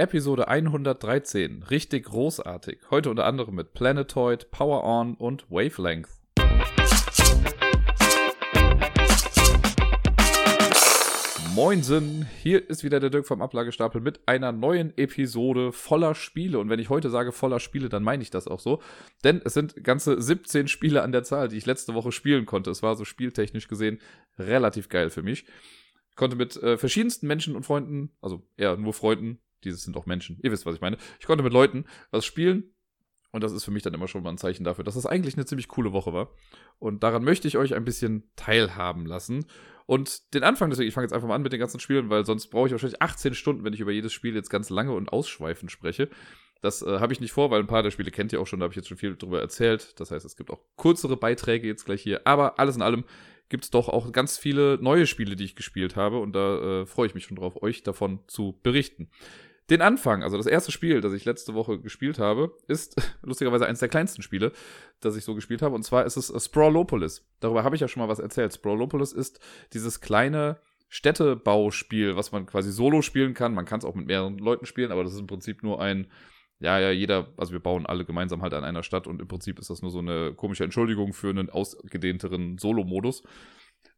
Episode 0.00 0.48
113. 0.48 1.62
Richtig 1.64 2.06
großartig. 2.06 2.78
Heute 2.90 3.10
unter 3.10 3.26
anderem 3.26 3.54
mit 3.54 3.74
Planetoid, 3.74 4.50
Power 4.50 4.82
On 4.82 5.12
und 5.12 5.50
Wavelength. 5.50 6.08
Moinsen, 11.54 12.26
hier 12.40 12.70
ist 12.70 12.82
wieder 12.82 12.98
der 12.98 13.10
Dirk 13.10 13.26
vom 13.26 13.42
Ablagestapel 13.42 14.00
mit 14.00 14.20
einer 14.24 14.52
neuen 14.52 14.96
Episode 14.96 15.70
voller 15.70 16.14
Spiele. 16.14 16.58
Und 16.60 16.70
wenn 16.70 16.80
ich 16.80 16.88
heute 16.88 17.10
sage 17.10 17.30
voller 17.30 17.60
Spiele, 17.60 17.90
dann 17.90 18.02
meine 18.02 18.22
ich 18.22 18.30
das 18.30 18.48
auch 18.48 18.60
so. 18.60 18.80
Denn 19.22 19.42
es 19.44 19.52
sind 19.52 19.84
ganze 19.84 20.22
17 20.22 20.68
Spiele 20.68 21.02
an 21.02 21.12
der 21.12 21.24
Zahl, 21.24 21.48
die 21.48 21.58
ich 21.58 21.66
letzte 21.66 21.92
Woche 21.92 22.10
spielen 22.10 22.46
konnte. 22.46 22.70
Es 22.70 22.82
war 22.82 22.96
so 22.96 23.04
spieltechnisch 23.04 23.68
gesehen 23.68 24.00
relativ 24.38 24.88
geil 24.88 25.10
für 25.10 25.22
mich. 25.22 25.44
Ich 26.08 26.16
konnte 26.16 26.36
mit 26.36 26.56
äh, 26.56 26.78
verschiedensten 26.78 27.26
Menschen 27.26 27.54
und 27.54 27.66
Freunden, 27.66 28.12
also 28.22 28.42
eher 28.56 28.78
nur 28.78 28.94
Freunden, 28.94 29.40
dieses 29.64 29.82
sind 29.82 29.96
auch 29.96 30.06
Menschen, 30.06 30.38
ihr 30.42 30.52
wisst, 30.52 30.66
was 30.66 30.74
ich 30.74 30.80
meine. 30.80 30.96
Ich 31.18 31.26
konnte 31.26 31.44
mit 31.44 31.52
Leuten 31.52 31.84
was 32.10 32.24
spielen. 32.24 32.74
Und 33.32 33.44
das 33.44 33.52
ist 33.52 33.64
für 33.64 33.70
mich 33.70 33.84
dann 33.84 33.94
immer 33.94 34.08
schon 34.08 34.24
mal 34.24 34.30
ein 34.30 34.38
Zeichen 34.38 34.64
dafür, 34.64 34.82
dass 34.82 34.96
das 34.96 35.06
eigentlich 35.06 35.36
eine 35.36 35.46
ziemlich 35.46 35.68
coole 35.68 35.92
Woche 35.92 36.12
war. 36.12 36.34
Und 36.78 37.02
daran 37.04 37.22
möchte 37.22 37.46
ich 37.46 37.58
euch 37.58 37.74
ein 37.74 37.84
bisschen 37.84 38.28
teilhaben 38.34 39.06
lassen. 39.06 39.46
Und 39.86 40.34
den 40.34 40.42
Anfang, 40.42 40.70
deswegen, 40.70 40.88
ich 40.88 40.94
fange 40.94 41.04
jetzt 41.04 41.12
einfach 41.12 41.28
mal 41.28 41.36
an 41.36 41.42
mit 41.42 41.52
den 41.52 41.60
ganzen 41.60 41.80
Spielen, 41.80 42.10
weil 42.10 42.24
sonst 42.24 42.48
brauche 42.48 42.66
ich 42.66 42.72
wahrscheinlich 42.72 43.00
18 43.02 43.34
Stunden, 43.34 43.64
wenn 43.64 43.72
ich 43.72 43.80
über 43.80 43.92
jedes 43.92 44.12
Spiel 44.12 44.34
jetzt 44.34 44.50
ganz 44.50 44.68
lange 44.70 44.92
und 44.92 45.12
ausschweifend 45.12 45.70
spreche. 45.70 46.08
Das 46.60 46.82
äh, 46.82 46.98
habe 47.00 47.12
ich 47.12 47.20
nicht 47.20 47.32
vor, 47.32 47.50
weil 47.50 47.60
ein 47.60 47.66
paar 47.66 47.82
der 47.82 47.90
Spiele 47.90 48.10
kennt 48.10 48.32
ihr 48.32 48.40
auch 48.40 48.46
schon, 48.46 48.60
da 48.60 48.64
habe 48.64 48.72
ich 48.72 48.76
jetzt 48.76 48.88
schon 48.88 48.98
viel 48.98 49.16
drüber 49.16 49.40
erzählt. 49.40 49.98
Das 49.98 50.10
heißt, 50.10 50.26
es 50.26 50.36
gibt 50.36 50.50
auch 50.50 50.60
kürzere 50.76 51.16
Beiträge 51.16 51.66
jetzt 51.66 51.86
gleich 51.86 52.02
hier. 52.02 52.26
Aber 52.26 52.58
alles 52.58 52.76
in 52.76 52.82
allem 52.82 53.04
gibt 53.48 53.64
es 53.64 53.70
doch 53.70 53.88
auch 53.88 54.12
ganz 54.12 54.38
viele 54.38 54.78
neue 54.80 55.06
Spiele, 55.06 55.36
die 55.36 55.44
ich 55.44 55.56
gespielt 55.56 55.96
habe. 55.96 56.18
Und 56.18 56.34
da 56.34 56.82
äh, 56.82 56.86
freue 56.86 57.06
ich 57.06 57.14
mich 57.14 57.24
schon 57.24 57.36
drauf, 57.36 57.62
euch 57.62 57.82
davon 57.82 58.20
zu 58.26 58.58
berichten. 58.62 59.10
Den 59.70 59.82
Anfang, 59.82 60.24
also 60.24 60.36
das 60.36 60.46
erste 60.46 60.72
Spiel, 60.72 61.00
das 61.00 61.12
ich 61.12 61.24
letzte 61.24 61.54
Woche 61.54 61.78
gespielt 61.78 62.18
habe, 62.18 62.52
ist 62.66 62.96
lustigerweise 63.22 63.66
eines 63.66 63.78
der 63.78 63.88
kleinsten 63.88 64.20
Spiele, 64.20 64.50
das 65.00 65.16
ich 65.16 65.24
so 65.24 65.36
gespielt 65.36 65.62
habe. 65.62 65.76
Und 65.76 65.84
zwar 65.84 66.04
ist 66.04 66.16
es 66.16 66.44
Sprawlopolis. 66.44 67.24
Darüber 67.38 67.62
habe 67.62 67.76
ich 67.76 67.80
ja 67.80 67.86
schon 67.86 68.02
mal 68.02 68.08
was 68.08 68.18
erzählt. 68.18 68.52
Sprawlopolis 68.52 69.12
ist 69.12 69.38
dieses 69.72 70.00
kleine 70.00 70.58
Städtebauspiel, 70.88 72.16
was 72.16 72.32
man 72.32 72.46
quasi 72.46 72.72
solo 72.72 73.00
spielen 73.00 73.32
kann. 73.32 73.54
Man 73.54 73.64
kann 73.64 73.78
es 73.78 73.84
auch 73.84 73.94
mit 73.94 74.08
mehreren 74.08 74.38
Leuten 74.38 74.66
spielen, 74.66 74.90
aber 74.90 75.04
das 75.04 75.14
ist 75.14 75.20
im 75.20 75.28
Prinzip 75.28 75.62
nur 75.62 75.80
ein, 75.80 76.08
ja, 76.58 76.80
ja, 76.80 76.90
jeder, 76.90 77.28
also 77.36 77.52
wir 77.52 77.60
bauen 77.60 77.86
alle 77.86 78.04
gemeinsam 78.04 78.42
halt 78.42 78.54
an 78.54 78.64
einer 78.64 78.82
Stadt 78.82 79.06
und 79.06 79.22
im 79.22 79.28
Prinzip 79.28 79.60
ist 79.60 79.70
das 79.70 79.82
nur 79.82 79.92
so 79.92 80.00
eine 80.00 80.34
komische 80.34 80.64
Entschuldigung 80.64 81.12
für 81.12 81.30
einen 81.30 81.48
ausgedehnteren 81.48 82.58
Solo-Modus. 82.58 83.22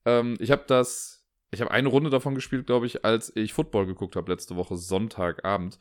Ähm, 0.05 0.36
ich 0.39 0.51
habe 0.51 0.64
das 0.67 1.22
ich 1.53 1.61
habe 1.61 1.70
eine 1.70 1.89
Runde 1.89 2.11
davon 2.11 2.34
gespielt, 2.34 2.67
glaube 2.67 2.86
ich, 2.86 3.05
als 3.05 3.31
ich 3.36 3.53
Football 3.53 3.86
geguckt 3.86 4.17
habe 4.17 4.33
letzte 4.33 4.56
Woche 4.56 4.77
Sonntagabend. 4.77 5.78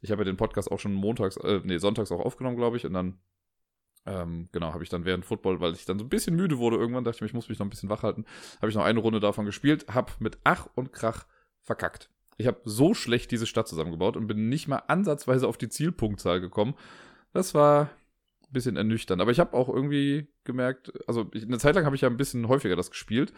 Ich 0.00 0.12
habe 0.12 0.22
ja 0.22 0.24
den 0.24 0.36
Podcast 0.36 0.70
auch 0.70 0.78
schon 0.78 0.94
montags, 0.94 1.36
äh, 1.38 1.60
nee, 1.64 1.78
sonntags 1.78 2.12
auch 2.12 2.20
aufgenommen, 2.20 2.56
glaube 2.56 2.76
ich, 2.76 2.86
und 2.86 2.92
dann 2.92 3.18
ähm, 4.06 4.48
genau, 4.52 4.72
habe 4.72 4.84
ich 4.84 4.88
dann 4.88 5.04
während 5.04 5.24
Football, 5.24 5.60
weil 5.60 5.74
ich 5.74 5.84
dann 5.84 5.98
so 5.98 6.04
ein 6.04 6.08
bisschen 6.08 6.36
müde 6.36 6.58
wurde, 6.58 6.76
irgendwann 6.76 7.04
dachte 7.04 7.16
ich 7.16 7.20
mir, 7.20 7.26
ich 7.26 7.34
muss 7.34 7.48
mich 7.48 7.58
noch 7.58 7.66
ein 7.66 7.70
bisschen 7.70 7.90
wach 7.90 8.04
halten, 8.04 8.24
habe 8.58 8.70
ich 8.70 8.76
noch 8.76 8.84
eine 8.84 9.00
Runde 9.00 9.20
davon 9.20 9.44
gespielt, 9.44 9.86
habe 9.92 10.12
mit 10.20 10.38
Ach 10.44 10.68
und 10.76 10.92
Krach 10.92 11.26
verkackt. 11.62 12.10
Ich 12.38 12.46
habe 12.46 12.60
so 12.64 12.94
schlecht 12.94 13.32
diese 13.32 13.46
Stadt 13.46 13.66
zusammengebaut 13.66 14.16
und 14.16 14.28
bin 14.28 14.48
nicht 14.48 14.68
mal 14.68 14.82
ansatzweise 14.86 15.48
auf 15.48 15.58
die 15.58 15.68
Zielpunktzahl 15.68 16.40
gekommen. 16.40 16.74
Das 17.32 17.52
war 17.52 17.90
ein 18.42 18.52
bisschen 18.52 18.76
ernüchternd. 18.76 19.20
Aber 19.20 19.32
ich 19.32 19.40
habe 19.40 19.54
auch 19.54 19.68
irgendwie 19.68 20.28
gemerkt, 20.44 20.92
also 21.08 21.28
ich, 21.34 21.42
eine 21.42 21.58
Zeit 21.58 21.74
lang 21.74 21.84
habe 21.84 21.96
ich 21.96 22.02
ja 22.02 22.08
ein 22.08 22.16
bisschen 22.16 22.46
häufiger 22.46 22.76
das 22.76 22.90
gespielt 22.90 23.32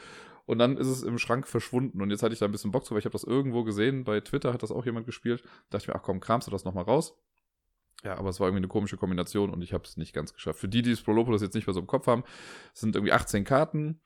und 0.47 0.59
dann 0.59 0.77
ist 0.77 0.87
es 0.87 1.03
im 1.03 1.19
Schrank 1.19 1.47
verschwunden. 1.47 2.03
Und 2.03 2.11
jetzt 2.11 2.23
hatte 2.23 2.33
ich 2.33 2.41
da 2.41 2.47
ein 2.47 2.53
bisschen 2.53 2.71
Bock 2.71 2.85
zu, 2.85 2.93
weil 2.93 3.01
ich 3.01 3.05
habe 3.05 3.13
das 3.13 3.25
irgendwo 3.25 3.65
gesehen. 3.65 4.05
Bei 4.05 4.21
Twitter 4.21 4.53
hat 4.53 4.63
das 4.63 4.73
auch 4.73 4.85
jemand 4.85 5.07
gespielt. 5.07 5.43
Da 5.43 5.79
dachte 5.79 5.85
ich 5.85 5.89
mir, 5.89 5.95
ach 5.95 6.03
komm, 6.03 6.21
kramst 6.21 6.47
du 6.47 6.51
das 6.51 6.65
nochmal 6.65 6.85
raus? 6.85 7.17
Ja, 8.03 8.17
aber 8.17 8.31
es 8.31 8.41
war 8.41 8.47
irgendwie 8.49 8.61
eine 8.61 8.69
komische 8.69 8.97
Kombination 8.97 9.51
und 9.51 9.63
ich 9.63 9.73
habe 9.73 9.85
es 9.85 9.97
nicht 9.97 10.15
ganz 10.15 10.33
geschafft. 10.33 10.59
Für 10.59 10.69
die, 10.69 10.83
die 10.83 10.91
das 10.91 11.03
Prolopolis 11.03 11.43
jetzt 11.43 11.55
nicht 11.55 11.67
mehr 11.67 11.75
so 11.75 11.81
im 11.81 11.87
Kopf 11.87 12.07
haben, 12.07 12.25
sind 12.73 12.97
irgendwie 12.97 13.13
18 13.13 13.45
Karten. 13.45 14.01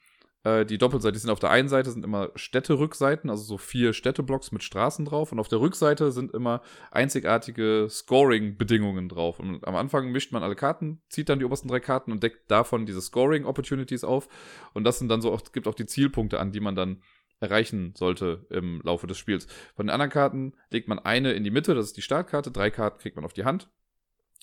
Äh, 0.44 0.64
die 0.66 0.78
Doppelseite, 0.78 1.12
die 1.12 1.18
sind 1.18 1.30
auf 1.30 1.40
der 1.40 1.50
einen 1.50 1.68
Seite 1.68 1.90
sind 1.90 2.04
immer 2.04 2.30
Städterückseiten, 2.36 3.30
also 3.30 3.42
so 3.42 3.58
vier 3.58 3.92
Städteblocks 3.92 4.52
mit 4.52 4.62
Straßen 4.62 5.04
drauf. 5.04 5.32
Und 5.32 5.40
auf 5.40 5.48
der 5.48 5.60
Rückseite 5.60 6.12
sind 6.12 6.32
immer 6.32 6.60
einzigartige 6.90 7.88
Scoring-Bedingungen 7.90 9.08
drauf. 9.08 9.40
Und 9.40 9.66
am 9.66 9.74
Anfang 9.74 10.12
mischt 10.12 10.32
man 10.32 10.42
alle 10.42 10.54
Karten, 10.54 11.02
zieht 11.08 11.28
dann 11.28 11.38
die 11.38 11.44
obersten 11.44 11.68
drei 11.68 11.80
Karten 11.80 12.12
und 12.12 12.22
deckt 12.22 12.50
davon 12.50 12.86
diese 12.86 13.00
Scoring-Opportunities 13.00 14.04
auf. 14.04 14.28
Und 14.74 14.84
das 14.84 14.98
sind 14.98 15.08
dann 15.08 15.22
so 15.22 15.32
auch, 15.32 15.42
gibt 15.52 15.66
auch 15.66 15.74
die 15.74 15.86
Zielpunkte 15.86 16.38
an, 16.38 16.52
die 16.52 16.60
man 16.60 16.76
dann 16.76 17.02
erreichen 17.40 17.94
sollte 17.96 18.46
im 18.50 18.80
Laufe 18.82 19.06
des 19.06 19.18
Spiels. 19.18 19.46
Von 19.74 19.86
den 19.86 19.92
anderen 19.92 20.10
Karten 20.10 20.54
legt 20.70 20.88
man 20.88 20.98
eine 20.98 21.32
in 21.32 21.44
die 21.44 21.50
Mitte, 21.50 21.74
das 21.74 21.86
ist 21.86 21.96
die 21.96 22.02
Startkarte, 22.02 22.50
drei 22.50 22.70
Karten 22.70 23.00
kriegt 23.00 23.16
man 23.16 23.24
auf 23.24 23.32
die 23.32 23.44
Hand 23.44 23.68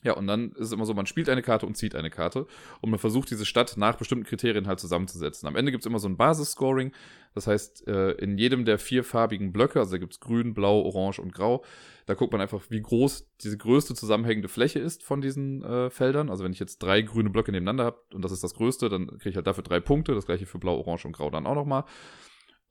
ja, 0.03 0.13
und 0.13 0.27
dann 0.27 0.51
ist 0.53 0.67
es 0.67 0.71
immer 0.71 0.85
so, 0.85 0.93
man 0.93 1.05
spielt 1.05 1.29
eine 1.29 1.41
Karte 1.41 1.65
und 1.65 1.75
zieht 1.75 1.95
eine 1.95 2.09
Karte 2.09 2.47
und 2.81 2.89
man 2.89 2.99
versucht 2.99 3.29
diese 3.29 3.45
Stadt 3.45 3.77
nach 3.77 3.95
bestimmten 3.95 4.25
Kriterien 4.25 4.67
halt 4.67 4.79
zusammenzusetzen. 4.79 5.47
Am 5.47 5.55
Ende 5.55 5.71
gibt 5.71 5.83
es 5.83 5.85
immer 5.85 5.99
so 5.99 6.07
ein 6.07 6.17
Basisscoring, 6.17 6.91
das 7.35 7.47
heißt, 7.47 7.87
äh, 7.87 8.11
in 8.13 8.37
jedem 8.37 8.65
der 8.65 8.79
vier 8.79 9.03
farbigen 9.03 9.53
Blöcke, 9.53 9.79
also 9.79 9.91
da 9.91 9.97
gibt 9.99 10.13
es 10.13 10.19
grün, 10.19 10.53
blau, 10.53 10.81
orange 10.81 11.19
und 11.19 11.33
grau, 11.33 11.63
da 12.07 12.15
guckt 12.15 12.31
man 12.31 12.41
einfach, 12.41 12.61
wie 12.69 12.81
groß 12.81 13.29
diese 13.41 13.57
größte 13.57 13.93
zusammenhängende 13.93 14.49
Fläche 14.49 14.79
ist 14.79 15.03
von 15.03 15.21
diesen 15.21 15.63
äh, 15.63 15.89
Feldern. 15.89 16.29
Also 16.29 16.43
wenn 16.43 16.51
ich 16.51 16.59
jetzt 16.59 16.79
drei 16.79 17.01
grüne 17.01 17.29
Blöcke 17.29 17.51
nebeneinander 17.51 17.85
habe 17.85 18.01
und 18.13 18.23
das 18.25 18.31
ist 18.31 18.43
das 18.43 18.55
größte, 18.55 18.89
dann 18.89 19.07
kriege 19.19 19.29
ich 19.29 19.35
halt 19.35 19.47
dafür 19.47 19.63
drei 19.63 19.79
Punkte, 19.79 20.15
das 20.15 20.25
gleiche 20.25 20.45
für 20.45 20.59
blau, 20.59 20.77
orange 20.77 21.05
und 21.05 21.13
grau 21.13 21.29
dann 21.29 21.45
auch 21.45 21.55
nochmal. 21.55 21.85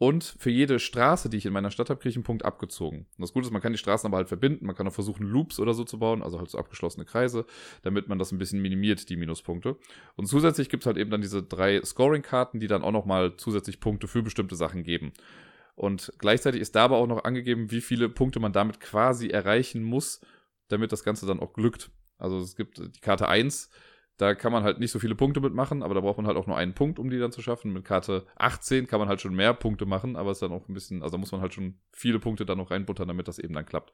Und 0.02 0.24
für 0.24 0.48
jede 0.48 0.78
Straße, 0.78 1.28
die 1.28 1.36
ich 1.36 1.44
in 1.44 1.52
meiner 1.52 1.70
Stadt 1.70 1.90
habe, 1.90 2.00
kriege 2.00 2.08
ich 2.08 2.16
einen 2.16 2.24
Punkt 2.24 2.42
abgezogen. 2.42 3.00
Und 3.00 3.20
das 3.20 3.34
Gute 3.34 3.46
ist, 3.46 3.52
man 3.52 3.60
kann 3.60 3.72
die 3.72 3.78
Straßen 3.78 4.06
aber 4.06 4.16
halt 4.16 4.28
verbinden. 4.28 4.64
Man 4.64 4.74
kann 4.74 4.88
auch 4.88 4.94
versuchen, 4.94 5.26
Loops 5.26 5.60
oder 5.60 5.74
so 5.74 5.84
zu 5.84 5.98
bauen, 5.98 6.22
also 6.22 6.38
halt 6.38 6.48
so 6.48 6.56
abgeschlossene 6.56 7.04
Kreise, 7.04 7.44
damit 7.82 8.08
man 8.08 8.18
das 8.18 8.32
ein 8.32 8.38
bisschen 8.38 8.62
minimiert, 8.62 9.10
die 9.10 9.16
Minuspunkte. 9.16 9.76
Und 10.16 10.24
zusätzlich 10.24 10.70
gibt 10.70 10.84
es 10.84 10.86
halt 10.86 10.96
eben 10.96 11.10
dann 11.10 11.20
diese 11.20 11.42
drei 11.42 11.82
Scoring-Karten, 11.84 12.60
die 12.60 12.66
dann 12.66 12.82
auch 12.82 12.92
nochmal 12.92 13.36
zusätzlich 13.36 13.78
Punkte 13.78 14.08
für 14.08 14.22
bestimmte 14.22 14.56
Sachen 14.56 14.84
geben. 14.84 15.12
Und 15.74 16.14
gleichzeitig 16.16 16.62
ist 16.62 16.74
da 16.76 16.84
aber 16.84 16.96
auch 16.96 17.06
noch 17.06 17.24
angegeben, 17.24 17.70
wie 17.70 17.82
viele 17.82 18.08
Punkte 18.08 18.40
man 18.40 18.54
damit 18.54 18.80
quasi 18.80 19.28
erreichen 19.28 19.82
muss, 19.82 20.22
damit 20.68 20.92
das 20.92 21.04
Ganze 21.04 21.26
dann 21.26 21.40
auch 21.40 21.52
glückt. 21.52 21.90
Also 22.16 22.38
es 22.38 22.56
gibt 22.56 22.78
die 22.78 23.00
Karte 23.00 23.28
1, 23.28 23.68
da 24.20 24.34
kann 24.34 24.52
man 24.52 24.64
halt 24.64 24.78
nicht 24.80 24.90
so 24.90 24.98
viele 24.98 25.14
Punkte 25.14 25.40
mitmachen, 25.40 25.82
aber 25.82 25.94
da 25.94 26.00
braucht 26.00 26.18
man 26.18 26.26
halt 26.26 26.36
auch 26.36 26.46
nur 26.46 26.56
einen 26.56 26.74
Punkt, 26.74 26.98
um 26.98 27.08
die 27.08 27.18
dann 27.18 27.32
zu 27.32 27.40
schaffen. 27.40 27.72
Mit 27.72 27.86
Karte 27.86 28.26
18 28.36 28.86
kann 28.86 29.00
man 29.00 29.08
halt 29.08 29.20
schon 29.20 29.34
mehr 29.34 29.54
Punkte 29.54 29.86
machen, 29.86 30.16
aber 30.16 30.30
es 30.30 30.36
ist 30.36 30.42
dann 30.42 30.52
auch 30.52 30.68
ein 30.68 30.74
bisschen, 30.74 31.02
also 31.02 31.16
da 31.16 31.18
muss 31.18 31.32
man 31.32 31.40
halt 31.40 31.54
schon 31.54 31.78
viele 31.90 32.18
Punkte 32.18 32.44
dann 32.44 32.58
noch 32.58 32.70
reinbuttern, 32.70 33.08
damit 33.08 33.28
das 33.28 33.38
eben 33.38 33.54
dann 33.54 33.64
klappt. 33.64 33.92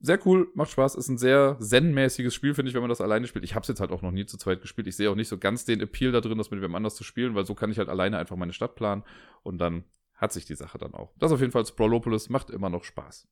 Sehr 0.00 0.18
cool, 0.26 0.48
macht 0.54 0.70
Spaß, 0.70 0.94
ist 0.94 1.08
ein 1.08 1.18
sehr 1.18 1.58
zen-mäßiges 1.60 2.34
Spiel, 2.34 2.54
finde 2.54 2.70
ich, 2.70 2.74
wenn 2.74 2.82
man 2.82 2.88
das 2.88 3.02
alleine 3.02 3.26
spielt. 3.26 3.44
Ich 3.44 3.54
habe 3.54 3.62
es 3.62 3.68
jetzt 3.68 3.80
halt 3.80 3.92
auch 3.92 4.02
noch 4.02 4.10
nie 4.10 4.24
zu 4.24 4.38
zweit 4.38 4.62
gespielt. 4.62 4.86
Ich 4.86 4.96
sehe 4.96 5.10
auch 5.10 5.14
nicht 5.14 5.28
so 5.28 5.36
ganz 5.36 5.64
den 5.64 5.80
Appeal 5.80 6.10
da 6.10 6.20
drin, 6.20 6.38
das 6.38 6.50
mit 6.50 6.62
wem 6.62 6.74
anders 6.74 6.96
zu 6.96 7.04
spielen, 7.04 7.34
weil 7.34 7.44
so 7.44 7.54
kann 7.54 7.70
ich 7.70 7.78
halt 7.78 7.90
alleine 7.90 8.18
einfach 8.18 8.36
meine 8.36 8.52
Stadt 8.52 8.74
planen 8.74 9.04
und 9.42 9.58
dann 9.58 9.84
hat 10.14 10.32
sich 10.32 10.46
die 10.46 10.54
Sache 10.54 10.78
dann 10.78 10.94
auch. 10.94 11.12
Das 11.18 11.32
auf 11.32 11.40
jeden 11.40 11.52
Fall 11.52 11.66
Sprawlopolis 11.66 12.30
macht 12.30 12.50
immer 12.50 12.70
noch 12.70 12.84
Spaß. 12.84 13.28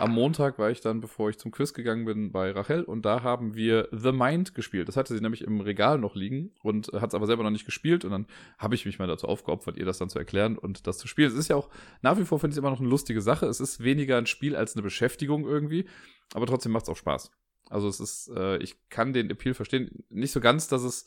Am 0.00 0.12
Montag 0.12 0.58
war 0.58 0.70
ich 0.70 0.80
dann, 0.80 1.00
bevor 1.00 1.30
ich 1.30 1.38
zum 1.38 1.52
Quiz 1.52 1.72
gegangen 1.72 2.04
bin, 2.04 2.32
bei 2.32 2.50
Rachel 2.50 2.82
und 2.82 3.04
da 3.04 3.22
haben 3.22 3.54
wir 3.54 3.88
The 3.92 4.10
Mind 4.10 4.54
gespielt. 4.54 4.88
Das 4.88 4.96
hatte 4.96 5.14
sie 5.14 5.20
nämlich 5.20 5.42
im 5.42 5.60
Regal 5.60 5.98
noch 5.98 6.16
liegen 6.16 6.50
und 6.62 6.88
hat 6.88 7.10
es 7.10 7.14
aber 7.14 7.26
selber 7.26 7.44
noch 7.44 7.50
nicht 7.50 7.64
gespielt 7.64 8.04
und 8.04 8.10
dann 8.10 8.26
habe 8.58 8.74
ich 8.74 8.86
mich 8.86 8.98
mal 8.98 9.06
dazu 9.06 9.28
aufgeopfert, 9.28 9.76
ihr 9.76 9.84
das 9.84 9.98
dann 9.98 10.08
zu 10.10 10.18
erklären 10.18 10.58
und 10.58 10.88
das 10.88 10.98
zu 10.98 11.06
spielen. 11.06 11.28
Es 11.28 11.38
ist 11.38 11.48
ja 11.48 11.56
auch 11.56 11.70
nach 12.02 12.18
wie 12.18 12.24
vor, 12.24 12.40
finde 12.40 12.54
ich, 12.54 12.58
immer 12.58 12.70
noch 12.70 12.80
eine 12.80 12.88
lustige 12.88 13.22
Sache. 13.22 13.46
Es 13.46 13.60
ist 13.60 13.84
weniger 13.84 14.18
ein 14.18 14.26
Spiel 14.26 14.56
als 14.56 14.74
eine 14.74 14.82
Beschäftigung 14.82 15.46
irgendwie, 15.46 15.86
aber 16.34 16.46
trotzdem 16.46 16.72
macht 16.72 16.84
es 16.84 16.88
auch 16.88 16.96
Spaß. 16.96 17.30
Also 17.70 17.88
es 17.88 18.00
ist, 18.00 18.30
äh, 18.36 18.58
ich 18.58 18.76
kann 18.90 19.12
den 19.12 19.30
Appeal 19.30 19.54
verstehen. 19.54 20.04
Nicht 20.10 20.32
so 20.32 20.40
ganz, 20.40 20.66
dass 20.66 20.82
es 20.82 21.06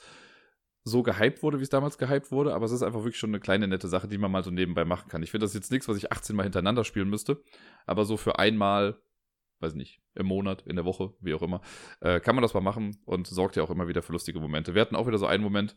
so 0.87 1.03
gehypt 1.03 1.43
wurde, 1.43 1.59
wie 1.59 1.63
es 1.63 1.69
damals 1.69 1.97
gehypt 1.97 2.31
wurde, 2.31 2.53
aber 2.53 2.65
es 2.65 2.71
ist 2.71 2.81
einfach 2.81 3.01
wirklich 3.03 3.19
schon 3.19 3.31
eine 3.31 3.39
kleine 3.39 3.67
nette 3.67 3.87
Sache, 3.87 4.07
die 4.07 4.17
man 4.17 4.31
mal 4.31 4.43
so 4.43 4.51
nebenbei 4.51 4.85
machen 4.85 5.09
kann. 5.09 5.21
Ich 5.21 5.31
finde 5.31 5.45
das 5.45 5.53
jetzt 5.53 5.71
nichts, 5.71 5.87
was 5.87 5.97
ich 5.97 6.11
18 6.11 6.35
Mal 6.35 6.43
hintereinander 6.43 6.83
spielen 6.83 7.09
müsste, 7.09 7.41
aber 7.85 8.05
so 8.05 8.17
für 8.17 8.39
einmal, 8.39 8.97
weiß 9.59 9.75
nicht, 9.75 10.01
im 10.15 10.27
Monat, 10.27 10.63
in 10.63 10.75
der 10.75 10.85
Woche, 10.85 11.13
wie 11.19 11.33
auch 11.33 11.41
immer, 11.41 11.61
äh, 11.99 12.19
kann 12.19 12.35
man 12.35 12.41
das 12.41 12.53
mal 12.53 12.61
machen 12.61 12.97
und 13.05 13.27
sorgt 13.27 13.55
ja 13.55 13.63
auch 13.63 13.69
immer 13.69 13.87
wieder 13.87 14.01
für 14.01 14.13
lustige 14.13 14.39
Momente. 14.39 14.73
Wir 14.73 14.81
hatten 14.81 14.95
auch 14.95 15.07
wieder 15.07 15.17
so 15.17 15.25
einen 15.25 15.43
Moment, 15.43 15.75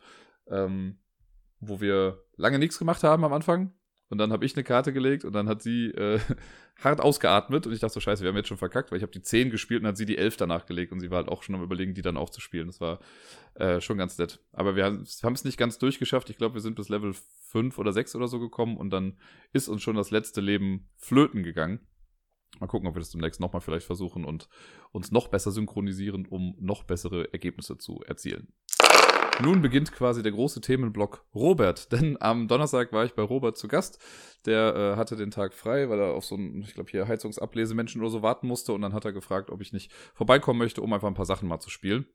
ähm, 0.49 1.01
wo 1.59 1.81
wir 1.81 2.23
lange 2.37 2.59
nichts 2.59 2.79
gemacht 2.79 3.03
haben 3.03 3.25
am 3.25 3.33
Anfang 3.33 3.73
und 4.11 4.19
dann 4.19 4.33
habe 4.33 4.45
ich 4.45 4.57
eine 4.57 4.65
Karte 4.65 4.93
gelegt 4.93 5.25
und 5.25 5.33
dann 5.33 5.49
hat 5.49 5.63
sie 5.63 5.87
äh, 5.87 6.19
hart 6.83 7.01
ausgeatmet 7.01 7.67
und 7.67 7.73
ich 7.73 7.79
dachte 7.79 7.95
so, 7.95 8.01
scheiße, 8.01 8.23
wir 8.23 8.29
haben 8.29 8.37
jetzt 8.37 8.49
schon 8.49 8.59
verkackt, 8.59 8.91
weil 8.91 8.99
ich 8.99 9.03
habe 9.03 9.13
die 9.13 9.23
10 9.23 9.51
gespielt 9.51 9.83
und 9.83 9.89
hat 9.89 9.97
sie 9.97 10.05
die 10.05 10.19
11 10.19 10.37
danach 10.37 10.67
gelegt 10.67 10.93
und 10.93 11.01
sie 11.01 11.11
war 11.11 11.19
halt 11.19 11.29
auch 11.29 11.43
schon 11.43 11.55
am 11.55 11.63
überlegen, 11.63 11.95
die 11.95 12.03
dann 12.03 12.17
auch 12.17 12.29
zu 12.29 12.41
spielen. 12.41 12.67
Das 12.67 12.81
war 12.81 12.99
äh, 13.55 13.81
schon 13.81 13.99
ganz 13.99 14.19
nett. 14.19 14.41
Aber 14.53 14.75
wir 14.75 14.85
haben 14.85 15.03
es 15.03 15.45
nicht 15.45 15.57
ganz 15.57 15.79
durchgeschafft. 15.79 16.29
Ich 16.29 16.39
glaube, 16.39 16.55
wir 16.55 16.61
sind 16.61 16.75
bis 16.75 16.89
Level 16.89 17.15
5 17.49 17.79
oder 17.79 17.93
6 17.93 18.17
oder 18.17 18.27
so 18.27 18.41
gekommen 18.41 18.77
und 18.77 18.91
dann 18.91 19.17
ist 19.53 19.69
uns 19.69 19.81
schon 19.81 19.97
das 19.97 20.11
letzte 20.11 20.41
Leben 20.41 20.89
flöten 20.97 21.43
gegangen. 21.45 21.81
Mal 22.59 22.67
gucken, 22.67 22.89
ob 22.89 22.97
wir 22.97 23.01
das 23.01 23.11
demnächst 23.11 23.41
nochmal 23.41 23.61
vielleicht 23.61 23.87
versuchen 23.87 24.25
und 24.25 24.49
uns 24.91 25.13
noch 25.13 25.29
besser 25.29 25.53
synchronisieren, 25.53 26.27
um 26.27 26.57
noch 26.59 26.83
bessere 26.83 27.33
Ergebnisse 27.33 27.79
zu 27.79 28.03
erzielen. 28.07 28.53
Nun 29.41 29.63
beginnt 29.63 29.93
quasi 29.93 30.23
der 30.23 30.33
große 30.33 30.61
Themenblock 30.61 31.25
Robert. 31.35 31.93
Denn 31.93 32.17
am 32.21 32.49
Donnerstag 32.49 32.93
war 32.93 33.05
ich 33.05 33.15
bei 33.15 33.23
Robert 33.23 33.57
zu 33.57 33.69
Gast. 33.69 33.99
Der 34.47 34.75
äh, 34.75 34.97
hatte 34.97 35.17
den 35.17 35.31
Tag 35.31 35.55
frei, 35.55 35.89
weil 35.89 36.01
er 36.01 36.15
auf 36.15 36.25
so 36.25 36.35
einen, 36.35 36.63
ich 36.63 36.75
glaube, 36.75 36.91
hier 36.91 37.09
Heizungsablesemenschen 37.09 38.01
oder 38.01 38.11
so 38.11 38.23
warten 38.23 38.47
musste. 38.47 38.73
Und 38.73 38.83
dann 38.83 38.93
hat 38.93 39.05
er 39.05 39.13
gefragt, 39.13 39.51
ob 39.51 39.61
ich 39.61 39.73
nicht 39.73 39.93
vorbeikommen 40.15 40.59
möchte, 40.59 40.83
um 40.83 40.93
einfach 40.93 41.09
ein 41.09 41.15
paar 41.15 41.27
Sachen 41.27 41.49
mal 41.49 41.61
zu 41.61 41.71
spielen. 41.71 42.07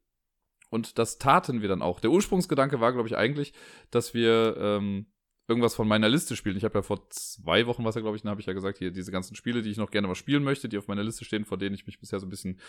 Und 0.69 0.98
das 0.98 1.19
taten 1.19 1.62
wir 1.62 1.69
dann 1.69 1.81
auch. 1.81 2.00
Der 2.00 2.12
Ursprungsgedanke 2.12 2.80
war, 2.80 2.92
glaube 2.92 3.07
ich, 3.07 3.16
eigentlich, 3.16 3.54
dass 3.92 4.13
wir 4.13 4.57
ähm, 4.57 5.07
irgendwas 5.48 5.75
von 5.75 5.88
meiner 5.88 6.10
Liste 6.10 6.36
spielen. 6.36 6.57
Ich 6.57 6.63
habe 6.63 6.80
ja 6.80 6.81
vor 6.81 7.07
zwei 7.10 7.68
Wochen, 7.68 7.86
was 7.86 7.95
ja, 7.95 8.01
glaube 8.01 8.18
ich, 8.18 8.24
dann 8.24 8.31
habe 8.31 8.42
ich 8.42 8.48
ja 8.48 8.54
gesagt, 8.54 8.80
hier 8.80 8.92
diese 8.92 9.12
ganzen 9.12 9.36
Spiele, 9.36 9.62
die 9.62 9.69
ich 9.69 9.77
noch 9.77 9.92
gerne 9.92 10.07
mal 10.07 10.16
spielen 10.16 10.44
möchte, 10.44 10.68
die 10.68 10.77
auf 10.77 10.88
meiner 10.88 11.04
Liste 11.04 11.24
stehen, 11.24 11.45
vor 11.45 11.57
denen 11.57 11.75
ich 11.75 11.86
mich 11.86 12.00
bisher 12.00 12.19
so 12.19 12.25
ein 12.25 12.30
bisschen 12.30 12.60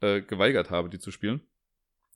äh, 0.00 0.22
geweigert 0.22 0.70
habe, 0.70 0.88
die 0.88 0.98
zu 0.98 1.10
spielen. 1.10 1.42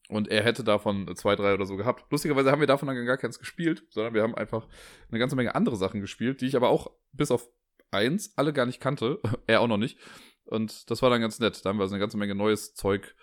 Und 0.08 0.28
er 0.28 0.44
hätte 0.44 0.62
davon 0.62 1.14
zwei, 1.16 1.34
drei 1.34 1.54
oder 1.54 1.66
so 1.66 1.76
gehabt. 1.76 2.10
Lustigerweise 2.10 2.50
haben 2.52 2.60
wir 2.60 2.66
davon 2.66 2.86
dann 2.86 3.06
gar 3.06 3.16
keins 3.16 3.38
gespielt, 3.38 3.84
sondern 3.90 4.14
wir 4.14 4.22
haben 4.22 4.36
einfach 4.36 4.66
eine 5.10 5.18
ganze 5.18 5.34
Menge 5.34 5.54
andere 5.54 5.76
Sachen 5.76 6.00
gespielt, 6.00 6.40
die 6.40 6.46
ich 6.46 6.56
aber 6.56 6.68
auch 6.68 6.90
bis 7.12 7.30
auf 7.30 7.48
eins 7.90 8.36
alle 8.36 8.52
gar 8.52 8.66
nicht 8.66 8.80
kannte. 8.80 9.20
er 9.46 9.60
auch 9.60 9.68
noch 9.68 9.78
nicht. 9.78 9.98
Und 10.44 10.90
das 10.90 11.02
war 11.02 11.10
dann 11.10 11.20
ganz 11.20 11.40
nett. 11.40 11.64
Da 11.64 11.70
haben 11.70 11.78
wir 11.78 11.82
also 11.82 11.94
eine 11.94 12.00
ganze 12.00 12.18
Menge 12.18 12.34
neues 12.36 12.74
Zeug 12.74 13.16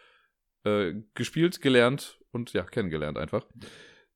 äh, 0.65 0.93
gespielt, 1.13 1.61
gelernt 1.61 2.19
und 2.31 2.51
ja, 2.53 2.63
kennengelernt 2.63 3.17
einfach 3.17 3.45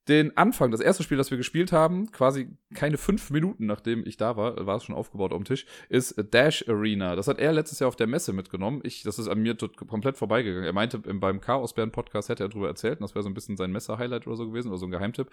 den 0.07 0.35
Anfang, 0.37 0.71
das 0.71 0.79
erste 0.79 1.03
Spiel, 1.03 1.17
das 1.17 1.31
wir 1.31 1.37
gespielt 1.37 1.71
haben, 1.71 2.11
quasi 2.11 2.49
keine 2.73 2.97
fünf 2.97 3.29
Minuten 3.29 3.65
nachdem 3.65 4.05
ich 4.05 4.17
da 4.17 4.37
war, 4.37 4.65
war 4.65 4.77
es 4.77 4.83
schon 4.83 4.95
aufgebaut 4.95 5.33
am 5.33 5.43
Tisch, 5.43 5.65
ist 5.89 6.15
Dash 6.33 6.67
Arena. 6.67 7.15
Das 7.15 7.27
hat 7.27 7.39
er 7.39 7.51
letztes 7.51 7.79
Jahr 7.79 7.87
auf 7.87 7.95
der 7.95 8.07
Messe 8.07 8.33
mitgenommen. 8.33 8.81
Ich, 8.83 9.03
das 9.03 9.19
ist 9.19 9.27
an 9.27 9.39
mir 9.39 9.55
komplett 9.55 10.17
vorbeigegangen. 10.17 10.65
Er 10.65 10.73
meinte, 10.73 10.99
beim 10.99 11.41
Chaosbären 11.41 11.91
Podcast 11.91 12.29
hätte 12.29 12.43
er 12.43 12.49
darüber 12.49 12.67
erzählt, 12.67 12.99
und 12.99 13.03
das 13.03 13.15
wäre 13.15 13.23
so 13.23 13.29
ein 13.29 13.33
bisschen 13.33 13.57
sein 13.57 13.71
Messe-Highlight 13.71 14.27
oder 14.27 14.37
so 14.37 14.47
gewesen, 14.47 14.69
oder 14.69 14.77
so 14.77 14.85
ein 14.85 14.91
Geheimtipp. 14.91 15.29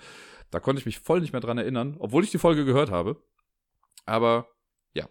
Da 0.51 0.61
konnte 0.61 0.81
ich 0.81 0.87
mich 0.87 0.99
voll 0.99 1.21
nicht 1.21 1.33
mehr 1.33 1.41
dran 1.41 1.59
erinnern, 1.59 1.97
obwohl 1.99 2.25
ich 2.25 2.31
die 2.31 2.39
Folge 2.39 2.65
gehört 2.65 2.91
habe. 2.91 3.17
Aber 4.07 4.49
ja. 4.95 5.09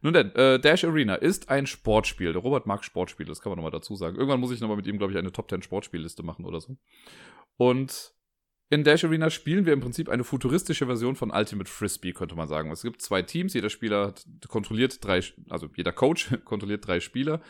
Nun 0.00 0.14
denn, 0.14 0.34
äh, 0.34 0.58
Dash 0.58 0.84
Arena 0.84 1.14
ist 1.14 1.50
ein 1.50 1.66
Sportspiel. 1.66 2.32
Der 2.32 2.42
Robert 2.42 2.66
mag 2.66 2.84
Sportspiele, 2.84 3.28
das 3.28 3.40
kann 3.40 3.50
man 3.50 3.58
nochmal 3.58 3.70
dazu 3.70 3.94
sagen. 3.94 4.16
Irgendwann 4.16 4.40
muss 4.40 4.50
ich 4.50 4.60
nochmal 4.60 4.78
mit 4.78 4.86
ihm, 4.86 4.98
glaube 4.98 5.12
ich, 5.12 5.18
eine 5.18 5.32
Top 5.32 5.50
10 5.50 5.62
Sportspielliste 5.62 6.22
machen 6.22 6.44
oder 6.44 6.60
so. 6.60 6.76
Und 7.56 8.15
in 8.68 8.82
Dash 8.82 9.04
Arena 9.04 9.30
spielen 9.30 9.64
wir 9.64 9.72
im 9.72 9.80
Prinzip 9.80 10.08
eine 10.08 10.24
futuristische 10.24 10.86
Version 10.86 11.14
von 11.14 11.30
Ultimate 11.30 11.70
Frisbee, 11.70 12.12
könnte 12.12 12.34
man 12.34 12.48
sagen. 12.48 12.70
Es 12.72 12.82
gibt 12.82 13.00
zwei 13.00 13.22
Teams, 13.22 13.54
jeder 13.54 13.70
Spieler 13.70 14.14
kontrolliert 14.48 15.04
drei, 15.04 15.20
also 15.48 15.68
jeder 15.76 15.92
Coach 15.92 16.36
kontrolliert 16.44 16.86
drei 16.86 17.00
Spieler, 17.00 17.40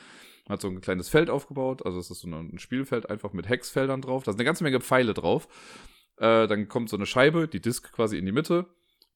hat 0.48 0.60
so 0.60 0.68
ein 0.68 0.80
kleines 0.80 1.08
Feld 1.08 1.30
aufgebaut, 1.30 1.84
also 1.86 1.98
es 1.98 2.10
ist 2.10 2.20
so 2.20 2.28
ein 2.28 2.58
Spielfeld 2.58 3.08
einfach 3.08 3.32
mit 3.32 3.48
Hexfeldern 3.48 4.02
drauf, 4.02 4.24
da 4.24 4.32
sind 4.32 4.40
eine 4.40 4.46
ganze 4.46 4.64
Menge 4.64 4.80
Pfeile 4.80 5.14
drauf. 5.14 5.48
Äh, 6.18 6.46
dann 6.46 6.68
kommt 6.68 6.88
so 6.88 6.96
eine 6.96 7.06
Scheibe, 7.06 7.48
die 7.48 7.60
Disk 7.60 7.92
quasi 7.92 8.18
in 8.18 8.26
die 8.26 8.32
Mitte. 8.32 8.66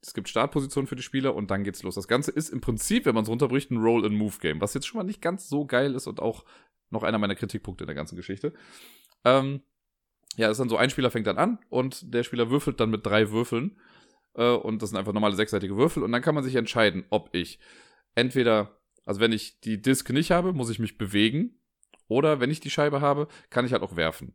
Es 0.03 0.15
gibt 0.15 0.29
Startpositionen 0.29 0.87
für 0.87 0.97
die 0.97 1.03
Spieler 1.03 1.35
und 1.35 1.51
dann 1.51 1.65
geht's 1.65 1.83
los. 1.83 1.95
Das 1.95 2.09
Ganze 2.09 2.31
ist 2.31 2.49
im 2.49 2.63
Prinzip, 2.63 3.05
wenn 3.05 3.15
man 3.15 3.25
es 3.25 3.31
runterbricht, 3.31 3.71
ein 3.71 3.77
Roll-and-Move-Game, 3.77 4.61
was 4.61 4.73
jetzt 4.73 4.87
schon 4.87 4.99
mal 4.99 5.05
nicht 5.05 5.21
ganz 5.21 5.49
so 5.49 5.67
geil 5.67 5.95
ist 5.95 6.07
und 6.07 6.21
auch 6.21 6.45
noch 6.89 7.03
einer 7.03 7.19
meiner 7.19 7.35
Kritikpunkte 7.35 7.85
in 7.85 7.89
der 7.89 7.95
ganzen 7.95 8.17
Geschichte. 8.17 8.55
Ähm, 9.25 9.63
ja, 10.37 10.51
ist 10.51 10.61
dann 10.61 10.69
so, 10.69 10.77
ein 10.77 10.91
Spieler 10.91 11.11
fängt 11.11 11.27
dann 11.27 11.39
an 11.39 11.59
und 11.69 12.15
der 12.15 12.23
Spieler 12.23 12.51
würfelt 12.51 12.81
dann 12.81 12.91
mit 12.91 13.05
drei 13.05 13.31
Würfeln. 13.31 13.79
Äh, 14.35 14.53
und 14.53 14.83
das 14.83 14.91
sind 14.91 14.99
einfach 14.99 15.13
normale 15.13 15.37
sechsseitige 15.37 15.77
Würfel. 15.77 16.03
Und 16.03 16.13
dann 16.13 16.23
kann 16.23 16.35
man 16.35 16.45
sich 16.45 16.55
entscheiden, 16.55 17.05
ob 17.11 17.31
ich 17.33 17.59
entweder, 18.15 18.79
also 19.05 19.21
wenn 19.21 19.33
ich 19.33 19.61
die 19.61 19.81
Disk 19.81 20.11
nicht 20.11 20.31
habe, 20.31 20.53
muss 20.53 20.71
ich 20.71 20.79
mich 20.79 20.99
bewegen. 20.99 21.57
Oder 22.09 22.41
wenn 22.41 22.51
ich 22.51 22.61
die 22.61 22.71
Scheibe 22.71 23.01
habe, 23.01 23.29
kann 23.51 23.65
ich 23.65 23.73
halt 23.73 23.83
auch 23.83 23.97
werfen. 23.97 24.35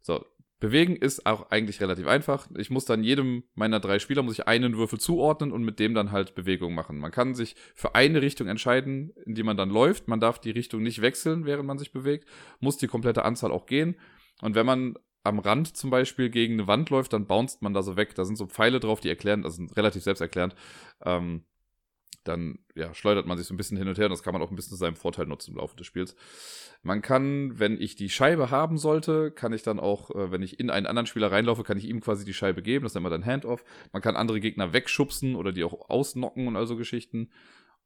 So, 0.00 0.24
bewegen 0.58 0.96
ist 0.96 1.26
auch 1.26 1.50
eigentlich 1.50 1.80
relativ 1.80 2.06
einfach. 2.06 2.48
Ich 2.56 2.70
muss 2.70 2.86
dann 2.86 3.04
jedem 3.04 3.44
meiner 3.54 3.80
drei 3.80 3.98
Spieler 3.98 4.22
muss 4.22 4.38
ich 4.38 4.46
einen 4.46 4.76
Würfel 4.76 4.98
zuordnen 4.98 5.52
und 5.52 5.62
mit 5.62 5.78
dem 5.78 5.94
dann 5.94 6.12
halt 6.12 6.34
Bewegung 6.34 6.74
machen. 6.74 6.98
Man 6.98 7.10
kann 7.10 7.34
sich 7.34 7.56
für 7.74 7.94
eine 7.94 8.22
Richtung 8.22 8.46
entscheiden, 8.46 9.12
in 9.26 9.34
die 9.34 9.42
man 9.42 9.58
dann 9.58 9.68
läuft. 9.68 10.08
Man 10.08 10.20
darf 10.20 10.38
die 10.38 10.50
Richtung 10.50 10.82
nicht 10.82 11.02
wechseln, 11.02 11.44
während 11.44 11.66
man 11.66 11.78
sich 11.78 11.92
bewegt. 11.92 12.26
Muss 12.58 12.78
die 12.78 12.88
komplette 12.88 13.24
Anzahl 13.24 13.52
auch 13.52 13.66
gehen. 13.66 13.96
Und 14.40 14.54
wenn 14.54 14.64
man 14.64 14.94
am 15.22 15.38
Rand 15.38 15.76
zum 15.76 15.90
Beispiel 15.90 16.30
gegen 16.30 16.54
eine 16.54 16.66
Wand 16.66 16.90
läuft, 16.90 17.12
dann 17.12 17.26
bounced 17.26 17.62
man 17.62 17.74
da 17.74 17.82
so 17.82 17.96
weg. 17.96 18.14
Da 18.14 18.24
sind 18.24 18.36
so 18.36 18.46
Pfeile 18.46 18.80
drauf, 18.80 19.00
die 19.00 19.08
erklären, 19.08 19.42
das 19.42 19.56
sind 19.56 19.76
relativ 19.76 20.02
selbsterklärend. 20.02 20.54
Ähm, 21.04 21.44
dann 22.24 22.58
ja, 22.74 22.92
schleudert 22.92 23.26
man 23.26 23.38
sich 23.38 23.46
so 23.46 23.54
ein 23.54 23.56
bisschen 23.56 23.78
hin 23.78 23.88
und 23.88 23.96
her 23.96 24.06
und 24.06 24.10
das 24.10 24.22
kann 24.22 24.32
man 24.32 24.42
auch 24.42 24.50
ein 24.50 24.56
bisschen 24.56 24.72
zu 24.72 24.76
seinem 24.76 24.96
Vorteil 24.96 25.26
nutzen 25.26 25.52
im 25.52 25.56
Laufe 25.56 25.76
des 25.76 25.86
Spiels. 25.86 26.16
Man 26.82 27.02
kann, 27.02 27.58
wenn 27.58 27.80
ich 27.80 27.96
die 27.96 28.10
Scheibe 28.10 28.50
haben 28.50 28.76
sollte, 28.76 29.30
kann 29.30 29.52
ich 29.52 29.62
dann 29.62 29.80
auch, 29.80 30.10
äh, 30.10 30.30
wenn 30.30 30.42
ich 30.42 30.60
in 30.60 30.70
einen 30.70 30.86
anderen 30.86 31.06
Spieler 31.06 31.32
reinlaufe, 31.32 31.62
kann 31.62 31.78
ich 31.78 31.86
ihm 31.88 32.00
quasi 32.00 32.24
die 32.24 32.34
Scheibe 32.34 32.62
geben. 32.62 32.84
Das 32.84 32.94
nennt 32.94 33.04
man 33.04 33.12
dann 33.12 33.24
Handoff. 33.24 33.64
Man 33.92 34.02
kann 34.02 34.16
andere 34.16 34.40
Gegner 34.40 34.72
wegschubsen 34.72 35.34
oder 35.34 35.52
die 35.52 35.64
auch 35.64 35.88
ausnocken 35.88 36.46
und 36.46 36.56
also 36.56 36.76
Geschichten. 36.76 37.30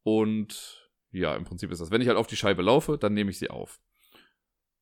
Und 0.03 0.91
ja, 1.11 1.35
im 1.35 1.45
Prinzip 1.45 1.71
ist 1.71 1.79
das. 1.79 1.91
Wenn 1.91 2.01
ich 2.01 2.07
halt 2.09 2.17
auf 2.17 2.27
die 2.27 2.35
Scheibe 2.35 2.61
laufe, 2.61 2.97
dann 2.97 3.13
nehme 3.13 3.31
ich 3.31 3.39
sie 3.39 3.49
auf. 3.49 3.79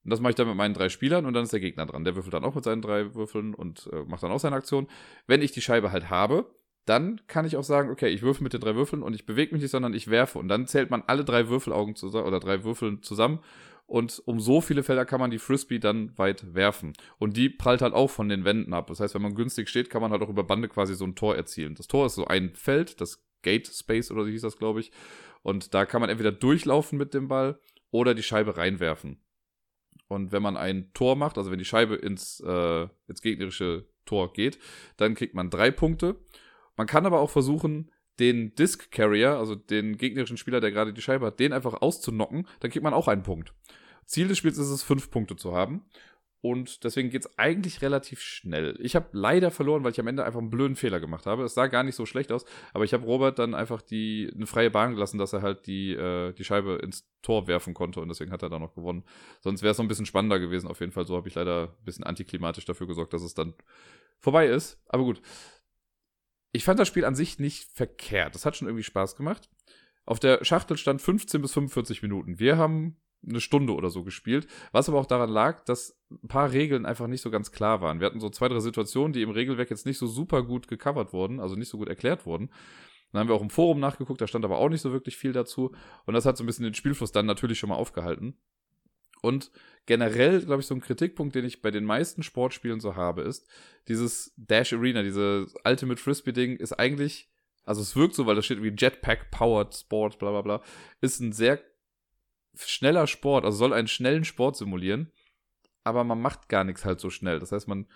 Und 0.04 0.12
das 0.12 0.20
mache 0.20 0.32
ich 0.32 0.36
dann 0.36 0.48
mit 0.48 0.58
meinen 0.58 0.74
drei 0.74 0.90
Spielern 0.90 1.26
und 1.26 1.34
dann 1.34 1.44
ist 1.44 1.54
der 1.54 1.60
Gegner 1.60 1.86
dran. 1.86 2.04
Der 2.04 2.16
würfelt 2.16 2.34
dann 2.34 2.44
auch 2.44 2.56
mit 2.56 2.64
seinen 2.64 2.82
drei 2.82 3.16
Würfeln 3.16 3.54
und 3.54 3.90
äh, 3.94 4.04
macht 4.04 4.24
dann 4.24 4.32
auch 4.32 4.40
seine 4.40 4.56
Aktion. 4.56 4.88
Wenn 5.28 5.42
ich 5.42 5.52
die 5.52 5.62
Scheibe 5.62 5.92
halt 5.92 6.10
habe, 6.10 6.54
dann 6.86 7.22
kann 7.28 7.46
ich 7.46 7.56
auch 7.56 7.64
sagen, 7.64 7.90
okay, 7.90 8.10
ich 8.10 8.22
würfel 8.22 8.44
mit 8.44 8.54
den 8.54 8.60
drei 8.60 8.76
Würfeln 8.76 9.04
und 9.04 9.14
ich 9.14 9.26
bewege 9.26 9.54
mich 9.54 9.62
nicht, 9.62 9.72
sondern 9.72 9.94
ich 9.94 10.10
werfe. 10.10 10.40
Und 10.40 10.50
dann 10.50 10.68
zählt 10.68 10.90
man 10.90 11.04
alle 11.08 11.24
drei 11.24 11.48
Würfelaugen 11.48 11.96
zusammen 11.96 12.28
oder 12.28 12.40
drei 12.40 12.64
Würfeln 12.64 13.02
zusammen. 13.02 13.40
Und 13.86 14.22
um 14.26 14.40
so 14.40 14.60
viele 14.62 14.84
Felder 14.84 15.06
kann 15.06 15.20
man 15.20 15.32
die 15.32 15.40
Frisbee 15.40 15.80
dann 15.80 16.18
weit 16.18 16.54
werfen. 16.54 16.94
Und 17.20 17.38
die 17.38 17.50
prallt 17.50 17.82
halt 17.82 17.94
auch 17.94 18.10
von 18.10 18.28
den 18.30 18.44
Wänden 18.44 18.74
ab. 18.74 18.88
Das 18.88 19.00
heißt, 19.00 19.14
wenn 19.14 19.22
man 19.22 19.36
günstig 19.36 19.70
steht, 19.70 19.90
kann 19.90 20.02
man 20.02 20.12
halt 20.12 20.22
auch 20.22 20.30
über 20.30 20.44
Bande 20.44 20.68
quasi 20.68 20.96
so 20.96 21.06
ein 21.06 21.16
Tor 21.16 21.36
erzielen. 21.36 21.76
Das 21.76 21.88
Tor 21.88 22.06
ist 22.06 22.16
so 22.16 22.26
ein 22.26 22.56
Feld, 22.56 23.00
das 23.00 23.24
Gate 23.42 23.68
Space 23.68 24.10
oder 24.12 24.24
so 24.24 24.30
hieß 24.30 24.42
das, 24.42 24.58
glaube 24.58 24.80
ich. 24.80 24.92
Und 25.42 25.74
da 25.74 25.86
kann 25.86 26.02
man 26.02 26.10
entweder 26.10 26.32
durchlaufen 26.32 26.98
mit 26.98 27.14
dem 27.14 27.28
Ball 27.28 27.60
oder 27.92 28.14
die 28.14 28.24
Scheibe 28.24 28.58
reinwerfen. 28.58 29.22
Und 30.13 30.31
wenn 30.31 30.44
man 30.44 30.57
ein 30.57 30.92
Tor 30.94 31.15
macht, 31.15 31.38
also 31.38 31.51
wenn 31.51 31.60
die 31.60 31.65
Scheibe 31.65 31.95
ins, 31.95 32.39
äh, 32.39 32.88
ins 33.07 33.21
gegnerische 33.21 33.86
Tor 34.06 34.33
geht, 34.33 34.60
dann 34.98 35.15
kriegt 35.15 35.33
man 35.33 35.50
drei 35.50 35.71
Punkte. 35.71 36.15
Man 36.77 36.88
kann 36.88 37.06
aber 37.06 37.19
auch 37.19 37.30
versuchen, 37.30 37.92
den 38.19 38.54
Disc 38.56 38.92
Carrier, 38.92 39.38
also 39.38 39.56
den 39.56 39.98
gegnerischen 39.98 40.38
Spieler, 40.38 40.60
der 40.60 40.71
gerade 40.71 40.94
die 40.94 41.01
Scheibe 41.01 41.25
hat, 41.25 41.39
den 41.39 41.54
einfach 41.54 41.81
auszunocken, 41.81 42.48
dann 42.60 42.71
kriegt 42.71 42.83
man 42.83 42.94
auch 42.94 43.07
einen 43.07 43.24
Punkt. 43.24 43.54
Ziel 44.06 44.27
des 44.27 44.38
Spiels 44.38 44.57
ist 44.57 44.69
es, 44.69 44.83
fünf 44.83 45.10
Punkte 45.10 45.36
zu 45.36 45.54
haben. 45.56 45.86
Und 46.44 46.84
deswegen 46.84 47.10
geht 47.10 47.25
es 47.25 47.40
eigentlich 47.40 47.81
relativ 47.81 48.19
schnell. 48.19 48.78
Ich 48.81 48.98
habe 48.98 49.07
leider 49.13 49.50
verloren, 49.50 49.86
weil 49.86 49.94
ich 49.94 50.00
am 50.01 50.07
Ende 50.07 50.25
einfach 50.25 50.42
einen 50.42 50.50
blöden 50.50 50.75
Fehler 50.75 51.00
gemacht 51.00 51.25
habe. 51.25 51.44
Es 51.44 51.54
sah 51.54 51.68
gar 51.68 51.84
nicht 51.84 51.95
so 51.95 52.06
schlecht 52.06 52.34
aus, 52.34 52.44
aber 52.74 52.84
ich 52.84 52.94
habe 52.94 53.06
Robert 53.06 53.40
dann 53.40 53.56
einfach 53.56 53.81
die 53.81 54.30
eine 54.36 54.45
freie 54.45 54.69
Bahn 54.69 54.94
gelassen, 54.94 55.18
dass 55.18 55.31
er 55.31 55.42
halt 55.42 55.68
die, 55.68 55.94
äh, 55.94 56.34
die 56.34 56.44
Scheibe 56.44 56.81
ins 56.84 57.10
Tor 57.22 57.48
werfen 57.48 57.74
konnte 57.74 58.01
und 58.01 58.10
deswegen 58.10 58.34
hat 58.34 58.44
er 58.44 58.50
da 58.50 58.60
noch 58.60 58.75
gewonnen. 58.75 59.06
Sonst 59.40 59.63
wäre 59.63 59.72
es 59.72 59.78
noch 59.78 59.86
ein 59.86 59.88
bisschen 59.88 60.06
spannender 60.06 60.38
gewesen. 60.38 60.68
Auf 60.68 60.81
jeden 60.81 60.92
Fall, 60.92 61.07
so 61.07 61.16
habe 61.16 61.30
ich 61.30 61.35
leider 61.35 61.78
ein 61.80 61.85
bisschen 61.85 62.04
antiklimatisch 62.04 62.66
dafür 62.66 62.88
gesorgt, 62.88 63.14
dass 63.14 63.21
es 63.21 63.33
dann 63.33 63.54
vorbei 64.19 64.47
ist. 64.47 64.81
Aber 64.90 65.04
gut. 65.04 65.21
Ich 66.52 66.66
fand 66.66 66.78
das 66.78 66.90
Spiel 66.90 67.06
an 67.06 67.16
sich 67.16 67.40
nicht 67.40 67.71
verkehrt. 67.71 68.35
Das 68.35 68.45
hat 68.45 68.57
schon 68.57 68.68
irgendwie 68.68 68.83
Spaß 68.83 69.16
gemacht. 69.16 69.50
Auf 70.06 70.19
der 70.19 70.44
Schachtel 70.44 70.76
stand 70.76 71.02
15 71.02 71.42
bis 71.42 71.54
45 71.54 72.02
Minuten. 72.02 72.38
Wir 72.38 72.57
haben 72.57 72.97
eine 73.27 73.42
Stunde 73.42 73.73
oder 73.73 73.89
so 73.89 74.03
gespielt, 74.03 74.47
was 74.71 74.89
aber 74.89 74.99
auch 74.99 75.06
daran 75.06 75.30
lag, 75.30 75.63
dass 75.65 75.99
ein 76.11 76.27
paar 76.27 76.51
Regeln 76.51 76.85
einfach 76.85 77.07
nicht 77.07 77.21
so 77.21 77.31
ganz 77.31 77.51
klar 77.51 77.81
waren. 77.81 77.99
Wir 77.99 78.07
hatten 78.07 78.19
so 78.19 78.30
zwei, 78.30 78.47
drei 78.47 78.59
Situationen, 78.59 79.13
die 79.13 79.21
im 79.21 79.30
Regelwerk 79.30 79.69
jetzt 79.69 79.85
nicht 79.85 79.97
so 79.97 80.07
super 80.07 80.44
gut 80.44 80.68
gecovert 80.68 81.13
wurden, 81.13 81.39
also 81.39 81.56
nicht 81.56 81.69
so 81.69 81.77
gut 81.77 81.89
erklärt 81.89 82.25
wurden. 82.25 82.49
Dann 83.11 83.21
haben 83.21 83.27
wir 83.30 83.35
auch 83.35 83.42
im 83.42 83.49
Forum 83.49 83.80
nachgeguckt, 83.80 84.21
da 84.21 84.27
stand 84.27 84.44
aber 84.44 84.57
auch 84.57 84.69
nicht 84.69 84.81
so 84.81 84.92
wirklich 84.92 85.18
viel 85.18 85.33
dazu. 85.33 85.73
Und 86.06 86.15
das 86.15 86.25
hat 86.25 86.35
so 86.35 86.44
ein 86.44 86.47
bisschen 86.47 86.65
den 86.65 86.73
Spielfluss 86.73 87.11
dann 87.11 87.27
natürlich 87.27 87.59
schon 87.59 87.69
mal 87.69 87.75
aufgehalten. 87.75 88.37
Und 89.21 89.51
generell, 89.85 90.42
glaube 90.42 90.61
ich, 90.61 90.68
so 90.68 90.75
ein 90.75 90.81
Kritikpunkt, 90.81 91.35
den 91.35 91.45
ich 91.45 91.61
bei 91.61 91.71
den 91.71 91.85
meisten 91.85 92.23
Sportspielen 92.23 92.81
so 92.81 92.95
habe, 92.95 93.21
ist, 93.21 93.47
dieses 93.87 94.33
Dash 94.35 94.73
Arena, 94.73 95.01
dieses 95.01 95.56
Ultimate 95.63 96.01
Frisbee-Ding 96.01 96.57
ist 96.57 96.73
eigentlich, 96.73 97.31
also 97.63 97.81
es 97.81 97.95
wirkt 97.95 98.15
so, 98.15 98.25
weil 98.25 98.35
da 98.35 98.42
steht 98.42 98.61
wie 98.61 98.73
Jetpack 98.77 99.31
Powered 99.31 99.73
Sport, 99.73 100.19
bla 100.19 100.31
bla 100.31 100.42
bla, 100.42 100.61
ist 100.99 101.21
ein 101.21 101.31
sehr 101.31 101.61
schneller 102.57 103.07
Sport, 103.07 103.45
also 103.45 103.57
soll 103.57 103.74
einen 103.74 103.88
schnellen 103.88 104.26
Sport 104.26 104.56
simulieren, 104.57 105.12
aber 105.83 106.04
man 106.04 106.22
macht 106.22 106.50
gar 106.50 106.64
nichts 106.64 106.86
halt 106.86 107.00
so 107.00 107.10
schnell. 107.10 107.40
Das 107.40 107.52
heißt, 107.52 107.68
man, 107.68 107.88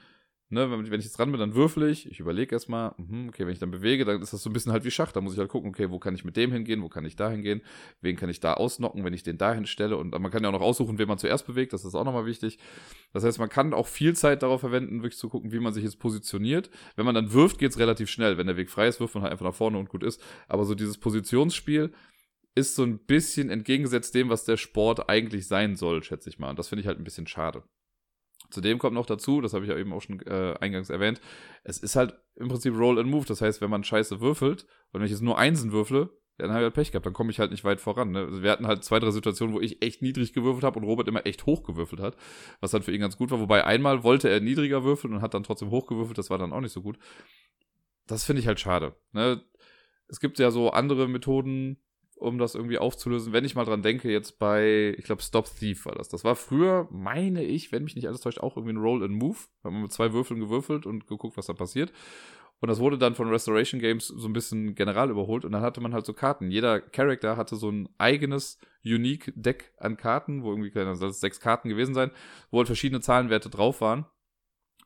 ne, 0.50 0.70
wenn, 0.72 1.00
ich 1.00 1.06
jetzt 1.06 1.18
dran 1.18 1.32
bin, 1.32 1.40
dann 1.40 1.56
würfel 1.56 1.90
ich, 1.90 2.10
ich 2.10 2.20
überlege 2.20 2.56
erstmal, 2.56 2.94
mh, 2.98 3.30
okay, 3.30 3.46
wenn 3.46 3.54
ich 3.54 3.60
dann 3.60 3.72
bewege, 3.72 4.06
dann 4.06 4.22
ist 4.22 4.34
das 4.34 4.42
so 4.42 4.50
ein 4.50 4.54
bisschen 4.54 4.72
halt 4.72 4.84
wie 4.84 4.92
Schach. 4.92 5.12
Da 5.12 5.22
muss 5.22 5.34
ich 5.34 5.40
halt 5.40 5.50
gucken, 5.50 5.70
okay, 5.70 5.90
wo 5.90 6.00
kann 6.00 6.16
ich 6.16 6.24
mit 6.24 6.38
dem 6.38 6.52
hingehen, 6.52 6.82
wo 6.82 6.90
kann 6.90 7.06
ich 7.06 7.16
da 7.16 7.30
hingehen, 7.30 7.62
wen 8.02 8.16
kann 8.16 8.30
ich 8.30 8.40
da 8.40 8.54
ausnocken, 8.54 9.04
wenn 9.04 9.14
ich 9.14 9.24
den 9.24 9.38
da 9.38 9.54
hinstelle. 9.54 9.98
Und 9.98 10.12
man 10.12 10.32
kann 10.32 10.44
ja 10.44 10.50
auch 10.50 10.54
noch 10.54 10.62
aussuchen, 10.62 10.98
wen 10.98 11.08
man 11.08 11.18
zuerst 11.18 11.48
bewegt, 11.48 11.74
das 11.74 11.86
ist 11.86 11.96
auch 11.96 12.06
nochmal 12.06 12.26
wichtig. 12.26 12.60
Das 13.14 13.24
heißt, 13.24 13.40
man 13.40 13.50
kann 13.50 13.74
auch 13.74 13.88
viel 13.88 14.16
Zeit 14.16 14.44
darauf 14.44 14.62
verwenden, 14.62 15.04
wirklich 15.04 15.20
zu 15.20 15.30
gucken, 15.30 15.52
wie 15.52 15.60
man 15.60 15.74
sich 15.74 15.84
jetzt 15.84 16.00
positioniert. 16.00 16.70
Wenn 16.96 17.06
man 17.06 17.16
dann 17.16 17.34
wirft, 17.34 17.60
geht 17.60 17.72
es 17.72 17.80
relativ 17.80 18.10
schnell. 18.10 18.38
Wenn 18.38 18.48
der 18.48 18.58
Weg 18.58 18.70
frei 18.70 18.88
ist, 18.88 19.00
wirft 19.00 19.16
man 19.16 19.24
halt 19.24 19.32
einfach 19.32 19.46
nach 19.46 19.56
vorne 19.56 19.78
und 19.78 19.90
gut 19.90 20.04
ist. 20.04 20.22
Aber 20.48 20.66
so 20.66 20.76
dieses 20.76 20.98
Positionsspiel, 20.98 21.92
ist 22.58 22.76
so 22.76 22.84
ein 22.84 22.98
bisschen 22.98 23.50
entgegengesetzt 23.50 24.16
dem, 24.16 24.30
was 24.30 24.44
der 24.44 24.58
Sport 24.58 25.10
eigentlich 25.10 25.48
sein 25.48 25.76
soll, 25.76 26.04
schätze 26.04 26.30
ich 26.30 26.40
mal. 26.40 26.50
Und 26.50 26.60
das 26.60 26.68
finde 26.68 26.82
ich 26.82 26.88
halt 26.88 27.00
ein 27.00 27.04
bisschen 27.04 27.28
schade. 27.28 27.64
Zudem 28.50 28.80
kommt 28.80 28.96
noch 28.96 29.06
dazu, 29.06 29.42
das 29.42 29.54
habe 29.54 29.66
ich 29.66 29.70
ja 29.70 29.78
eben 29.78 29.94
auch 29.94 30.02
schon 30.02 30.20
äh, 30.22 30.56
eingangs 30.60 30.90
erwähnt, 30.90 31.22
es 31.64 31.78
ist 31.78 31.96
halt 31.96 32.18
im 32.36 32.48
Prinzip 32.48 32.76
Roll 32.76 32.98
and 32.98 33.10
Move. 33.10 33.26
Das 33.26 33.42
heißt, 33.42 33.62
wenn 33.62 33.70
man 33.70 33.84
scheiße 33.84 34.22
würfelt 34.22 34.64
und 34.92 35.00
wenn 35.00 35.06
ich 35.06 35.12
jetzt 35.12 35.22
nur 35.22 35.38
Einsen 35.38 35.72
würfle, 35.72 36.10
dann 36.38 36.50
habe 36.50 36.60
ich 36.60 36.64
halt 36.66 36.74
Pech 36.76 36.92
gehabt, 36.92 37.06
dann 37.06 37.14
komme 37.14 37.32
ich 37.32 37.40
halt 37.40 37.52
nicht 37.52 37.64
weit 37.64 37.82
voran. 37.82 38.12
Ne? 38.12 38.20
Also 38.20 38.42
wir 38.42 38.52
hatten 38.52 38.68
halt 38.68 38.84
zwei, 38.84 39.00
drei 39.00 39.12
Situationen, 39.12 39.56
wo 39.56 39.60
ich 39.60 39.82
echt 39.82 40.02
niedrig 40.02 40.34
gewürfelt 40.34 40.64
habe 40.64 40.80
und 40.80 40.86
Robert 40.86 41.08
immer 41.08 41.26
echt 41.26 41.46
hoch 41.46 41.64
gewürfelt 41.64 42.02
hat, 42.02 42.16
was 42.60 42.72
dann 42.72 42.84
für 42.84 42.92
ihn 42.92 43.02
ganz 43.02 43.18
gut 43.18 43.32
war. 43.32 43.40
Wobei 43.40 43.66
einmal 43.66 44.04
wollte 44.04 44.30
er 44.30 44.40
niedriger 44.40 44.84
würfeln 44.84 45.14
und 45.14 45.22
hat 45.22 45.34
dann 45.34 45.44
trotzdem 45.44 45.72
hoch 45.72 45.88
gewürfelt, 45.88 46.18
das 46.18 46.30
war 46.30 46.38
dann 46.38 46.54
auch 46.54 46.62
nicht 46.62 46.74
so 46.74 46.82
gut. 46.82 46.98
Das 48.06 48.24
finde 48.24 48.42
ich 48.42 48.48
halt 48.48 48.60
schade. 48.60 48.96
Ne? 49.12 49.44
Es 50.08 50.20
gibt 50.20 50.40
ja 50.40 50.52
so 50.52 50.70
andere 50.70 51.08
Methoden, 51.08 51.78
um 52.20 52.38
das 52.38 52.56
irgendwie 52.56 52.78
aufzulösen. 52.78 53.34
Wenn 53.34 53.46
ich 53.46 53.56
mal 53.56 53.66
dran 53.66 53.82
denke, 53.82 54.12
jetzt 54.12 54.40
bei, 54.40 54.96
ich 54.98 55.06
glaube, 55.06 55.22
Stop 55.22 55.46
Thief 55.46 55.86
war 55.86 55.96
das. 55.96 56.10
Das 56.10 56.24
war 56.24 56.36
früher, 56.36 56.88
meine 56.92 57.44
ich, 57.44 57.72
wenn 57.72 57.84
mich 57.84 57.96
nicht 57.96 58.08
alles 58.08 58.22
täuscht, 58.22 58.40
auch 58.40 58.58
irgendwie 58.58 58.74
ein 58.74 58.82
Roll 58.82 59.04
and 59.04 59.14
Move. 59.14 59.38
Da 59.62 59.68
haben 59.68 59.76
wir 59.76 59.84
mit 59.84 59.92
zwei 59.92 60.14
Würfeln 60.14 60.40
gewürfelt 60.40 60.86
und 60.86 61.08
geguckt, 61.08 61.38
was 61.38 61.48
da 61.48 61.54
passiert. 61.54 61.92
Und 62.60 62.70
das 62.70 62.80
wurde 62.80 62.98
dann 62.98 63.14
von 63.14 63.30
Restoration 63.30 63.80
Games 63.80 64.08
so 64.08 64.28
ein 64.28 64.34
bisschen 64.34 64.74
general 64.74 65.12
überholt 65.12 65.46
und 65.46 65.52
dann 65.52 65.62
hatte 65.62 65.80
man 65.80 65.94
halt 65.94 66.08
so 66.08 66.14
Karten. 66.14 66.50
Jeder 66.50 66.82
Charakter 66.82 67.38
hatte 67.38 67.56
so 67.56 67.70
ein 67.70 67.88
eigenes 68.00 68.58
Unique 68.84 69.32
Deck 69.36 69.74
an 69.78 69.96
Karten, 69.96 70.42
wo 70.42 70.50
irgendwie, 70.50 70.78
also 70.80 71.10
sechs 71.10 71.40
Karten 71.40 71.70
gewesen 71.70 71.94
sein, 71.94 72.10
wo 72.50 72.58
halt 72.58 72.68
verschiedene 72.68 73.00
Zahlenwerte 73.00 73.52
drauf 73.52 73.80
waren 73.82 74.08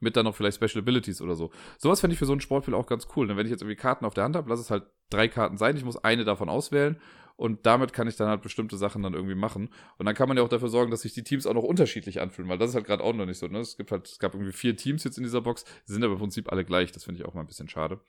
mit 0.02 0.18
dann 0.18 0.26
noch 0.26 0.36
vielleicht 0.36 0.58
Special 0.58 0.82
Abilities 0.82 1.22
oder 1.22 1.36
so. 1.36 1.52
Sowas 1.78 2.02
fände 2.02 2.14
ich 2.14 2.20
für 2.20 2.26
so 2.26 2.34
ein 2.34 2.42
Sportspiel 2.42 2.74
auch 2.74 2.88
ganz 2.88 3.08
cool. 3.16 3.28
Denn 3.28 3.38
wenn 3.38 3.46
ich 3.46 3.52
jetzt 3.52 3.62
irgendwie 3.62 3.78
Karten 3.78 4.04
auf 4.04 4.14
der 4.14 4.24
Hand 4.26 4.36
habe, 4.36 4.50
lass 4.50 4.60
es 4.60 4.72
halt 4.72 4.84
drei 5.10 5.28
Karten 5.28 5.58
sein. 5.58 5.78
Ich 5.78 5.86
muss 5.86 6.04
eine 6.04 6.26
davon 6.26 6.50
auswählen 6.50 7.00
und 7.36 7.66
damit 7.66 7.94
kann 7.94 8.08
ich 8.08 8.16
dann 8.16 8.28
halt 8.28 8.42
bestimmte 8.42 8.78
Sachen 8.78 9.04
dann 9.04 9.14
irgendwie 9.14 9.36
machen. 9.36 9.70
Und 9.98 10.06
dann 10.06 10.16
kann 10.16 10.28
man 10.28 10.38
ja 10.38 10.44
auch 10.44 10.50
dafür 10.50 10.70
sorgen, 10.70 10.92
dass 10.92 11.02
sich 11.02 11.14
die 11.14 11.24
Teams 11.24 11.48
auch 11.48 11.54
noch 11.54 11.64
unterschiedlich 11.64 12.22
anfühlen, 12.22 12.50
weil 12.50 12.58
das 12.58 12.70
ist 12.70 12.76
halt 12.76 12.86
gerade 12.86 13.04
auch 13.04 13.14
noch 13.14 13.26
nicht 13.26 13.40
so. 13.40 13.48
Ne? 13.48 13.60
Es 13.60 13.78
gibt 13.78 13.92
halt, 13.92 14.08
es 14.08 14.20
gab 14.20 14.34
irgendwie 14.34 14.52
vier 14.52 14.76
Teams 14.76 15.04
jetzt 15.04 15.18
in 15.18 15.24
dieser 15.24 15.42
Box, 15.42 15.66
die 15.88 15.94
sind 15.94 16.04
aber 16.04 16.14
im 16.14 16.20
Prinzip 16.20 16.52
alle 16.52 16.66
gleich. 16.66 16.92
Das 16.92 17.06
finde 17.06 17.20
ich 17.20 17.28
auch 17.28 17.34
mal 17.34 17.42
ein 17.42 17.48
bisschen 17.48 17.70
schade. 17.70 18.00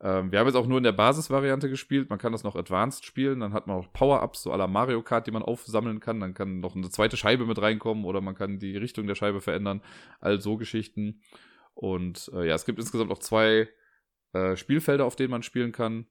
Ähm, 0.00 0.32
wir 0.32 0.38
haben 0.38 0.46
jetzt 0.46 0.56
auch 0.56 0.66
nur 0.66 0.78
in 0.78 0.84
der 0.84 0.92
Basisvariante 0.92 1.70
gespielt. 1.70 2.10
Man 2.10 2.18
kann 2.18 2.32
das 2.32 2.44
noch 2.44 2.56
advanced 2.56 3.04
spielen. 3.04 3.40
Dann 3.40 3.52
hat 3.52 3.66
man 3.66 3.76
auch 3.76 3.92
Power-Ups, 3.92 4.42
so 4.42 4.52
aller 4.52 4.68
Mario 4.68 5.02
Kart, 5.02 5.26
die 5.26 5.30
man 5.30 5.42
aufsammeln 5.42 6.00
kann. 6.00 6.20
Dann 6.20 6.34
kann 6.34 6.60
noch 6.60 6.76
eine 6.76 6.90
zweite 6.90 7.16
Scheibe 7.16 7.46
mit 7.46 7.60
reinkommen 7.60 8.04
oder 8.04 8.20
man 8.20 8.34
kann 8.34 8.58
die 8.58 8.76
Richtung 8.76 9.06
der 9.06 9.14
Scheibe 9.14 9.40
verändern. 9.40 9.82
All 10.20 10.40
so 10.40 10.56
Geschichten. 10.56 11.22
Und 11.74 12.30
äh, 12.34 12.48
ja, 12.48 12.54
es 12.54 12.66
gibt 12.66 12.78
insgesamt 12.78 13.10
auch 13.10 13.18
zwei 13.18 13.68
äh, 14.32 14.56
Spielfelder, 14.56 15.04
auf 15.04 15.16
denen 15.16 15.30
man 15.30 15.42
spielen 15.42 15.72
kann. 15.72 16.06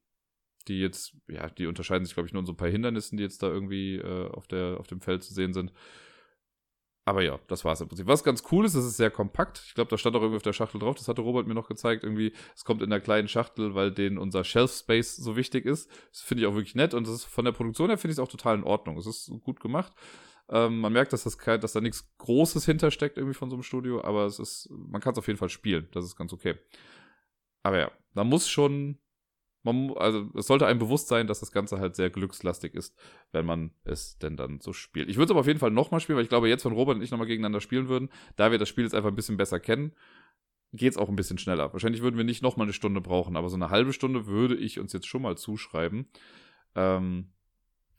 Die 0.68 0.80
jetzt, 0.80 1.16
ja, 1.28 1.50
die 1.50 1.68
unterscheiden 1.68 2.06
sich, 2.06 2.14
glaube 2.14 2.28
ich, 2.28 2.34
nur 2.34 2.42
in 2.42 2.46
so 2.46 2.54
ein 2.54 2.58
paar 2.58 2.70
Hindernissen, 2.70 3.18
die 3.18 3.24
jetzt 3.24 3.44
da 3.44 3.48
irgendwie 3.48 3.98
äh, 3.98 4.30
auf, 4.32 4.48
der, 4.48 4.78
auf 4.80 4.88
dem 4.88 5.02
Feld 5.02 5.24
zu 5.24 5.34
sehen 5.34 5.54
sind. 5.54 5.74
Aber 7.06 7.22
ja, 7.22 7.38
das 7.48 7.66
war 7.66 7.74
es 7.74 7.82
im 7.82 7.90
Prinzip. 7.90 8.08
Was 8.08 8.24
ganz 8.24 8.44
cool 8.52 8.66
ist, 8.66 8.76
es 8.76 8.86
ist 8.86 8.96
sehr 8.96 9.12
kompakt. 9.12 9.62
Ich 9.68 9.74
glaube, 9.74 9.90
da 9.90 9.98
stand 9.98 10.16
auch 10.16 10.22
irgendwie 10.22 10.38
auf 10.38 10.44
der 10.44 10.54
Schachtel 10.54 10.80
drauf. 10.80 10.96
Das 10.96 11.10
hatte 11.10 11.22
Robert 11.22 11.48
mir 11.48 11.54
noch 11.54 11.68
gezeigt. 11.68 12.04
Irgendwie, 12.04 12.32
es 12.56 12.64
kommt 12.64 12.82
in 12.82 12.90
der 12.90 13.02
kleinen 13.02 13.28
Schachtel, 13.28 13.76
weil 13.76 13.92
denen 13.92 14.18
unser 14.18 14.46
Shelf 14.46 14.72
Space 14.72 15.18
so 15.18 15.36
wichtig 15.36 15.66
ist. 15.66 15.90
Das 16.12 16.22
finde 16.22 16.44
ich 16.44 16.48
auch 16.48 16.56
wirklich 16.56 16.76
nett. 16.76 16.94
Und 16.94 17.06
das 17.06 17.16
ist 17.16 17.26
von 17.26 17.44
der 17.44 17.52
Produktion 17.52 17.90
her 17.90 17.98
finde 17.98 18.14
ich 18.14 18.20
es 18.20 18.24
auch 18.24 18.32
total 18.32 18.56
in 18.56 18.64
Ordnung. 18.64 18.98
Es 18.98 19.06
ist 19.06 19.30
gut 19.44 19.60
gemacht. 19.60 19.92
Ähm, 20.50 20.80
man 20.80 20.94
merkt, 20.94 21.12
dass, 21.12 21.24
das 21.24 21.38
dass 21.38 21.74
da 21.74 21.82
nichts 21.82 22.16
Großes 22.20 22.66
hintersteckt 22.66 23.18
irgendwie 23.18 23.34
von 23.34 23.50
so 23.50 23.56
einem 23.56 23.64
Studio, 23.64 24.02
aber 24.04 24.26
es 24.26 24.40
ist, 24.40 24.70
man 24.72 25.02
kann 25.02 25.14
es 25.14 25.20
auf 25.20 25.28
jeden 25.28 25.40
Fall 25.40 25.50
spielen. 25.50 25.90
Das 25.92 26.06
ist 26.06 26.16
ganz 26.16 26.32
okay. 26.32 26.56
Aber 27.64 27.80
ja, 27.80 27.92
man 28.14 28.28
muss 28.28 28.48
schon, 28.48 29.00
man, 29.64 29.92
also 29.96 30.30
es 30.36 30.48
sollte 30.48 30.68
einem 30.68 30.80
bewusst 30.80 31.08
sein, 31.08 31.28
dass 31.28 31.40
das 31.40 31.52
Ganze 31.52 31.80
halt 31.80 31.96
sehr 31.96 32.10
glückslastig 32.10 32.76
ist, 32.76 32.96
wenn 33.32 33.46
man 33.46 33.72
es 33.84 34.18
denn 34.18 34.38
dann 34.38 34.60
so 34.60 34.74
spielt. 34.74 35.10
Ich 35.10 35.16
würde 35.16 35.26
es 35.26 35.32
aber 35.32 35.40
auf 35.40 35.48
jeden 35.48 35.60
Fall 35.60 35.72
nochmal 35.72 36.00
spielen, 36.00 36.18
weil 36.18 36.24
ich 36.24 36.30
glaube, 36.30 36.50
jetzt, 36.50 36.66
wenn 36.66 36.74
Robert 36.74 36.98
und 36.98 37.02
ich 37.02 37.12
nochmal 37.12 37.28
gegeneinander 37.28 37.62
spielen 37.62 37.88
würden, 37.88 38.10
da 38.36 38.52
wir 38.52 38.58
das 38.58 38.70
Spiel 38.70 38.84
jetzt 38.84 38.94
einfach 38.94 39.10
ein 39.10 39.16
bisschen 39.16 39.38
besser 39.38 39.60
kennen, 39.60 39.94
geht 40.74 40.92
es 40.92 40.98
auch 40.98 41.10
ein 41.10 41.16
bisschen 41.16 41.38
schneller. 41.38 41.72
Wahrscheinlich 41.72 42.02
würden 42.02 42.18
wir 42.18 42.24
nicht 42.24 42.42
nochmal 42.42 42.66
eine 42.66 42.74
Stunde 42.74 43.00
brauchen, 43.00 43.38
aber 43.38 43.50
so 43.50 43.56
eine 43.56 43.70
halbe 43.70 43.94
Stunde 43.94 44.26
würde 44.26 44.56
ich 44.56 44.80
uns 44.80 44.92
jetzt 44.92 45.08
schon 45.08 45.22
mal 45.22 45.38
zuschreiben. 45.38 46.08
Ähm, 46.76 47.30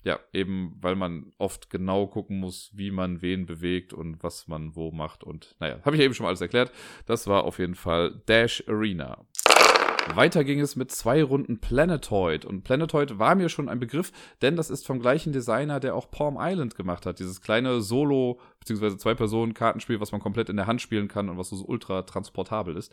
ja, 0.05 0.21
eben, 0.35 0.77
weil 0.81 0.97
man 0.97 1.33
oft 1.39 1.71
genau 1.71 2.07
gucken 2.07 2.39
muss, 2.39 2.71
wie 2.75 2.91
man 2.91 3.23
wen 3.23 3.47
bewegt 3.47 3.95
und 3.95 4.23
was 4.23 4.49
man 4.49 4.77
wo 4.77 4.93
macht. 4.93 5.25
Und 5.25 5.57
naja, 5.61 5.81
habe 5.83 5.97
ich 5.97 6.03
eben 6.03 6.13
schon 6.13 6.25
mal 6.25 6.29
alles 6.29 6.43
erklärt. 6.43 6.73
Das 7.07 7.27
war 7.27 7.45
auf 7.45 7.59
jeden 7.59 7.75
Fall 7.75 8.23
Dash 8.27 8.63
Arena. 8.69 9.25
Weiter 10.13 10.45
ging 10.45 10.61
es 10.61 10.77
mit 10.77 10.93
zwei 10.93 11.23
Runden 11.23 11.61
Planetoid. 11.61 12.45
Und 12.45 12.63
Planetoid 12.63 13.19
war 13.19 13.35
mir 13.35 13.49
schon 13.49 13.69
ein 13.69 13.81
Begriff, 13.81 14.13
denn 14.43 14.55
das 14.55 14.71
ist 14.71 14.87
vom 14.87 15.01
gleichen 15.01 15.33
Designer, 15.33 15.81
der 15.81 15.95
auch 15.95 16.11
Palm 16.11 16.37
Island 16.39 16.75
gemacht 16.75 17.07
hat. 17.07 17.19
Dieses 17.19 17.41
kleine 17.41 17.81
Solo- 17.81 18.39
bzw. 18.61 18.97
Zwei-Personen-Kartenspiel, 18.97 20.01
was 20.01 20.13
man 20.13 20.21
komplett 20.21 20.49
in 20.49 20.57
der 20.57 20.67
Hand 20.67 20.83
spielen 20.83 21.09
kann 21.09 21.29
und 21.29 21.39
was 21.39 21.49
so 21.49 21.65
ultra 21.67 22.03
transportabel 22.03 22.77
ist. 22.77 22.93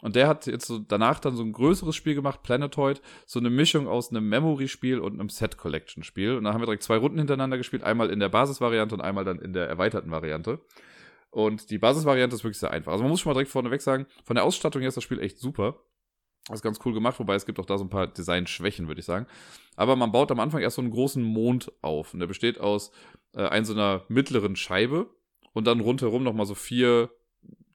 Und 0.00 0.16
der 0.16 0.28
hat 0.28 0.46
jetzt 0.46 0.66
so 0.66 0.78
danach 0.78 1.18
dann 1.20 1.36
so 1.36 1.42
ein 1.42 1.52
größeres 1.52 1.94
Spiel 1.94 2.14
gemacht, 2.14 2.42
Planetoid, 2.42 3.02
so 3.26 3.40
eine 3.40 3.50
Mischung 3.50 3.88
aus 3.88 4.10
einem 4.10 4.28
Memory-Spiel 4.28 5.00
und 5.00 5.14
einem 5.14 5.28
Set-Collection-Spiel. 5.28 6.36
Und 6.36 6.44
da 6.44 6.52
haben 6.52 6.62
wir 6.62 6.66
direkt 6.66 6.84
zwei 6.84 6.96
Runden 6.96 7.18
hintereinander 7.18 7.56
gespielt, 7.56 7.82
einmal 7.82 8.10
in 8.10 8.20
der 8.20 8.28
Basisvariante 8.28 8.94
und 8.94 9.00
einmal 9.00 9.24
dann 9.24 9.40
in 9.40 9.52
der 9.52 9.68
erweiterten 9.68 10.10
Variante. 10.10 10.60
Und 11.30 11.70
die 11.70 11.78
Basisvariante 11.78 12.36
ist 12.36 12.44
wirklich 12.44 12.58
sehr 12.58 12.70
einfach. 12.70 12.92
Also 12.92 13.02
man 13.02 13.10
muss 13.10 13.20
schon 13.20 13.30
mal 13.30 13.34
direkt 13.34 13.50
vorneweg 13.50 13.82
sagen, 13.82 14.06
von 14.24 14.36
der 14.36 14.44
Ausstattung 14.44 14.80
her 14.80 14.88
ist 14.88 14.96
das 14.96 15.04
Spiel 15.04 15.20
echt 15.20 15.38
super. 15.38 15.80
Das 16.48 16.58
ist 16.58 16.62
ganz 16.62 16.78
cool 16.84 16.94
gemacht, 16.94 17.18
wobei 17.18 17.34
es 17.34 17.46
gibt 17.46 17.60
auch 17.60 17.66
da 17.66 17.76
so 17.78 17.84
ein 17.84 17.90
paar 17.90 18.06
Designschwächen, 18.06 18.88
würde 18.88 19.00
ich 19.00 19.04
sagen. 19.04 19.26
Aber 19.76 19.96
man 19.96 20.12
baut 20.12 20.30
am 20.30 20.40
Anfang 20.40 20.62
erst 20.62 20.76
so 20.76 20.82
einen 20.82 20.90
großen 20.90 21.22
Mond 21.22 21.72
auf. 21.82 22.14
Und 22.14 22.20
der 22.20 22.26
besteht 22.26 22.58
aus 22.58 22.90
äh, 23.34 23.46
einer 23.46 23.66
so 23.66 23.74
einer 23.74 24.04
mittleren 24.08 24.56
Scheibe 24.56 25.10
und 25.52 25.66
dann 25.66 25.80
rundherum 25.80 26.22
nochmal 26.22 26.46
so 26.46 26.54
vier 26.54 27.10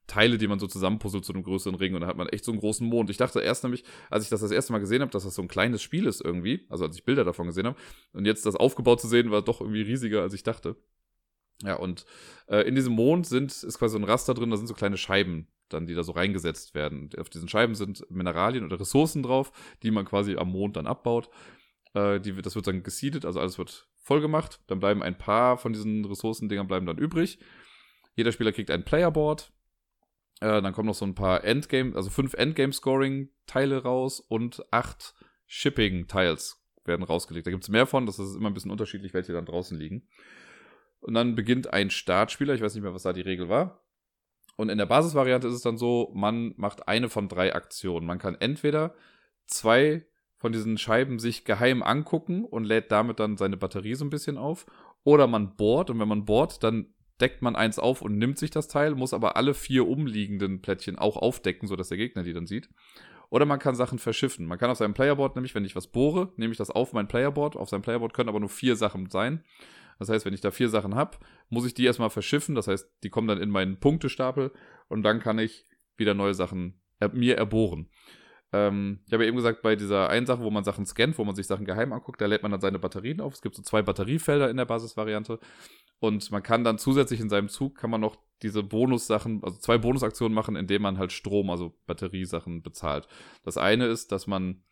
Teile, 0.07 0.37
die 0.37 0.47
man 0.47 0.59
so 0.59 0.67
zusammenpuzzelt 0.67 1.23
zu 1.23 1.33
einem 1.33 1.43
größeren 1.43 1.75
Ring 1.75 1.95
und 1.95 2.01
dann 2.01 2.09
hat 2.09 2.17
man 2.17 2.27
echt 2.27 2.43
so 2.43 2.51
einen 2.51 2.59
großen 2.59 2.87
Mond. 2.87 3.09
Ich 3.09 3.17
dachte 3.17 3.39
erst 3.39 3.63
nämlich, 3.63 3.83
als 4.09 4.25
ich 4.25 4.29
das 4.29 4.41
das 4.41 4.51
erste 4.51 4.73
Mal 4.73 4.79
gesehen 4.79 5.01
habe, 5.01 5.11
dass 5.11 5.23
das 5.23 5.35
so 5.35 5.41
ein 5.41 5.47
kleines 5.47 5.81
Spiel 5.81 6.07
ist 6.07 6.19
irgendwie, 6.19 6.65
also 6.69 6.83
als 6.83 6.97
ich 6.97 7.05
Bilder 7.05 7.23
davon 7.23 7.47
gesehen 7.47 7.67
habe 7.67 7.77
und 8.11 8.25
jetzt 8.25 8.45
das 8.45 8.55
aufgebaut 8.55 8.99
zu 8.99 9.07
sehen, 9.07 9.31
war 9.31 9.41
doch 9.41 9.61
irgendwie 9.61 9.81
riesiger, 9.81 10.21
als 10.21 10.33
ich 10.33 10.43
dachte. 10.43 10.75
Ja, 11.63 11.75
und 11.75 12.05
äh, 12.47 12.67
in 12.67 12.75
diesem 12.75 12.93
Mond 12.93 13.27
sind, 13.27 13.51
ist 13.51 13.79
quasi 13.79 13.93
so 13.93 13.99
ein 13.99 14.03
Raster 14.03 14.33
drin, 14.33 14.49
da 14.49 14.57
sind 14.57 14.67
so 14.67 14.73
kleine 14.73 14.97
Scheiben 14.97 15.47
dann, 15.69 15.85
die 15.85 15.95
da 15.95 16.03
so 16.03 16.11
reingesetzt 16.11 16.75
werden. 16.75 17.09
Auf 17.17 17.29
diesen 17.29 17.47
Scheiben 17.47 17.75
sind 17.75 18.05
Mineralien 18.09 18.65
oder 18.65 18.79
Ressourcen 18.79 19.23
drauf, 19.23 19.51
die 19.81 19.91
man 19.91 20.05
quasi 20.05 20.35
am 20.35 20.51
Mond 20.51 20.75
dann 20.77 20.87
abbaut. 20.87 21.29
Äh, 21.93 22.19
die, 22.19 22.33
das 22.41 22.55
wird 22.55 22.67
dann 22.67 22.83
gesiedet, 22.83 23.25
also 23.25 23.39
alles 23.39 23.57
wird 23.57 23.87
voll 23.97 24.21
gemacht. 24.21 24.59
Dann 24.67 24.79
bleiben 24.79 25.01
ein 25.01 25.17
paar 25.17 25.57
von 25.57 25.73
diesen 25.73 26.05
Ressourcendingern 26.05 26.67
bleiben 26.67 26.85
dann 26.85 26.97
übrig. 26.97 27.39
Jeder 28.15 28.31
Spieler 28.31 28.51
kriegt 28.51 28.69
ein 28.69 28.85
Playerboard, 28.85 29.51
äh, 30.39 30.61
dann 30.61 30.73
kommen 30.73 30.87
noch 30.87 30.95
so 30.95 31.05
ein 31.05 31.15
paar 31.15 31.43
Endgame, 31.43 31.95
also 31.95 32.09
fünf 32.09 32.33
Endgame-Scoring-Teile 32.33 33.83
raus 33.83 34.19
und 34.19 34.61
acht 34.71 35.15
Shipping-Tiles 35.47 36.61
werden 36.85 37.03
rausgelegt. 37.03 37.47
Da 37.47 37.51
gibt 37.51 37.63
es 37.63 37.69
mehr 37.69 37.85
von, 37.85 38.05
das 38.05 38.19
ist 38.19 38.35
immer 38.35 38.49
ein 38.49 38.53
bisschen 38.53 38.71
unterschiedlich, 38.71 39.13
welche 39.13 39.33
dann 39.33 39.45
draußen 39.45 39.77
liegen. 39.77 40.07
Und 40.99 41.13
dann 41.13 41.35
beginnt 41.35 41.73
ein 41.73 41.89
Startspieler, 41.89 42.53
ich 42.53 42.61
weiß 42.61 42.73
nicht 42.75 42.83
mehr, 42.83 42.93
was 42.93 43.03
da 43.03 43.13
die 43.13 43.21
Regel 43.21 43.49
war. 43.49 43.82
Und 44.55 44.69
in 44.69 44.77
der 44.77 44.85
Basisvariante 44.85 45.47
ist 45.47 45.55
es 45.55 45.61
dann 45.61 45.77
so, 45.77 46.11
man 46.13 46.53
macht 46.57 46.87
eine 46.87 47.09
von 47.09 47.27
drei 47.27 47.55
Aktionen. 47.55 48.05
Man 48.05 48.19
kann 48.19 48.35
entweder 48.39 48.93
zwei 49.45 50.05
von 50.37 50.51
diesen 50.51 50.77
Scheiben 50.77 51.19
sich 51.19 51.45
geheim 51.45 51.81
angucken 51.81 52.43
und 52.43 52.65
lädt 52.65 52.91
damit 52.91 53.19
dann 53.19 53.37
seine 53.37 53.57
Batterie 53.57 53.95
so 53.95 54.05
ein 54.05 54.09
bisschen 54.09 54.37
auf. 54.37 54.65
Oder 55.03 55.27
man 55.27 55.55
bohrt 55.55 55.89
und 55.89 55.99
wenn 55.99 56.07
man 56.07 56.25
bohrt, 56.25 56.63
dann 56.63 56.93
deckt 57.21 57.41
man 57.41 57.55
eins 57.55 57.79
auf 57.79 58.01
und 58.01 58.17
nimmt 58.17 58.37
sich 58.37 58.51
das 58.51 58.67
Teil, 58.67 58.95
muss 58.95 59.13
aber 59.13 59.37
alle 59.37 59.53
vier 59.53 59.87
umliegenden 59.87 60.61
Plättchen 60.61 60.97
auch 60.97 61.15
aufdecken, 61.15 61.67
sodass 61.67 61.89
der 61.89 61.97
Gegner 61.97 62.23
die 62.23 62.33
dann 62.33 62.47
sieht. 62.47 62.69
Oder 63.29 63.45
man 63.45 63.59
kann 63.59 63.75
Sachen 63.75 63.99
verschiffen. 63.99 64.45
Man 64.45 64.59
kann 64.59 64.69
auf 64.69 64.77
seinem 64.77 64.93
Playerboard 64.93 65.35
nämlich, 65.35 65.55
wenn 65.55 65.65
ich 65.65 65.75
was 65.75 65.87
bohre, 65.87 66.31
nehme 66.35 66.51
ich 66.51 66.57
das 66.57 66.69
auf 66.69 66.93
mein 66.93 67.07
Playerboard. 67.07 67.55
Auf 67.55 67.69
seinem 67.69 67.81
Playerboard 67.81 68.13
können 68.13 68.29
aber 68.29 68.39
nur 68.39 68.49
vier 68.49 68.75
Sachen 68.75 69.09
sein. 69.09 69.43
Das 70.03 70.13
heißt, 70.13 70.25
wenn 70.25 70.33
ich 70.33 70.41
da 70.41 70.51
vier 70.51 70.69
Sachen 70.69 70.95
habe, 70.95 71.17
muss 71.49 71.65
ich 71.65 71.73
die 71.73 71.85
erstmal 71.85 72.09
verschiffen. 72.09 72.55
Das 72.55 72.67
heißt, 72.67 72.89
die 73.03 73.09
kommen 73.09 73.27
dann 73.27 73.41
in 73.41 73.49
meinen 73.49 73.79
Punktestapel 73.79 74.51
und 74.89 75.03
dann 75.03 75.19
kann 75.19 75.39
ich 75.39 75.65
wieder 75.95 76.13
neue 76.13 76.33
Sachen 76.33 76.81
er 76.99 77.09
mir 77.13 77.37
erbohren. 77.37 77.89
Ähm, 78.51 78.99
ich 79.07 79.13
habe 79.13 79.23
ja 79.23 79.27
eben 79.29 79.37
gesagt, 79.37 79.61
bei 79.61 79.75
dieser 79.75 80.09
einen 80.09 80.25
Sache, 80.25 80.43
wo 80.43 80.51
man 80.51 80.63
Sachen 80.63 80.85
scannt, 80.85 81.17
wo 81.17 81.23
man 81.23 81.35
sich 81.35 81.47
Sachen 81.47 81.65
geheim 81.65 81.93
anguckt, 81.93 82.21
da 82.21 82.25
lädt 82.25 82.43
man 82.43 82.51
dann 82.51 82.61
seine 82.61 82.79
Batterien 82.79 83.21
auf. 83.21 83.33
Es 83.33 83.41
gibt 83.41 83.55
so 83.55 83.63
zwei 83.63 83.81
Batteriefelder 83.81 84.49
in 84.49 84.57
der 84.57 84.65
Basisvariante. 84.65 85.39
Und 85.99 86.31
man 86.31 86.43
kann 86.43 86.63
dann 86.63 86.77
zusätzlich 86.77 87.19
in 87.19 87.29
seinem 87.29 87.47
Zug, 87.47 87.77
kann 87.77 87.89
man 87.89 88.01
noch 88.01 88.17
diese 88.41 88.61
Bonussachen, 88.61 89.41
also 89.41 89.57
zwei 89.57 89.77
Bonusaktionen 89.77 90.35
machen, 90.35 90.55
indem 90.55 90.81
man 90.81 90.97
halt 90.97 91.13
Strom, 91.13 91.49
also 91.49 91.79
Batteriesachen 91.85 92.61
bezahlt. 92.61 93.07
Das 93.43 93.57
eine 93.57 93.87
ist, 93.87 94.11
dass 94.11 94.27
man, 94.27 94.63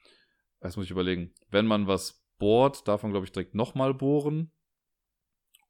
das 0.60 0.76
muss 0.76 0.86
ich 0.86 0.92
überlegen, 0.92 1.34
wenn 1.50 1.66
man 1.66 1.88
was 1.88 2.22
bohrt, 2.38 2.88
darf 2.88 3.04
man, 3.04 3.12
glaube 3.12 3.26
ich, 3.26 3.32
direkt 3.32 3.56
nochmal 3.56 3.94
bohren. 3.94 4.52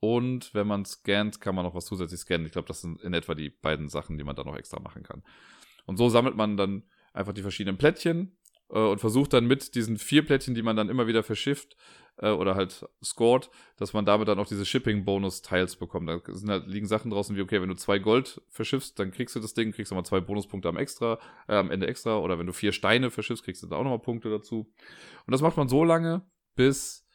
Und 0.02 0.54
wenn 0.54 0.68
man 0.68 0.84
scannt, 0.84 1.40
kann 1.40 1.56
man 1.56 1.64
noch 1.64 1.76
was 1.76 1.86
zusätzlich 1.86 2.20
scannen. 2.20 2.48
Ich 2.48 2.52
glaube, 2.52 2.68
das 2.68 2.82
sind 2.82 3.02
in 3.02 3.14
etwa 3.14 3.36
die 3.36 3.50
beiden 3.50 3.88
Sachen, 3.88 4.18
die 4.18 4.24
man 4.24 4.36
da 4.36 4.44
noch 4.44 4.58
extra 4.58 4.82
machen 4.82 5.04
kann. 5.04 5.24
Und 5.86 5.98
so 5.98 6.10
sammelt 6.10 6.36
man 6.36 6.58
dann 6.58 6.84
einfach 7.14 7.34
die 7.34 7.44
verschiedenen 7.44 7.78
Plättchen 7.78 8.36
äh, 8.70 8.80
und 8.80 9.00
versucht 9.00 9.32
dann 9.32 9.46
mit 9.46 9.76
diesen 9.76 9.98
vier 9.98 10.26
Plättchen, 10.26 10.56
die 10.56 10.64
man 10.64 10.76
dann 10.76 10.90
immer 10.90 11.08
wieder 11.08 11.24
verschifft, 11.24 11.78
äh, 12.18 12.30
oder 12.30 12.56
halt 12.56 12.88
scored, 13.04 13.50
dass 13.78 13.94
man 13.94 14.06
damit 14.06 14.28
dann 14.28 14.40
auch 14.40 14.48
diese 14.48 14.66
Shipping-Bonus-Teils 14.66 15.76
bekommt. 15.76 16.10
Da 16.10 16.20
sind 16.28 16.50
halt, 16.50 16.68
liegen 16.68 16.88
Sachen 16.88 17.12
draußen 17.12 17.36
wie, 17.36 17.42
okay, 17.42 17.62
wenn 17.62 17.70
du 17.70 17.76
zwei 17.76 18.00
Gold 18.00 18.42
verschiffst, 18.50 19.00
dann 19.00 19.12
kriegst 19.12 19.36
du 19.36 19.40
das 19.40 19.54
Ding, 19.54 19.72
kriegst 19.72 19.92
du 19.92 19.96
mal 19.96 20.04
zwei 20.04 20.20
Bonuspunkte 20.20 20.70
am 20.70 20.78
extra, 20.78 21.20
äh, 21.48 21.56
am 21.56 21.72
Ende 21.72 21.88
extra. 21.88 22.18
Oder 22.18 22.40
wenn 22.40 22.48
du 22.48 22.54
vier 22.54 22.72
Steine 22.72 23.12
verschiffst, 23.12 23.44
kriegst 23.44 23.64
du 23.64 23.68
da 23.68 23.76
auch 23.76 23.84
nochmal 23.84 24.00
Punkte 24.00 24.30
dazu. 24.30 24.72
Und 25.26 25.32
das 25.32 25.42
macht 25.42 25.58
man 25.58 25.68
so 25.68 25.84
lange, 25.84 26.22
bis 26.56 27.08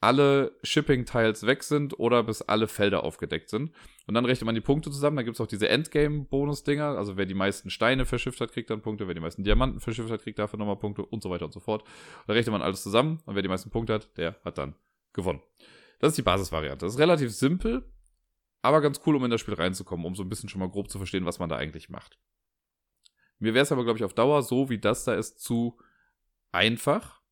alle 0.00 0.56
Shipping-Tiles 0.62 1.46
weg 1.46 1.62
sind 1.62 1.98
oder 1.98 2.22
bis 2.22 2.42
alle 2.42 2.68
Felder 2.68 3.02
aufgedeckt 3.02 3.48
sind. 3.48 3.72
Und 4.06 4.14
dann 4.14 4.24
rechnet 4.24 4.46
man 4.46 4.54
die 4.54 4.60
Punkte 4.60 4.90
zusammen. 4.90 5.16
Dann 5.16 5.24
gibt 5.24 5.36
es 5.36 5.40
auch 5.40 5.46
diese 5.46 5.68
Endgame-Bonus-Dinger. 5.68 6.96
Also 6.96 7.16
wer 7.16 7.26
die 7.26 7.34
meisten 7.34 7.70
Steine 7.70 8.04
verschifft 8.04 8.40
hat, 8.40 8.52
kriegt 8.52 8.70
dann 8.70 8.82
Punkte. 8.82 9.08
Wer 9.08 9.14
die 9.14 9.20
meisten 9.20 9.42
Diamanten 9.42 9.80
verschifft 9.80 10.10
hat, 10.10 10.22
kriegt 10.22 10.38
dafür 10.38 10.58
nochmal 10.58 10.76
Punkte 10.76 11.04
und 11.04 11.22
so 11.22 11.30
weiter 11.30 11.46
und 11.46 11.52
so 11.52 11.60
fort. 11.60 11.84
Da 12.26 12.34
rechnet 12.34 12.52
man 12.52 12.62
alles 12.62 12.82
zusammen 12.82 13.20
und 13.24 13.34
wer 13.34 13.42
die 13.42 13.48
meisten 13.48 13.70
Punkte 13.70 13.94
hat, 13.94 14.16
der 14.16 14.36
hat 14.44 14.58
dann 14.58 14.74
gewonnen. 15.12 15.40
Das 15.98 16.10
ist 16.10 16.18
die 16.18 16.22
Basisvariante. 16.22 16.84
Das 16.84 16.94
ist 16.94 17.00
relativ 17.00 17.32
simpel, 17.32 17.90
aber 18.62 18.80
ganz 18.80 19.00
cool, 19.06 19.16
um 19.16 19.24
in 19.24 19.30
das 19.30 19.40
Spiel 19.40 19.54
reinzukommen, 19.54 20.04
um 20.04 20.14
so 20.14 20.22
ein 20.22 20.28
bisschen 20.28 20.48
schon 20.48 20.60
mal 20.60 20.68
grob 20.68 20.90
zu 20.90 20.98
verstehen, 20.98 21.24
was 21.24 21.38
man 21.38 21.48
da 21.48 21.56
eigentlich 21.56 21.88
macht. 21.88 22.18
Mir 23.38 23.54
wäre 23.54 23.62
es 23.62 23.72
aber, 23.72 23.84
glaube 23.84 23.98
ich, 23.98 24.04
auf 24.04 24.14
Dauer 24.14 24.42
so, 24.42 24.68
wie 24.68 24.78
das 24.78 25.04
da 25.04 25.14
ist, 25.14 25.40
zu 25.40 25.78
einfach 26.52 27.22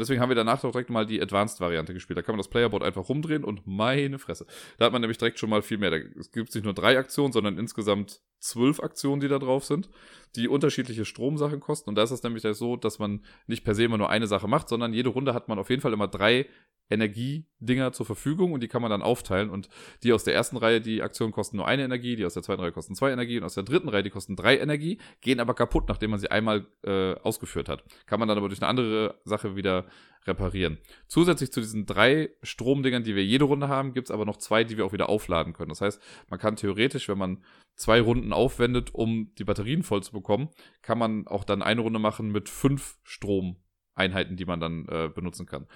und 0.00 0.04
deswegen 0.04 0.22
haben 0.22 0.30
wir 0.30 0.34
danach 0.34 0.62
doch 0.62 0.72
direkt 0.72 0.88
mal 0.88 1.04
die 1.04 1.20
Advanced-Variante 1.20 1.92
gespielt. 1.92 2.16
Da 2.16 2.22
kann 2.22 2.32
man 2.32 2.38
das 2.38 2.48
Playerboard 2.48 2.82
einfach 2.82 3.06
rumdrehen 3.10 3.44
und 3.44 3.66
meine 3.66 4.18
Fresse. 4.18 4.46
Da 4.78 4.86
hat 4.86 4.92
man 4.94 5.02
nämlich 5.02 5.18
direkt 5.18 5.38
schon 5.38 5.50
mal 5.50 5.60
viel 5.60 5.76
mehr. 5.76 5.90
Da 5.90 5.98
gibt 5.98 6.48
es 6.48 6.54
nicht 6.54 6.64
nur 6.64 6.72
drei 6.72 6.96
Aktionen, 6.96 7.34
sondern 7.34 7.58
insgesamt 7.58 8.22
zwölf 8.40 8.80
Aktionen, 8.80 9.20
die 9.20 9.28
da 9.28 9.38
drauf 9.38 9.64
sind, 9.64 9.88
die 10.36 10.48
unterschiedliche 10.48 11.04
Stromsachen 11.04 11.60
kosten. 11.60 11.90
Und 11.90 11.96
da 11.96 12.02
ist 12.02 12.10
es 12.10 12.22
nämlich 12.22 12.42
so, 12.42 12.76
dass 12.76 12.98
man 12.98 13.20
nicht 13.46 13.64
per 13.64 13.74
se 13.74 13.84
immer 13.84 13.98
nur 13.98 14.10
eine 14.10 14.26
Sache 14.26 14.48
macht, 14.48 14.68
sondern 14.68 14.92
jede 14.92 15.10
Runde 15.10 15.34
hat 15.34 15.48
man 15.48 15.58
auf 15.58 15.70
jeden 15.70 15.82
Fall 15.82 15.92
immer 15.92 16.08
drei 16.08 16.46
Energiedinger 16.90 17.92
zur 17.92 18.04
Verfügung 18.04 18.52
und 18.52 18.62
die 18.62 18.68
kann 18.68 18.82
man 18.82 18.90
dann 18.90 19.02
aufteilen. 19.02 19.48
Und 19.48 19.68
die 20.02 20.12
aus 20.12 20.24
der 20.24 20.34
ersten 20.34 20.56
Reihe, 20.56 20.80
die 20.80 21.02
Aktionen 21.02 21.32
kosten 21.32 21.56
nur 21.56 21.66
eine 21.66 21.84
Energie, 21.84 22.16
die 22.16 22.24
aus 22.24 22.34
der 22.34 22.42
zweiten 22.42 22.60
Reihe 22.60 22.72
kosten 22.72 22.94
zwei 22.94 23.12
Energie 23.12 23.38
und 23.38 23.44
aus 23.44 23.54
der 23.54 23.62
dritten 23.62 23.88
Reihe, 23.88 24.02
die 24.02 24.10
kosten 24.10 24.36
drei 24.36 24.58
Energie, 24.58 24.98
gehen 25.20 25.40
aber 25.40 25.54
kaputt, 25.54 25.88
nachdem 25.88 26.10
man 26.10 26.18
sie 26.18 26.30
einmal 26.30 26.66
äh, 26.82 27.14
ausgeführt 27.20 27.68
hat. 27.68 27.84
Kann 28.06 28.18
man 28.18 28.28
dann 28.28 28.38
aber 28.38 28.48
durch 28.48 28.60
eine 28.60 28.68
andere 28.68 29.20
Sache 29.24 29.54
wieder 29.54 29.86
reparieren. 30.26 30.78
Zusätzlich 31.06 31.52
zu 31.52 31.60
diesen 31.60 31.86
drei 31.86 32.30
Stromdingern, 32.42 33.04
die 33.04 33.16
wir 33.16 33.24
jede 33.24 33.44
Runde 33.44 33.68
haben, 33.68 33.94
gibt 33.94 34.08
es 34.08 34.10
aber 34.10 34.24
noch 34.24 34.36
zwei, 34.36 34.64
die 34.64 34.76
wir 34.76 34.84
auch 34.84 34.92
wieder 34.92 35.08
aufladen 35.08 35.52
können. 35.52 35.70
Das 35.70 35.80
heißt, 35.80 36.00
man 36.28 36.38
kann 36.38 36.56
theoretisch, 36.56 37.08
wenn 37.08 37.18
man 37.18 37.42
zwei 37.74 38.00
Runden 38.00 38.32
aufwendet, 38.32 38.94
um 38.94 39.32
die 39.38 39.44
Batterien 39.44 39.82
voll 39.82 40.02
zu 40.02 40.12
bekommen, 40.12 40.50
kann 40.82 40.98
man 40.98 41.26
auch 41.26 41.44
dann 41.44 41.62
eine 41.62 41.80
Runde 41.80 41.98
machen 41.98 42.30
mit 42.30 42.48
fünf 42.48 42.98
Stromeinheiten, 43.02 44.36
die 44.36 44.44
man 44.44 44.60
dann 44.60 44.86
äh, 44.88 45.08
benutzen 45.08 45.46
kann. 45.46 45.66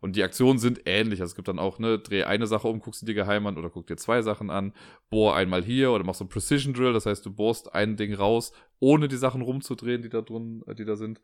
Und 0.00 0.16
die 0.16 0.22
Aktionen 0.22 0.58
sind 0.58 0.82
ähnlich. 0.86 1.20
Also 1.20 1.32
es 1.32 1.36
gibt 1.36 1.48
dann 1.48 1.58
auch, 1.58 1.78
ne, 1.78 1.98
dreh 1.98 2.24
eine 2.24 2.46
Sache 2.46 2.68
um, 2.68 2.80
guckst 2.80 3.02
du 3.02 3.06
dir 3.06 3.14
geheim 3.14 3.46
an 3.46 3.58
oder 3.58 3.68
guck 3.68 3.86
dir 3.86 3.96
zwei 3.96 4.22
Sachen 4.22 4.50
an, 4.50 4.72
bohr 5.10 5.36
einmal 5.36 5.62
hier 5.62 5.92
oder 5.92 6.04
machst 6.04 6.20
so 6.20 6.24
ein 6.24 6.28
Precision 6.28 6.72
Drill, 6.72 6.94
das 6.94 7.06
heißt, 7.06 7.24
du 7.26 7.32
bohrst 7.32 7.74
ein 7.74 7.96
Ding 7.96 8.14
raus, 8.14 8.52
ohne 8.78 9.08
die 9.08 9.16
Sachen 9.16 9.42
rumzudrehen, 9.42 10.00
die 10.00 10.08
da 10.08 10.22
drin, 10.22 10.62
äh, 10.66 10.74
die 10.74 10.86
da 10.86 10.96
sind. 10.96 11.20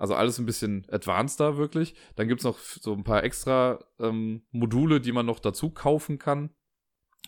Also 0.00 0.14
alles 0.14 0.38
ein 0.38 0.46
bisschen 0.46 0.86
advanceder 0.90 1.58
wirklich. 1.58 1.94
Dann 2.16 2.26
gibt's 2.26 2.44
noch 2.44 2.58
so 2.58 2.94
ein 2.94 3.04
paar 3.04 3.22
extra 3.22 3.84
ähm, 3.98 4.42
Module, 4.50 4.98
die 4.98 5.12
man 5.12 5.26
noch 5.26 5.40
dazu 5.40 5.68
kaufen 5.68 6.18
kann. 6.18 6.48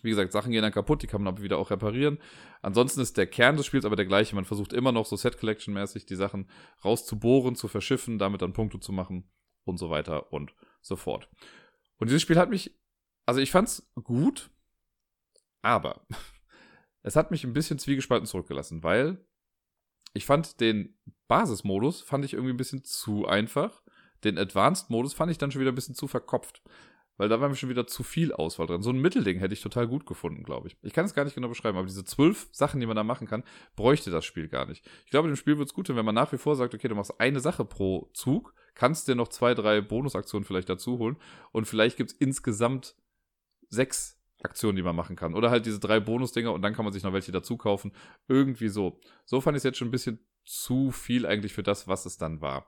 Wie 0.00 0.08
gesagt, 0.08 0.32
Sachen 0.32 0.52
gehen 0.52 0.62
dann 0.62 0.72
kaputt, 0.72 1.02
die 1.02 1.06
kann 1.06 1.22
man 1.22 1.34
aber 1.34 1.42
wieder 1.42 1.58
auch 1.58 1.70
reparieren. 1.70 2.18
Ansonsten 2.62 3.02
ist 3.02 3.18
der 3.18 3.26
Kern 3.26 3.58
des 3.58 3.66
Spiels 3.66 3.84
aber 3.84 3.94
der 3.94 4.06
gleiche. 4.06 4.34
Man 4.34 4.46
versucht 4.46 4.72
immer 4.72 4.90
noch 4.90 5.04
so 5.04 5.16
Set 5.16 5.38
Collection 5.38 5.74
mäßig 5.74 6.06
die 6.06 6.16
Sachen 6.16 6.48
rauszubohren, 6.82 7.56
zu 7.56 7.68
verschiffen, 7.68 8.18
damit 8.18 8.40
dann 8.40 8.54
Punkte 8.54 8.80
zu 8.80 8.90
machen 8.90 9.30
und 9.64 9.76
so 9.76 9.90
weiter 9.90 10.32
und 10.32 10.54
so 10.80 10.96
fort. 10.96 11.28
Und 11.98 12.08
dieses 12.08 12.22
Spiel 12.22 12.38
hat 12.38 12.48
mich, 12.48 12.74
also 13.26 13.38
ich 13.42 13.50
fand's 13.50 13.86
gut, 14.02 14.48
aber 15.60 16.06
es 17.02 17.16
hat 17.16 17.30
mich 17.30 17.44
ein 17.44 17.52
bisschen 17.52 17.78
zwiegespalten 17.78 18.26
zurückgelassen, 18.26 18.82
weil 18.82 19.22
ich 20.12 20.26
fand 20.26 20.60
den 20.60 20.94
Basismodus 21.28 22.02
fand 22.02 22.24
ich 22.24 22.34
irgendwie 22.34 22.52
ein 22.52 22.58
bisschen 22.58 22.84
zu 22.84 23.26
einfach. 23.26 23.82
Den 24.24 24.38
Advanced-Modus 24.38 25.14
fand 25.14 25.32
ich 25.32 25.38
dann 25.38 25.50
schon 25.50 25.60
wieder 25.60 25.72
ein 25.72 25.74
bisschen 25.74 25.94
zu 25.94 26.06
verkopft. 26.06 26.62
Weil 27.16 27.28
da 27.28 27.40
war 27.40 27.48
mir 27.48 27.56
schon 27.56 27.68
wieder 27.68 27.86
zu 27.86 28.02
viel 28.02 28.32
Auswahl 28.32 28.66
drin. 28.66 28.82
So 28.82 28.90
ein 28.90 29.00
Mittelding 29.00 29.38
hätte 29.38 29.54
ich 29.54 29.60
total 29.60 29.86
gut 29.86 30.06
gefunden, 30.06 30.44
glaube 30.44 30.68
ich. 30.68 30.76
Ich 30.82 30.92
kann 30.92 31.04
es 31.04 31.14
gar 31.14 31.24
nicht 31.24 31.34
genau 31.34 31.48
beschreiben, 31.48 31.76
aber 31.76 31.86
diese 31.86 32.04
zwölf 32.04 32.48
Sachen, 32.52 32.80
die 32.80 32.86
man 32.86 32.96
da 32.96 33.04
machen 33.04 33.26
kann, 33.26 33.44
bräuchte 33.76 34.10
das 34.10 34.24
Spiel 34.24 34.48
gar 34.48 34.66
nicht. 34.66 34.84
Ich 35.04 35.10
glaube, 35.10 35.28
dem 35.28 35.36
Spiel 35.36 35.58
wird 35.58 35.68
es 35.68 35.74
gut 35.74 35.88
wenn 35.88 36.04
man 36.04 36.14
nach 36.14 36.32
wie 36.32 36.38
vor 36.38 36.56
sagt, 36.56 36.74
okay, 36.74 36.88
du 36.88 36.94
machst 36.94 37.20
eine 37.20 37.40
Sache 37.40 37.64
pro 37.64 38.10
Zug, 38.14 38.54
kannst 38.74 39.08
dir 39.08 39.14
noch 39.14 39.28
zwei, 39.28 39.54
drei 39.54 39.80
Bonusaktionen 39.80 40.44
vielleicht 40.44 40.68
dazu 40.68 40.98
holen 40.98 41.16
und 41.50 41.66
vielleicht 41.66 41.96
gibt 41.96 42.12
es 42.12 42.16
insgesamt 42.16 42.96
sechs 43.68 44.21
Aktionen, 44.44 44.76
die 44.76 44.82
man 44.82 44.96
machen 44.96 45.16
kann. 45.16 45.34
Oder 45.34 45.50
halt 45.50 45.66
diese 45.66 45.80
drei 45.80 46.00
Bonusdinger 46.00 46.52
und 46.52 46.62
dann 46.62 46.74
kann 46.74 46.84
man 46.84 46.92
sich 46.92 47.02
noch 47.02 47.12
welche 47.12 47.32
dazu 47.32 47.56
kaufen. 47.56 47.92
Irgendwie 48.28 48.68
so. 48.68 49.00
So 49.24 49.40
fand 49.40 49.56
ich 49.56 49.60
es 49.60 49.64
jetzt 49.64 49.78
schon 49.78 49.88
ein 49.88 49.92
bisschen 49.92 50.20
zu 50.44 50.90
viel 50.90 51.26
eigentlich 51.26 51.52
für 51.52 51.62
das, 51.62 51.88
was 51.88 52.06
es 52.06 52.18
dann 52.18 52.40
war. 52.40 52.66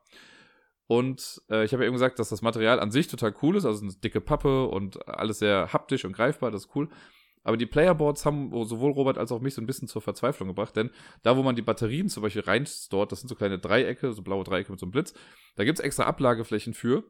Und 0.87 1.43
äh, 1.51 1.65
ich 1.65 1.73
habe 1.73 1.83
ja 1.83 1.87
eben 1.87 1.95
gesagt, 1.95 2.19
dass 2.19 2.29
das 2.29 2.43
Material 2.43 2.79
an 2.79 2.91
sich 2.91 3.09
total 3.09 3.35
cool 3.43 3.57
ist, 3.57 3.65
also 3.65 3.83
eine 3.83 3.95
dicke 3.95 4.21
Pappe 4.21 4.67
und 4.67 5.09
alles 5.09 5.39
sehr 5.39 5.73
haptisch 5.73 6.05
und 6.05 6.13
greifbar, 6.13 6.51
das 6.51 6.67
ist 6.67 6.77
cool. 6.77 6.89
Aber 7.43 7.57
die 7.57 7.67
Playerboards 7.67 8.25
haben 8.25 8.51
sowohl 8.65 8.93
Robert 8.93 9.19
als 9.19 9.33
auch 9.33 9.41
mich 9.41 9.55
so 9.55 9.61
ein 9.61 9.67
bisschen 9.67 9.89
zur 9.89 10.03
Verzweiflung 10.03 10.49
gebracht, 10.49 10.77
denn 10.77 10.91
da, 11.23 11.37
wo 11.37 11.43
man 11.43 11.57
die 11.57 11.63
Batterien 11.63 12.09
zum 12.09 12.23
Beispiel 12.23 12.43
reinstort, 12.43 13.13
das 13.13 13.21
sind 13.21 13.29
so 13.29 13.35
kleine 13.35 13.59
Dreiecke, 13.59 14.13
so 14.13 14.23
blaue 14.23 14.45
Dreiecke 14.45 14.73
mit 14.73 14.81
so 14.81 14.87
einem 14.87 14.93
Blitz, 14.93 15.15
da 15.57 15.65
gibt's 15.65 15.81
extra 15.81 16.05
Ablageflächen 16.05 16.75
für. 16.75 17.05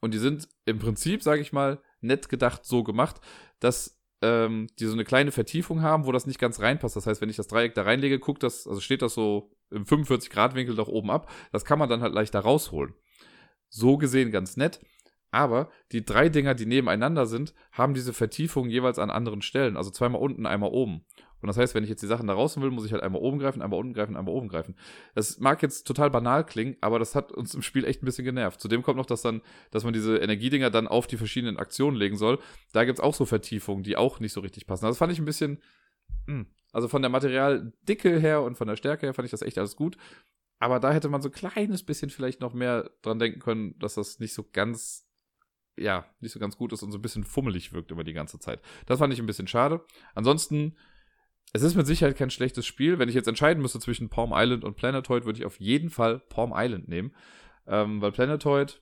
Und 0.00 0.14
die 0.14 0.18
sind 0.18 0.48
im 0.64 0.78
Prinzip, 0.78 1.24
sage 1.24 1.40
ich 1.40 1.52
mal, 1.52 1.82
nett 2.00 2.28
gedacht 2.28 2.64
so 2.64 2.82
gemacht, 2.82 3.20
dass 3.60 4.00
ähm, 4.22 4.66
die 4.78 4.86
so 4.86 4.92
eine 4.92 5.04
kleine 5.04 5.30
Vertiefung 5.30 5.82
haben, 5.82 6.06
wo 6.06 6.12
das 6.12 6.26
nicht 6.26 6.38
ganz 6.38 6.60
reinpasst. 6.60 6.96
Das 6.96 7.06
heißt, 7.06 7.20
wenn 7.20 7.30
ich 7.30 7.36
das 7.36 7.46
Dreieck 7.46 7.74
da 7.74 7.82
reinlege, 7.82 8.18
guckt 8.18 8.42
das, 8.42 8.66
also 8.66 8.80
steht 8.80 9.02
das 9.02 9.14
so 9.14 9.52
im 9.70 9.84
45-Grad-Winkel 9.84 10.74
doch 10.74 10.88
oben 10.88 11.10
ab. 11.10 11.30
Das 11.52 11.64
kann 11.64 11.78
man 11.78 11.88
dann 11.88 12.00
halt 12.00 12.14
leichter 12.14 12.40
rausholen. 12.40 12.94
So 13.68 13.96
gesehen 13.98 14.30
ganz 14.30 14.56
nett. 14.56 14.80
Aber 15.30 15.70
die 15.92 16.04
drei 16.04 16.30
Dinger, 16.30 16.54
die 16.54 16.66
nebeneinander 16.66 17.26
sind, 17.26 17.54
haben 17.72 17.94
diese 17.94 18.14
Vertiefung 18.14 18.70
jeweils 18.70 18.98
an 18.98 19.10
anderen 19.10 19.42
Stellen. 19.42 19.76
Also 19.76 19.90
zweimal 19.90 20.22
unten, 20.22 20.46
einmal 20.46 20.70
oben. 20.70 21.04
Und 21.40 21.46
das 21.46 21.56
heißt, 21.56 21.74
wenn 21.74 21.84
ich 21.84 21.90
jetzt 21.90 22.02
die 22.02 22.06
Sachen 22.06 22.26
da 22.26 22.34
raus 22.34 22.60
will, 22.60 22.70
muss 22.70 22.84
ich 22.84 22.92
halt 22.92 23.02
einmal 23.02 23.22
oben 23.22 23.38
greifen, 23.38 23.62
einmal 23.62 23.78
unten 23.78 23.94
greifen, 23.94 24.16
einmal 24.16 24.34
oben 24.34 24.48
greifen. 24.48 24.74
Das 25.14 25.38
mag 25.38 25.62
jetzt 25.62 25.86
total 25.86 26.10
banal 26.10 26.44
klingen, 26.44 26.76
aber 26.80 26.98
das 26.98 27.14
hat 27.14 27.32
uns 27.32 27.54
im 27.54 27.62
Spiel 27.62 27.84
echt 27.84 28.02
ein 28.02 28.06
bisschen 28.06 28.24
genervt. 28.24 28.60
Zudem 28.60 28.82
kommt 28.82 28.96
noch, 28.96 29.06
dass 29.06 29.22
dann, 29.22 29.42
dass 29.70 29.84
man 29.84 29.92
diese 29.92 30.18
Energiedinger 30.18 30.70
dann 30.70 30.88
auf 30.88 31.06
die 31.06 31.16
verschiedenen 31.16 31.56
Aktionen 31.56 31.96
legen 31.96 32.16
soll. 32.16 32.38
Da 32.72 32.84
gibt's 32.84 33.00
auch 33.00 33.14
so 33.14 33.24
Vertiefungen, 33.24 33.82
die 33.82 33.96
auch 33.96 34.20
nicht 34.20 34.32
so 34.32 34.40
richtig 34.40 34.66
passen. 34.66 34.84
Also 34.84 34.92
das 34.92 34.98
fand 34.98 35.12
ich 35.12 35.18
ein 35.18 35.24
bisschen, 35.24 35.62
mh. 36.26 36.34
Hm, 36.34 36.46
also 36.72 36.88
von 36.88 37.02
der 37.02 37.10
Materialdicke 37.10 38.18
her 38.18 38.42
und 38.42 38.56
von 38.56 38.68
der 38.68 38.76
Stärke 38.76 39.06
her 39.06 39.14
fand 39.14 39.24
ich 39.24 39.30
das 39.30 39.42
echt 39.42 39.58
alles 39.58 39.76
gut. 39.76 39.96
Aber 40.58 40.80
da 40.80 40.92
hätte 40.92 41.08
man 41.08 41.22
so 41.22 41.28
ein 41.28 41.32
kleines 41.32 41.84
bisschen 41.84 42.10
vielleicht 42.10 42.40
noch 42.40 42.52
mehr 42.52 42.90
dran 43.02 43.18
denken 43.18 43.40
können, 43.40 43.78
dass 43.78 43.94
das 43.94 44.18
nicht 44.18 44.34
so 44.34 44.44
ganz 44.52 45.08
ja, 45.78 46.06
nicht 46.20 46.32
so 46.32 46.40
ganz 46.40 46.56
gut 46.56 46.72
ist 46.72 46.82
und 46.82 46.92
so 46.92 46.98
ein 46.98 47.02
bisschen 47.02 47.24
fummelig 47.24 47.72
wirkt 47.72 47.90
über 47.90 48.04
die 48.04 48.12
ganze 48.12 48.38
Zeit. 48.38 48.60
Das 48.86 48.98
fand 48.98 49.12
ich 49.12 49.20
ein 49.20 49.26
bisschen 49.26 49.46
schade. 49.46 49.84
Ansonsten 50.14 50.76
es 51.52 51.62
ist 51.62 51.74
mit 51.74 51.86
Sicherheit 51.86 52.16
kein 52.16 52.30
schlechtes 52.30 52.66
Spiel. 52.66 52.98
Wenn 52.98 53.08
ich 53.08 53.14
jetzt 53.14 53.28
entscheiden 53.28 53.62
müsste 53.62 53.80
zwischen 53.80 54.08
Palm 54.08 54.32
Island 54.34 54.64
und 54.64 54.76
Planetoid, 54.76 55.24
würde 55.24 55.38
ich 55.38 55.46
auf 55.46 55.58
jeden 55.60 55.90
Fall 55.90 56.18
Palm 56.18 56.52
Island 56.54 56.88
nehmen. 56.88 57.14
Ähm, 57.66 58.00
weil 58.00 58.12
Planetoid, 58.12 58.80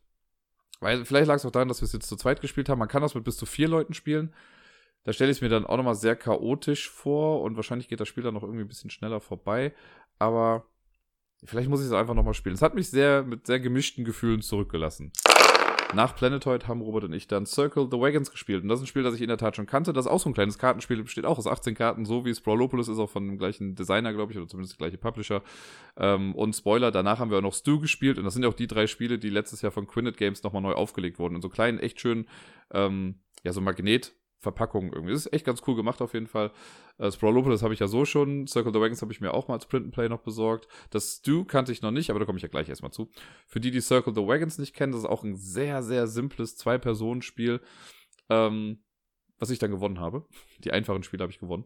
weil 0.80 1.04
vielleicht 1.04 1.28
lag 1.28 1.36
es 1.36 1.46
auch 1.46 1.50
daran, 1.50 1.68
dass 1.68 1.80
wir 1.80 1.86
es 1.86 1.92
jetzt 1.92 2.08
zu 2.08 2.16
zweit 2.16 2.40
gespielt 2.40 2.68
haben. 2.68 2.78
Man 2.78 2.88
kann 2.88 3.02
das 3.02 3.14
mit 3.14 3.24
bis 3.24 3.36
zu 3.36 3.46
vier 3.46 3.68
Leuten 3.68 3.94
spielen. 3.94 4.34
Da 5.04 5.12
stelle 5.12 5.30
ich 5.30 5.38
es 5.38 5.40
mir 5.40 5.48
dann 5.48 5.64
auch 5.64 5.76
nochmal 5.76 5.94
sehr 5.94 6.16
chaotisch 6.16 6.90
vor 6.90 7.42
und 7.42 7.54
wahrscheinlich 7.54 7.88
geht 7.88 8.00
das 8.00 8.08
Spiel 8.08 8.24
dann 8.24 8.34
noch 8.34 8.42
irgendwie 8.42 8.64
ein 8.64 8.68
bisschen 8.68 8.90
schneller 8.90 9.20
vorbei. 9.20 9.72
Aber 10.18 10.66
vielleicht 11.44 11.68
muss 11.68 11.80
ich 11.80 11.86
es 11.86 11.92
einfach 11.92 12.14
nochmal 12.14 12.34
spielen. 12.34 12.56
Es 12.56 12.62
hat 12.62 12.74
mich 12.74 12.90
sehr 12.90 13.22
mit 13.22 13.46
sehr 13.46 13.60
gemischten 13.60 14.04
Gefühlen 14.04 14.42
zurückgelassen. 14.42 15.12
Nach 15.94 16.14
Planetoid 16.14 16.68
haben 16.68 16.80
Robert 16.80 17.04
und 17.04 17.12
ich 17.12 17.28
dann 17.28 17.46
Circle 17.46 17.88
the 17.90 17.98
Wagons 17.98 18.30
gespielt. 18.30 18.62
Und 18.62 18.68
das 18.68 18.80
ist 18.80 18.84
ein 18.84 18.86
Spiel, 18.88 19.02
das 19.02 19.14
ich 19.14 19.22
in 19.22 19.28
der 19.28 19.38
Tat 19.38 19.56
schon 19.56 19.66
kannte. 19.66 19.92
Das 19.92 20.06
ist 20.06 20.10
auch 20.10 20.20
so 20.20 20.28
ein 20.28 20.34
kleines 20.34 20.58
Kartenspiel, 20.58 21.02
besteht 21.02 21.24
auch 21.24 21.38
aus 21.38 21.46
18 21.46 21.74
Karten, 21.74 22.04
so 22.04 22.24
wie 22.24 22.34
Sprawlopolis 22.34 22.88
ist 22.88 22.98
auch 22.98 23.08
von 23.08 23.26
dem 23.26 23.38
gleichen 23.38 23.74
Designer, 23.74 24.12
glaube 24.12 24.32
ich, 24.32 24.38
oder 24.38 24.48
zumindest 24.48 24.74
der 24.74 24.86
gleiche 24.86 24.98
Publisher. 24.98 25.42
Ähm, 25.96 26.34
und 26.34 26.54
Spoiler, 26.54 26.90
danach 26.90 27.18
haben 27.18 27.30
wir 27.30 27.38
auch 27.38 27.42
noch 27.42 27.54
Stu 27.54 27.80
gespielt. 27.80 28.18
Und 28.18 28.24
das 28.24 28.34
sind 28.34 28.42
ja 28.42 28.48
auch 28.48 28.54
die 28.54 28.66
drei 28.66 28.86
Spiele, 28.86 29.18
die 29.18 29.30
letztes 29.30 29.62
Jahr 29.62 29.72
von 29.72 29.86
Quinnet 29.86 30.16
Games 30.16 30.42
nochmal 30.42 30.62
neu 30.62 30.72
aufgelegt 30.72 31.18
wurden. 31.18 31.36
In 31.36 31.42
so 31.42 31.48
kleinen, 31.48 31.78
echt 31.78 32.00
schönen, 32.00 32.26
ähm, 32.72 33.20
ja, 33.44 33.52
so 33.52 33.60
Magnet- 33.60 34.12
Verpackung 34.38 34.92
irgendwie. 34.92 35.12
Das 35.12 35.26
ist 35.26 35.32
echt 35.32 35.46
ganz 35.46 35.62
cool 35.66 35.76
gemacht 35.76 36.02
auf 36.02 36.14
jeden 36.14 36.26
Fall. 36.26 36.52
Äh, 36.98 37.10
Sprawlopolis 37.10 37.62
habe 37.62 37.74
ich 37.74 37.80
ja 37.80 37.88
so 37.88 38.04
schon. 38.04 38.46
Circle 38.46 38.72
the 38.72 38.80
Wagons 38.80 39.02
habe 39.02 39.12
ich 39.12 39.20
mir 39.20 39.32
auch 39.32 39.48
mal 39.48 39.54
als 39.54 39.66
Print 39.66 39.86
and 39.86 39.94
Play 39.94 40.08
noch 40.08 40.20
besorgt. 40.20 40.68
Das 40.90 41.16
Stew 41.16 41.44
kannte 41.44 41.72
ich 41.72 41.82
noch 41.82 41.90
nicht, 41.90 42.10
aber 42.10 42.18
da 42.18 42.26
komme 42.26 42.36
ich 42.36 42.42
ja 42.42 42.48
gleich 42.48 42.68
erstmal 42.68 42.92
zu. 42.92 43.10
Für 43.46 43.60
die, 43.60 43.70
die 43.70 43.80
Circle 43.80 44.14
the 44.14 44.26
Wagons 44.26 44.58
nicht 44.58 44.74
kennen, 44.74 44.92
das 44.92 45.02
ist 45.02 45.08
auch 45.08 45.24
ein 45.24 45.36
sehr, 45.36 45.82
sehr 45.82 46.06
simples 46.06 46.56
Zwei-Personen-Spiel, 46.56 47.60
ähm, 48.28 48.84
was 49.38 49.50
ich 49.50 49.58
dann 49.58 49.70
gewonnen 49.70 50.00
habe. 50.00 50.26
Die 50.64 50.72
einfachen 50.72 51.02
Spiele 51.02 51.22
habe 51.22 51.32
ich 51.32 51.38
gewonnen. 51.38 51.64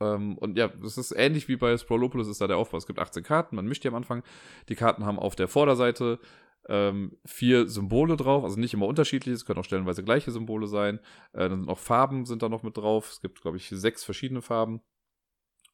Ähm, 0.00 0.36
und 0.38 0.58
ja, 0.58 0.72
es 0.84 0.98
ist 0.98 1.12
ähnlich 1.12 1.48
wie 1.48 1.56
bei 1.56 1.76
Sprawlopolis 1.76 2.28
ist 2.28 2.40
da 2.40 2.46
der 2.46 2.56
Aufbau. 2.56 2.78
Es 2.78 2.86
gibt 2.86 2.98
18 2.98 3.22
Karten, 3.22 3.56
man 3.56 3.66
mischt 3.66 3.84
die 3.84 3.88
am 3.88 3.94
Anfang. 3.94 4.22
Die 4.68 4.74
Karten 4.74 5.04
haben 5.04 5.18
auf 5.18 5.36
der 5.36 5.48
Vorderseite 5.48 6.18
ähm, 6.68 7.16
vier 7.24 7.68
Symbole 7.68 8.16
drauf, 8.16 8.44
also 8.44 8.58
nicht 8.58 8.74
immer 8.74 8.86
unterschiedlich, 8.86 9.34
es 9.34 9.44
können 9.44 9.58
auch 9.58 9.64
stellenweise 9.64 10.04
gleiche 10.04 10.30
Symbole 10.30 10.66
sein. 10.66 11.00
Äh, 11.32 11.48
dann 11.48 11.60
sind 11.60 11.68
auch 11.68 11.78
Farben 11.78 12.24
sind 12.26 12.42
da 12.42 12.48
noch 12.48 12.62
mit 12.62 12.76
drauf. 12.76 13.10
Es 13.10 13.20
gibt, 13.20 13.42
glaube 13.42 13.56
ich, 13.56 13.68
sechs 13.68 14.04
verschiedene 14.04 14.42
Farben. 14.42 14.80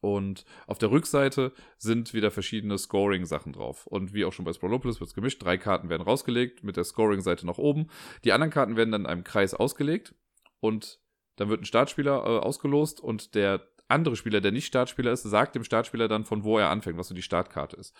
Und 0.01 0.44
auf 0.66 0.79
der 0.79 0.90
Rückseite 0.90 1.53
sind 1.77 2.14
wieder 2.14 2.31
verschiedene 2.31 2.79
Scoring-Sachen 2.79 3.53
drauf. 3.53 3.87
Und 3.87 4.14
wie 4.14 4.24
auch 4.24 4.33
schon 4.33 4.44
bei 4.44 4.53
Sprolopolis 4.53 5.01
wird 5.01 5.09
es 5.09 5.14
gemischt. 5.14 5.42
Drei 5.42 5.59
Karten 5.59 5.88
werden 5.88 6.03
rausgelegt 6.03 6.62
mit 6.62 6.77
der 6.77 6.85
Scoring-Seite 6.85 7.44
nach 7.46 7.59
oben. 7.59 7.88
Die 8.24 8.33
anderen 8.33 8.53
Karten 8.53 8.77
werden 8.77 8.92
dann 8.92 9.03
in 9.03 9.07
einem 9.09 9.24
Kreis 9.24 9.55
ausgelegt. 9.55 10.14
Und 10.61 11.01
dann 11.37 11.48
wird 11.48 11.62
ein 11.62 11.66
Startspieler 11.66 12.16
äh, 12.16 12.38
ausgelost 12.38 13.01
und 13.01 13.35
der 13.35 13.66
andere 13.88 14.16
Spieler, 14.16 14.40
der 14.40 14.53
nicht 14.53 14.66
Startspieler 14.66 15.12
ist, 15.12 15.22
sagt 15.22 15.55
dem 15.55 15.64
Startspieler 15.64 16.09
dann, 16.09 16.24
von 16.24 16.44
wo 16.44 16.59
er 16.59 16.70
anfängt, 16.70 16.98
was 16.98 17.09
so 17.09 17.14
die 17.14 17.22
Startkarte 17.22 17.77
ist. 17.77 17.94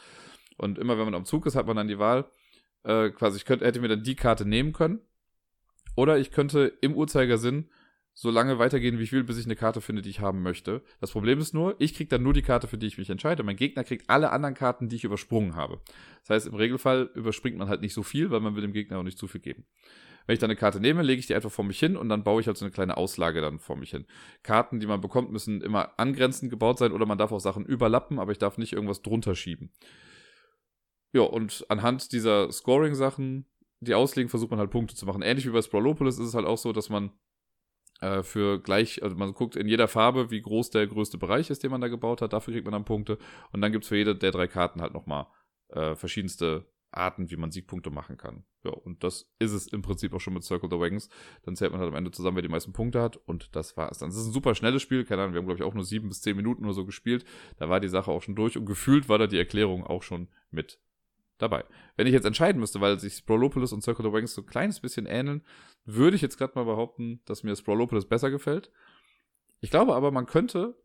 Und 0.57 0.79
immer 0.79 0.99
wenn 0.99 1.05
man 1.05 1.15
am 1.15 1.25
Zug 1.25 1.47
ist, 1.47 1.55
hat 1.55 1.67
man 1.67 1.77
dann 1.77 1.89
die 1.89 1.99
Wahl, 1.99 2.31
äh, 2.89 3.11
quasi, 3.11 3.37
ich 3.37 3.45
könnte, 3.45 3.67
hätte 3.67 3.81
mir 3.81 3.89
dann 3.89 4.03
die 4.03 4.17
Karte 4.17 4.45
nehmen 4.45 4.73
können. 4.73 5.01
Oder 5.95 6.19
ich 6.19 6.31
könnte 6.31 6.73
im 6.81 6.95
Uhrzeigersinn 6.95 7.69
so 8.15 8.31
lange 8.31 8.59
weitergehen, 8.59 8.99
wie 8.99 9.05
ich 9.05 9.13
will, 9.13 9.23
bis 9.23 9.39
ich 9.39 9.45
eine 9.45 9.55
Karte 9.55 9.81
finde, 9.81 10.03
die 10.03 10.11
ich 10.11 10.21
haben 10.21 10.43
möchte. 10.43 10.83
Das 11.01 11.13
Problem 11.13 11.39
ist 11.39 11.55
nur, 11.55 11.77
ich 11.79 11.95
kriege 11.95 12.09
dann 12.09 12.23
nur 12.23 12.33
die 12.33 12.43
Karte, 12.43 12.67
für 12.67 12.79
die 12.79 12.87
ich 12.87 12.99
mich 12.99 13.11
entscheide. 13.11 13.45
Mein 13.45 13.57
Gegner 13.57 13.85
kriegt 13.85 14.11
alle 14.11 14.31
anderen 14.31 14.55
Karten, 14.55 14.89
die 14.89 14.97
ich 14.97 15.05
übersprungen 15.05 15.55
habe. 15.55 15.81
Das 16.23 16.31
heißt, 16.31 16.47
im 16.49 16.55
Regelfall 16.55 17.11
überspringt 17.15 17.59
man 17.59 17.69
halt 17.69 17.81
nicht 17.81 17.95
so 17.95 18.03
viel, 18.03 18.31
weil 18.31 18.41
man 18.41 18.57
will 18.57 18.63
dem 18.63 18.73
Gegner 18.73 18.99
auch 18.99 19.05
nicht 19.05 19.19
zu 19.19 19.29
viel 19.29 19.41
geben. 19.41 19.67
Wenn 20.27 20.35
ich 20.35 20.41
dann 20.41 20.51
eine 20.51 20.59
Karte 20.59 20.81
nehme, 20.81 21.03
lege 21.03 21.21
ich 21.21 21.27
die 21.27 21.35
einfach 21.35 21.51
vor 21.51 21.65
mich 21.65 21.79
hin 21.79 21.97
und 21.97 22.09
dann 22.09 22.25
baue 22.25 22.41
ich 22.41 22.49
halt 22.49 22.57
so 22.57 22.65
eine 22.65 22.73
kleine 22.73 22.97
Auslage 22.97 23.41
dann 23.41 23.61
vor 23.61 23.77
mich 23.77 23.91
hin. 23.91 24.05
Karten, 24.43 24.81
die 24.81 24.87
man 24.87 25.01
bekommt, 25.01 25.31
müssen 25.31 25.63
immer 25.63 25.99
angrenzend 25.99 26.51
gebaut 26.51 26.79
sein 26.79 26.93
oder 26.93 27.07
man 27.07 27.19
darf 27.19 27.33
auch 27.33 27.41
Sachen 27.41 27.65
überlappen, 27.65 28.19
aber 28.19 28.33
ich 28.33 28.39
darf 28.39 28.59
nicht 28.59 28.73
irgendwas 28.73 29.03
drunter 29.03 29.35
schieben. 29.35 29.71
Ja, 31.13 31.23
und 31.23 31.65
anhand 31.69 32.13
dieser 32.13 32.51
Scoring-Sachen, 32.53 33.47
die 33.81 33.95
auslegen, 33.95 34.29
versucht 34.29 34.51
man 34.51 34.61
halt 34.61 34.71
Punkte 34.71 34.95
zu 34.95 35.07
machen. 35.07 35.23
Ähnlich 35.23 35.47
wie 35.47 35.51
bei 35.51 35.63
Sprawlopolis 35.63 36.19
ist 36.19 36.29
es 36.29 36.35
halt 36.35 36.47
auch 36.47 36.59
so, 36.59 36.73
dass 36.73 36.89
man 36.89 37.13
äh, 38.01 38.23
für 38.23 38.61
gleich, 38.61 39.03
also 39.03 39.17
man 39.17 39.33
guckt 39.33 39.57
in 39.57 39.69
jeder 39.69 39.89
Farbe, 39.89 40.31
wie 40.31 40.43
groß 40.43 40.71
der 40.71 40.87
größte 40.87 41.19
Bereich 41.19 41.51
ist, 41.51 41.63
den 41.63 41.71
man 41.71 41.81
da 41.81 41.89
gebaut 41.89 42.23
hat. 42.23 42.33
Dafür 42.33 42.53
kriegt 42.53 42.67
man 42.67 42.73
dann 42.73 42.85
Punkte. 42.85 43.19
Und 43.53 43.61
dann 43.61 43.73
gibt 43.73 43.85
es 43.85 43.89
für 43.89 43.97
jede 43.97 44.17
der 44.17 44.31
drei 44.31 44.47
Karten 44.47 44.81
halt 44.81 44.95
nochmal 44.95 45.27
äh, 45.69 45.95
verschiedenste 45.95 46.67
Arten, 46.91 47.31
wie 47.31 47.37
man 47.37 47.51
Siegpunkte 47.51 47.91
machen 47.91 48.17
kann. 48.17 48.45
Ja, 48.65 48.71
und 48.71 49.05
das 49.05 49.31
ist 49.39 49.53
es 49.53 49.67
im 49.67 49.83
Prinzip 49.83 50.15
auch 50.15 50.21
schon 50.21 50.35
mit 50.35 50.43
Circle 50.43 50.71
the 50.71 50.79
Wagons. 50.79 51.09
Dann 51.43 51.55
zählt 51.55 51.71
man 51.71 51.81
halt 51.81 51.91
am 51.91 51.97
Ende 51.97 52.11
zusammen, 52.11 52.37
wer 52.37 52.43
die 52.43 52.49
meisten 52.49 52.73
Punkte 52.73 53.03
hat. 53.03 53.17
Und 53.17 53.55
das 53.55 53.77
war 53.77 53.91
es 53.91 53.99
dann. 53.99 54.09
Es 54.09 54.17
ist 54.17 54.27
ein 54.27 54.33
super 54.33 54.55
schnelles 54.55 54.83
Spiel. 54.83 55.05
Keine 55.05 55.23
Ahnung, 55.23 55.35
wir 55.35 55.41
haben, 55.41 55.47
glaube 55.47 55.63
ich, 55.63 55.69
auch 55.69 55.75
nur 55.75 55.85
sieben 55.85 56.09
bis 56.09 56.23
zehn 56.23 56.37
Minuten 56.37 56.63
nur 56.63 56.73
so 56.73 56.87
gespielt. 56.87 57.25
Da 57.59 57.69
war 57.69 57.81
die 57.81 57.89
Sache 57.89 58.11
auch 58.11 58.23
schon 58.23 58.37
durch. 58.37 58.57
Und 58.57 58.65
gefühlt 58.65 59.09
war 59.09 59.19
da 59.19 59.27
die 59.27 59.39
Erklärung 59.39 59.85
auch 59.85 60.03
schon 60.03 60.29
mit 60.51 60.81
dabei. 61.39 61.65
Wenn 61.97 62.07
ich 62.07 62.13
jetzt 62.13 62.27
entscheiden 62.27 62.61
müsste, 62.61 62.81
weil 62.81 62.99
sich 62.99 63.15
Sprolopolis 63.15 63.73
und 63.73 63.83
Circle 63.83 64.07
of 64.07 64.15
Wings 64.15 64.35
so 64.35 64.43
ein 64.43 64.47
kleines 64.47 64.81
bisschen 64.81 65.07
ähneln, 65.07 65.43
würde 65.85 66.17
ich 66.17 66.23
jetzt 66.23 66.39
gerade 66.39 66.53
mal 66.55 66.65
behaupten, 66.65 67.21
dass 67.25 67.43
mir 67.43 67.57
Sprolopolis 67.57 68.07
besser 68.07 68.31
gefällt. 68.31 68.71
Ich 69.61 69.71
glaube 69.71 69.95
aber, 69.95 70.11
man 70.11 70.27
könnte 70.27 70.77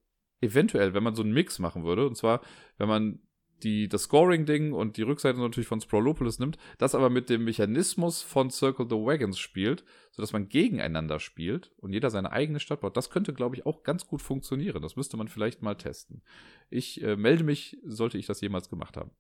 eventuell, 0.42 0.94
wenn 0.94 1.04
man 1.04 1.16
so 1.16 1.24
einen 1.24 1.34
Mix 1.34 1.60
machen 1.60 1.84
würde, 1.84 2.08
und 2.08 2.18
zwar, 2.18 2.42
wenn 2.78 2.88
man 2.88 3.20
die, 3.64 3.88
das 3.88 4.04
Scoring-Ding 4.04 4.74
und 4.74 4.98
die 4.98 5.04
Rückseite 5.04 5.40
natürlich 5.40 5.68
von 5.68 5.82
Sprolopolis 5.82 6.40
nimmt, 6.40 6.58
das 6.78 6.96
aber 6.96 7.10
mit 7.10 7.30
dem 7.30 7.46
Mechanismus 7.46 8.22
von 8.22 8.50
Circle 8.50 8.88
the 8.90 8.96
Wagons 8.96 9.40
spielt, 9.40 9.84
sodass 10.12 10.34
man 10.34 10.50
gegeneinander 10.50 11.20
spielt 11.20 11.72
und 11.78 11.94
jeder 11.94 12.10
seine 12.10 12.32
eigene 12.32 12.60
Stadt 12.60 12.82
baut. 12.82 12.98
Das 12.98 13.10
könnte, 13.10 13.34
glaube 13.34 13.56
ich, 13.56 13.66
auch 13.66 13.84
ganz 13.84 14.06
gut 14.06 14.22
funktionieren. 14.22 14.82
Das 14.82 14.96
müsste 14.96 15.18
man 15.18 15.28
vielleicht 15.28 15.62
mal 15.62 15.76
testen. 15.76 16.22
Ich 16.70 17.02
äh, 17.02 17.16
melde 17.16 17.44
mich, 17.44 17.78
sollte 17.86 18.18
ich 18.18 18.26
das 18.26 18.42
jemals 18.42 18.70
gemacht 18.70 18.98
haben. 18.98 19.12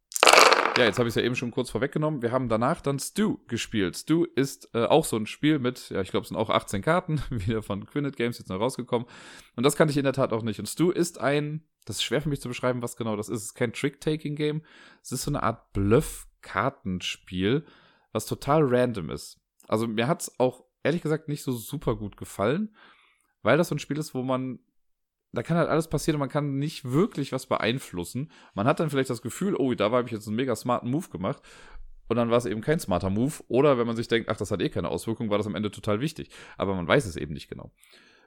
Ja, 0.75 0.86
jetzt 0.86 0.97
habe 0.97 1.07
ich 1.07 1.12
es 1.12 1.15
ja 1.15 1.21
eben 1.21 1.36
schon 1.36 1.51
kurz 1.51 1.69
vorweggenommen. 1.69 2.23
Wir 2.23 2.31
haben 2.31 2.49
danach 2.49 2.81
dann 2.81 2.97
Stu 2.97 3.38
gespielt. 3.47 3.95
Stu 3.95 4.25
ist 4.36 4.69
äh, 4.73 4.86
auch 4.86 5.05
so 5.05 5.17
ein 5.17 5.27
Spiel 5.27 5.59
mit, 5.59 5.91
ja, 5.91 6.01
ich 6.01 6.09
glaube, 6.09 6.23
es 6.23 6.29
sind 6.29 6.38
auch 6.38 6.49
18 6.49 6.81
Karten, 6.81 7.21
wieder 7.29 7.62
von 7.62 7.86
Quinnet 7.86 8.17
Games 8.17 8.39
jetzt 8.39 8.49
noch 8.49 8.59
rausgekommen. 8.59 9.07
Und 9.55 9.63
das 9.63 9.75
kannte 9.75 9.91
ich 9.91 9.97
in 9.97 10.03
der 10.03 10.13
Tat 10.13 10.33
auch 10.33 10.41
nicht. 10.41 10.59
Und 10.59 10.65
Stu 10.65 10.89
ist 10.89 11.21
ein, 11.21 11.63
das 11.86 11.97
ist 11.97 12.03
schwer 12.03 12.23
für 12.23 12.29
mich 12.29 12.41
zu 12.41 12.47
beschreiben, 12.47 12.81
was 12.81 12.97
genau 12.97 13.15
das 13.15 13.29
ist. 13.29 13.38
Es 13.38 13.45
ist 13.45 13.53
kein 13.53 13.71
Trick-Taking-Game. 13.71 14.63
Es 15.03 15.12
ist 15.12 15.21
so 15.21 15.31
eine 15.31 15.43
Art 15.43 15.73
Bluff-Kartenspiel, 15.73 17.65
was 18.12 18.25
total 18.25 18.63
random 18.63 19.12
ist. 19.12 19.39
Also 19.67 19.88
mir 19.88 20.07
hat 20.07 20.21
es 20.23 20.39
auch 20.39 20.65
ehrlich 20.81 21.03
gesagt 21.03 21.27
nicht 21.27 21.43
so 21.43 21.51
super 21.51 21.95
gut 21.95 22.17
gefallen, 22.17 22.75
weil 23.43 23.59
das 23.59 23.67
so 23.67 23.75
ein 23.75 23.79
Spiel 23.79 23.99
ist, 23.99 24.15
wo 24.15 24.23
man 24.23 24.57
da 25.34 25.43
kann 25.43 25.58
halt 25.58 25.69
alles 25.69 25.88
passieren 25.88 26.15
und 26.15 26.22
man 26.22 26.30
kann 26.30 26.60
nicht 26.60 26.86
wirklich 26.86 27.32
was 27.32 27.48
beeinflussen. 27.48 28.32
Man 28.54 28.67
hat 28.67 28.80
dann 28.80 28.89
vielleicht 28.89 29.10
das 29.10 29.22
Gefühl, 29.22 29.56
oh, 29.56 29.74
da 29.74 29.91
habe 29.91 30.06
ich 30.06 30.12
jetzt 30.12 30.28
einen 30.28 30.36
mega 30.36 30.56
smarten 30.56 30.89
Move 30.89 31.10
gemacht. 31.10 31.41
Und 32.08 32.17
dann 32.17 32.30
war 32.30 32.38
es 32.38 32.46
eben 32.46 32.62
kein 32.62 32.80
smarter 32.80 33.10
Move. 33.10 33.34
Oder 33.48 33.78
wenn 33.78 33.88
man 33.88 33.96
sich 33.96 34.08
denkt, 34.08 34.30
ach, 34.30 34.38
das 34.38 34.52
hat 34.52 34.62
eh 34.62 34.69
keine 34.69 34.89
Auswirkung, 34.89 35.30
war 35.30 35.38
das 35.38 35.48
am 35.48 35.56
Ende 35.56 35.72
total 35.72 36.02
wichtig. 36.02 36.30
Aber 36.58 36.76
man 36.76 36.88
weiß 36.88 37.06
es 37.06 37.15
eben 37.15 37.34
nicht 37.34 37.50
genau. 37.50 37.72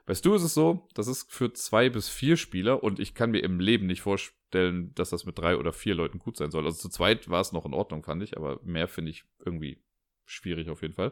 Bei 0.05 0.15
Stu 0.15 0.33
ist 0.33 0.43
es 0.43 0.53
so, 0.53 0.87
das 0.93 1.07
ist 1.07 1.31
für 1.31 1.53
zwei 1.53 1.89
bis 1.89 2.09
vier 2.09 2.37
Spieler 2.37 2.81
und 2.81 2.99
ich 2.99 3.13
kann 3.13 3.31
mir 3.31 3.43
im 3.43 3.59
Leben 3.59 3.87
nicht 3.87 4.01
vorstellen, 4.01 4.93
dass 4.95 5.09
das 5.09 5.25
mit 5.25 5.37
drei 5.37 5.57
oder 5.57 5.73
vier 5.73 5.95
Leuten 5.95 6.17
gut 6.17 6.37
sein 6.37 6.49
soll. 6.49 6.65
Also 6.65 6.77
zu 6.77 6.89
zweit 6.89 7.29
war 7.29 7.41
es 7.41 7.51
noch 7.51 7.65
in 7.65 7.73
Ordnung, 7.73 8.03
fand 8.03 8.23
ich, 8.23 8.37
aber 8.37 8.59
mehr 8.63 8.87
finde 8.87 9.11
ich 9.11 9.25
irgendwie 9.45 9.83
schwierig 10.25 10.69
auf 10.69 10.81
jeden 10.81 10.93
Fall. 10.93 11.11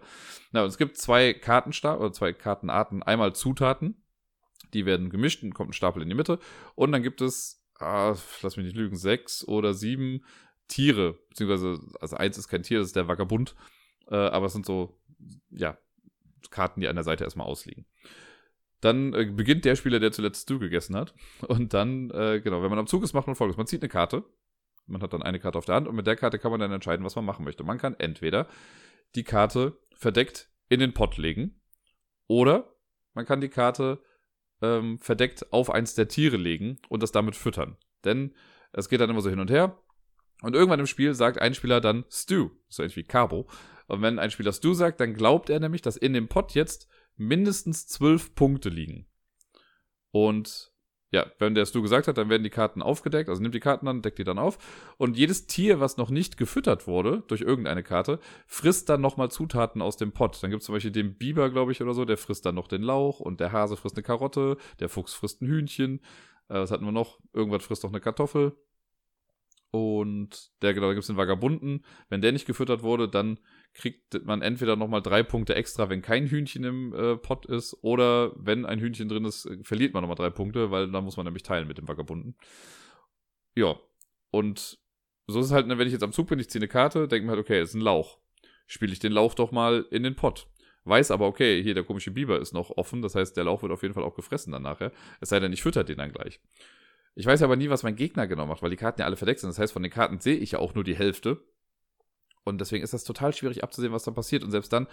Na, 0.52 0.62
und 0.64 0.68
es 0.68 0.78
gibt 0.78 0.98
zwei 0.98 1.34
Kartenstar 1.34 2.00
oder 2.00 2.14
zwei 2.14 2.32
Kartenarten. 2.32 3.04
Einmal 3.04 3.36
Zutaten, 3.36 4.02
die 4.76 4.86
werden 4.86 5.10
gemischt 5.10 5.42
und 5.42 5.54
kommt 5.54 5.72
ein 5.72 5.74
Stapel 5.74 6.04
in 6.04 6.10
die 6.10 6.16
Mitte. 6.16 6.40
Und 6.76 6.92
dann 6.92 7.02
gibt 7.02 7.22
es, 7.22 7.66
ah, 7.80 8.16
lass 8.42 8.58
mich 8.58 8.66
nicht 8.66 8.76
lügen, 8.76 8.98
sechs 8.98 9.48
oder 9.48 9.74
sieben 9.74 10.24
Tiere. 10.68 11.18
Beziehungsweise, 11.30 11.80
also 12.00 12.18
eins 12.18 12.38
ist 12.38 12.48
kein 12.48 12.64
Tier, 12.64 12.80
das 12.80 12.88
ist 12.88 12.96
der 12.96 13.08
Vagabund. 13.08 13.56
Äh, 14.10 14.16
aber 14.16 14.48
es 14.48 14.54
sind 14.54 14.66
so, 14.66 15.00
ja, 15.50 15.78
Karten, 16.52 16.82
die 16.82 16.88
an 16.88 16.96
der 16.96 17.04
Seite 17.04 17.24
erstmal 17.24 17.48
ausliegen. 17.48 17.86
Dann 18.82 19.14
äh, 19.14 19.26
beginnt 19.26 19.66
der 19.66 19.76
Spieler, 19.76 20.00
der 20.00 20.12
zuletzt 20.12 20.44
Stu 20.44 20.60
gegessen 20.60 20.96
hat. 20.96 21.16
Und 21.48 21.74
dann, 21.74 22.12
äh, 22.12 22.42
genau, 22.42 22.62
wenn 22.62 22.70
man 22.70 22.80
am 22.80 22.88
Zug 22.88 23.04
ist, 23.04 23.14
macht 23.14 23.28
man 23.28 23.36
folgendes. 23.36 23.58
Man 23.58 23.68
zieht 23.68 23.82
eine 23.82 23.90
Karte. 23.90 24.24
Man 24.88 25.02
hat 25.02 25.14
dann 25.14 25.24
eine 25.24 25.40
Karte 25.40 25.58
auf 25.58 25.66
der 25.66 25.76
Hand 25.76 25.88
und 25.88 25.96
mit 25.96 26.06
der 26.06 26.16
Karte 26.16 26.38
kann 26.38 26.52
man 26.52 26.60
dann 26.60 26.72
entscheiden, 26.72 27.04
was 27.04 27.16
man 27.16 27.26
machen 27.26 27.44
möchte. 27.44 27.64
Man 27.64 27.80
kann 27.80 27.96
entweder 27.96 28.48
die 29.16 29.24
Karte 29.24 29.80
verdeckt 29.96 30.52
in 30.70 30.80
den 30.80 30.94
Pott 30.94 31.18
legen 31.18 31.60
oder 32.28 32.76
man 33.16 33.26
kann 33.26 33.42
die 33.42 33.50
Karte 33.50 34.04
ähm, 34.66 35.00
verdeckt 35.00 35.52
auf 35.54 35.70
eins 35.70 35.96
der 35.96 36.08
Tiere 36.08 36.38
legen 36.38 36.78
und 36.90 37.04
das 37.04 37.12
damit 37.12 37.36
füttern. 37.36 37.78
Denn 38.04 38.34
es 38.72 38.90
geht 38.90 39.00
dann 39.00 39.10
immer 39.10 39.22
so 39.22 39.30
hin 39.30 39.40
und 39.40 39.52
her. 39.52 39.78
Und 40.42 40.54
irgendwann 40.54 40.80
im 40.80 40.88
Spiel 40.88 41.14
sagt 41.14 41.40
ein 41.40 41.54
Spieler 41.54 41.82
dann 41.82 42.06
Stu, 42.10 42.50
so 42.68 42.84
ähnlich 42.84 42.98
wie 42.98 43.04
Carbo. 43.04 43.48
Und 43.88 44.02
wenn 44.02 44.20
ein 44.20 44.32
Spieler 44.32 44.52
Stu 44.52 44.74
sagt, 44.74 45.00
dann 45.00 45.14
glaubt 45.14 45.50
er 45.50 45.60
nämlich, 45.60 45.82
dass 45.82 45.98
in 45.98 46.14
dem 46.14 46.28
Pot 46.28 46.54
jetzt 46.54 46.88
mindestens 47.16 47.88
zwölf 47.88 48.36
Punkte 48.36 48.70
liegen. 48.70 49.08
Und 50.12 50.74
ja, 51.16 51.26
wenn 51.40 51.56
der 51.56 51.66
Stu 51.66 51.82
gesagt 51.82 52.10
hat, 52.10 52.18
dann 52.18 52.30
werden 52.30 52.44
die 52.44 52.50
Karten 52.50 52.82
aufgedeckt, 52.82 53.30
also 53.30 53.42
nimmt 53.42 53.56
die 53.56 53.62
Karten 53.62 53.86
dann, 53.86 54.02
deckt 54.02 54.18
die 54.18 54.26
dann 54.26 54.38
auf. 54.38 54.58
Und 54.98 55.16
jedes 55.16 55.48
Tier, 55.48 55.80
was 55.80 55.96
noch 55.96 56.10
nicht 56.10 56.36
gefüttert 56.36 56.88
wurde 56.88 57.24
durch 57.28 57.40
irgendeine 57.40 57.84
Karte, 57.84 58.20
frisst 58.48 58.90
dann 58.90 59.00
nochmal 59.00 59.32
Zutaten 59.32 59.82
aus 59.82 59.96
dem 59.96 60.12
Pot. 60.12 60.44
Dann 60.44 60.50
gibt 60.52 60.60
es 60.60 60.66
zum 60.66 60.76
Beispiel 60.76 60.92
den 60.92 61.18
Biber, 61.18 61.50
glaube 61.50 61.72
ich, 61.72 61.82
oder 61.82 61.94
so, 61.94 62.04
der 62.04 62.18
frisst 62.18 62.46
dann 62.46 62.56
noch 62.56 62.68
den 62.68 62.84
Lauch 62.84 63.22
und 63.22 63.40
der 63.40 63.54
Hase 63.54 63.78
frisst 63.78 63.96
eine 63.96 64.04
Karotte, 64.04 64.58
der 64.82 64.90
Fuchs 64.90 65.14
frisst 65.14 65.42
ein 65.42 65.48
Hühnchen. 65.48 66.02
Äh, 66.50 66.56
was 66.56 66.72
hatten 66.72 66.84
wir 66.84 66.92
noch? 66.92 67.18
Irgendwas 67.32 67.64
frisst 67.64 67.86
doch 67.86 67.90
eine 67.92 68.02
Kartoffel. 68.02 68.52
Und 69.72 70.52
der, 70.62 70.74
genau, 70.74 70.88
da 70.88 70.94
gibt 70.94 71.04
es 71.04 71.08
den 71.08 71.16
Vagabunden. 71.18 71.86
Wenn 72.10 72.22
der 72.22 72.34
nicht 72.34 72.46
gefüttert 72.46 72.84
wurde, 72.84 73.08
dann 73.08 73.40
kriegt 73.76 74.26
man 74.26 74.42
entweder 74.42 74.76
nochmal 74.76 75.02
drei 75.02 75.22
Punkte 75.22 75.54
extra, 75.54 75.90
wenn 75.90 76.02
kein 76.02 76.28
Hühnchen 76.28 76.64
im 76.64 76.94
äh, 76.94 77.18
Pot 77.18 77.46
ist, 77.46 77.78
oder 77.82 78.32
wenn 78.38 78.66
ein 78.66 78.80
Hühnchen 78.80 79.10
drin 79.10 79.26
ist, 79.26 79.46
äh, 79.46 79.64
verliert 79.64 79.94
man 79.94 80.02
nochmal 80.02 80.16
drei 80.16 80.30
Punkte, 80.30 80.72
weil 80.72 80.90
dann 80.90 81.04
muss 81.04 81.18
man 81.18 81.26
nämlich 81.26 81.44
teilen 81.44 81.68
mit 81.68 81.78
dem 81.78 81.88
Vagabunden. 81.88 82.36
Ja, 83.54 83.78
und 84.32 84.80
so 85.28 85.40
ist 85.40 85.48
es 85.48 85.52
halt, 85.52 85.68
ne, 85.68 85.78
wenn 85.78 85.88
ich 85.88 85.94
jetzt 85.94 86.04
am 86.04 86.14
Zug 86.14 86.28
bin, 86.28 86.40
ich 86.40 86.50
ziehe 86.50 86.62
eine 86.62 86.68
Karte, 86.68 87.08
denke 87.08 87.26
mir 87.26 87.32
halt, 87.32 87.42
okay, 87.42 87.62
ist 87.62 87.74
ein 87.74 87.82
Lauch. 87.82 88.20
Spiele 88.66 88.94
ich 88.94 89.00
den 89.00 89.12
Lauch 89.12 89.34
doch 89.34 89.52
mal 89.52 89.86
in 89.92 90.04
den 90.04 90.16
Pott. 90.16 90.48
Weiß 90.86 91.12
aber, 91.12 91.28
okay, 91.28 91.62
hier 91.62 91.74
der 91.74 91.84
komische 91.84 92.12
Biber 92.12 92.40
ist 92.40 92.54
noch 92.54 92.70
offen, 92.72 93.02
das 93.02 93.16
heißt, 93.16 93.36
der 93.36 93.44
Lauch 93.44 93.62
wird 93.62 93.72
auf 93.72 93.82
jeden 93.82 93.94
Fall 93.94 94.04
auch 94.04 94.16
gefressen 94.16 94.52
dann 94.54 94.62
nachher. 94.62 94.92
Es 95.20 95.30
sei 95.30 95.40
denn, 95.40 95.52
ich 95.52 95.64
fütter 95.64 95.84
den 95.84 95.98
dann 95.98 96.12
gleich. 96.12 96.40
Ich 97.16 97.26
weiß 97.26 97.42
aber 97.42 97.56
nie, 97.56 97.70
was 97.70 97.84
mein 97.84 97.96
Gegner 97.96 98.28
genau 98.28 98.46
macht, 98.46 98.62
weil 98.62 98.70
die 98.70 98.76
Karten 98.76 99.02
ja 99.02 99.08
alle 99.08 99.16
verdeckt 99.16 99.40
sind. 99.40 99.50
Das 99.50 99.58
heißt, 99.58 99.74
von 99.74 99.84
den 99.84 99.92
Karten 99.92 100.20
sehe 100.20 100.36
ich 100.36 100.52
ja 100.52 100.60
auch 100.60 100.76
nur 100.76 100.84
die 100.84 100.96
Hälfte. 100.96 101.44
Und 102.46 102.62
deswegen 102.62 102.84
ist 102.84 102.94
das 102.94 103.04
total 103.04 103.34
schwierig 103.34 103.64
abzusehen, 103.64 103.92
was 103.92 104.04
da 104.04 104.12
passiert. 104.12 104.44
Und 104.44 104.52
selbst 104.52 104.72
dann, 104.72 104.88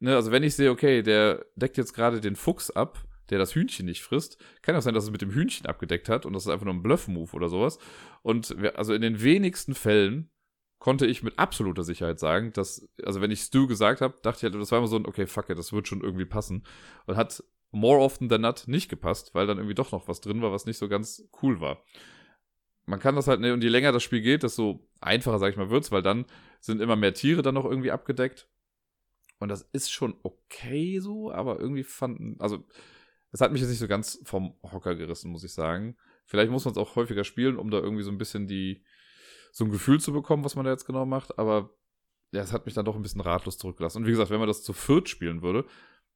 ne, 0.00 0.16
also 0.16 0.32
wenn 0.32 0.42
ich 0.42 0.56
sehe, 0.56 0.70
okay, 0.70 1.02
der 1.02 1.46
deckt 1.54 1.76
jetzt 1.76 1.92
gerade 1.92 2.20
den 2.20 2.34
Fuchs 2.34 2.70
ab, 2.70 3.04
der 3.30 3.38
das 3.38 3.54
Hühnchen 3.54 3.86
nicht 3.86 4.02
frisst, 4.02 4.38
kann 4.62 4.74
auch 4.74 4.82
sein, 4.82 4.94
dass 4.94 5.04
es 5.04 5.10
mit 5.10 5.22
dem 5.22 5.30
Hühnchen 5.30 5.66
abgedeckt 5.66 6.08
hat 6.08 6.26
und 6.26 6.32
das 6.32 6.46
ist 6.46 6.50
einfach 6.50 6.64
nur 6.64 6.74
ein 6.74 6.82
Bluff-Move 6.82 7.32
oder 7.34 7.48
sowas. 7.48 7.78
Und 8.22 8.56
also 8.74 8.94
in 8.94 9.02
den 9.02 9.22
wenigsten 9.22 9.74
Fällen 9.74 10.30
konnte 10.78 11.06
ich 11.06 11.22
mit 11.22 11.38
absoluter 11.38 11.82
Sicherheit 11.82 12.18
sagen, 12.18 12.52
dass, 12.52 12.88
also 13.04 13.20
wenn 13.20 13.30
ich 13.30 13.40
Stu 13.40 13.66
gesagt 13.66 14.00
habe, 14.00 14.14
dachte 14.22 14.38
ich 14.38 14.42
halt, 14.44 14.54
das 14.60 14.70
war 14.70 14.78
immer 14.78 14.88
so 14.88 14.96
ein, 14.96 15.06
okay, 15.06 15.26
fuck 15.26 15.50
it, 15.50 15.58
das 15.58 15.72
wird 15.72 15.88
schon 15.88 16.00
irgendwie 16.00 16.24
passen. 16.24 16.64
Und 17.06 17.16
hat 17.16 17.42
more 17.70 18.00
often 18.00 18.28
than 18.28 18.42
not 18.42 18.64
nicht 18.66 18.88
gepasst, 18.88 19.34
weil 19.34 19.46
dann 19.46 19.58
irgendwie 19.58 19.74
doch 19.74 19.92
noch 19.92 20.08
was 20.08 20.20
drin 20.20 20.40
war, 20.40 20.52
was 20.52 20.66
nicht 20.66 20.78
so 20.78 20.88
ganz 20.88 21.28
cool 21.42 21.60
war. 21.60 21.82
Man 22.86 23.00
kann 23.00 23.16
das 23.16 23.26
halt, 23.26 23.40
ne, 23.40 23.52
und 23.52 23.62
je 23.62 23.68
länger 23.68 23.92
das 23.92 24.02
Spiel 24.02 24.22
geht, 24.22 24.42
desto 24.42 24.88
einfacher, 25.00 25.38
sag 25.38 25.50
ich 25.50 25.58
mal, 25.58 25.68
wird's, 25.68 25.92
weil 25.92 26.02
dann 26.02 26.24
sind 26.60 26.80
immer 26.80 26.96
mehr 26.96 27.14
Tiere 27.14 27.42
dann 27.42 27.54
noch 27.54 27.64
irgendwie 27.64 27.90
abgedeckt. 27.90 28.48
Und 29.38 29.48
das 29.48 29.62
ist 29.72 29.92
schon 29.92 30.16
okay 30.22 30.98
so, 30.98 31.30
aber 31.30 31.60
irgendwie 31.60 31.84
fanden, 31.84 32.36
also 32.40 32.64
es 33.30 33.40
hat 33.40 33.52
mich 33.52 33.60
jetzt 33.60 33.70
nicht 33.70 33.78
so 33.78 33.88
ganz 33.88 34.20
vom 34.24 34.54
Hocker 34.62 34.94
gerissen, 34.96 35.30
muss 35.30 35.44
ich 35.44 35.52
sagen. 35.52 35.96
Vielleicht 36.24 36.50
muss 36.50 36.64
man 36.64 36.72
es 36.72 36.78
auch 36.78 36.96
häufiger 36.96 37.24
spielen, 37.24 37.56
um 37.56 37.70
da 37.70 37.78
irgendwie 37.78 38.02
so 38.02 38.10
ein 38.10 38.18
bisschen 38.18 38.46
die, 38.46 38.84
so 39.52 39.64
ein 39.64 39.70
Gefühl 39.70 40.00
zu 40.00 40.12
bekommen, 40.12 40.44
was 40.44 40.56
man 40.56 40.64
da 40.64 40.70
jetzt 40.70 40.86
genau 40.86 41.06
macht. 41.06 41.38
Aber 41.38 41.70
ja, 42.32 42.42
es 42.42 42.52
hat 42.52 42.66
mich 42.66 42.74
dann 42.74 42.84
doch 42.84 42.96
ein 42.96 43.02
bisschen 43.02 43.20
ratlos 43.20 43.58
zurückgelassen. 43.58 43.98
Und 43.98 44.06
wie 44.06 44.10
gesagt, 44.10 44.30
wenn 44.30 44.38
man 44.38 44.48
das 44.48 44.62
zu 44.62 44.72
viert 44.72 45.08
spielen 45.08 45.42
würde, 45.42 45.66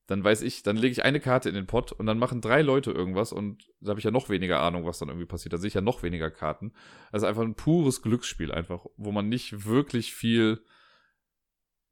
dann 0.07 0.25
weiß 0.25 0.43
ich, 0.43 0.63
dann 0.63 0.77
lege 0.77 0.93
ich 0.93 1.05
eine 1.05 1.21
Karte 1.21 1.49
in 1.49 1.55
den 1.55 1.67
Pot 1.67 1.93
und 1.93 2.07
dann 2.07 2.19
machen 2.19 2.41
drei 2.41 2.63
Leute 2.63 2.91
irgendwas 2.91 3.33
und 3.33 3.69
da 3.81 3.91
habe 3.91 4.01
ich 4.01 4.05
ja 4.05 4.11
noch 4.11 4.29
weniger 4.29 4.61
Ahnung, 4.61 4.85
was 4.85 4.99
dann 4.99 5.09
irgendwie 5.09 5.27
passiert. 5.27 5.53
Da 5.53 5.59
sehe 5.59 5.69
ich 5.69 5.75
ja 5.75 5.81
noch 5.81 6.03
weniger 6.03 6.31
Karten. 6.31 6.73
Also 7.13 7.27
einfach 7.27 7.43
ein 7.43 7.55
pures 7.55 8.03
Glücksspiel 8.03 8.53
einfach, 8.53 8.87
wo 8.97 9.13
man 9.13 9.29
nicht 9.29 9.65
wirklich 9.65 10.13
viel 10.13 10.65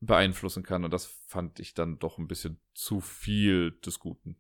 beeinflussen 0.01 0.63
kann 0.63 0.85
und 0.85 0.93
das 0.93 1.07
fand 1.27 1.61
ich 1.61 1.75
dann 1.75 1.99
doch 1.99 2.19
ein 2.19 2.27
bisschen 2.27 2.61
zu 2.75 3.01
viel 3.01 3.73
des 3.85 4.01
Guten. 4.01 4.37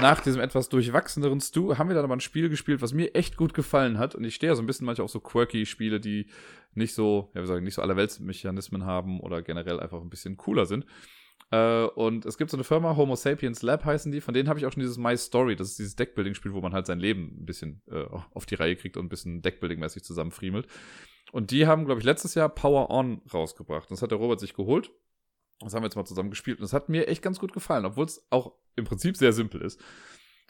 Nach 0.00 0.20
diesem 0.20 0.40
etwas 0.40 0.68
durchwachseneren 0.68 1.40
Stu 1.40 1.76
haben 1.76 1.88
wir 1.88 1.94
dann 1.94 2.04
aber 2.04 2.16
ein 2.16 2.20
Spiel 2.20 2.48
gespielt, 2.48 2.82
was 2.82 2.92
mir 2.92 3.14
echt 3.14 3.36
gut 3.36 3.54
gefallen 3.54 3.98
hat. 3.98 4.14
Und 4.14 4.24
ich 4.24 4.34
stehe 4.34 4.50
ja 4.50 4.56
so 4.56 4.62
ein 4.62 4.66
bisschen 4.66 4.86
manchmal 4.86 5.04
auch 5.04 5.10
so 5.10 5.20
quirky 5.20 5.66
Spiele, 5.66 6.00
die 6.00 6.28
nicht 6.74 6.94
so, 6.94 7.30
ja, 7.34 7.40
wir 7.40 7.46
sagen, 7.46 7.64
nicht 7.64 7.74
so 7.74 7.82
allerweltsmechanismen 7.82 8.84
haben 8.84 9.20
oder 9.20 9.42
generell 9.42 9.78
einfach 9.78 10.00
ein 10.00 10.10
bisschen 10.10 10.36
cooler 10.36 10.66
sind. 10.66 10.86
Äh, 11.52 11.84
und 11.84 12.24
es 12.24 12.38
gibt 12.38 12.50
so 12.50 12.56
eine 12.56 12.64
Firma, 12.64 12.96
Homo 12.96 13.14
Sapiens 13.14 13.62
Lab 13.62 13.84
heißen 13.84 14.10
die, 14.10 14.22
von 14.22 14.32
denen 14.32 14.48
habe 14.48 14.58
ich 14.58 14.66
auch 14.66 14.72
schon 14.72 14.80
dieses 14.80 14.96
My 14.96 15.16
Story, 15.16 15.54
das 15.54 15.68
ist 15.68 15.78
dieses 15.78 15.96
Deckbuilding-Spiel, 15.96 16.54
wo 16.54 16.60
man 16.62 16.72
halt 16.72 16.86
sein 16.86 16.98
Leben 16.98 17.36
ein 17.40 17.44
bisschen 17.44 17.82
äh, 17.90 18.04
auf 18.32 18.46
die 18.46 18.54
Reihe 18.54 18.74
kriegt 18.74 18.96
und 18.96 19.04
ein 19.04 19.10
bisschen 19.10 19.42
Deckbuilding-mäßig 19.42 20.02
zusammenfriemelt. 20.02 20.66
Und 21.30 21.50
die 21.50 21.66
haben, 21.66 21.84
glaube 21.84 22.00
ich, 22.00 22.06
letztes 22.06 22.34
Jahr 22.34 22.48
Power 22.48 22.90
On 22.90 23.20
rausgebracht. 23.32 23.90
Das 23.90 24.02
hat 24.02 24.10
der 24.10 24.18
Robert 24.18 24.40
sich 24.40 24.54
geholt. 24.54 24.90
Das 25.60 25.74
haben 25.74 25.82
wir 25.82 25.86
jetzt 25.86 25.96
mal 25.96 26.04
zusammen 26.04 26.30
gespielt 26.30 26.58
und 26.58 26.64
es 26.64 26.72
hat 26.72 26.88
mir 26.88 27.06
echt 27.06 27.22
ganz 27.22 27.38
gut 27.38 27.52
gefallen, 27.52 27.84
obwohl 27.84 28.06
es 28.06 28.26
auch 28.30 28.54
im 28.74 28.84
Prinzip 28.84 29.16
sehr 29.16 29.32
simpel 29.32 29.60
ist. 29.60 29.80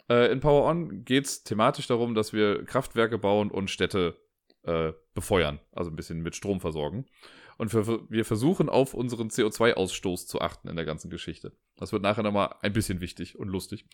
Äh, 0.09 0.31
in 0.31 0.39
Power 0.39 0.65
On 0.69 1.03
geht 1.03 1.25
es 1.25 1.43
thematisch 1.43 1.85
darum, 1.87 2.15
dass 2.15 2.33
wir 2.33 2.63
Kraftwerke 2.65 3.17
bauen 3.17 3.51
und 3.51 3.69
Städte 3.69 4.17
äh, 4.63 4.93
befeuern, 5.13 5.59
also 5.71 5.91
ein 5.91 5.95
bisschen 5.95 6.21
mit 6.21 6.35
Strom 6.35 6.61
versorgen. 6.61 7.05
Und 7.57 7.73
wir, 7.73 8.09
wir 8.09 8.25
versuchen 8.25 8.69
auf 8.69 8.93
unseren 8.93 9.29
CO2-Ausstoß 9.29 10.27
zu 10.27 10.41
achten 10.41 10.67
in 10.67 10.75
der 10.75 10.85
ganzen 10.85 11.09
Geschichte. 11.09 11.53
Das 11.77 11.91
wird 11.91 12.01
nachher 12.01 12.23
nochmal 12.23 12.55
ein 12.61 12.73
bisschen 12.73 13.01
wichtig 13.01 13.37
und 13.37 13.47
lustig. 13.47 13.85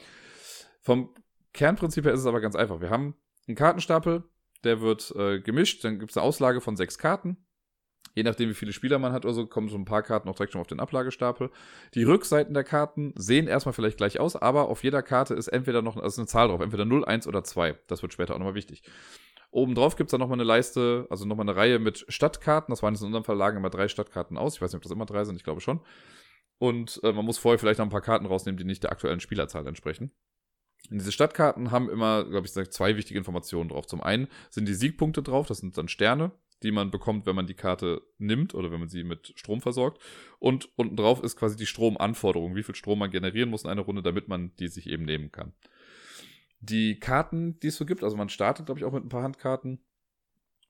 Vom 0.82 1.14
Kernprinzip 1.54 2.06
her 2.06 2.14
ist 2.14 2.22
es 2.22 2.26
aber 2.26 2.42
ganz 2.42 2.56
einfach. 2.56 2.82
Wir 2.82 2.90
haben 2.90 3.16
einen 3.48 3.56
Kartenstapel, 3.56 4.24
der 4.64 4.82
wird 4.82 5.14
äh, 5.16 5.40
gemischt, 5.40 5.84
dann 5.84 6.00
gibt 6.00 6.12
es 6.12 6.18
eine 6.18 6.26
Auslage 6.26 6.62
von 6.62 6.76
sechs 6.76 6.98
Karten. 6.98 7.38
Je 8.16 8.24
nachdem, 8.24 8.50
wie 8.50 8.56
viele 8.56 8.74
Spieler 8.74 9.00
man 9.00 9.14
hat 9.14 9.24
oder 9.24 9.34
so, 9.34 9.46
kommen 9.46 9.70
so 9.70 9.78
ein 9.78 9.86
paar 9.86 10.04
Karten 10.04 10.28
auch 10.30 10.36
direkt 10.36 10.54
schon 10.54 10.62
auf 10.62 10.68
den 10.68 10.80
Ablagestapel. 10.80 11.52
Die 11.94 12.04
Rückseiten 12.04 12.54
der 12.54 12.64
Karten 12.64 13.14
sehen 13.16 13.48
erstmal 13.48 13.74
vielleicht 13.74 13.98
gleich 13.98 14.20
aus, 14.20 14.36
aber 14.36 14.68
auf 14.68 14.84
jeder 14.84 15.02
Karte 15.02 15.36
ist 15.36 15.48
entweder 15.48 15.82
noch 15.82 15.96
also 15.96 16.22
eine 16.22 16.28
Zahl 16.28 16.48
drauf, 16.48 16.60
entweder 16.60 16.86
0, 16.86 17.06
1 17.06 17.28
oder 17.28 17.44
2. 17.44 17.78
Das 17.88 18.02
wird 18.02 18.12
später 18.12 18.34
auch 18.34 18.40
nochmal 18.40 18.56
wichtig. 18.56 18.84
Obendrauf 19.52 19.96
gibt 19.96 20.10
es 20.10 20.12
dann 20.12 20.20
nochmal 20.20 20.38
eine 20.38 20.44
Leiste, 20.44 21.08
also 21.10 21.26
nochmal 21.26 21.48
eine 21.48 21.56
Reihe 21.56 21.80
mit 21.80 22.06
Stadtkarten. 22.08 22.72
Das 22.72 22.84
waren 22.84 22.94
jetzt 22.94 23.02
in 23.02 23.08
unserem 23.08 23.24
Fall 23.24 23.38
lagen 23.38 23.58
immer 23.58 23.72
drei 23.72 23.88
Stadtkarten 23.88 24.38
aus. 24.38 24.56
Ich 24.56 24.62
weiß 24.62 24.72
nicht, 24.72 24.78
ob 24.78 24.84
das 24.84 24.92
immer 24.92 25.06
drei 25.06 25.24
sind, 25.24 25.36
ich 25.36 25.44
glaube 25.44 25.62
schon. 25.62 25.82
Und 26.60 27.00
äh, 27.04 27.14
man 27.14 27.26
muss 27.26 27.38
vorher 27.38 27.58
vielleicht 27.58 27.80
noch 27.80 27.86
ein 27.86 27.92
paar 27.92 28.02
Karten 28.02 28.26
rausnehmen, 28.26 28.58
die 28.58 28.66
nicht 28.66 28.84
der 28.84 28.92
aktuellen 28.92 29.20
Spielerzahl 29.20 29.66
entsprechen. 29.66 30.12
Und 30.92 31.00
diese 31.00 31.12
Stadtkarten 31.12 31.72
haben 31.72 31.90
immer, 31.90 32.26
glaube 32.26 32.48
ich, 32.48 32.54
zwei 32.54 32.96
wichtige 32.96 33.18
Informationen 33.18 33.70
drauf. 33.70 33.88
Zum 33.88 34.02
einen 34.02 34.28
sind 34.50 34.68
die 34.68 34.74
Siegpunkte 34.74 35.24
drauf, 35.24 35.48
das 35.48 35.60
sind 35.60 35.78
dann 35.78 35.88
Sterne, 35.88 36.32
die 36.64 36.72
man 36.72 36.92
bekommt, 36.92 37.26
wenn 37.26 37.36
man 37.36 37.48
die 37.48 37.54
Karte 37.54 38.02
nimmt 38.18 38.54
oder 38.54 38.72
wenn 38.72 38.80
man 38.80 38.90
sie 38.90 39.04
mit 39.04 39.34
Strom 39.36 39.62
versorgt. 39.62 40.02
Und 40.40 40.70
unten 40.78 40.96
drauf 40.96 41.24
ist 41.24 41.38
quasi 41.38 41.56
die 41.56 41.66
Stromanforderung, 41.66 42.56
wie 42.56 42.64
viel 42.64 42.76
Strom 42.76 43.00
man 43.00 43.12
generieren 43.12 43.50
muss 43.50 43.64
in 43.64 43.70
einer 43.70 43.82
Runde, 43.82 44.02
damit 44.02 44.28
man 44.28 44.56
die 44.58 44.68
sich 44.68 44.88
eben 44.88 45.06
nehmen 45.06 45.32
kann. 45.32 45.54
Die 46.60 47.00
Karten, 47.00 47.60
die 47.60 47.68
es 47.68 47.78
so 47.78 47.86
gibt, 47.86 48.04
also 48.04 48.18
man 48.18 48.30
startet, 48.30 48.66
glaube 48.66 48.80
ich, 48.80 48.86
auch 48.86 48.92
mit 48.92 49.04
ein 49.04 49.10
paar 49.10 49.24
Handkarten. 49.24 49.84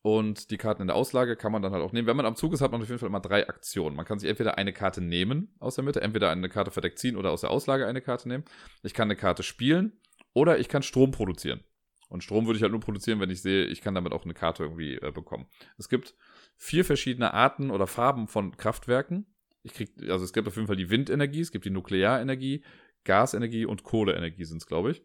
Und 0.01 0.49
die 0.51 0.57
Karten 0.57 0.81
in 0.81 0.87
der 0.87 0.95
Auslage 0.95 1.35
kann 1.35 1.51
man 1.51 1.61
dann 1.61 1.73
halt 1.73 1.83
auch 1.83 1.91
nehmen. 1.91 2.07
Wenn 2.07 2.15
man 2.15 2.25
am 2.25 2.35
Zug 2.35 2.53
ist, 2.53 2.61
hat 2.61 2.71
man 2.71 2.81
auf 2.81 2.87
jeden 2.87 2.99
Fall 2.99 3.09
immer 3.09 3.19
drei 3.19 3.49
Aktionen. 3.49 3.97
Man 3.97 4.05
kann 4.05 4.17
sich 4.17 4.29
entweder 4.29 4.57
eine 4.57 4.71
Karte 4.71 5.01
nehmen 5.01 5.53
aus 5.59 5.75
der 5.75 5.83
Mitte, 5.83 6.01
entweder 6.01 6.29
eine 6.29 6.47
Karte 6.47 6.71
verdeckt 6.71 6.99
ziehen 6.99 7.17
oder 7.17 7.31
aus 7.31 7.41
der 7.41 7.51
Auslage 7.51 7.85
eine 7.85 8.01
Karte 8.01 8.29
nehmen. 8.29 8.45
Ich 8.81 8.93
kann 8.93 9.07
eine 9.07 9.17
Karte 9.17 9.43
spielen 9.43 9.99
oder 10.33 10.57
ich 10.57 10.69
kann 10.69 10.83
Strom 10.83 11.11
produzieren. 11.11 11.63
Und 12.07 12.23
Strom 12.23 12.45
würde 12.45 12.57
ich 12.57 12.63
halt 12.63 12.71
nur 12.71 12.81
produzieren, 12.81 13.19
wenn 13.19 13.29
ich 13.29 13.41
sehe, 13.41 13.65
ich 13.65 13.81
kann 13.81 13.93
damit 13.93 14.13
auch 14.13 14.23
eine 14.23 14.33
Karte 14.33 14.63
irgendwie 14.63 14.95
äh, 14.95 15.11
bekommen. 15.11 15.47
Es 15.77 15.89
gibt 15.89 16.15
vier 16.55 16.85
verschiedene 16.85 17.33
Arten 17.33 17.69
oder 17.69 17.85
Farben 17.85 18.27
von 18.27 18.55
Kraftwerken. 18.55 19.27
Ich 19.63 19.73
krieg, 19.73 19.91
also 20.09 20.23
es 20.23 20.33
gibt 20.33 20.47
auf 20.47 20.55
jeden 20.55 20.67
Fall 20.67 20.75
die 20.77 20.89
Windenergie, 20.89 21.41
es 21.41 21.51
gibt 21.51 21.65
die 21.65 21.69
Nuklearenergie, 21.69 22.63
Gasenergie 23.03 23.65
und 23.65 23.83
Kohleenergie 23.83 24.45
sind 24.45 24.57
es, 24.57 24.65
glaube 24.65 24.91
ich. 24.91 25.03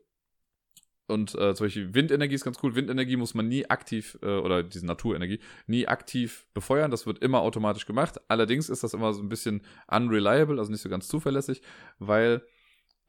Und 1.07 1.35
äh, 1.35 1.55
zum 1.55 1.67
Beispiel 1.67 1.95
Windenergie 1.95 2.35
ist 2.35 2.45
ganz 2.45 2.59
cool. 2.63 2.75
Windenergie 2.75 3.17
muss 3.17 3.35
man 3.35 3.47
nie 3.47 3.69
aktiv, 3.69 4.19
äh, 4.23 4.27
oder 4.27 4.63
diese 4.63 4.87
Naturenergie, 4.87 5.41
nie 5.67 5.87
aktiv 5.87 6.47
befeuern. 6.55 6.91
Das 6.91 7.07
wird 7.07 7.19
immer 7.19 7.41
automatisch 7.41 7.87
gemacht. 7.87 8.21
Allerdings 8.29 8.71
ist 8.71 8.83
das 8.83 8.95
immer 8.95 9.13
so 9.13 9.23
ein 9.23 9.29
bisschen 9.29 9.63
unreliable, 9.87 10.59
also 10.59 10.71
nicht 10.71 10.81
so 10.81 10.89
ganz 10.89 11.07
zuverlässig, 11.09 11.61
weil 11.99 12.43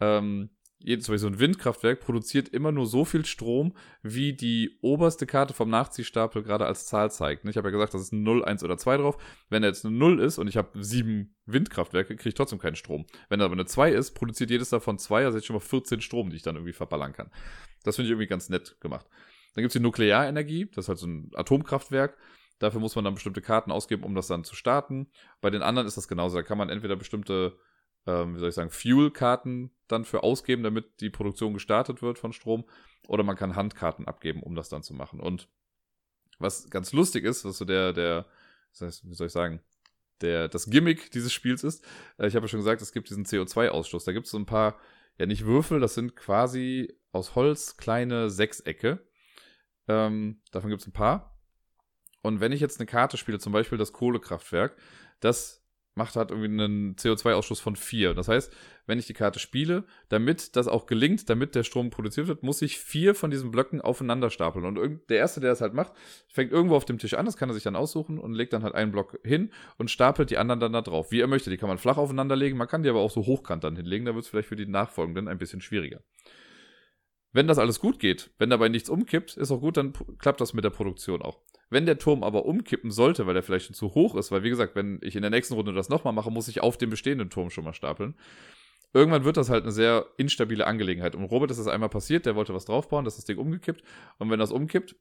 ähm, 0.01 0.49
jedes, 0.85 1.05
so 1.05 1.27
ein 1.27 1.39
Windkraftwerk 1.39 1.99
produziert 1.99 2.49
immer 2.49 2.71
nur 2.71 2.85
so 2.85 3.05
viel 3.05 3.25
Strom, 3.25 3.75
wie 4.03 4.33
die 4.33 4.77
oberste 4.81 5.25
Karte 5.25 5.53
vom 5.53 5.69
Nachziehstapel 5.69 6.43
gerade 6.43 6.65
als 6.65 6.85
Zahl 6.85 7.11
zeigt. 7.11 7.43
Ich 7.45 7.57
habe 7.57 7.69
ja 7.69 7.71
gesagt, 7.71 7.95
das 7.95 8.01
ist 8.01 8.13
ein 8.13 8.23
0, 8.23 8.45
1 8.45 8.63
oder 8.63 8.77
2 8.77 8.97
drauf. 8.97 9.17
Wenn 9.49 9.63
da 9.63 9.67
jetzt 9.67 9.85
eine 9.85 9.95
0 9.95 10.19
ist 10.19 10.37
und 10.37 10.47
ich 10.47 10.57
habe 10.57 10.83
sieben 10.83 11.35
Windkraftwerke, 11.45 12.15
kriege 12.15 12.29
ich 12.29 12.35
trotzdem 12.35 12.59
keinen 12.59 12.75
Strom. 12.75 13.05
Wenn 13.29 13.39
da 13.39 13.45
aber 13.45 13.53
eine 13.53 13.65
2 13.65 13.91
ist, 13.91 14.11
produziert 14.11 14.51
jedes 14.51 14.69
davon 14.69 14.99
2, 14.99 15.25
also 15.25 15.37
jetzt 15.37 15.47
schon 15.47 15.55
mal 15.55 15.59
14 15.59 16.01
Strom, 16.01 16.29
die 16.29 16.35
ich 16.35 16.43
dann 16.43 16.55
irgendwie 16.55 16.73
verballern 16.73 17.13
kann. 17.13 17.31
Das 17.83 17.95
finde 17.95 18.07
ich 18.07 18.11
irgendwie 18.11 18.27
ganz 18.27 18.49
nett 18.49 18.77
gemacht. 18.79 19.07
Dann 19.55 19.63
gibt 19.63 19.69
es 19.69 19.73
die 19.73 19.83
Nuklearenergie, 19.83 20.67
das 20.67 20.85
ist 20.85 20.89
halt 20.89 20.99
so 20.99 21.07
ein 21.07 21.31
Atomkraftwerk. 21.33 22.17
Dafür 22.59 22.79
muss 22.79 22.95
man 22.95 23.03
dann 23.03 23.15
bestimmte 23.15 23.41
Karten 23.41 23.71
ausgeben, 23.71 24.03
um 24.03 24.15
das 24.15 24.27
dann 24.27 24.43
zu 24.43 24.55
starten. 24.55 25.07
Bei 25.41 25.49
den 25.49 25.61
anderen 25.61 25.87
ist 25.87 25.97
das 25.97 26.07
genauso. 26.07 26.37
Da 26.37 26.43
kann 26.43 26.57
man 26.57 26.69
entweder 26.69 26.95
bestimmte 26.95 27.57
ähm, 28.07 28.35
wie 28.35 28.39
soll 28.39 28.49
ich 28.49 28.55
sagen, 28.55 28.69
Fuel-Karten 28.69 29.71
dann 29.87 30.05
für 30.05 30.23
ausgeben, 30.23 30.63
damit 30.63 31.01
die 31.01 31.09
Produktion 31.09 31.53
gestartet 31.53 32.01
wird 32.01 32.19
von 32.19 32.33
Strom. 32.33 32.65
Oder 33.07 33.23
man 33.23 33.35
kann 33.35 33.55
Handkarten 33.55 34.07
abgeben, 34.07 34.41
um 34.41 34.55
das 34.55 34.69
dann 34.69 34.83
zu 34.83 34.93
machen. 34.93 35.19
Und 35.19 35.47
was 36.39 36.69
ganz 36.69 36.91
lustig 36.91 37.23
ist, 37.23 37.45
was 37.45 37.57
so 37.57 37.65
der, 37.65 37.93
der, 37.93 38.25
wie 38.79 39.13
soll 39.13 39.27
ich 39.27 39.33
sagen, 39.33 39.61
der, 40.21 40.47
das 40.47 40.69
Gimmick 40.69 41.11
dieses 41.11 41.33
Spiels 41.33 41.63
ist, 41.63 41.85
äh, 42.17 42.27
ich 42.27 42.35
habe 42.35 42.45
ja 42.45 42.47
schon 42.47 42.59
gesagt, 42.59 42.81
es 42.81 42.91
gibt 42.91 43.09
diesen 43.09 43.25
CO2-Ausstoß. 43.25 44.05
Da 44.05 44.11
gibt 44.11 44.25
es 44.25 44.31
so 44.31 44.39
ein 44.39 44.45
paar, 44.45 44.79
ja 45.17 45.25
nicht 45.25 45.45
Würfel, 45.45 45.79
das 45.79 45.93
sind 45.93 46.15
quasi 46.15 46.97
aus 47.11 47.35
Holz 47.35 47.77
kleine 47.77 48.29
Sechsecke. 48.29 49.05
Ähm, 49.87 50.41
davon 50.51 50.69
gibt 50.69 50.81
es 50.81 50.87
ein 50.87 50.93
paar. 50.93 51.37
Und 52.21 52.39
wenn 52.39 52.51
ich 52.51 52.59
jetzt 52.59 52.79
eine 52.79 52.87
Karte 52.87 53.17
spiele, 53.17 53.39
zum 53.39 53.53
Beispiel 53.53 53.77
das 53.77 53.93
Kohlekraftwerk, 53.93 54.75
das 55.19 55.64
macht 55.95 56.17
hat 56.17 56.29
irgendwie 56.29 56.49
einen 56.49 56.95
CO2-Ausstoß 56.95 57.61
von 57.61 57.75
4. 57.75 58.13
Das 58.13 58.27
heißt, 58.27 58.53
wenn 58.85 58.99
ich 58.99 59.07
die 59.07 59.13
Karte 59.13 59.39
spiele, 59.39 59.85
damit 60.09 60.55
das 60.55 60.67
auch 60.67 60.85
gelingt, 60.85 61.29
damit 61.29 61.55
der 61.55 61.63
Strom 61.63 61.89
produziert 61.89 62.27
wird, 62.27 62.43
muss 62.43 62.61
ich 62.61 62.77
vier 62.77 63.15
von 63.15 63.31
diesen 63.31 63.49
Blöcken 63.49 63.81
aufeinander 63.81 64.29
stapeln. 64.29 64.65
Und 64.65 65.09
der 65.09 65.17
Erste, 65.17 65.39
der 65.39 65.51
das 65.51 65.61
halt 65.61 65.73
macht, 65.73 65.93
fängt 66.27 66.51
irgendwo 66.51 66.75
auf 66.75 66.85
dem 66.85 66.97
Tisch 66.97 67.13
an, 67.13 67.25
das 67.25 67.37
kann 67.37 67.49
er 67.49 67.53
sich 67.53 67.63
dann 67.63 67.77
aussuchen 67.77 68.19
und 68.19 68.33
legt 68.33 68.53
dann 68.53 68.63
halt 68.63 68.75
einen 68.75 68.91
Block 68.91 69.19
hin 69.23 69.51
und 69.77 69.89
stapelt 69.89 70.29
die 70.29 70.37
anderen 70.37 70.59
dann 70.59 70.73
da 70.73 70.81
drauf, 70.81 71.11
wie 71.11 71.21
er 71.21 71.27
möchte. 71.27 71.49
Die 71.49 71.57
kann 71.57 71.69
man 71.69 71.77
flach 71.77 71.97
aufeinander 71.97 72.35
legen, 72.35 72.57
man 72.57 72.67
kann 72.67 72.83
die 72.83 72.89
aber 72.89 72.99
auch 72.99 73.11
so 73.11 73.25
hochkant 73.25 73.63
dann 73.63 73.77
hinlegen, 73.77 74.05
da 74.05 74.13
wird 74.13 74.25
es 74.25 74.29
vielleicht 74.29 74.49
für 74.49 74.57
die 74.57 74.67
Nachfolgenden 74.67 75.29
ein 75.29 75.37
bisschen 75.37 75.61
schwieriger. 75.61 76.01
Wenn 77.31 77.47
das 77.47 77.57
alles 77.57 77.79
gut 77.79 77.99
geht, 77.99 78.31
wenn 78.37 78.49
dabei 78.49 78.69
nichts 78.69 78.89
umkippt, 78.89 79.35
ist 79.35 79.51
auch 79.51 79.59
gut, 79.59 79.77
dann 79.77 79.93
klappt 80.19 80.39
das 80.39 80.53
mit 80.53 80.63
der 80.63 80.69
Produktion 80.69 81.21
auch. 81.21 81.39
Wenn 81.69 81.85
der 81.85 81.97
Turm 81.97 82.23
aber 82.23 82.45
umkippen 82.45 82.91
sollte, 82.91 83.25
weil 83.25 83.35
er 83.35 83.43
vielleicht 83.43 83.65
schon 83.65 83.75
zu 83.75 83.95
hoch 83.95 84.15
ist, 84.15 84.31
weil 84.31 84.43
wie 84.43 84.49
gesagt, 84.49 84.75
wenn 84.75 84.99
ich 85.01 85.15
in 85.15 85.21
der 85.21 85.31
nächsten 85.31 85.55
Runde 85.55 85.73
das 85.73 85.89
nochmal 85.89 86.13
mache, 86.13 86.31
muss 86.31 86.47
ich 86.47 86.61
auf 86.61 86.77
dem 86.77 86.89
bestehenden 86.89 87.29
Turm 87.29 87.49
schon 87.49 87.63
mal 87.63 87.73
stapeln. 87.73 88.15
Irgendwann 88.93 89.25
wird 89.25 89.37
das 89.37 89.49
halt 89.49 89.63
eine 89.63 89.71
sehr 89.71 90.05
instabile 90.17 90.67
Angelegenheit. 90.67 91.15
Und 91.15 91.25
Robert 91.25 91.51
ist 91.51 91.59
das 91.59 91.67
einmal 91.67 91.89
passiert, 91.89 92.25
der 92.25 92.35
wollte 92.35 92.53
was 92.53 92.65
draufbauen, 92.65 93.03
das 93.03 93.15
ist 93.15 93.23
das 93.23 93.25
Ding 93.25 93.37
umgekippt. 93.37 93.83
Und 94.19 94.29
wenn 94.29 94.39
das 94.39 94.51
umkippt, 94.51 94.95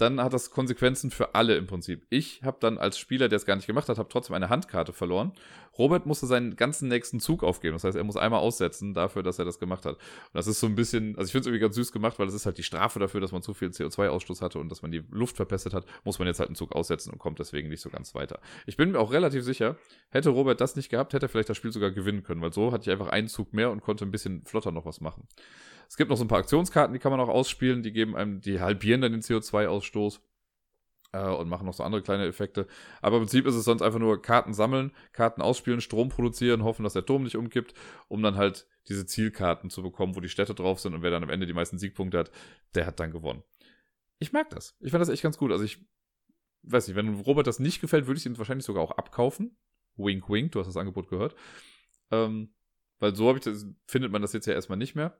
dann 0.00 0.20
hat 0.20 0.32
das 0.32 0.50
Konsequenzen 0.50 1.10
für 1.10 1.34
alle 1.34 1.56
im 1.56 1.66
Prinzip. 1.66 2.06
Ich 2.10 2.42
habe 2.42 2.56
dann 2.60 2.78
als 2.78 2.98
Spieler, 2.98 3.28
der 3.28 3.36
es 3.36 3.44
gar 3.44 3.56
nicht 3.56 3.66
gemacht 3.66 3.88
hat, 3.88 3.98
habe 3.98 4.08
trotzdem 4.08 4.34
eine 4.34 4.48
Handkarte 4.48 4.92
verloren. 4.92 5.32
Robert 5.80 6.04
musste 6.04 6.26
seinen 6.26 6.56
ganzen 6.56 6.88
nächsten 6.88 7.20
Zug 7.20 7.42
aufgeben. 7.42 7.74
Das 7.74 7.84
heißt, 7.84 7.96
er 7.96 8.04
muss 8.04 8.18
einmal 8.18 8.40
aussetzen 8.40 8.92
dafür, 8.92 9.22
dass 9.22 9.38
er 9.38 9.46
das 9.46 9.58
gemacht 9.58 9.86
hat. 9.86 9.94
Und 9.94 10.34
das 10.34 10.46
ist 10.46 10.60
so 10.60 10.66
ein 10.66 10.74
bisschen, 10.74 11.16
also 11.16 11.26
ich 11.26 11.32
finde 11.32 11.40
es 11.40 11.46
irgendwie 11.46 11.60
ganz 11.62 11.74
süß 11.74 11.90
gemacht, 11.90 12.18
weil 12.18 12.26
das 12.26 12.34
ist 12.34 12.44
halt 12.44 12.58
die 12.58 12.62
Strafe 12.62 12.98
dafür, 12.98 13.22
dass 13.22 13.32
man 13.32 13.40
zu 13.40 13.54
viel 13.54 13.68
CO2-Ausstoß 13.68 14.42
hatte 14.42 14.58
und 14.58 14.68
dass 14.68 14.82
man 14.82 14.90
die 14.90 15.02
Luft 15.10 15.36
verpestet 15.36 15.72
hat, 15.72 15.86
muss 16.04 16.18
man 16.18 16.28
jetzt 16.28 16.38
halt 16.38 16.50
einen 16.50 16.56
Zug 16.56 16.72
aussetzen 16.72 17.10
und 17.10 17.18
kommt 17.18 17.38
deswegen 17.38 17.70
nicht 17.70 17.80
so 17.80 17.88
ganz 17.88 18.14
weiter. 18.14 18.40
Ich 18.66 18.76
bin 18.76 18.92
mir 18.92 18.98
auch 18.98 19.10
relativ 19.10 19.42
sicher, 19.42 19.76
hätte 20.10 20.28
Robert 20.28 20.60
das 20.60 20.76
nicht 20.76 20.90
gehabt, 20.90 21.14
hätte 21.14 21.26
er 21.26 21.28
vielleicht 21.30 21.48
das 21.48 21.56
Spiel 21.56 21.72
sogar 21.72 21.90
gewinnen 21.90 22.22
können, 22.22 22.42
weil 22.42 22.52
so 22.52 22.72
hatte 22.72 22.82
ich 22.82 22.90
einfach 22.90 23.08
einen 23.08 23.28
Zug 23.28 23.54
mehr 23.54 23.70
und 23.70 23.80
konnte 23.80 24.04
ein 24.04 24.10
bisschen 24.10 24.44
flotter 24.44 24.72
noch 24.72 24.84
was 24.84 25.00
machen. 25.00 25.26
Es 25.88 25.96
gibt 25.96 26.10
noch 26.10 26.16
so 26.16 26.24
ein 26.24 26.28
paar 26.28 26.38
Aktionskarten, 26.38 26.92
die 26.92 27.00
kann 27.00 27.10
man 27.10 27.20
auch 27.20 27.28
ausspielen, 27.28 27.82
die 27.82 27.92
geben 27.92 28.14
einem, 28.14 28.40
die 28.40 28.60
halbieren 28.60 29.00
dann 29.00 29.12
den 29.12 29.22
CO2-Ausstoß. 29.22 30.20
Äh, 31.12 31.28
und 31.28 31.48
machen 31.48 31.66
noch 31.66 31.74
so 31.74 31.82
andere 31.82 32.02
kleine 32.02 32.26
Effekte. 32.26 32.66
Aber 33.02 33.16
im 33.16 33.22
Prinzip 33.22 33.46
ist 33.46 33.54
es 33.54 33.64
sonst 33.64 33.82
einfach 33.82 33.98
nur 33.98 34.20
Karten 34.20 34.54
sammeln, 34.54 34.92
Karten 35.12 35.42
ausspielen, 35.42 35.80
Strom 35.80 36.08
produzieren, 36.08 36.64
hoffen, 36.64 36.84
dass 36.84 36.92
der 36.92 37.06
Turm 37.06 37.24
nicht 37.24 37.36
umkippt, 37.36 37.74
um 38.08 38.22
dann 38.22 38.36
halt 38.36 38.66
diese 38.88 39.06
Zielkarten 39.06 39.70
zu 39.70 39.82
bekommen, 39.82 40.16
wo 40.16 40.20
die 40.20 40.28
Städte 40.28 40.54
drauf 40.54 40.80
sind 40.80 40.94
und 40.94 41.02
wer 41.02 41.10
dann 41.10 41.22
am 41.22 41.30
Ende 41.30 41.46
die 41.46 41.52
meisten 41.52 41.78
Siegpunkte 41.78 42.18
hat, 42.18 42.30
der 42.74 42.86
hat 42.86 43.00
dann 43.00 43.10
gewonnen. 43.10 43.42
Ich 44.18 44.32
mag 44.32 44.50
das. 44.50 44.76
Ich 44.80 44.90
fand 44.90 45.00
das 45.00 45.08
echt 45.08 45.22
ganz 45.22 45.38
gut. 45.38 45.52
Also 45.52 45.64
ich 45.64 45.84
weiß 46.62 46.88
nicht, 46.88 46.96
wenn 46.96 47.20
Robert 47.20 47.46
das 47.46 47.58
nicht 47.58 47.80
gefällt, 47.80 48.06
würde 48.06 48.18
ich 48.18 48.26
ihn 48.26 48.38
wahrscheinlich 48.38 48.66
sogar 48.66 48.82
auch 48.82 48.92
abkaufen. 48.92 49.56
Wink, 49.96 50.28
wink, 50.28 50.52
du 50.52 50.60
hast 50.60 50.66
das 50.66 50.76
Angebot 50.76 51.08
gehört. 51.08 51.34
Ähm, 52.10 52.52
weil 52.98 53.14
so 53.14 53.34
ich 53.34 53.40
das, 53.40 53.66
findet 53.86 54.12
man 54.12 54.22
das 54.22 54.32
jetzt 54.32 54.46
ja 54.46 54.52
erstmal 54.52 54.78
nicht 54.78 54.94
mehr. 54.94 55.18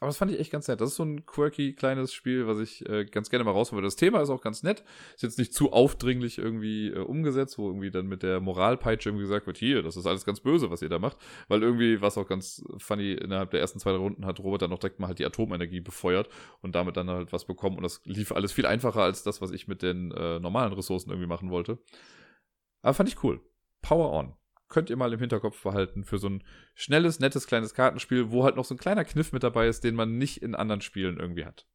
Aber 0.00 0.06
das 0.06 0.16
fand 0.16 0.30
ich 0.30 0.38
echt 0.38 0.52
ganz 0.52 0.68
nett. 0.68 0.80
Das 0.80 0.90
ist 0.90 0.96
so 0.96 1.02
ein 1.02 1.26
quirky 1.26 1.72
kleines 1.72 2.12
Spiel, 2.12 2.46
was 2.46 2.60
ich 2.60 2.88
äh, 2.88 3.04
ganz 3.04 3.30
gerne 3.30 3.42
mal 3.42 3.50
rausholen 3.50 3.78
würde. 3.78 3.88
Das 3.88 3.96
Thema 3.96 4.20
ist 4.22 4.30
auch 4.30 4.40
ganz 4.40 4.62
nett. 4.62 4.84
Ist 5.16 5.24
jetzt 5.24 5.38
nicht 5.38 5.52
zu 5.52 5.72
aufdringlich 5.72 6.38
irgendwie 6.38 6.88
äh, 6.88 7.00
umgesetzt, 7.00 7.58
wo 7.58 7.66
irgendwie 7.66 7.90
dann 7.90 8.06
mit 8.06 8.22
der 8.22 8.38
Moralpeitsche 8.40 9.08
irgendwie 9.08 9.24
gesagt 9.24 9.48
wird, 9.48 9.58
hier, 9.58 9.82
das 9.82 9.96
ist 9.96 10.06
alles 10.06 10.24
ganz 10.24 10.38
böse, 10.38 10.70
was 10.70 10.82
ihr 10.82 10.88
da 10.88 11.00
macht. 11.00 11.16
Weil 11.48 11.64
irgendwie, 11.64 12.00
was 12.00 12.16
auch 12.16 12.28
ganz 12.28 12.62
funny, 12.78 13.12
innerhalb 13.12 13.50
der 13.50 13.60
ersten 13.60 13.80
zwei 13.80 13.90
Runden 13.90 14.24
hat 14.24 14.38
Robert 14.38 14.62
dann 14.62 14.70
noch 14.70 14.78
direkt 14.78 15.00
mal 15.00 15.08
halt 15.08 15.18
die 15.18 15.26
Atomenergie 15.26 15.80
befeuert 15.80 16.28
und 16.60 16.76
damit 16.76 16.96
dann 16.96 17.10
halt 17.10 17.32
was 17.32 17.44
bekommen. 17.44 17.76
Und 17.76 17.82
das 17.82 18.00
lief 18.04 18.30
alles 18.30 18.52
viel 18.52 18.66
einfacher 18.66 19.02
als 19.02 19.24
das, 19.24 19.40
was 19.40 19.50
ich 19.50 19.66
mit 19.66 19.82
den 19.82 20.12
äh, 20.12 20.38
normalen 20.38 20.72
Ressourcen 20.74 21.10
irgendwie 21.10 21.28
machen 21.28 21.50
wollte. 21.50 21.78
Aber 22.82 22.94
fand 22.94 23.08
ich 23.08 23.24
cool. 23.24 23.40
Power 23.82 24.12
on 24.12 24.37
könnt 24.68 24.90
ihr 24.90 24.96
mal 24.96 25.12
im 25.12 25.20
Hinterkopf 25.20 25.62
behalten 25.62 26.04
für 26.04 26.18
so 26.18 26.28
ein 26.28 26.44
schnelles, 26.74 27.20
nettes, 27.20 27.46
kleines 27.46 27.74
Kartenspiel, 27.74 28.30
wo 28.30 28.44
halt 28.44 28.56
noch 28.56 28.64
so 28.64 28.74
ein 28.74 28.78
kleiner 28.78 29.04
Kniff 29.04 29.32
mit 29.32 29.42
dabei 29.42 29.68
ist, 29.68 29.84
den 29.84 29.94
man 29.94 30.18
nicht 30.18 30.42
in 30.42 30.54
anderen 30.54 30.80
Spielen 30.80 31.18
irgendwie 31.18 31.44
hat. 31.44 31.66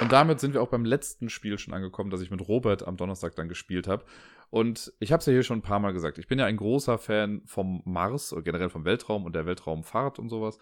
Und 0.00 0.12
damit 0.12 0.40
sind 0.40 0.52
wir 0.52 0.60
auch 0.62 0.68
beim 0.68 0.84
letzten 0.84 1.30
Spiel 1.30 1.58
schon 1.58 1.72
angekommen, 1.72 2.10
das 2.10 2.20
ich 2.20 2.30
mit 2.30 2.46
Robert 2.46 2.86
am 2.86 2.96
Donnerstag 2.96 3.34
dann 3.34 3.48
gespielt 3.48 3.88
habe. 3.88 4.04
Und 4.50 4.92
ich 5.00 5.10
habe 5.10 5.20
es 5.20 5.26
ja 5.26 5.32
hier 5.32 5.42
schon 5.42 5.58
ein 5.58 5.62
paar 5.62 5.80
Mal 5.80 5.92
gesagt. 5.92 6.18
Ich 6.18 6.28
bin 6.28 6.38
ja 6.38 6.44
ein 6.44 6.58
großer 6.58 6.98
Fan 6.98 7.42
vom 7.46 7.82
Mars, 7.84 8.34
generell 8.44 8.68
vom 8.68 8.84
Weltraum 8.84 9.24
und 9.24 9.34
der 9.34 9.46
Weltraumfahrt 9.46 10.18
und 10.18 10.28
sowas. 10.28 10.58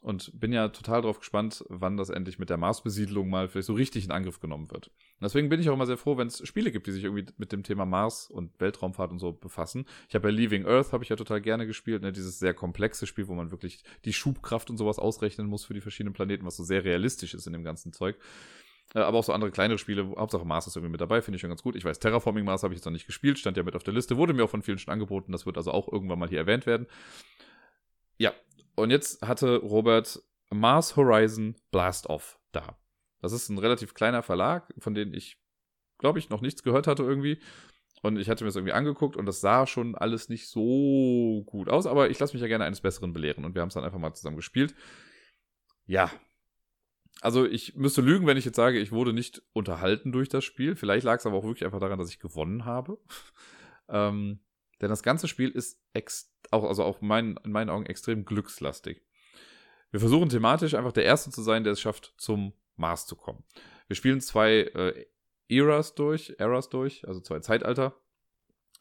Und 0.00 0.30
bin 0.38 0.52
ja 0.52 0.68
total 0.68 1.02
drauf 1.02 1.18
gespannt, 1.18 1.64
wann 1.68 1.96
das 1.96 2.08
endlich 2.08 2.38
mit 2.38 2.50
der 2.50 2.56
Marsbesiedlung 2.56 3.28
mal 3.28 3.48
vielleicht 3.48 3.66
so 3.66 3.72
richtig 3.72 4.04
in 4.04 4.12
Angriff 4.12 4.38
genommen 4.38 4.70
wird. 4.70 4.86
Und 4.86 5.22
deswegen 5.22 5.48
bin 5.48 5.60
ich 5.60 5.68
auch 5.68 5.74
immer 5.74 5.86
sehr 5.86 5.96
froh, 5.96 6.16
wenn 6.16 6.28
es 6.28 6.46
Spiele 6.46 6.70
gibt, 6.70 6.86
die 6.86 6.92
sich 6.92 7.02
irgendwie 7.02 7.26
mit 7.36 7.50
dem 7.50 7.64
Thema 7.64 7.84
Mars 7.84 8.30
und 8.30 8.60
Weltraumfahrt 8.60 9.10
und 9.10 9.18
so 9.18 9.32
befassen. 9.32 9.86
Ich 10.08 10.14
habe 10.14 10.28
ja 10.28 10.34
Leaving 10.34 10.66
Earth, 10.66 10.92
habe 10.92 11.02
ich 11.02 11.10
ja 11.10 11.16
total 11.16 11.40
gerne 11.40 11.66
gespielt, 11.66 12.02
ne? 12.02 12.12
dieses 12.12 12.38
sehr 12.38 12.54
komplexe 12.54 13.08
Spiel, 13.08 13.26
wo 13.26 13.34
man 13.34 13.50
wirklich 13.50 13.82
die 14.04 14.12
Schubkraft 14.12 14.70
und 14.70 14.76
sowas 14.76 15.00
ausrechnen 15.00 15.48
muss 15.48 15.64
für 15.64 15.74
die 15.74 15.80
verschiedenen 15.80 16.12
Planeten, 16.14 16.46
was 16.46 16.56
so 16.56 16.62
sehr 16.62 16.84
realistisch 16.84 17.34
ist 17.34 17.48
in 17.48 17.52
dem 17.52 17.64
ganzen 17.64 17.92
Zeug. 17.92 18.16
Äh, 18.94 19.00
aber 19.00 19.18
auch 19.18 19.24
so 19.24 19.32
andere 19.32 19.50
kleinere 19.50 19.78
Spiele, 19.78 20.14
Hauptsache 20.16 20.44
Mars 20.44 20.66
ist 20.66 20.76
irgendwie 20.76 20.92
mit 20.92 21.00
dabei, 21.00 21.22
finde 21.22 21.36
ich 21.36 21.40
schon 21.40 21.50
ganz 21.50 21.62
gut. 21.62 21.76
Ich 21.76 21.84
weiß, 21.84 21.98
Terraforming 21.98 22.44
Mars 22.44 22.62
habe 22.62 22.72
ich 22.72 22.78
jetzt 22.78 22.86
noch 22.86 22.92
nicht 22.92 23.06
gespielt, 23.06 23.38
stand 23.38 23.56
ja 23.56 23.62
mit 23.62 23.74
auf 23.74 23.82
der 23.82 23.94
Liste, 23.94 24.16
wurde 24.16 24.32
mir 24.32 24.44
auch 24.44 24.50
von 24.50 24.62
vielen 24.62 24.78
schon 24.78 24.92
angeboten, 24.92 25.32
das 25.32 25.44
wird 25.44 25.56
also 25.56 25.72
auch 25.72 25.92
irgendwann 25.92 26.18
mal 26.18 26.28
hier 26.28 26.38
erwähnt 26.38 26.66
werden. 26.66 26.86
Ja, 28.16 28.32
und 28.78 28.90
jetzt 28.90 29.22
hatte 29.22 29.56
Robert 29.56 30.22
Mars 30.50 30.96
Horizon 30.96 31.56
Blast 31.70 32.08
Off 32.08 32.38
da. 32.52 32.78
Das 33.20 33.32
ist 33.32 33.48
ein 33.48 33.58
relativ 33.58 33.94
kleiner 33.94 34.22
Verlag, 34.22 34.72
von 34.78 34.94
dem 34.94 35.12
ich, 35.12 35.40
glaube 35.98 36.18
ich, 36.18 36.30
noch 36.30 36.40
nichts 36.40 36.62
gehört 36.62 36.86
hatte 36.86 37.02
irgendwie. 37.02 37.40
Und 38.02 38.16
ich 38.18 38.30
hatte 38.30 38.44
mir 38.44 38.48
das 38.48 38.56
irgendwie 38.56 38.72
angeguckt 38.72 39.16
und 39.16 39.26
das 39.26 39.40
sah 39.40 39.66
schon 39.66 39.96
alles 39.96 40.28
nicht 40.28 40.48
so 40.48 41.42
gut 41.46 41.68
aus, 41.68 41.86
aber 41.86 42.10
ich 42.10 42.18
lasse 42.20 42.32
mich 42.34 42.42
ja 42.42 42.46
gerne 42.46 42.64
eines 42.64 42.80
Besseren 42.80 43.12
belehren 43.12 43.44
und 43.44 43.56
wir 43.56 43.62
haben 43.62 43.68
es 43.68 43.74
dann 43.74 43.84
einfach 43.84 43.98
mal 43.98 44.14
zusammen 44.14 44.36
gespielt. 44.36 44.74
Ja. 45.86 46.10
Also 47.20 47.44
ich 47.44 47.74
müsste 47.74 48.00
lügen, 48.00 48.28
wenn 48.28 48.36
ich 48.36 48.44
jetzt 48.44 48.54
sage, 48.54 48.78
ich 48.78 48.92
wurde 48.92 49.12
nicht 49.12 49.42
unterhalten 49.52 50.12
durch 50.12 50.28
das 50.28 50.44
Spiel. 50.44 50.76
Vielleicht 50.76 51.04
lag 51.04 51.18
es 51.18 51.26
aber 51.26 51.38
auch 51.38 51.44
wirklich 51.44 51.64
einfach 51.64 51.80
daran, 51.80 51.98
dass 51.98 52.10
ich 52.10 52.20
gewonnen 52.20 52.64
habe. 52.64 52.98
ähm, 53.88 54.38
denn 54.80 54.88
das 54.88 55.02
ganze 55.02 55.28
Spiel 55.28 55.50
ist 55.50 55.80
auch, 56.50 56.64
also 56.64 56.84
auch 56.84 57.00
mein, 57.00 57.38
in 57.44 57.52
meinen 57.52 57.70
Augen 57.70 57.86
extrem 57.86 58.24
glückslastig. 58.24 59.02
Wir 59.90 60.00
versuchen 60.00 60.28
thematisch 60.28 60.74
einfach 60.74 60.92
der 60.92 61.04
Erste 61.04 61.30
zu 61.30 61.42
sein, 61.42 61.64
der 61.64 61.72
es 61.72 61.80
schafft, 61.80 62.14
zum 62.18 62.52
Mars 62.76 63.06
zu 63.06 63.16
kommen. 63.16 63.42
Wir 63.86 63.96
spielen 63.96 64.20
zwei 64.20 64.60
äh, 64.60 65.06
Eras 65.48 65.94
durch, 65.94 66.34
Eras 66.38 66.68
durch, 66.68 67.06
also 67.08 67.20
zwei 67.20 67.40
Zeitalter. 67.40 67.94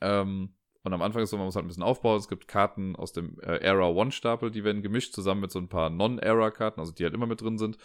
Ähm, 0.02 0.54
und 0.84 0.94
am 0.94 1.02
Anfang 1.02 1.24
ist 1.24 1.32
so, 1.32 1.38
man 1.38 1.46
muss 1.46 1.56
halt 1.56 1.66
ein 1.66 1.70
bisschen 1.70 1.84
aufbauen. 1.84 2.20
Es 2.20 2.28
gibt 2.28 2.48
Karten 2.48 2.96
aus 2.96 3.12
dem 3.14 3.40
äh, 3.42 3.58
Era 3.58 3.88
One 3.90 4.12
Stapel, 4.12 4.52
die 4.52 4.64
werden 4.64 4.82
gemischt 4.82 5.14
zusammen 5.14 5.42
mit 5.42 5.52
so 5.52 5.60
ein 5.60 5.70
paar 5.70 5.90
Non-Era-Karten, 5.90 6.80
also 6.80 6.92
die 6.92 7.04
halt 7.04 7.14
immer 7.14 7.26
mit 7.26 7.42
drin 7.42 7.58
sind. 7.58 7.78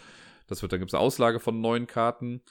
Das 0.47 0.61
wird, 0.61 0.71
dann 0.71 0.79
gibt 0.79 0.91
es 0.91 0.93
eine 0.93 1.03
Auslage 1.03 1.39
von 1.39 1.61
neun 1.61 1.87
Karten 1.87 2.41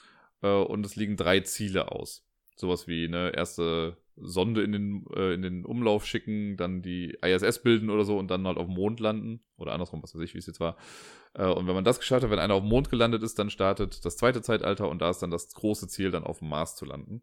äh, 0.41 0.47
und 0.47 0.85
es 0.85 0.95
liegen 0.95 1.17
drei 1.17 1.39
Ziele 1.41 1.91
aus. 1.91 2.27
Sowas 2.55 2.87
wie 2.87 3.05
eine 3.05 3.35
erste 3.35 3.97
Sonde 4.15 4.63
in 4.63 4.71
den, 4.71 5.05
äh, 5.15 5.33
in 5.33 5.41
den 5.41 5.65
Umlauf 5.65 6.05
schicken, 6.05 6.57
dann 6.57 6.81
die 6.81 7.17
ISS 7.21 7.63
bilden 7.63 7.89
oder 7.89 8.05
so 8.05 8.17
und 8.17 8.29
dann 8.29 8.47
halt 8.47 8.57
auf 8.57 8.67
dem 8.67 8.75
Mond 8.75 8.99
landen. 8.99 9.43
Oder 9.57 9.73
andersrum, 9.73 10.03
was 10.03 10.13
weiß 10.15 10.21
ich, 10.21 10.33
wie 10.33 10.39
es 10.39 10.45
jetzt 10.45 10.59
war. 10.59 10.77
Äh, 11.33 11.47
und 11.47 11.67
wenn 11.67 11.75
man 11.75 11.83
das 11.83 11.99
geschafft 11.99 12.23
hat, 12.23 12.31
wenn 12.31 12.39
einer 12.39 12.55
auf 12.55 12.61
dem 12.61 12.69
Mond 12.69 12.89
gelandet 12.89 13.23
ist, 13.23 13.39
dann 13.39 13.49
startet 13.49 14.05
das 14.05 14.17
zweite 14.17 14.41
Zeitalter 14.41 14.89
und 14.89 15.01
da 15.01 15.09
ist 15.09 15.19
dann 15.19 15.31
das 15.31 15.49
große 15.53 15.87
Ziel, 15.87 16.11
dann 16.11 16.23
auf 16.23 16.39
dem 16.39 16.49
Mars 16.49 16.75
zu 16.75 16.85
landen. 16.85 17.21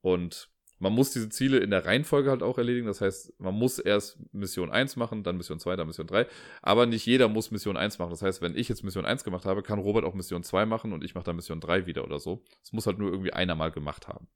Und 0.00 0.52
man 0.82 0.92
muss 0.94 1.12
diese 1.12 1.28
Ziele 1.28 1.58
in 1.58 1.70
der 1.70 1.86
Reihenfolge 1.86 2.28
halt 2.28 2.42
auch 2.42 2.58
erledigen. 2.58 2.88
Das 2.88 3.00
heißt, 3.00 3.38
man 3.38 3.54
muss 3.54 3.78
erst 3.78 4.18
Mission 4.32 4.68
1 4.68 4.96
machen, 4.96 5.22
dann 5.22 5.36
Mission 5.36 5.60
2, 5.60 5.76
dann 5.76 5.86
Mission 5.86 6.08
3. 6.08 6.26
Aber 6.60 6.86
nicht 6.86 7.06
jeder 7.06 7.28
muss 7.28 7.52
Mission 7.52 7.76
1 7.76 8.00
machen. 8.00 8.10
Das 8.10 8.20
heißt, 8.20 8.42
wenn 8.42 8.56
ich 8.56 8.68
jetzt 8.68 8.82
Mission 8.82 9.04
1 9.04 9.22
gemacht 9.22 9.44
habe, 9.44 9.62
kann 9.62 9.78
Robert 9.78 10.04
auch 10.04 10.14
Mission 10.14 10.42
2 10.42 10.66
machen 10.66 10.92
und 10.92 11.04
ich 11.04 11.14
mache 11.14 11.24
dann 11.24 11.36
Mission 11.36 11.60
3 11.60 11.86
wieder 11.86 12.02
oder 12.02 12.18
so. 12.18 12.42
Es 12.64 12.72
muss 12.72 12.86
halt 12.86 12.98
nur 12.98 13.12
irgendwie 13.12 13.32
einer 13.32 13.54
mal 13.54 13.70
gemacht 13.70 14.08
haben. 14.08 14.26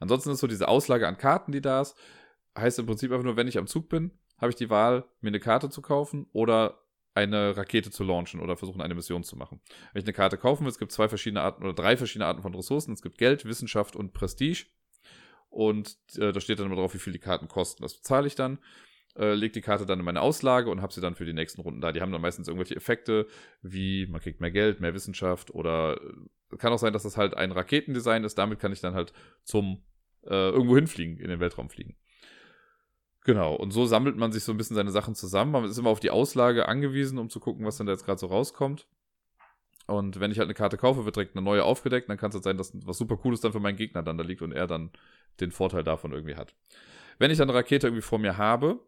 Ansonsten 0.00 0.30
ist 0.30 0.40
so 0.40 0.46
diese 0.46 0.68
Auslage 0.68 1.06
an 1.06 1.16
Karten, 1.16 1.52
die 1.52 1.60
da 1.60 1.80
ist, 1.80 1.96
heißt 2.56 2.78
im 2.78 2.86
Prinzip 2.86 3.10
einfach 3.10 3.24
nur, 3.24 3.36
wenn 3.36 3.48
ich 3.48 3.58
am 3.58 3.66
Zug 3.66 3.88
bin, 3.88 4.12
habe 4.38 4.50
ich 4.50 4.56
die 4.56 4.70
Wahl, 4.70 5.04
mir 5.20 5.28
eine 5.28 5.40
Karte 5.40 5.70
zu 5.70 5.82
kaufen 5.82 6.26
oder 6.32 6.80
eine 7.14 7.56
Rakete 7.56 7.90
zu 7.90 8.02
launchen 8.02 8.40
oder 8.40 8.56
versuchen, 8.56 8.80
eine 8.80 8.94
Mission 8.94 9.22
zu 9.22 9.36
machen. 9.36 9.60
Wenn 9.92 10.00
ich 10.00 10.06
eine 10.06 10.12
Karte 10.12 10.36
kaufen 10.36 10.64
will, 10.64 10.70
es 10.70 10.78
gibt 10.78 10.90
zwei 10.90 11.08
verschiedene 11.08 11.42
Arten 11.42 11.62
oder 11.62 11.72
drei 11.72 11.96
verschiedene 11.96 12.26
Arten 12.26 12.42
von 12.42 12.54
Ressourcen. 12.54 12.92
Es 12.92 13.02
gibt 13.02 13.18
Geld, 13.18 13.44
Wissenschaft 13.44 13.94
und 13.94 14.12
Prestige. 14.12 14.66
Und 15.48 15.96
äh, 16.16 16.32
da 16.32 16.40
steht 16.40 16.58
dann 16.58 16.66
immer 16.66 16.76
drauf, 16.76 16.94
wie 16.94 16.98
viel 16.98 17.12
die 17.12 17.20
Karten 17.20 17.46
kosten. 17.46 17.82
Das 17.84 17.94
bezahle 17.94 18.26
ich 18.26 18.34
dann 18.34 18.58
äh, 19.16 19.34
lege 19.34 19.52
die 19.52 19.60
Karte 19.60 19.86
dann 19.86 19.98
in 19.98 20.04
meine 20.04 20.20
Auslage 20.20 20.70
und 20.70 20.82
habe 20.82 20.92
sie 20.92 21.00
dann 21.00 21.14
für 21.14 21.24
die 21.24 21.32
nächsten 21.32 21.60
Runden 21.60 21.80
da. 21.80 21.92
Die 21.92 22.00
haben 22.00 22.12
dann 22.12 22.20
meistens 22.20 22.48
irgendwelche 22.48 22.76
Effekte, 22.76 23.26
wie 23.62 24.06
man 24.06 24.20
kriegt 24.20 24.40
mehr 24.40 24.50
Geld, 24.50 24.80
mehr 24.80 24.94
Wissenschaft 24.94 25.54
oder 25.54 26.00
äh, 26.00 26.56
kann 26.56 26.72
auch 26.72 26.78
sein, 26.78 26.92
dass 26.92 27.04
das 27.04 27.16
halt 27.16 27.34
ein 27.34 27.52
Raketendesign 27.52 28.24
ist. 28.24 28.36
Damit 28.36 28.58
kann 28.60 28.72
ich 28.72 28.80
dann 28.80 28.94
halt 28.94 29.12
zum 29.42 29.82
äh, 30.24 30.50
irgendwo 30.50 30.76
hinfliegen, 30.76 31.18
in 31.18 31.28
den 31.28 31.40
Weltraum 31.40 31.68
fliegen. 31.68 31.96
Genau, 33.24 33.54
und 33.54 33.70
so 33.70 33.86
sammelt 33.86 34.16
man 34.16 34.32
sich 34.32 34.44
so 34.44 34.52
ein 34.52 34.58
bisschen 34.58 34.76
seine 34.76 34.90
Sachen 34.90 35.14
zusammen. 35.14 35.52
Man 35.52 35.64
ist 35.64 35.78
immer 35.78 35.90
auf 35.90 36.00
die 36.00 36.10
Auslage 36.10 36.68
angewiesen, 36.68 37.18
um 37.18 37.30
zu 37.30 37.40
gucken, 37.40 37.64
was 37.64 37.78
dann 37.78 37.86
da 37.86 37.92
jetzt 37.92 38.04
gerade 38.04 38.20
so 38.20 38.26
rauskommt. 38.26 38.86
Und 39.86 40.20
wenn 40.20 40.30
ich 40.30 40.38
halt 40.38 40.46
eine 40.46 40.54
Karte 40.54 40.76
kaufe, 40.76 41.04
wird 41.04 41.16
direkt 41.16 41.36
eine 41.36 41.44
neue 41.44 41.64
aufgedeckt. 41.64 42.08
Dann 42.08 42.16
kann 42.16 42.30
es 42.30 42.34
halt 42.34 42.44
sein, 42.44 42.56
dass 42.56 42.72
was 42.86 42.98
super 42.98 43.16
Cooles 43.16 43.40
dann 43.40 43.52
für 43.52 43.60
meinen 43.60 43.76
Gegner 43.76 44.02
dann 44.02 44.18
da 44.18 44.24
liegt 44.24 44.42
und 44.42 44.52
er 44.52 44.66
dann 44.66 44.90
den 45.40 45.50
Vorteil 45.50 45.84
davon 45.84 46.12
irgendwie 46.12 46.36
hat. 46.36 46.54
Wenn 47.18 47.30
ich 47.30 47.38
dann 47.38 47.48
eine 47.48 47.58
Rakete 47.58 47.86
irgendwie 47.86 48.02
vor 48.02 48.18
mir 48.18 48.38
habe, 48.38 48.80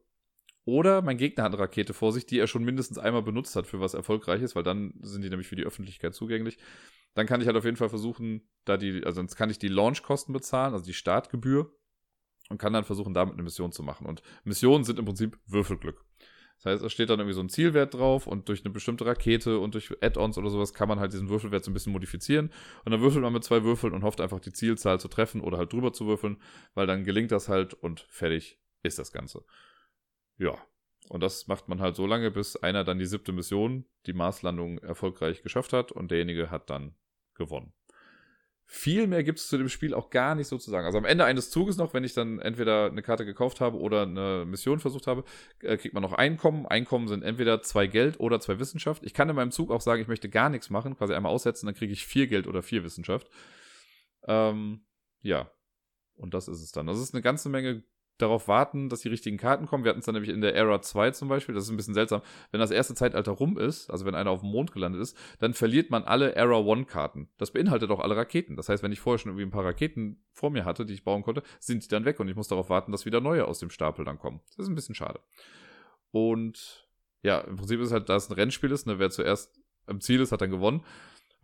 oder 0.66 1.00
mein 1.00 1.16
Gegner 1.16 1.44
hat 1.44 1.52
eine 1.52 1.62
Rakete 1.62 1.94
vor 1.94 2.12
sich, 2.12 2.26
die 2.26 2.38
er 2.38 2.48
schon 2.48 2.64
mindestens 2.64 2.98
einmal 2.98 3.22
benutzt 3.22 3.56
hat 3.56 3.66
für 3.66 3.80
was 3.80 3.94
Erfolgreiches, 3.94 4.54
weil 4.56 4.64
dann 4.64 4.94
sind 5.00 5.22
die 5.22 5.30
nämlich 5.30 5.46
für 5.46 5.56
die 5.56 5.64
Öffentlichkeit 5.64 6.14
zugänglich. 6.14 6.58
Dann 7.14 7.26
kann 7.26 7.40
ich 7.40 7.46
halt 7.46 7.56
auf 7.56 7.64
jeden 7.64 7.76
Fall 7.76 7.88
versuchen, 7.88 8.42
da 8.64 8.76
die, 8.76 9.04
also 9.04 9.16
sonst 9.16 9.36
kann 9.36 9.48
ich 9.48 9.58
die 9.58 9.68
Launchkosten 9.68 10.34
bezahlen, 10.34 10.74
also 10.74 10.84
die 10.84 10.92
Startgebühr, 10.92 11.72
und 12.48 12.58
kann 12.58 12.72
dann 12.72 12.84
versuchen, 12.84 13.14
damit 13.14 13.34
eine 13.34 13.42
Mission 13.42 13.72
zu 13.72 13.82
machen. 13.82 14.06
Und 14.06 14.22
Missionen 14.44 14.84
sind 14.84 14.98
im 14.98 15.04
Prinzip 15.04 15.38
Würfelglück. 15.46 16.04
Das 16.56 16.66
heißt, 16.66 16.84
es 16.84 16.92
steht 16.92 17.10
dann 17.10 17.20
irgendwie 17.20 17.34
so 17.34 17.40
ein 17.40 17.48
Zielwert 17.48 17.94
drauf 17.94 18.26
und 18.26 18.48
durch 18.48 18.64
eine 18.64 18.72
bestimmte 18.72 19.04
Rakete 19.04 19.58
und 19.58 19.74
durch 19.74 19.92
Add-ons 20.00 20.38
oder 20.38 20.50
sowas 20.50 20.72
kann 20.72 20.88
man 20.88 20.98
halt 20.98 21.12
diesen 21.12 21.28
Würfelwert 21.28 21.64
so 21.64 21.70
ein 21.70 21.74
bisschen 21.74 21.92
modifizieren. 21.92 22.50
Und 22.84 22.92
dann 22.92 23.00
würfelt 23.00 23.22
man 23.22 23.32
mit 23.32 23.44
zwei 23.44 23.62
Würfeln 23.62 23.92
und 23.92 24.02
hofft 24.02 24.20
einfach 24.20 24.40
die 24.40 24.52
Zielzahl 24.52 24.98
zu 24.98 25.08
treffen 25.08 25.42
oder 25.42 25.58
halt 25.58 25.72
drüber 25.72 25.92
zu 25.92 26.06
würfeln, 26.06 26.38
weil 26.74 26.86
dann 26.86 27.04
gelingt 27.04 27.30
das 27.30 27.48
halt 27.48 27.74
und 27.74 28.06
fertig 28.08 28.58
ist 28.82 28.98
das 28.98 29.12
Ganze. 29.12 29.44
Ja. 30.38 30.56
Und 31.08 31.22
das 31.22 31.46
macht 31.46 31.68
man 31.68 31.80
halt 31.80 31.94
so 31.94 32.06
lange, 32.06 32.30
bis 32.30 32.56
einer 32.56 32.82
dann 32.82 32.98
die 32.98 33.06
siebte 33.06 33.32
Mission, 33.32 33.84
die 34.06 34.12
Marslandung, 34.12 34.78
erfolgreich 34.78 35.42
geschafft 35.42 35.72
hat 35.72 35.92
und 35.92 36.10
derjenige 36.10 36.50
hat 36.50 36.68
dann 36.68 36.96
gewonnen. 37.34 37.72
Viel 38.68 39.06
mehr 39.06 39.22
gibt 39.22 39.38
es 39.38 39.46
zu 39.46 39.58
dem 39.58 39.68
Spiel 39.68 39.94
auch 39.94 40.10
gar 40.10 40.34
nicht 40.34 40.48
so 40.48 40.58
zu 40.58 40.72
sagen. 40.72 40.86
Also 40.86 40.98
am 40.98 41.04
Ende 41.04 41.24
eines 41.24 41.50
Zuges 41.50 41.76
noch, 41.76 41.94
wenn 41.94 42.02
ich 42.02 42.14
dann 42.14 42.40
entweder 42.40 42.86
eine 42.86 43.00
Karte 43.00 43.24
gekauft 43.24 43.60
habe 43.60 43.78
oder 43.78 44.02
eine 44.02 44.44
Mission 44.44 44.80
versucht 44.80 45.06
habe, 45.06 45.22
äh, 45.60 45.76
kriegt 45.76 45.94
man 45.94 46.02
noch 46.02 46.12
Einkommen. 46.12 46.66
Einkommen 46.66 47.06
sind 47.06 47.22
entweder 47.22 47.62
zwei 47.62 47.86
Geld 47.86 48.18
oder 48.18 48.40
zwei 48.40 48.58
Wissenschaft. 48.58 49.04
Ich 49.04 49.14
kann 49.14 49.28
in 49.28 49.36
meinem 49.36 49.52
Zug 49.52 49.70
auch 49.70 49.80
sagen, 49.80 50.02
ich 50.02 50.08
möchte 50.08 50.28
gar 50.28 50.50
nichts 50.50 50.68
machen, 50.68 50.96
quasi 50.96 51.14
einmal 51.14 51.30
aussetzen, 51.30 51.66
dann 51.66 51.76
kriege 51.76 51.92
ich 51.92 52.04
vier 52.04 52.26
Geld 52.26 52.48
oder 52.48 52.60
vier 52.60 52.82
Wissenschaft. 52.82 53.30
Ähm, 54.26 54.84
ja. 55.22 55.48
Und 56.16 56.34
das 56.34 56.48
ist 56.48 56.60
es 56.60 56.72
dann. 56.72 56.88
Das 56.88 56.98
ist 56.98 57.14
eine 57.14 57.22
ganze 57.22 57.48
Menge 57.48 57.84
darauf 58.18 58.48
warten, 58.48 58.88
dass 58.88 59.00
die 59.00 59.08
richtigen 59.08 59.36
Karten 59.36 59.66
kommen. 59.66 59.84
Wir 59.84 59.90
hatten 59.90 60.00
es 60.00 60.06
dann 60.06 60.14
nämlich 60.14 60.32
in 60.32 60.40
der 60.40 60.54
Era 60.54 60.80
2 60.80 61.10
zum 61.10 61.28
Beispiel, 61.28 61.54
das 61.54 61.64
ist 61.64 61.70
ein 61.70 61.76
bisschen 61.76 61.94
seltsam. 61.94 62.22
Wenn 62.50 62.60
das 62.60 62.70
erste 62.70 62.94
Zeitalter 62.94 63.32
rum 63.32 63.58
ist, 63.58 63.90
also 63.90 64.06
wenn 64.06 64.14
einer 64.14 64.30
auf 64.30 64.40
dem 64.40 64.50
Mond 64.50 64.72
gelandet 64.72 65.02
ist, 65.02 65.16
dann 65.38 65.54
verliert 65.54 65.90
man 65.90 66.04
alle 66.04 66.34
Era 66.34 66.58
1 66.58 66.86
Karten. 66.86 67.28
Das 67.38 67.52
beinhaltet 67.52 67.90
auch 67.90 68.00
alle 68.00 68.16
Raketen. 68.16 68.56
Das 68.56 68.68
heißt, 68.68 68.82
wenn 68.82 68.92
ich 68.92 69.00
vorher 69.00 69.18
schon 69.18 69.30
irgendwie 69.32 69.46
ein 69.46 69.50
paar 69.50 69.64
Raketen 69.64 70.24
vor 70.32 70.50
mir 70.50 70.64
hatte, 70.64 70.86
die 70.86 70.94
ich 70.94 71.04
bauen 71.04 71.22
konnte, 71.22 71.42
sind 71.58 71.84
die 71.84 71.88
dann 71.88 72.04
weg 72.04 72.20
und 72.20 72.28
ich 72.28 72.36
muss 72.36 72.48
darauf 72.48 72.70
warten, 72.70 72.92
dass 72.92 73.06
wieder 73.06 73.20
neue 73.20 73.46
aus 73.46 73.58
dem 73.58 73.70
Stapel 73.70 74.04
dann 74.04 74.18
kommen. 74.18 74.40
Das 74.56 74.64
ist 74.64 74.68
ein 74.68 74.74
bisschen 74.74 74.94
schade. 74.94 75.20
Und 76.10 76.88
ja, 77.22 77.40
im 77.40 77.56
Prinzip 77.56 77.80
ist 77.80 77.92
halt, 77.92 78.08
da 78.08 78.16
es 78.16 78.30
ein 78.30 78.34
Rennspiel 78.34 78.70
ist, 78.70 78.86
ne, 78.86 78.98
wer 78.98 79.10
zuerst 79.10 79.60
am 79.86 80.00
Ziel 80.00 80.20
ist, 80.20 80.32
hat 80.32 80.40
dann 80.40 80.50
gewonnen. 80.50 80.84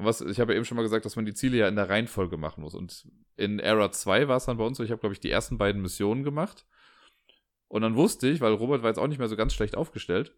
Was, 0.05 0.20
ich 0.20 0.40
habe 0.40 0.53
ja 0.53 0.57
eben 0.57 0.64
schon 0.64 0.76
mal 0.76 0.82
gesagt, 0.82 1.05
dass 1.05 1.16
man 1.16 1.24
die 1.24 1.34
Ziele 1.34 1.57
ja 1.57 1.68
in 1.68 1.76
der 1.76 1.88
Reihenfolge 1.88 2.36
machen 2.36 2.62
muss. 2.62 2.74
Und 2.74 3.07
in 3.36 3.59
Era 3.59 3.90
2 3.90 4.28
war 4.28 4.36
es 4.36 4.46
dann 4.46 4.59
bei 4.59 4.64
uns 4.64 4.78
so, 4.78 4.84
ich 4.84 4.90
habe, 4.90 5.00
glaube 5.00 5.14
ich, 5.14 5.20
die 5.20 5.30
ersten 5.30 5.59
beiden 5.59 5.82
Missionen 5.82 6.24
gemacht. 6.24 6.66
Und 7.68 7.82
dann 7.82 7.96
wusste 7.96 8.28
ich, 8.28 8.40
weil 8.40 8.53
Robert 8.53 8.82
war 8.82 8.90
jetzt 8.90 8.98
auch 8.98 9.07
nicht 9.07 9.18
mehr 9.18 9.28
so 9.28 9.36
ganz 9.36 9.55
schlecht 9.55 9.76
aufgestellt, 9.76 10.34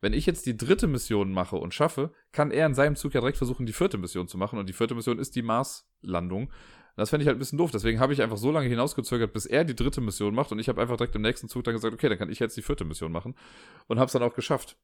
wenn 0.00 0.12
ich 0.12 0.26
jetzt 0.26 0.46
die 0.46 0.56
dritte 0.56 0.86
Mission 0.86 1.32
mache 1.32 1.56
und 1.56 1.74
schaffe, 1.74 2.12
kann 2.32 2.50
er 2.50 2.66
in 2.66 2.74
seinem 2.74 2.96
Zug 2.96 3.14
ja 3.14 3.20
direkt 3.20 3.36
versuchen, 3.36 3.66
die 3.66 3.72
vierte 3.72 3.98
Mission 3.98 4.28
zu 4.28 4.38
machen. 4.38 4.58
Und 4.58 4.68
die 4.68 4.72
vierte 4.72 4.94
Mission 4.94 5.18
ist 5.18 5.36
die 5.36 5.42
Marslandung. 5.42 6.50
Das 6.96 7.10
fände 7.10 7.22
ich 7.22 7.26
halt 7.28 7.36
ein 7.36 7.38
bisschen 7.38 7.58
doof. 7.58 7.70
Deswegen 7.70 8.00
habe 8.00 8.12
ich 8.12 8.22
einfach 8.22 8.38
so 8.38 8.50
lange 8.50 8.68
hinausgezögert, 8.68 9.32
bis 9.32 9.46
er 9.46 9.64
die 9.64 9.76
dritte 9.76 10.00
Mission 10.00 10.34
macht. 10.34 10.52
Und 10.52 10.58
ich 10.58 10.68
habe 10.68 10.80
einfach 10.80 10.96
direkt 10.96 11.14
im 11.16 11.22
nächsten 11.22 11.48
Zug 11.48 11.64
dann 11.64 11.74
gesagt, 11.74 11.94
okay, 11.94 12.08
dann 12.08 12.18
kann 12.18 12.30
ich 12.30 12.38
jetzt 12.38 12.56
die 12.56 12.62
vierte 12.62 12.84
Mission 12.84 13.12
machen. 13.12 13.34
Und 13.88 13.98
habe 13.98 14.06
es 14.06 14.12
dann 14.12 14.22
auch 14.22 14.34
geschafft. 14.34 14.78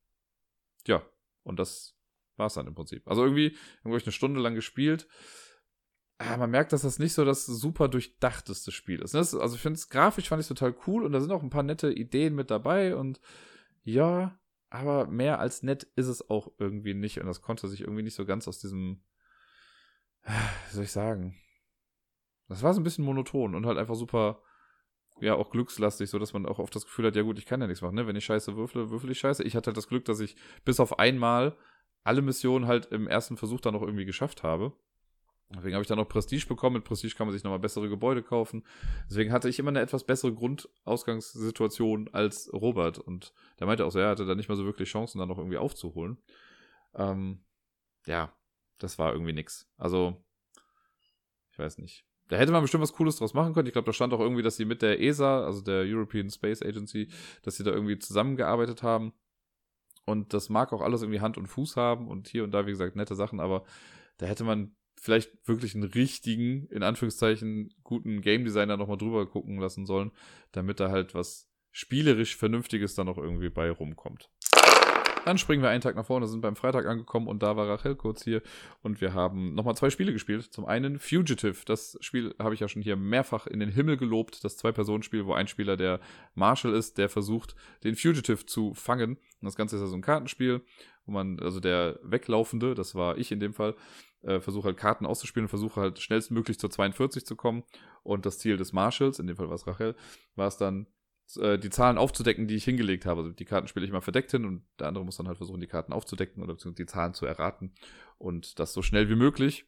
Ja, 0.86 1.02
und 1.44 1.58
das 1.58 1.95
war 2.36 2.46
es 2.46 2.54
dann 2.54 2.66
im 2.66 2.74
Prinzip. 2.74 3.06
Also 3.08 3.22
irgendwie, 3.22 3.56
irgendwie 3.84 4.02
eine 4.02 4.12
Stunde 4.12 4.40
lang 4.40 4.54
gespielt. 4.54 5.08
Ah, 6.18 6.36
man 6.38 6.50
merkt, 6.50 6.72
dass 6.72 6.82
das 6.82 6.98
nicht 6.98 7.12
so 7.12 7.24
das 7.24 7.44
super 7.44 7.88
durchdachteste 7.88 8.72
Spiel 8.72 9.02
ist. 9.02 9.14
Das, 9.14 9.34
also 9.34 9.54
ich 9.54 9.60
finde 9.60 9.76
es 9.76 9.90
grafisch 9.90 10.28
fand 10.28 10.40
ich 10.40 10.48
total 10.48 10.74
cool 10.86 11.04
und 11.04 11.12
da 11.12 11.20
sind 11.20 11.30
auch 11.30 11.42
ein 11.42 11.50
paar 11.50 11.62
nette 11.62 11.92
Ideen 11.92 12.34
mit 12.34 12.50
dabei 12.50 12.96
und 12.96 13.20
ja, 13.84 14.38
aber 14.70 15.06
mehr 15.06 15.40
als 15.40 15.62
nett 15.62 15.84
ist 15.94 16.06
es 16.06 16.28
auch 16.30 16.50
irgendwie 16.58 16.94
nicht 16.94 17.20
und 17.20 17.26
das 17.26 17.42
konnte 17.42 17.68
sich 17.68 17.82
irgendwie 17.82 18.02
nicht 18.02 18.14
so 18.14 18.24
ganz 18.24 18.48
aus 18.48 18.58
diesem, 18.58 19.02
wie 20.24 20.74
soll 20.74 20.84
ich 20.84 20.92
sagen, 20.92 21.36
das 22.48 22.62
war 22.62 22.72
so 22.72 22.80
ein 22.80 22.84
bisschen 22.84 23.04
monoton 23.04 23.54
und 23.54 23.66
halt 23.66 23.78
einfach 23.78 23.94
super, 23.94 24.42
ja, 25.20 25.34
auch 25.34 25.50
glückslastig, 25.50 26.08
so 26.10 26.18
dass 26.18 26.32
man 26.32 26.46
auch 26.46 26.58
oft 26.58 26.74
das 26.74 26.84
Gefühl 26.84 27.06
hat, 27.06 27.16
ja 27.16 27.22
gut, 27.22 27.38
ich 27.38 27.46
kann 27.46 27.60
ja 27.60 27.66
nichts 27.66 27.82
machen, 27.82 27.94
ne? 27.94 28.06
Wenn 28.06 28.16
ich 28.16 28.24
scheiße 28.24 28.56
würfle, 28.56 28.90
würfel 28.90 29.10
ich 29.10 29.18
scheiße. 29.18 29.42
Ich 29.44 29.56
hatte 29.56 29.68
halt 29.68 29.76
das 29.76 29.88
Glück, 29.88 30.04
dass 30.04 30.20
ich 30.20 30.36
bis 30.64 30.78
auf 30.78 30.98
einmal 30.98 31.56
alle 32.06 32.22
Missionen 32.22 32.66
halt 32.66 32.86
im 32.86 33.08
ersten 33.08 33.36
Versuch 33.36 33.60
dann 33.60 33.74
noch 33.74 33.82
irgendwie 33.82 34.04
geschafft 34.04 34.42
habe. 34.42 34.72
Deswegen 35.50 35.74
habe 35.74 35.82
ich 35.82 35.88
dann 35.88 35.98
noch 35.98 36.08
Prestige 36.08 36.46
bekommen. 36.46 36.74
Mit 36.74 36.84
Prestige 36.84 37.14
kann 37.14 37.26
man 37.26 37.34
sich 37.34 37.44
nochmal 37.44 37.60
bessere 37.60 37.88
Gebäude 37.88 38.22
kaufen. 38.22 38.64
Deswegen 39.08 39.32
hatte 39.32 39.48
ich 39.48 39.58
immer 39.58 39.70
eine 39.70 39.80
etwas 39.80 40.04
bessere 40.04 40.32
Grundausgangssituation 40.34 42.08
als 42.12 42.52
Robert. 42.52 42.98
Und 42.98 43.32
der 43.58 43.66
meinte 43.66 43.84
auch 43.84 43.90
so, 43.90 43.98
er 43.98 44.08
hatte 44.08 44.26
da 44.26 44.34
nicht 44.34 44.48
mal 44.48 44.56
so 44.56 44.64
wirklich 44.64 44.88
Chancen, 44.88 45.18
dann 45.18 45.28
noch 45.28 45.38
irgendwie 45.38 45.58
aufzuholen. 45.58 46.18
Ähm, 46.94 47.44
ja, 48.06 48.32
das 48.78 48.98
war 48.98 49.12
irgendwie 49.12 49.32
nix. 49.32 49.68
Also, 49.76 50.24
ich 51.50 51.58
weiß 51.58 51.78
nicht. 51.78 52.04
Da 52.28 52.36
hätte 52.36 52.50
man 52.50 52.62
bestimmt 52.62 52.82
was 52.82 52.92
Cooles 52.92 53.16
draus 53.16 53.34
machen 53.34 53.54
können. 53.54 53.68
Ich 53.68 53.72
glaube, 53.72 53.86
da 53.86 53.92
stand 53.92 54.12
auch 54.12 54.20
irgendwie, 54.20 54.42
dass 54.42 54.56
sie 54.56 54.64
mit 54.64 54.82
der 54.82 55.00
ESA, 55.00 55.44
also 55.44 55.60
der 55.60 55.82
European 55.82 56.28
Space 56.28 56.60
Agency, 56.60 57.08
dass 57.42 57.56
sie 57.56 57.62
da 57.62 57.70
irgendwie 57.70 57.98
zusammengearbeitet 57.98 58.82
haben. 58.82 59.12
Und 60.06 60.32
das 60.32 60.48
mag 60.48 60.72
auch 60.72 60.80
alles 60.80 61.02
irgendwie 61.02 61.20
Hand 61.20 61.36
und 61.36 61.48
Fuß 61.48 61.76
haben 61.76 62.08
und 62.08 62.28
hier 62.28 62.44
und 62.44 62.52
da, 62.52 62.66
wie 62.66 62.70
gesagt, 62.70 62.96
nette 62.96 63.14
Sachen, 63.14 63.40
aber 63.40 63.64
da 64.18 64.26
hätte 64.26 64.44
man 64.44 64.74
vielleicht 64.98 65.46
wirklich 65.46 65.74
einen 65.74 65.84
richtigen, 65.84 66.66
in 66.68 66.82
Anführungszeichen, 66.82 67.74
guten 67.82 68.22
Game 68.22 68.44
Designer 68.44 68.76
nochmal 68.76 68.96
drüber 68.96 69.28
gucken 69.28 69.58
lassen 69.58 69.84
sollen, 69.84 70.12
damit 70.52 70.80
da 70.80 70.90
halt 70.90 71.14
was 71.14 71.50
spielerisch 71.70 72.36
Vernünftiges 72.36 72.94
dann 72.94 73.06
noch 73.06 73.18
irgendwie 73.18 73.50
bei 73.50 73.70
rumkommt. 73.70 74.30
Dann 75.26 75.38
springen 75.38 75.60
wir 75.60 75.70
einen 75.70 75.80
Tag 75.80 75.96
nach 75.96 76.06
vorne, 76.06 76.28
sind 76.28 76.40
beim 76.40 76.54
Freitag 76.54 76.86
angekommen 76.86 77.26
und 77.26 77.42
da 77.42 77.56
war 77.56 77.68
Rachel 77.68 77.96
kurz 77.96 78.22
hier 78.22 78.42
und 78.84 79.00
wir 79.00 79.12
haben 79.12 79.56
nochmal 79.56 79.74
zwei 79.74 79.90
Spiele 79.90 80.12
gespielt. 80.12 80.44
Zum 80.44 80.66
einen 80.66 81.00
Fugitive, 81.00 81.64
das 81.64 81.98
Spiel 82.00 82.32
habe 82.38 82.54
ich 82.54 82.60
ja 82.60 82.68
schon 82.68 82.80
hier 82.80 82.94
mehrfach 82.94 83.48
in 83.48 83.58
den 83.58 83.70
Himmel 83.70 83.96
gelobt, 83.96 84.44
das 84.44 84.56
Zwei-Personen-Spiel, 84.56 85.26
wo 85.26 85.32
ein 85.32 85.48
Spieler 85.48 85.76
der 85.76 85.98
Marshall 86.36 86.74
ist, 86.74 86.96
der 86.96 87.08
versucht, 87.08 87.56
den 87.82 87.96
Fugitive 87.96 88.46
zu 88.46 88.72
fangen. 88.74 89.16
Und 89.16 89.44
das 89.46 89.56
Ganze 89.56 89.74
ist 89.74 89.82
ja 89.82 89.88
so 89.88 89.96
ein 89.96 90.00
Kartenspiel, 90.00 90.60
wo 91.06 91.10
man, 91.10 91.40
also 91.40 91.58
der 91.58 91.98
Weglaufende, 92.04 92.76
das 92.76 92.94
war 92.94 93.18
ich 93.18 93.32
in 93.32 93.40
dem 93.40 93.52
Fall, 93.52 93.74
äh, 94.22 94.38
versuche 94.38 94.66
halt 94.66 94.76
Karten 94.76 95.06
auszuspielen 95.06 95.46
und 95.46 95.50
versuche 95.50 95.80
halt 95.80 95.98
schnellstmöglich 95.98 96.60
zur 96.60 96.70
42 96.70 97.26
zu 97.26 97.34
kommen. 97.34 97.64
Und 98.04 98.26
das 98.26 98.38
Ziel 98.38 98.58
des 98.58 98.72
Marshalls, 98.72 99.18
in 99.18 99.26
dem 99.26 99.34
Fall 99.34 99.48
war 99.48 99.56
es 99.56 99.66
Rachel, 99.66 99.96
war 100.36 100.46
es 100.46 100.56
dann, 100.56 100.86
die 101.34 101.70
Zahlen 101.70 101.98
aufzudecken, 101.98 102.46
die 102.46 102.54
ich 102.54 102.64
hingelegt 102.64 103.04
habe. 103.04 103.22
Also 103.22 103.32
die 103.32 103.44
Karten 103.44 103.68
spiele 103.68 103.84
ich 103.84 103.92
mal 103.92 104.00
verdeckt 104.00 104.30
hin 104.30 104.44
und 104.44 104.62
der 104.78 104.88
andere 104.88 105.04
muss 105.04 105.16
dann 105.16 105.26
halt 105.26 105.38
versuchen, 105.38 105.60
die 105.60 105.66
Karten 105.66 105.92
aufzudecken 105.92 106.42
oder 106.42 106.54
beziehungsweise 106.54 106.84
die 106.84 106.90
Zahlen 106.90 107.14
zu 107.14 107.26
erraten. 107.26 107.72
Und 108.18 108.58
das 108.58 108.72
so 108.72 108.80
schnell 108.82 109.08
wie 109.08 109.16
möglich, 109.16 109.66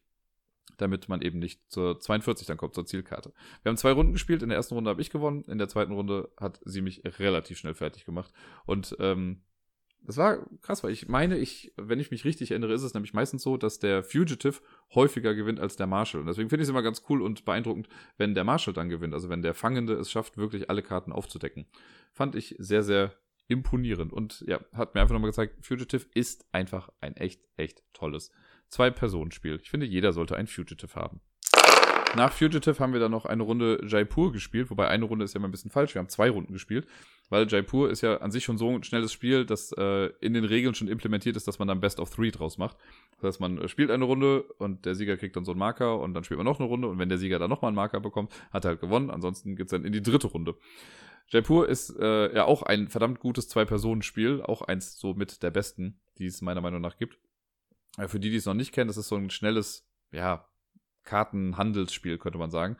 damit 0.77 1.09
man 1.09 1.21
eben 1.21 1.39
nicht 1.39 1.61
zur 1.69 1.99
42 1.99 2.47
dann 2.47 2.57
kommt, 2.57 2.75
zur 2.75 2.85
Zielkarte. 2.85 3.33
Wir 3.61 3.69
haben 3.69 3.77
zwei 3.77 3.91
Runden 3.91 4.13
gespielt. 4.13 4.41
In 4.41 4.49
der 4.49 4.55
ersten 4.55 4.75
Runde 4.75 4.89
habe 4.89 5.01
ich 5.01 5.09
gewonnen. 5.09 5.43
In 5.43 5.57
der 5.57 5.67
zweiten 5.67 5.91
Runde 5.91 6.29
hat 6.37 6.59
sie 6.63 6.81
mich 6.81 7.01
relativ 7.19 7.57
schnell 7.57 7.73
fertig 7.73 8.05
gemacht. 8.05 8.31
Und 8.65 8.95
ähm, 8.99 9.41
das 10.01 10.17
war 10.17 10.45
krass, 10.61 10.83
weil 10.83 10.91
ich 10.91 11.07
meine, 11.07 11.37
ich, 11.37 11.73
wenn 11.77 11.99
ich 11.99 12.11
mich 12.11 12.25
richtig 12.25 12.51
erinnere, 12.51 12.73
ist 12.73 12.83
es 12.83 12.93
nämlich 12.93 13.13
meistens 13.13 13.43
so, 13.43 13.57
dass 13.57 13.79
der 13.79 14.03
Fugitive 14.03 14.61
häufiger 14.95 15.35
gewinnt 15.35 15.59
als 15.59 15.75
der 15.75 15.87
Marshall. 15.87 16.21
Und 16.21 16.27
deswegen 16.27 16.49
finde 16.49 16.63
ich 16.63 16.67
es 16.67 16.69
immer 16.69 16.81
ganz 16.81 17.03
cool 17.09 17.21
und 17.21 17.45
beeindruckend, 17.45 17.87
wenn 18.17 18.33
der 18.33 18.43
Marshall 18.43 18.73
dann 18.73 18.89
gewinnt. 18.89 19.13
Also 19.13 19.29
wenn 19.29 19.41
der 19.41 19.53
Fangende 19.53 19.93
es 19.93 20.11
schafft, 20.11 20.37
wirklich 20.37 20.69
alle 20.69 20.81
Karten 20.81 21.11
aufzudecken. 21.11 21.67
Fand 22.11 22.35
ich 22.35 22.55
sehr, 22.57 22.83
sehr 22.83 23.13
imponierend. 23.47 24.13
Und 24.13 24.43
ja, 24.47 24.59
hat 24.73 24.95
mir 24.95 25.01
einfach 25.01 25.13
nochmal 25.13 25.29
gezeigt, 25.29 25.65
Fugitive 25.65 26.05
ist 26.13 26.45
einfach 26.51 26.89
ein 27.01 27.15
echt, 27.15 27.41
echt 27.57 27.83
tolles 27.93 28.31
Zwei-Personen-Spiel. 28.69 29.59
Ich 29.61 29.69
finde, 29.69 29.85
jeder 29.85 30.13
sollte 30.13 30.35
ein 30.35 30.47
Fugitive 30.47 30.95
haben. 30.95 31.21
Nach 32.15 32.31
Fugitive 32.31 32.79
haben 32.79 32.93
wir 32.93 32.99
dann 32.99 33.11
noch 33.11 33.25
eine 33.25 33.43
Runde 33.43 33.83
Jaipur 33.85 34.31
gespielt, 34.31 34.71
wobei 34.71 34.87
eine 34.87 35.05
Runde 35.05 35.25
ist 35.25 35.33
ja 35.33 35.39
mal 35.39 35.47
ein 35.47 35.51
bisschen 35.51 35.71
falsch. 35.71 35.93
Wir 35.93 35.99
haben 35.99 36.09
zwei 36.09 36.29
Runden 36.29 36.53
gespielt, 36.53 36.87
weil 37.29 37.47
Jaipur 37.47 37.89
ist 37.89 38.01
ja 38.01 38.17
an 38.17 38.31
sich 38.31 38.43
schon 38.43 38.57
so 38.57 38.69
ein 38.69 38.83
schnelles 38.83 39.13
Spiel, 39.13 39.45
dass 39.45 39.71
äh, 39.73 40.07
in 40.19 40.33
den 40.33 40.45
Regeln 40.45 40.75
schon 40.75 40.87
implementiert 40.87 41.35
ist, 41.35 41.47
dass 41.47 41.59
man 41.59 41.67
dann 41.67 41.79
Best 41.79 41.99
of 41.99 42.09
Three 42.09 42.31
draus 42.31 42.57
macht. 42.57 42.77
Das 43.21 43.35
heißt, 43.35 43.39
man 43.39 43.67
spielt 43.67 43.91
eine 43.91 44.05
Runde 44.05 44.43
und 44.57 44.85
der 44.85 44.95
Sieger 44.95 45.17
kriegt 45.17 45.35
dann 45.35 45.45
so 45.45 45.51
einen 45.51 45.59
Marker 45.59 45.99
und 45.99 46.13
dann 46.13 46.23
spielt 46.23 46.37
man 46.37 46.45
noch 46.45 46.59
eine 46.59 46.67
Runde 46.67 46.87
und 46.87 46.99
wenn 46.99 47.09
der 47.09 47.17
Sieger 47.17 47.39
dann 47.39 47.49
nochmal 47.49 47.69
einen 47.69 47.75
Marker 47.75 47.99
bekommt, 47.99 48.33
hat 48.51 48.65
er 48.65 48.69
halt 48.69 48.81
gewonnen. 48.81 49.09
Ansonsten 49.09 49.55
geht's 49.55 49.71
dann 49.71 49.85
in 49.85 49.93
die 49.93 50.01
dritte 50.01 50.27
Runde. 50.27 50.55
Jaipur 51.29 51.69
ist 51.69 51.95
äh, 51.99 52.35
ja 52.35 52.45
auch 52.45 52.63
ein 52.63 52.87
verdammt 52.87 53.19
gutes 53.19 53.47
Zwei-Personen-Spiel, 53.49 54.41
auch 54.41 54.63
eins 54.63 54.97
so 54.97 55.13
mit 55.13 55.43
der 55.43 55.51
besten, 55.51 55.99
die 56.17 56.25
es 56.25 56.41
meiner 56.41 56.61
Meinung 56.61 56.81
nach 56.81 56.97
gibt. 56.97 57.19
Äh, 57.97 58.07
für 58.07 58.19
die, 58.19 58.31
die 58.31 58.37
es 58.37 58.45
noch 58.45 58.55
nicht 58.55 58.71
kennen, 58.71 58.87
das 58.87 58.97
ist 58.97 59.09
so 59.09 59.15
ein 59.15 59.29
schnelles, 59.29 59.87
ja, 60.11 60.47
Kartenhandelsspiel, 61.03 62.17
könnte 62.17 62.39
man 62.39 62.51
sagen. 62.51 62.77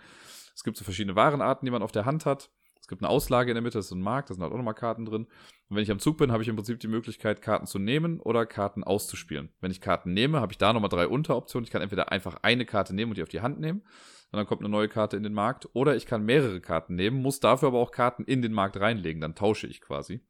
Es 0.56 0.64
gibt 0.64 0.78
so 0.78 0.84
verschiedene 0.84 1.16
Warenarten, 1.16 1.66
die 1.66 1.72
man 1.72 1.84
auf 1.84 1.92
der 1.92 2.06
Hand 2.06 2.26
hat. 2.26 2.52
Es 2.90 2.92
gibt 2.92 3.04
eine 3.04 3.12
Auslage 3.12 3.52
in 3.52 3.56
der 3.56 3.62
Mitte, 3.62 3.78
das 3.78 3.86
ist 3.86 3.92
ein 3.92 4.02
Markt, 4.02 4.32
da 4.32 4.34
sind 4.34 4.42
halt 4.42 4.52
auch 4.52 4.58
nochmal 4.58 4.74
Karten 4.74 5.06
drin. 5.06 5.26
Und 5.26 5.76
wenn 5.76 5.84
ich 5.84 5.92
am 5.92 6.00
Zug 6.00 6.18
bin, 6.18 6.32
habe 6.32 6.42
ich 6.42 6.50
im 6.50 6.56
Prinzip 6.56 6.80
die 6.80 6.88
Möglichkeit, 6.88 7.40
Karten 7.40 7.68
zu 7.68 7.78
nehmen 7.78 8.20
oder 8.20 8.48
Karten 8.48 8.84
auszuspielen. 8.84 9.50
Wenn 9.62 9.70
ich 9.70 9.80
Karten 9.80 10.12
nehme, 10.12 10.40
habe 10.40 10.54
ich 10.54 10.58
da 10.58 10.74
nochmal 10.74 10.90
drei 10.90 11.08
Unteroptionen. 11.08 11.66
Ich 11.66 11.70
kann 11.70 11.84
entweder 11.84 12.12
einfach 12.12 12.40
eine 12.42 12.66
Karte 12.66 12.96
nehmen 12.96 13.12
und 13.12 13.18
die 13.20 13.22
auf 13.22 13.30
die 13.30 13.42
Hand 13.42 13.60
nehmen. 13.60 13.82
Und 14.32 14.38
dann 14.38 14.48
kommt 14.48 14.62
eine 14.62 14.70
neue 14.70 14.88
Karte 14.88 15.18
in 15.18 15.22
den 15.22 15.34
Markt. 15.34 15.70
Oder 15.74 15.96
ich 15.96 16.08
kann 16.08 16.26
mehrere 16.26 16.62
Karten 16.62 16.96
nehmen, 16.96 17.22
muss 17.22 17.40
dafür 17.40 17.68
aber 17.68 17.78
auch 17.78 17.92
Karten 17.92 18.24
in 18.24 18.42
den 18.42 18.54
Markt 18.54 18.80
reinlegen. 18.80 19.22
Dann 19.22 19.36
tausche 19.36 19.68
ich 19.68 19.82
quasi. 19.82 20.22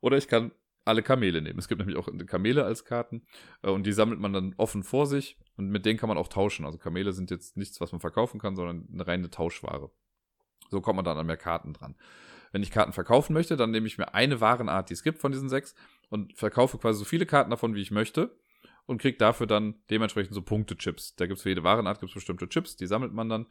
Oder 0.00 0.16
ich 0.16 0.26
kann 0.26 0.52
alle 0.86 1.02
Kamele 1.02 1.42
nehmen. 1.42 1.58
Es 1.58 1.68
gibt 1.68 1.80
nämlich 1.80 1.98
auch 1.98 2.08
Kamele 2.26 2.64
als 2.64 2.86
Karten 2.86 3.26
äh, 3.60 3.68
und 3.68 3.84
die 3.84 3.92
sammelt 3.92 4.20
man 4.20 4.32
dann 4.32 4.54
offen 4.56 4.84
vor 4.84 5.06
sich 5.06 5.38
und 5.58 5.68
mit 5.68 5.84
denen 5.84 5.98
kann 5.98 6.08
man 6.08 6.16
auch 6.16 6.28
tauschen. 6.28 6.64
Also 6.64 6.78
Kamele 6.78 7.12
sind 7.12 7.30
jetzt 7.30 7.58
nichts, 7.58 7.78
was 7.82 7.92
man 7.92 8.00
verkaufen 8.00 8.40
kann, 8.40 8.56
sondern 8.56 8.88
eine 8.90 9.06
reine 9.06 9.28
Tauschware. 9.28 9.90
So 10.70 10.80
kommt 10.80 10.96
man 10.96 11.04
dann 11.04 11.18
an 11.18 11.26
mehr 11.26 11.36
Karten 11.36 11.72
dran. 11.72 11.96
Wenn 12.52 12.62
ich 12.62 12.70
Karten 12.70 12.92
verkaufen 12.92 13.32
möchte, 13.32 13.56
dann 13.56 13.70
nehme 13.70 13.86
ich 13.86 13.98
mir 13.98 14.14
eine 14.14 14.40
Warenart, 14.40 14.90
die 14.90 14.94
es 14.94 15.02
gibt 15.02 15.18
von 15.18 15.32
diesen 15.32 15.48
sechs 15.48 15.74
und 16.08 16.36
verkaufe 16.36 16.78
quasi 16.78 16.98
so 16.98 17.04
viele 17.04 17.26
Karten 17.26 17.50
davon, 17.50 17.74
wie 17.74 17.82
ich 17.82 17.90
möchte 17.90 18.36
und 18.86 19.00
kriege 19.00 19.18
dafür 19.18 19.46
dann 19.46 19.76
dementsprechend 19.88 20.34
so 20.34 20.42
Punkte-Chips. 20.42 21.14
Da 21.14 21.26
gibt 21.26 21.36
es 21.36 21.42
für 21.42 21.50
jede 21.50 21.62
Warenart 21.62 22.00
gibt's 22.00 22.14
bestimmte 22.14 22.48
Chips, 22.48 22.76
die 22.76 22.86
sammelt 22.86 23.12
man 23.12 23.28
dann. 23.28 23.46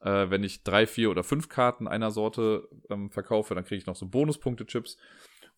Äh, 0.00 0.30
wenn 0.30 0.42
ich 0.42 0.62
drei, 0.62 0.86
vier 0.86 1.10
oder 1.10 1.22
fünf 1.22 1.50
Karten 1.50 1.86
einer 1.86 2.10
Sorte 2.10 2.68
ähm, 2.88 3.10
verkaufe, 3.10 3.54
dann 3.54 3.64
kriege 3.64 3.78
ich 3.78 3.86
noch 3.86 3.96
so 3.96 4.06
Bonuspunkte-Chips. 4.08 4.96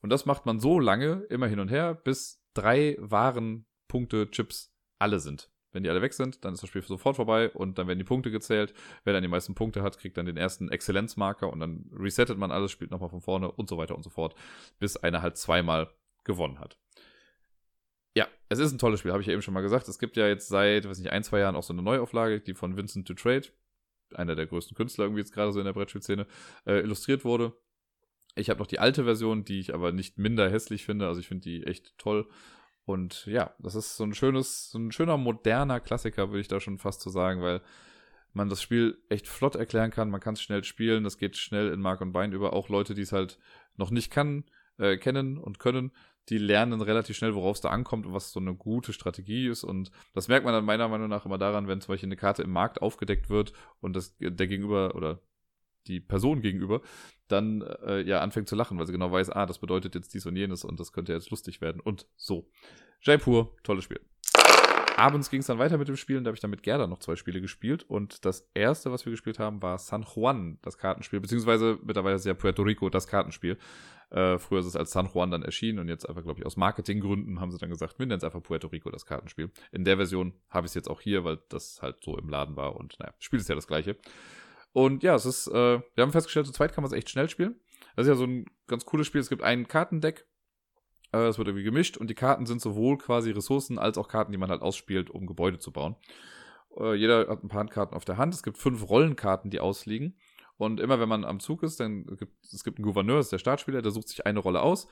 Und 0.01 0.11
das 0.11 0.27
macht 0.27 0.47
man 0.47 0.59
so 0.59 0.81
lange, 0.81 1.25
immer 1.31 1.47
hin 1.47 1.61
und 1.61 1.69
her, 1.69 1.95
bis 1.95 2.43
drei 2.55 2.97
Warenpunkte 2.99 4.29
Chips 4.33 4.75
alle 4.99 5.21
sind. 5.21 5.52
Wenn 5.73 5.83
die 5.83 5.91
alle 5.91 6.03
weg 6.03 6.13
sind, 6.13 6.45
dann 6.45 6.55
ist 6.55 6.63
das 6.63 6.69
Spiel 6.69 6.83
sofort 6.83 7.17
vorbei 7.17 7.51
und 7.51 7.79
dann 7.79 7.89
werden 7.89 7.99
die 7.99 8.05
Punkte 8.05 8.31
gezählt. 8.31 8.75
Wer 9.05 9.13
dann 9.13 9.23
die 9.23 9.29
meisten 9.29 9.55
Punkte 9.55 9.83
hat, 9.83 9.99
kriegt 9.99 10.17
dann 10.17 10.27
den 10.27 10.37
ersten 10.37 10.69
Exzellenzmarker 10.69 11.51
und 11.51 11.61
dann 11.61 11.91
resettet 11.93 12.39
man 12.39 12.51
alles, 12.51 12.71
spielt 12.71 12.91
nochmal 12.91 13.09
von 13.09 13.21
vorne 13.21 13.51
und 13.51 13.69
so 13.69 13.79
weiter 13.79 13.97
und 13.97 14.03
so 14.03 14.11
fort, 14.11 14.35
bis 14.79 14.97
einer 14.97 15.23
halt 15.23 15.37
zweimal 15.37 15.91
gewonnen 16.25 16.61
hat. 16.61 16.79
Ja, 18.15 18.29
es 18.49 18.59
ist 18.59 18.73
ein 18.73 18.79
tolles 18.79 19.01
Spiel, 19.01 19.13
habe 19.13 19.23
ich 19.23 19.27
ja 19.27 19.33
eben 19.33 19.43
schon 19.43 19.55
mal 19.55 19.63
gesagt. 19.63 19.89
Es 19.89 19.99
gibt 19.99 20.17
ja 20.17 20.29
jetzt 20.29 20.49
seit, 20.49 20.87
weiß 20.89 20.99
nicht, 20.99 21.11
ein, 21.11 21.25
zwei 21.25 21.39
Jahren 21.41 21.57
auch 21.57 21.63
so 21.63 21.73
eine 21.73 21.83
Neuauflage, 21.83 22.41
die 22.41 22.55
von 22.55 22.77
Vincent 22.77 23.09
to 23.09 23.15
Trade 23.15 23.49
einer 24.15 24.35
der 24.35 24.47
größten 24.47 24.77
Künstler 24.77 25.07
irgendwie 25.07 25.21
jetzt 25.21 25.33
gerade 25.33 25.53
so 25.53 25.59
in 25.59 25.65
der 25.65 25.73
Brettspielszene, 25.73 26.27
äh, 26.67 26.81
illustriert 26.81 27.25
wurde. 27.25 27.55
Ich 28.35 28.51
habe 28.51 28.61
noch 28.61 28.67
die 28.67 28.79
alte 28.79 29.05
Version, 29.05 29.45
die 29.45 29.61
ich 29.61 29.75
aber 29.75 29.93
nicht 29.93 30.19
minder 30.19 30.51
hässlich 30.51 30.85
finde. 30.85 31.07
Also 31.07 31.21
ich 31.21 31.29
finde 31.29 31.43
die 31.43 31.65
echt 31.65 31.97
toll. 31.99 32.29
Und 32.85 33.27
ja, 33.27 33.55
das 33.59 33.75
ist 33.75 33.97
so 33.97 34.05
ein 34.05 34.15
schönes, 34.15 34.71
so 34.71 34.79
ein 34.79 34.93
schöner 34.93 35.17
moderner 35.17 35.81
Klassiker, 35.81 36.31
würde 36.31 36.41
ich 36.41 36.49
da 36.49 36.61
schon 36.61 36.79
fast 36.79 37.01
so 37.01 37.11
sagen, 37.11 37.43
weil 37.43 37.61
man 38.33 38.49
das 38.49 38.63
Spiel 38.63 38.99
echt 39.09 39.29
flott 39.29 39.55
erklären 39.55 39.91
kann. 39.91 40.11
Man 40.11 40.21
kann 40.21 40.35
es 40.35 40.43
schnell 40.43 40.65
spielen. 40.65 41.05
Das 41.05 41.19
geht 41.19 41.37
schnell 41.37 41.73
in 41.73 41.81
Mark 41.81 42.01
und 42.01 42.13
Bein 42.13 42.33
über. 42.33 42.53
Auch 42.53 42.69
Leute, 42.69 42.95
die 42.95 43.03
es 43.03 43.13
halt 43.13 43.39
noch 43.77 43.91
nicht 43.91 44.11
kann, 44.11 44.45
äh, 44.79 44.97
kennen 44.97 45.39
und 45.39 45.59
können, 45.59 45.93
die 46.29 46.39
lernen 46.39 46.81
relativ 46.81 47.17
schnell, 47.17 47.35
worauf 47.35 47.57
es 47.57 47.61
da 47.61 47.71
ankommt 47.71 48.07
und 48.07 48.15
was 48.15 48.33
so 48.33 48.41
eine 48.41 48.55
gute 48.55 48.93
Strategie 48.93 49.49
ist. 49.49 49.65
Und 49.65 49.91
das 50.15 50.29
merkt 50.29 50.45
man 50.45 50.55
dann 50.55 50.65
meiner 50.65 50.89
Meinung 50.89 51.09
nach 51.09 51.27
immer 51.27 51.39
daran, 51.39 51.69
wenn 51.69 51.81
zum 51.81 51.93
Beispiel 51.93 52.09
eine 52.09 52.17
Karte 52.17 52.43
im 52.43 52.51
Markt 52.51 52.81
aufgedeckt 52.81 53.29
wird 53.29 53.53
und 53.81 53.95
das, 53.95 54.17
der 54.19 54.47
Gegenüber 54.47 54.95
oder 54.95 55.21
die 55.87 56.01
Person 56.01 56.41
gegenüber 56.41 56.81
dann 57.29 57.63
äh, 57.85 58.03
ja 58.03 58.21
anfängt 58.21 58.49
zu 58.49 58.57
lachen, 58.57 58.79
weil 58.79 58.87
sie 58.87 58.93
genau 58.93 59.11
weiß, 59.11 59.31
ah, 59.31 59.47
das 59.47 59.59
bedeutet 59.59 59.95
jetzt 59.95 60.15
dies 60.15 60.27
und 60.27 60.37
jenes 60.37 60.65
und 60.65 60.79
das 60.79 60.93
könnte 60.93 61.13
jetzt 61.13 61.31
lustig 61.31 61.61
werden 61.61 61.81
und 61.81 62.07
so. 62.17 62.49
Jaipur, 63.01 63.57
tolles 63.63 63.85
Spiel. 63.85 64.01
Abends 64.97 65.31
ging 65.31 65.41
es 65.41 65.47
dann 65.47 65.59
weiter 65.59 65.79
mit 65.79 65.89
dem 65.89 65.97
Spielen, 65.97 66.23
da 66.23 66.29
habe 66.29 66.37
ich 66.37 66.41
dann 66.41 66.51
mit 66.51 66.63
Gerda 66.63 66.87
noch 66.87 66.99
zwei 66.99 67.17
Spiele 67.17 67.41
gespielt 67.41 67.83
und 67.89 68.25
das 68.27 68.51
erste, 68.55 68.93
was 68.93 69.07
wir 69.07 69.11
gespielt 69.11 69.39
haben, 69.39 69.63
war 69.63 69.79
San 69.79 70.05
Juan, 70.15 70.59
das 70.63 70.77
Kartenspiel, 70.77 71.21
beziehungsweise 71.21 71.79
mittlerweile 71.83 72.17
ist 72.17 72.27
ja 72.27 72.35
Puerto 72.35 72.63
Rico 72.63 72.91
das 72.91 73.07
Kartenspiel. 73.07 73.57
Äh, 74.11 74.39
früher 74.39 74.61
ist 74.61 74.67
es 74.67 74.77
als 74.77 74.91
San 74.91 75.09
Juan 75.13 75.31
dann 75.31 75.43
erschienen 75.43 75.79
und 75.79 75.89
jetzt 75.89 76.07
einfach, 76.07 76.23
glaube 76.23 76.41
ich, 76.41 76.47
aus 76.47 76.59
Marketinggründen 76.59 77.41
haben 77.41 77.51
sie 77.51 77.57
dann 77.57 77.71
gesagt, 77.71 77.99
wir 77.99 78.05
nennen 78.05 78.19
es 78.19 78.25
einfach 78.25 78.43
Puerto 78.43 78.69
Rico 78.69 78.91
das 78.91 79.07
Kartenspiel. 79.07 79.51
In 79.73 79.85
der 79.85 79.97
Version 79.97 80.35
habe 80.51 80.67
ich 80.67 80.71
es 80.73 80.75
jetzt 80.75 80.91
auch 80.91 81.01
hier, 81.01 81.25
weil 81.25 81.39
das 81.49 81.81
halt 81.81 82.05
so 82.05 82.19
im 82.19 82.29
Laden 82.29 82.55
war 82.57 82.77
und 82.77 82.99
naja, 83.01 83.15
Spiel 83.19 83.41
ist 83.41 83.49
ja 83.49 83.55
das 83.55 83.67
gleiche. 83.67 83.97
Und 84.73 85.03
ja, 85.03 85.15
es 85.15 85.27
ist, 85.27 85.49
äh, 85.49 85.81
wir 85.95 86.03
haben 86.03 86.13
festgestellt, 86.13 86.47
zu 86.47 86.53
zweit 86.53 86.73
kann 86.73 86.83
man 86.83 86.91
es 86.91 86.97
echt 86.97 87.11
schnell 87.11 87.29
spielen. 87.29 87.61
Das 87.95 88.07
ist 88.07 88.11
ja 88.11 88.17
so 88.17 88.25
ein 88.25 88.47
ganz 88.67 88.87
cooles 88.87 89.07
Spiel. 89.07 89.21
Es 89.21 89.29
gibt 89.29 89.43
ein 89.43 89.69
Kartendeck, 89.69 90.27
äh, 91.13 91.27
es 91.27 91.39
wird 91.39 91.49
irgendwie 91.49 91.65
gemischt 91.65 91.97
und 91.97 92.09
die 92.09 92.15
Karten 92.15 92.47
sind 92.47 92.61
sowohl 92.61 92.99
quasi 92.99 93.31
Ressourcen 93.31 93.79
als 93.79 93.99
auch 93.99 94.09
Karten, 94.09 94.33
die 94.33 94.39
man 94.39 94.51
halt 94.51 94.63
ausspielt, 94.63 95.11
um 95.11 95.27
Gebäude 95.27 95.59
zu 95.59 95.73
bauen. 95.73 95.97
Äh, 96.79 96.95
jeder 96.95 97.29
hat 97.29 97.45
ein 97.45 97.49
paar 97.49 97.61
Handkarten 97.61 97.97
auf 97.97 98.05
der 98.05 98.17
Hand. 98.17 98.35
Es 98.35 98.43
gibt 98.43 98.59
fünf 98.59 98.89
Rollenkarten, 98.89 99.51
die 99.51 99.61
ausliegen. 99.61 100.17
Und 100.57 100.81
immer 100.81 101.01
wenn 101.01 101.09
man 101.09 101.25
am 101.25 101.41
Zug 101.41 101.63
ist, 101.63 101.81
dann 101.81 102.07
gibt 102.07 102.33
es 102.45 102.63
gibt 102.63 102.79
einen 102.79 102.87
Gouverneur, 102.87 103.17
das 103.17 103.27
ist 103.27 103.33
der 103.33 103.39
Startspieler, 103.39 103.83
der 103.83 103.91
sucht 103.91 104.09
sich 104.09 104.27
eine 104.27 104.39
Rolle 104.39 104.61
aus. 104.61 104.87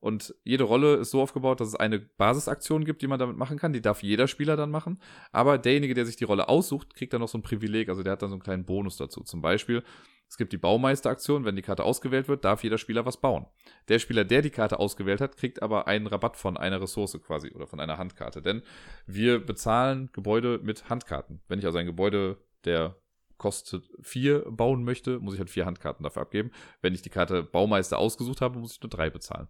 Und 0.00 0.34
jede 0.44 0.64
Rolle 0.64 0.96
ist 0.96 1.10
so 1.10 1.20
aufgebaut, 1.20 1.60
dass 1.60 1.68
es 1.68 1.74
eine 1.74 1.98
Basisaktion 1.98 2.84
gibt, 2.84 3.02
die 3.02 3.06
man 3.06 3.18
damit 3.18 3.36
machen 3.36 3.58
kann. 3.58 3.72
Die 3.72 3.82
darf 3.82 4.02
jeder 4.02 4.26
Spieler 4.28 4.56
dann 4.56 4.70
machen. 4.70 4.98
Aber 5.30 5.58
derjenige, 5.58 5.94
der 5.94 6.06
sich 6.06 6.16
die 6.16 6.24
Rolle 6.24 6.48
aussucht, 6.48 6.94
kriegt 6.94 7.12
dann 7.12 7.20
noch 7.20 7.28
so 7.28 7.36
ein 7.36 7.42
Privileg. 7.42 7.90
Also 7.90 8.02
der 8.02 8.12
hat 8.12 8.22
dann 8.22 8.30
so 8.30 8.36
einen 8.36 8.42
kleinen 8.42 8.64
Bonus 8.64 8.96
dazu. 8.96 9.22
Zum 9.22 9.42
Beispiel, 9.42 9.82
es 10.26 10.38
gibt 10.38 10.52
die 10.52 10.58
Baumeisteraktion. 10.58 11.44
Wenn 11.44 11.54
die 11.54 11.62
Karte 11.62 11.84
ausgewählt 11.84 12.28
wird, 12.28 12.44
darf 12.44 12.64
jeder 12.64 12.78
Spieler 12.78 13.04
was 13.04 13.18
bauen. 13.18 13.46
Der 13.88 13.98
Spieler, 13.98 14.24
der 14.24 14.40
die 14.40 14.50
Karte 14.50 14.78
ausgewählt 14.78 15.20
hat, 15.20 15.36
kriegt 15.36 15.62
aber 15.62 15.86
einen 15.86 16.06
Rabatt 16.06 16.38
von 16.38 16.56
einer 16.56 16.80
Ressource 16.80 17.18
quasi 17.22 17.50
oder 17.50 17.66
von 17.66 17.78
einer 17.78 17.98
Handkarte. 17.98 18.40
Denn 18.40 18.62
wir 19.06 19.38
bezahlen 19.38 20.08
Gebäude 20.12 20.60
mit 20.62 20.88
Handkarten. 20.88 21.40
Wenn 21.48 21.58
ich 21.58 21.66
also 21.66 21.78
ein 21.78 21.86
Gebäude 21.86 22.38
der 22.64 22.96
kostet 23.40 23.90
vier 24.02 24.40
bauen 24.50 24.84
möchte, 24.84 25.18
muss 25.18 25.34
ich 25.34 25.40
halt 25.40 25.50
vier 25.50 25.66
Handkarten 25.66 26.04
dafür 26.04 26.22
abgeben. 26.22 26.50
Wenn 26.82 26.94
ich 26.94 27.02
die 27.02 27.10
Karte 27.10 27.42
Baumeister 27.42 27.98
ausgesucht 27.98 28.40
habe, 28.40 28.58
muss 28.58 28.74
ich 28.74 28.82
nur 28.82 28.90
drei 28.90 29.08
bezahlen. 29.10 29.48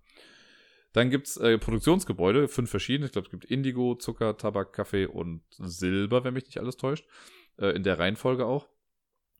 Dann 0.93 1.11
gibt's 1.11 1.36
äh, 1.36 1.59
Produktionsgebäude, 1.59 2.49
fünf 2.49 2.70
verschiedene. 2.70 3.07
Ich 3.07 3.12
glaube, 3.12 3.26
es 3.26 3.30
gibt 3.30 3.45
Indigo, 3.45 3.95
Zucker, 3.95 4.36
Tabak, 4.36 4.72
Kaffee 4.72 5.07
und 5.07 5.43
Silber, 5.51 6.24
wenn 6.24 6.34
mich 6.34 6.47
nicht 6.47 6.59
alles 6.59 6.76
täuscht. 6.76 7.07
Äh, 7.59 7.70
in 7.76 7.82
der 7.82 7.99
Reihenfolge 7.99 8.47
auch. 8.47 8.68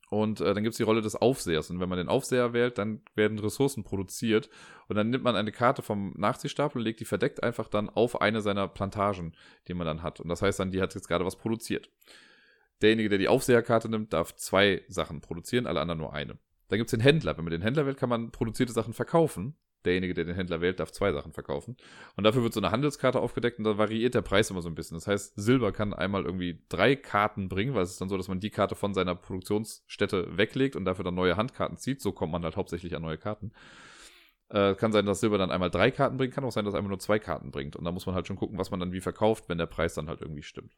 Und 0.09 0.41
äh, 0.41 0.53
dann 0.53 0.63
gibt's 0.63 0.77
die 0.77 0.83
Rolle 0.83 1.01
des 1.01 1.15
Aufsehers. 1.15 1.69
Und 1.69 1.79
wenn 1.79 1.89
man 1.89 1.97
den 1.97 2.09
Aufseher 2.09 2.53
wählt, 2.53 2.77
dann 2.77 3.01
werden 3.15 3.39
Ressourcen 3.39 3.83
produziert. 3.83 4.49
Und 4.87 4.97
dann 4.97 5.09
nimmt 5.09 5.23
man 5.23 5.35
eine 5.35 5.51
Karte 5.51 5.81
vom 5.81 6.13
Nachziehstapel 6.17 6.79
und 6.79 6.85
legt 6.85 6.99
die 6.99 7.05
verdeckt 7.05 7.43
einfach 7.43 7.69
dann 7.69 7.89
auf 7.89 8.21
eine 8.21 8.41
seiner 8.41 8.67
Plantagen, 8.67 9.33
die 9.67 9.73
man 9.73 9.87
dann 9.87 10.03
hat. 10.03 10.19
Und 10.19 10.29
das 10.29 10.41
heißt 10.41 10.59
dann, 10.59 10.71
die 10.71 10.81
hat 10.81 10.95
jetzt 10.95 11.07
gerade 11.07 11.25
was 11.25 11.37
produziert. 11.37 11.89
Derjenige, 12.81 13.09
der 13.09 13.19
die 13.19 13.29
Aufseherkarte 13.29 13.89
nimmt, 13.89 14.11
darf 14.11 14.35
zwei 14.35 14.83
Sachen 14.87 15.21
produzieren, 15.21 15.65
alle 15.67 15.79
anderen 15.79 15.99
nur 15.99 16.13
eine. 16.13 16.37
Dann 16.67 16.77
gibt's 16.77 16.91
den 16.91 16.99
Händler. 16.99 17.37
Wenn 17.37 17.45
man 17.45 17.51
den 17.51 17.61
Händler 17.61 17.85
wählt, 17.85 17.97
kann 17.97 18.09
man 18.09 18.31
produzierte 18.31 18.73
Sachen 18.73 18.93
verkaufen 18.93 19.55
derjenige, 19.85 20.13
der 20.13 20.25
den 20.25 20.35
Händler 20.35 20.61
wählt, 20.61 20.79
darf 20.79 20.91
zwei 20.91 21.11
Sachen 21.11 21.33
verkaufen. 21.33 21.77
Und 22.15 22.23
dafür 22.23 22.43
wird 22.43 22.53
so 22.53 22.59
eine 22.59 22.71
Handelskarte 22.71 23.19
aufgedeckt 23.19 23.57
und 23.57 23.65
da 23.65 23.77
variiert 23.77 24.15
der 24.15 24.21
Preis 24.21 24.49
immer 24.49 24.61
so 24.61 24.69
ein 24.69 24.75
bisschen. 24.75 24.95
Das 24.95 25.07
heißt, 25.07 25.33
Silber 25.35 25.71
kann 25.71 25.93
einmal 25.93 26.23
irgendwie 26.23 26.61
drei 26.69 26.95
Karten 26.95 27.49
bringen, 27.49 27.73
weil 27.73 27.83
es 27.83 27.91
ist 27.91 28.01
dann 28.01 28.09
so, 28.09 28.17
dass 28.17 28.27
man 28.27 28.39
die 28.39 28.49
Karte 28.49 28.75
von 28.75 28.93
seiner 28.93 29.15
Produktionsstätte 29.15 30.37
weglegt 30.37 30.75
und 30.75 30.85
dafür 30.85 31.03
dann 31.03 31.15
neue 31.15 31.37
Handkarten 31.37 31.77
zieht. 31.77 32.01
So 32.01 32.11
kommt 32.11 32.31
man 32.31 32.43
halt 32.43 32.57
hauptsächlich 32.57 32.95
an 32.95 33.01
neue 33.01 33.17
Karten. 33.17 33.51
Äh, 34.49 34.75
kann 34.75 34.91
sein, 34.91 35.05
dass 35.05 35.21
Silber 35.21 35.37
dann 35.37 35.51
einmal 35.51 35.71
drei 35.71 35.91
Karten 35.91 36.17
bringt, 36.17 36.33
kann 36.33 36.43
auch 36.43 36.51
sein, 36.51 36.65
dass 36.65 36.75
einmal 36.75 36.89
nur 36.89 36.99
zwei 36.99 37.19
Karten 37.19 37.51
bringt. 37.51 37.75
Und 37.75 37.85
da 37.85 37.91
muss 37.91 38.05
man 38.05 38.15
halt 38.15 38.27
schon 38.27 38.35
gucken, 38.35 38.57
was 38.57 38.69
man 38.69 38.79
dann 38.79 38.91
wie 38.91 39.01
verkauft, 39.01 39.45
wenn 39.47 39.57
der 39.57 39.65
Preis 39.65 39.93
dann 39.93 40.09
halt 40.09 40.21
irgendwie 40.21 40.43
stimmt. 40.43 40.75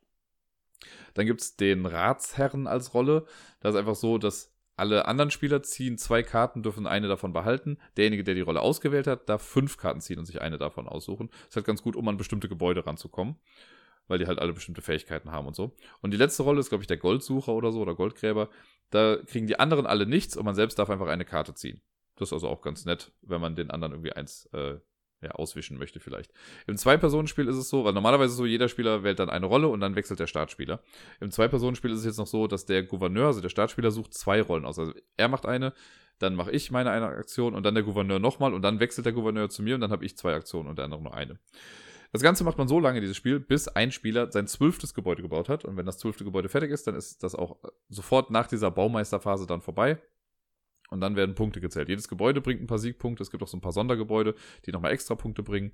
Dann 1.13 1.25
gibt's 1.25 1.55
den 1.55 1.85
Ratsherren 1.85 2.67
als 2.67 2.93
Rolle. 2.93 3.25
Das 3.61 3.73
ist 3.73 3.79
einfach 3.79 3.95
so, 3.95 4.17
dass 4.17 4.52
alle 4.75 5.05
anderen 5.05 5.31
Spieler 5.31 5.61
ziehen 5.61 5.97
zwei 5.97 6.23
Karten, 6.23 6.63
dürfen 6.63 6.87
eine 6.87 7.07
davon 7.07 7.33
behalten. 7.33 7.77
Derjenige, 7.97 8.23
der 8.23 8.35
die 8.35 8.41
Rolle 8.41 8.61
ausgewählt 8.61 9.07
hat, 9.07 9.29
darf 9.29 9.43
fünf 9.43 9.77
Karten 9.77 10.01
ziehen 10.01 10.19
und 10.19 10.25
sich 10.25 10.41
eine 10.41 10.57
davon 10.57 10.87
aussuchen. 10.87 11.29
Ist 11.47 11.55
halt 11.55 11.65
ganz 11.65 11.83
gut, 11.83 11.95
um 11.95 12.07
an 12.07 12.17
bestimmte 12.17 12.49
Gebäude 12.49 12.85
ranzukommen, 12.85 13.35
weil 14.07 14.19
die 14.19 14.25
halt 14.25 14.39
alle 14.39 14.53
bestimmte 14.53 14.81
Fähigkeiten 14.81 15.31
haben 15.31 15.47
und 15.47 15.55
so. 15.55 15.75
Und 16.01 16.11
die 16.11 16.17
letzte 16.17 16.43
Rolle 16.43 16.59
ist, 16.59 16.69
glaube 16.69 16.83
ich, 16.83 16.87
der 16.87 16.97
Goldsucher 16.97 17.53
oder 17.53 17.71
so 17.71 17.81
oder 17.81 17.95
Goldgräber. 17.95 18.49
Da 18.89 19.17
kriegen 19.25 19.47
die 19.47 19.59
anderen 19.59 19.85
alle 19.85 20.05
nichts 20.05 20.35
und 20.35 20.45
man 20.45 20.55
selbst 20.55 20.79
darf 20.79 20.89
einfach 20.89 21.07
eine 21.07 21.25
Karte 21.25 21.53
ziehen. 21.53 21.81
Das 22.15 22.29
ist 22.29 22.33
also 22.33 22.47
auch 22.47 22.61
ganz 22.61 22.85
nett, 22.85 23.11
wenn 23.21 23.41
man 23.41 23.55
den 23.55 23.71
anderen 23.71 23.93
irgendwie 23.93 24.13
eins 24.13 24.47
äh, 24.53 24.77
ja, 25.23 25.31
auswischen 25.31 25.77
möchte 25.77 25.99
vielleicht. 25.99 26.31
Im 26.67 26.77
Zwei-Personen-Spiel 26.77 27.47
ist 27.47 27.55
es 27.55 27.69
so, 27.69 27.83
weil 27.83 27.93
normalerweise 27.93 28.33
so, 28.33 28.45
jeder 28.45 28.67
Spieler 28.67 29.03
wählt 29.03 29.19
dann 29.19 29.29
eine 29.29 29.45
Rolle 29.45 29.67
und 29.67 29.79
dann 29.79 29.95
wechselt 29.95 30.19
der 30.19 30.27
Startspieler. 30.27 30.81
Im 31.19 31.31
Zwei-Personen-Spiel 31.31 31.91
ist 31.91 31.99
es 31.99 32.05
jetzt 32.05 32.17
noch 32.17 32.27
so, 32.27 32.47
dass 32.47 32.65
der 32.65 32.83
Gouverneur, 32.83 33.27
also 33.27 33.41
der 33.41 33.49
Startspieler, 33.49 33.91
sucht 33.91 34.13
zwei 34.13 34.41
Rollen 34.41 34.65
aus. 34.65 34.77
Also 34.77 34.93
er 35.17 35.27
macht 35.27 35.45
eine, 35.45 35.73
dann 36.19 36.35
mache 36.35 36.51
ich 36.51 36.71
meine 36.71 36.91
eine 36.91 37.07
Aktion 37.07 37.55
und 37.55 37.63
dann 37.63 37.73
der 37.73 37.83
Gouverneur 37.83 38.19
nochmal 38.19 38.53
und 38.53 38.61
dann 38.61 38.79
wechselt 38.79 39.05
der 39.05 39.13
Gouverneur 39.13 39.49
zu 39.49 39.63
mir 39.63 39.75
und 39.75 39.81
dann 39.81 39.91
habe 39.91 40.05
ich 40.05 40.17
zwei 40.17 40.33
Aktionen 40.33 40.69
und 40.69 40.77
der 40.77 40.85
andere 40.85 41.01
nur 41.01 41.13
eine. 41.13 41.39
Das 42.13 42.21
Ganze 42.21 42.43
macht 42.43 42.59
man 42.59 42.67
so 42.67 42.79
lange, 42.79 43.01
dieses 43.01 43.17
Spiel, 43.17 43.39
bis 43.39 43.67
ein 43.67 43.91
Spieler 43.91 44.31
sein 44.31 44.45
zwölftes 44.45 44.93
Gebäude 44.93 45.23
gebaut 45.23 45.49
hat. 45.49 45.65
Und 45.65 45.77
wenn 45.77 45.87
das 45.87 45.97
zwölfte 45.97 46.23
Gebäude 46.23 46.47
fertig 46.47 46.69
ist, 46.69 46.85
dann 46.85 46.93
ist 46.93 47.23
das 47.23 47.33
auch 47.33 47.57
sofort 47.89 48.29
nach 48.29 48.45
dieser 48.45 48.69
Baumeisterphase 48.69 49.47
dann 49.47 49.61
vorbei. 49.61 49.97
Und 50.93 51.01
dann 51.01 51.15
werden 51.15 51.33
Punkte 51.33 51.59
gezählt. 51.59 51.89
Jedes 51.89 52.07
Gebäude 52.07 52.39
bringt 52.39 52.61
ein 52.61 52.67
paar 52.67 52.77
Siegpunkte. 52.77 53.23
Es 53.23 53.31
gibt 53.31 53.41
auch 53.41 53.47
so 53.47 53.57
ein 53.57 53.61
paar 53.61 53.71
Sondergebäude, 53.71 54.35
die 54.67 54.71
nochmal 54.71 54.91
extra 54.91 55.15
Punkte 55.15 55.41
bringen. 55.41 55.73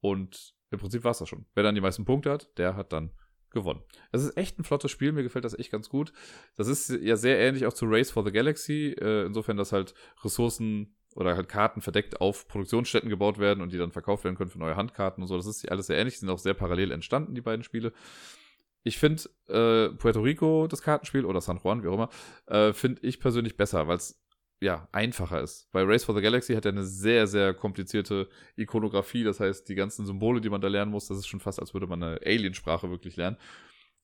Und 0.00 0.54
im 0.70 0.78
Prinzip 0.78 1.02
war 1.02 1.10
es 1.10 1.18
das 1.18 1.28
schon. 1.28 1.46
Wer 1.54 1.64
dann 1.64 1.74
die 1.74 1.80
meisten 1.80 2.04
Punkte 2.04 2.30
hat, 2.30 2.56
der 2.58 2.76
hat 2.76 2.92
dann 2.92 3.10
gewonnen. 3.50 3.82
Es 4.12 4.22
ist 4.22 4.36
echt 4.36 4.60
ein 4.60 4.64
flottes 4.64 4.92
Spiel, 4.92 5.10
mir 5.10 5.24
gefällt 5.24 5.44
das 5.44 5.58
echt 5.58 5.72
ganz 5.72 5.88
gut. 5.88 6.12
Das 6.54 6.68
ist 6.68 6.90
ja 6.90 7.16
sehr 7.16 7.40
ähnlich 7.40 7.66
auch 7.66 7.72
zu 7.72 7.86
Race 7.86 8.12
for 8.12 8.24
the 8.24 8.30
Galaxy, 8.30 8.94
äh, 9.00 9.26
insofern, 9.26 9.56
dass 9.56 9.72
halt 9.72 9.94
Ressourcen 10.22 10.94
oder 11.16 11.34
halt 11.34 11.48
Karten 11.48 11.80
verdeckt 11.80 12.20
auf 12.20 12.46
Produktionsstätten 12.46 13.10
gebaut 13.10 13.40
werden 13.40 13.62
und 13.62 13.72
die 13.72 13.78
dann 13.78 13.90
verkauft 13.90 14.22
werden 14.22 14.36
können 14.36 14.50
für 14.50 14.60
neue 14.60 14.76
Handkarten 14.76 15.24
und 15.24 15.28
so. 15.28 15.36
Das 15.36 15.46
ist 15.46 15.68
alles 15.68 15.88
sehr 15.88 15.98
ähnlich, 15.98 16.14
die 16.14 16.20
sind 16.20 16.30
auch 16.30 16.38
sehr 16.38 16.54
parallel 16.54 16.92
entstanden, 16.92 17.34
die 17.34 17.40
beiden 17.40 17.64
Spiele. 17.64 17.92
Ich 18.84 18.98
finde 18.98 19.24
äh, 19.48 19.94
Puerto 19.96 20.20
Rico, 20.20 20.68
das 20.68 20.82
Kartenspiel, 20.82 21.24
oder 21.24 21.40
San 21.40 21.60
Juan, 21.62 21.82
wie 21.82 21.88
auch 21.88 21.94
immer, 21.94 22.08
äh, 22.46 22.72
finde 22.72 23.02
ich 23.02 23.20
persönlich 23.20 23.56
besser, 23.56 23.86
weil 23.88 23.96
es 23.96 24.21
ja, 24.62 24.88
einfacher 24.92 25.40
ist. 25.40 25.68
Weil 25.72 25.86
Race 25.86 26.04
for 26.04 26.14
the 26.14 26.22
Galaxy 26.22 26.54
hat 26.54 26.64
ja 26.64 26.70
eine 26.70 26.84
sehr, 26.84 27.26
sehr 27.26 27.52
komplizierte 27.52 28.28
Ikonografie. 28.56 29.24
Das 29.24 29.40
heißt, 29.40 29.68
die 29.68 29.74
ganzen 29.74 30.06
Symbole, 30.06 30.40
die 30.40 30.50
man 30.50 30.60
da 30.60 30.68
lernen 30.68 30.92
muss, 30.92 31.08
das 31.08 31.18
ist 31.18 31.26
schon 31.26 31.40
fast, 31.40 31.58
als 31.58 31.74
würde 31.74 31.88
man 31.88 32.00
eine 32.02 32.20
Aliensprache 32.24 32.88
wirklich 32.88 33.16
lernen. 33.16 33.36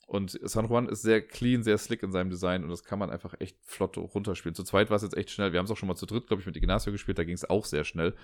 Und 0.09 0.39
San 0.43 0.67
Juan 0.67 0.89
ist 0.89 1.03
sehr 1.03 1.21
clean, 1.21 1.63
sehr 1.63 1.79
slick 1.79 2.03
in 2.03 2.11
seinem 2.11 2.31
Design 2.31 2.65
und 2.65 2.71
das 2.71 2.83
kann 2.83 2.99
man 2.99 3.11
einfach 3.11 3.35
echt 3.39 3.59
flott 3.63 3.97
runterspielen. 3.99 4.55
Zu 4.55 4.65
zweit 4.65 4.89
war 4.89 4.97
es 4.97 5.03
jetzt 5.03 5.17
echt 5.17 5.31
schnell. 5.31 5.53
Wir 5.53 5.59
haben 5.59 5.67
es 5.67 5.71
auch 5.71 5.77
schon 5.77 5.87
mal 5.87 5.97
zu 5.97 6.07
dritt, 6.07 6.27
glaube 6.27 6.41
ich, 6.41 6.47
mit 6.47 6.57
Ignacio 6.57 6.91
gespielt, 6.91 7.19
da 7.19 7.25
ging 7.25 7.35
es 7.35 7.49
auch 7.49 7.67
sehr 7.67 7.85
schnell. 7.85 8.17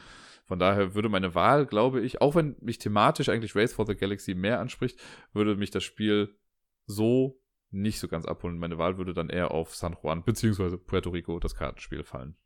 Von 0.46 0.58
daher 0.58 0.94
würde 0.94 1.10
meine 1.10 1.34
Wahl, 1.34 1.66
glaube 1.66 2.00
ich, 2.00 2.22
auch 2.22 2.34
wenn 2.34 2.56
mich 2.60 2.78
thematisch 2.78 3.28
eigentlich 3.28 3.54
Race 3.54 3.74
for 3.74 3.86
the 3.86 3.94
Galaxy 3.94 4.34
mehr 4.34 4.60
anspricht, 4.60 4.98
würde 5.34 5.56
mich 5.56 5.70
das 5.70 5.84
Spiel 5.84 6.34
so 6.86 7.38
nicht 7.74 7.98
so 7.98 8.08
ganz 8.08 8.24
abholen. 8.26 8.58
Meine 8.58 8.78
Wahl 8.78 8.98
würde 8.98 9.12
dann 9.12 9.28
eher 9.28 9.50
auf 9.50 9.74
San 9.74 9.96
Juan 10.02 10.22
bzw. 10.22 10.76
Puerto 10.76 11.10
Rico, 11.10 11.38
das 11.38 11.54
Kartenspiel, 11.54 12.04
fallen. 12.04 12.36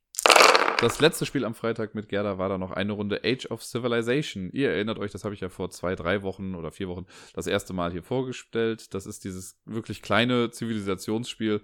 Das 0.81 1.01
letzte 1.01 1.27
Spiel 1.27 1.45
am 1.45 1.55
Freitag 1.55 1.97
mit 1.97 2.09
Gerda 2.09 2.39
war 2.39 2.49
dann 2.49 2.61
noch 2.61 2.71
eine 2.71 2.93
Runde 2.93 3.23
Age 3.25 3.47
of 3.51 3.65
Civilization. 3.65 4.51
Ihr 4.53 4.71
erinnert 4.71 5.01
euch, 5.01 5.11
das 5.11 5.25
habe 5.25 5.35
ich 5.35 5.41
ja 5.41 5.49
vor 5.49 5.71
zwei, 5.71 5.97
drei 5.97 6.23
Wochen 6.23 6.55
oder 6.55 6.71
vier 6.71 6.89
Wochen 6.89 7.07
das 7.35 7.49
erste 7.49 7.73
Mal 7.73 7.91
hier 7.91 8.05
vorgestellt. 8.05 8.95
Das 8.95 9.05
ist 9.05 9.25
dieses 9.25 9.61
wirklich 9.65 10.03
kleine 10.03 10.53
Zivilisationsspiel 10.53 11.63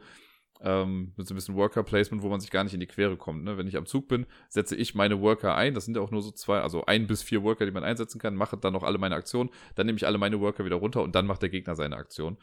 ähm, 0.63 1.13
mit 1.17 1.29
so 1.29 1.35
ein 1.35 1.37
bisschen 1.37 1.55
Worker 1.55 1.85
Placement, 1.85 2.25
wo 2.25 2.29
man 2.29 2.41
sich 2.41 2.51
gar 2.51 2.65
nicht 2.65 2.75
in 2.75 2.81
die 2.81 2.89
Quere 2.89 3.17
kommt. 3.17 3.45
Ne? 3.45 3.57
Wenn 3.57 3.69
ich 3.69 3.77
am 3.77 3.87
Zug 3.87 4.09
bin, 4.09 4.27
setze 4.49 4.75
ich 4.75 4.97
meine 4.97 5.21
Worker 5.21 5.55
ein. 5.55 5.75
Das 5.75 5.85
sind 5.85 5.97
ja 5.97 6.03
auch 6.03 6.11
nur 6.11 6.23
so 6.23 6.33
zwei, 6.33 6.61
also 6.61 6.85
ein 6.87 7.07
bis 7.07 7.23
vier 7.23 7.45
Worker, 7.45 7.67
die 7.67 7.73
man 7.73 7.85
einsetzen 7.85 8.19
kann. 8.21 8.35
Mache 8.35 8.57
dann 8.57 8.73
noch 8.73 8.83
alle 8.83 8.99
meine 8.99 9.15
Aktionen. 9.15 9.51
Dann 9.77 9.87
nehme 9.87 9.97
ich 9.97 10.07
alle 10.07 10.19
meine 10.19 10.41
Worker 10.41 10.65
wieder 10.65 10.77
runter 10.77 11.03
und 11.03 11.15
dann 11.15 11.27
macht 11.27 11.43
der 11.43 11.51
Gegner 11.51 11.77
seine 11.77 11.97
Aktion 11.97 12.37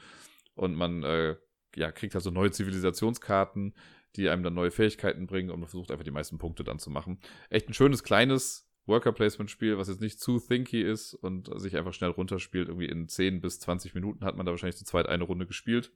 und 0.55 0.75
man 0.75 1.03
äh, 1.03 1.35
ja, 1.75 1.91
kriegt 1.91 2.13
halt 2.13 2.23
so 2.23 2.31
neue 2.31 2.51
Zivilisationskarten, 2.51 3.73
die 4.15 4.29
einem 4.29 4.43
dann 4.43 4.53
neue 4.53 4.71
Fähigkeiten 4.71 5.27
bringen 5.27 5.49
und 5.51 5.59
man 5.59 5.69
versucht 5.69 5.91
einfach 5.91 6.03
die 6.03 6.11
meisten 6.11 6.37
Punkte 6.37 6.63
dann 6.63 6.79
zu 6.79 6.89
machen. 6.89 7.19
Echt 7.49 7.69
ein 7.69 7.73
schönes, 7.73 8.03
kleines 8.03 8.69
Worker-Placement-Spiel, 8.85 9.77
was 9.77 9.87
jetzt 9.87 10.01
nicht 10.01 10.19
zu 10.19 10.39
thinky 10.39 10.81
ist 10.81 11.13
und 11.13 11.49
sich 11.59 11.77
einfach 11.77 11.93
schnell 11.93 12.09
runterspielt. 12.09 12.67
Irgendwie 12.67 12.87
in 12.87 13.07
10 13.07 13.41
bis 13.41 13.59
20 13.59 13.93
Minuten 13.93 14.25
hat 14.25 14.35
man 14.35 14.45
da 14.45 14.51
wahrscheinlich 14.51 14.77
zu 14.77 14.85
zweit 14.85 15.07
eine 15.07 15.23
Runde 15.23 15.45
gespielt. 15.45 15.91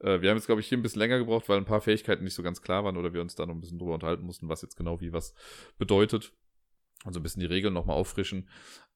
Äh, 0.00 0.20
wir 0.20 0.30
haben 0.30 0.36
jetzt, 0.36 0.46
glaube 0.46 0.60
ich, 0.60 0.68
hier 0.68 0.76
ein 0.76 0.82
bisschen 0.82 1.00
länger 1.00 1.18
gebraucht, 1.18 1.48
weil 1.48 1.56
ein 1.56 1.64
paar 1.64 1.80
Fähigkeiten 1.80 2.24
nicht 2.24 2.34
so 2.34 2.42
ganz 2.42 2.60
klar 2.62 2.84
waren 2.84 2.96
oder 2.96 3.14
wir 3.14 3.22
uns 3.22 3.34
da 3.36 3.46
noch 3.46 3.54
ein 3.54 3.60
bisschen 3.60 3.78
drüber 3.78 3.94
unterhalten 3.94 4.24
mussten, 4.24 4.48
was 4.48 4.62
jetzt 4.62 4.76
genau 4.76 5.00
wie 5.00 5.12
was 5.12 5.34
bedeutet. 5.78 6.32
Also 7.04 7.20
ein 7.20 7.22
bisschen 7.22 7.40
die 7.40 7.46
Regeln 7.46 7.74
nochmal 7.74 7.96
auffrischen. 7.96 8.48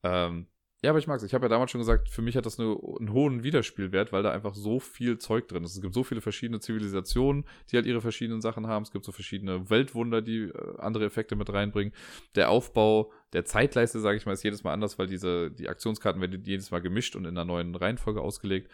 Ähm, 0.02 0.48
ja, 0.82 0.90
aber 0.90 0.98
ich 0.98 1.06
mag 1.06 1.18
es. 1.18 1.22
Ich 1.24 1.34
habe 1.34 1.44
ja 1.44 1.50
damals 1.50 1.70
schon 1.70 1.80
gesagt, 1.80 2.08
für 2.08 2.22
mich 2.22 2.36
hat 2.36 2.46
das 2.46 2.58
eine, 2.58 2.74
einen 2.98 3.12
hohen 3.12 3.42
Wiederspielwert, 3.42 4.12
weil 4.12 4.22
da 4.22 4.30
einfach 4.30 4.54
so 4.54 4.80
viel 4.80 5.18
Zeug 5.18 5.46
drin 5.46 5.62
ist. 5.62 5.74
Es 5.74 5.82
gibt 5.82 5.92
so 5.92 6.04
viele 6.04 6.22
verschiedene 6.22 6.60
Zivilisationen, 6.60 7.44
die 7.70 7.76
halt 7.76 7.84
ihre 7.84 8.00
verschiedenen 8.00 8.40
Sachen 8.40 8.66
haben. 8.66 8.84
Es 8.84 8.90
gibt 8.90 9.04
so 9.04 9.12
verschiedene 9.12 9.68
Weltwunder, 9.68 10.22
die 10.22 10.44
äh, 10.44 10.78
andere 10.78 11.04
Effekte 11.04 11.36
mit 11.36 11.52
reinbringen. 11.52 11.92
Der 12.34 12.48
Aufbau 12.48 13.12
der 13.34 13.44
Zeitleiste, 13.44 14.00
sage 14.00 14.16
ich 14.16 14.24
mal, 14.24 14.32
ist 14.32 14.42
jedes 14.42 14.64
Mal 14.64 14.72
anders, 14.72 14.98
weil 14.98 15.06
diese, 15.06 15.50
die 15.50 15.68
Aktionskarten 15.68 16.20
werden 16.22 16.42
jedes 16.44 16.70
Mal 16.70 16.80
gemischt 16.80 17.14
und 17.14 17.26
in 17.26 17.36
einer 17.36 17.44
neuen 17.44 17.74
Reihenfolge 17.74 18.22
ausgelegt. 18.22 18.70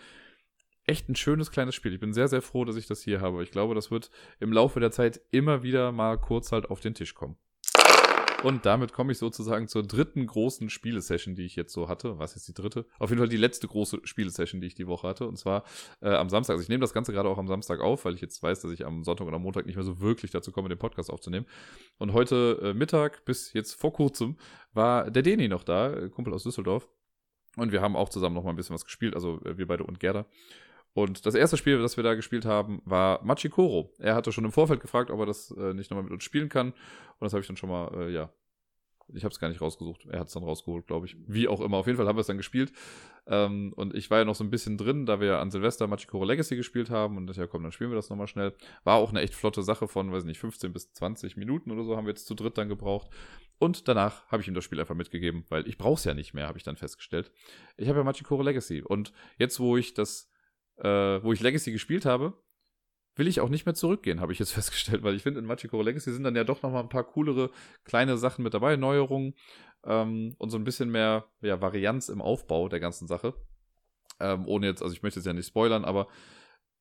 Echt 0.85 1.09
ein 1.09 1.17
schönes 1.17 1.51
kleines 1.51 1.75
Spiel. 1.75 1.93
Ich 1.93 1.99
bin 2.01 2.13
sehr, 2.13 2.29
sehr 2.29 2.41
froh, 2.41 2.65
dass 2.65 2.77
ich 2.77 2.87
das 2.87 3.03
hier 3.03 3.21
habe. 3.21 3.43
Ich 3.43 3.51
glaube, 3.51 3.75
das 3.75 3.91
wird 3.91 4.13
im 4.39 4.53
Laufe 4.53 4.79
der 4.79 4.93
Zeit 4.93 5.21
immer 5.33 5.65
wieder 5.65 5.91
mal 5.91 6.19
kurz 6.19 6.53
halt 6.53 6.71
auf 6.71 6.79
den 6.79 6.95
Tisch 6.95 7.15
kommen. 7.15 7.37
Und 8.43 8.67
damit 8.67 8.93
komme 8.93 9.13
ich 9.13 9.19
sozusagen 9.19 9.67
zur 9.67 9.83
dritten 9.83 10.27
großen 10.27 10.71
Spielesession, 10.71 11.35
die 11.35 11.45
ich 11.45 11.57
jetzt 11.57 11.73
so 11.73 11.89
hatte. 11.89 12.19
Was 12.19 12.37
ist 12.37 12.47
die 12.47 12.55
dritte? 12.55 12.87
Auf 12.99 13.11
jeden 13.11 13.19
Fall 13.19 13.29
die 13.29 13.37
letzte 13.37 13.67
große 13.67 14.01
Spielesession, 14.05 14.61
die 14.61 14.67
ich 14.67 14.75
die 14.75 14.87
Woche 14.87 15.09
hatte. 15.09 15.27
Und 15.27 15.37
zwar 15.37 15.65
äh, 16.01 16.11
am 16.11 16.29
Samstag. 16.29 16.55
Also 16.55 16.63
ich 16.63 16.69
nehme 16.69 16.83
das 16.83 16.93
Ganze 16.93 17.13
gerade 17.13 17.29
auch 17.29 17.39
am 17.39 17.49
Samstag 17.49 17.81
auf, 17.81 18.05
weil 18.05 18.15
ich 18.15 18.21
jetzt 18.21 18.43
weiß, 18.43 18.61
dass 18.61 18.71
ich 18.71 18.85
am 18.85 19.05
Sonntag 19.05 19.27
am 19.27 19.43
Montag 19.43 19.67
nicht 19.67 19.77
mehr 19.77 19.85
so 19.85 20.01
wirklich 20.01 20.31
dazu 20.31 20.53
komme, 20.53 20.69
den 20.69 20.79
Podcast 20.79 21.11
aufzunehmen. 21.11 21.47
Und 21.99 22.13
heute 22.13 22.61
äh, 22.63 22.75
Mittag 22.75 23.25
bis 23.25 23.53
jetzt 23.53 23.75
vor 23.75 23.93
kurzem 23.93 24.37
war 24.73 25.11
der 25.11 25.23
Deni 25.23 25.49
noch 25.49 25.65
da, 25.65 26.09
Kumpel 26.09 26.35
aus 26.35 26.43
Düsseldorf. 26.43 26.89
Und 27.57 27.73
wir 27.73 27.81
haben 27.81 27.97
auch 27.97 28.11
zusammen 28.11 28.35
noch 28.35 28.45
mal 28.45 28.51
ein 28.51 28.57
bisschen 28.57 28.75
was 28.75 28.85
gespielt, 28.85 29.15
also 29.15 29.41
äh, 29.45 29.57
wir 29.57 29.67
beide 29.67 29.85
und 29.85 29.99
Gerda. 29.99 30.27
Und 30.97 31.27
das 31.27 31.35
erste 31.35 31.59
Spiel, 31.59 31.79
das 31.79 31.99
wir 31.99 32.05
da 32.05 32.15
gespielt 32.15 32.47
haben, 32.47 32.81
war 32.87 33.23
Machikoro. 33.23 33.93
Er 33.99 34.15
hatte 34.15 34.33
schon 34.33 34.47
im 34.47 34.51
Vorfeld 34.51 34.81
gefragt, 34.81 35.11
ob 35.11 35.21
er 35.21 35.27
das 35.27 35.51
äh, 35.51 35.75
nicht 35.75 35.91
nochmal 35.91 36.05
mit 36.05 36.13
uns 36.15 36.25
spielen 36.25 36.49
kann. 36.49 36.69
Und 36.69 37.21
das 37.21 37.35
habe 37.35 37.43
ich 37.43 37.47
dann 37.47 37.59
schon 37.59 37.69
mal, 37.69 37.93
äh, 37.95 38.11
ja, 38.11 38.33
ich 39.13 39.23
habe 39.23 39.31
es 39.31 39.39
gar 39.39 39.51
nicht 39.51 39.61
rausgesucht. 39.61 40.07
Er 40.11 40.21
hat 40.21 40.29
es 40.29 40.33
dann 40.33 40.43
rausgeholt, 40.43 40.87
glaube 40.87 41.05
ich. 41.05 41.19
Wie 41.27 41.49
auch 41.49 41.61
immer. 41.61 41.77
Auf 41.77 41.87
jeden 41.87 41.99
Fall 41.99 42.09
haben 42.09 42.17
wir 42.17 42.23
es 42.23 42.29
dann 42.29 42.39
gespielt. 42.39 42.73
Ähm, 43.27 43.75
und 43.77 43.95
ich 43.95 44.11
war 44.11 44.21
ja 44.21 44.25
noch 44.25 44.37
so 44.37 44.43
ein 44.43 44.49
bisschen 44.49 44.79
drin, 44.79 45.05
da 45.05 45.21
wir 45.21 45.39
an 45.39 45.51
Silvester 45.51 45.87
Machikoro 45.87 46.25
Legacy 46.25 46.57
gespielt 46.57 46.89
haben. 46.89 47.19
Und 47.19 47.27
das 47.27 47.37
ja, 47.37 47.47
komm, 47.47 47.63
dann 47.63 47.73
spielen 47.73 47.91
wir 47.91 47.97
das 47.97 48.09
nochmal 48.09 48.27
schnell. 48.27 48.55
War 48.85 48.97
auch 48.97 49.11
eine 49.11 49.21
echt 49.21 49.35
flotte 49.35 49.63
Sache 49.63 49.89
von, 49.89 50.11
weiß 50.11 50.25
nicht, 50.25 50.41
15 50.41 50.73
bis 50.73 50.95
20 50.95 51.37
Minuten 51.37 51.73
oder 51.73 51.85
so 51.85 51.95
haben 51.99 52.07
wir 52.07 52.13
jetzt 52.13 52.27
zu 52.27 52.35
dritt 52.35 52.57
dann 52.57 52.71
gebraucht. 52.71 53.11
Und 53.59 53.87
danach 53.87 54.27
habe 54.29 54.41
ich 54.41 54.49
ihm 54.49 54.55
das 54.55 54.65
Spiel 54.65 54.81
einfach 54.81 54.95
mitgegeben, 54.95 55.45
weil 55.51 55.69
ich 55.69 55.77
brauche 55.77 55.99
es 55.99 56.05
ja 56.05 56.15
nicht 56.15 56.33
mehr, 56.33 56.49
habe 56.49 56.57
ich 56.57 56.65
dann 56.65 56.79
festgestellt. 56.79 57.31
Ich 57.77 57.91
habe 57.91 57.99
ja 57.99 58.05
Machikoro 58.05 58.41
Legacy. 58.41 58.81
Und 58.81 59.13
jetzt, 59.37 59.61
wo 59.61 59.77
ich 59.77 59.93
das 59.93 60.31
äh, 60.79 61.23
wo 61.23 61.33
ich 61.33 61.41
Legacy 61.41 61.73
gespielt 61.73 62.05
habe, 62.05 62.35
will 63.17 63.29
ich 63.29 63.41
auch 63.41 63.49
nicht 63.49 63.67
mehr 63.67 63.75
zurückgehen, 63.75 64.21
habe 64.21 64.33
ich 64.33 64.39
jetzt 64.39 64.53
festgestellt, 64.55 65.03
weil 65.03 65.15
ich 65.15 65.23
finde, 65.23 65.41
in 65.41 65.47
Machikoro 65.47 65.83
Legacy 65.83 66.13
sind 66.13 66.25
dann 66.25 66.37
ja 66.37 66.45
doch 66.45 66.63
nochmal 66.63 66.83
ein 66.83 66.89
paar 66.89 67.05
coolere 67.05 67.51
kleine 67.85 68.19
Sachen 68.19 68.43
mit 68.43 68.55
dabei, 68.55 68.77
Neuerungen 68.77 69.35
ähm, 69.85 70.35
und 70.39 70.51
so 70.51 70.59
ein 70.59 70.65
bisschen 70.65 70.91
mehr 70.91 71.27
ja, 71.41 71.61
Varianz 71.61 72.09
im 72.09 72.21
Aufbau 72.21 72.69
der 72.69 72.81
ganzen 72.81 73.07
Sache. 73.07 73.35
Ähm, 74.21 74.47
ohne 74.47 74.67
jetzt, 74.67 74.83
also 74.83 74.95
ich 74.95 75.03
möchte 75.03 75.21
jetzt 75.21 75.27
ja 75.27 75.33
nicht 75.33 75.49
spoilern, 75.49 75.85
aber 75.85 76.09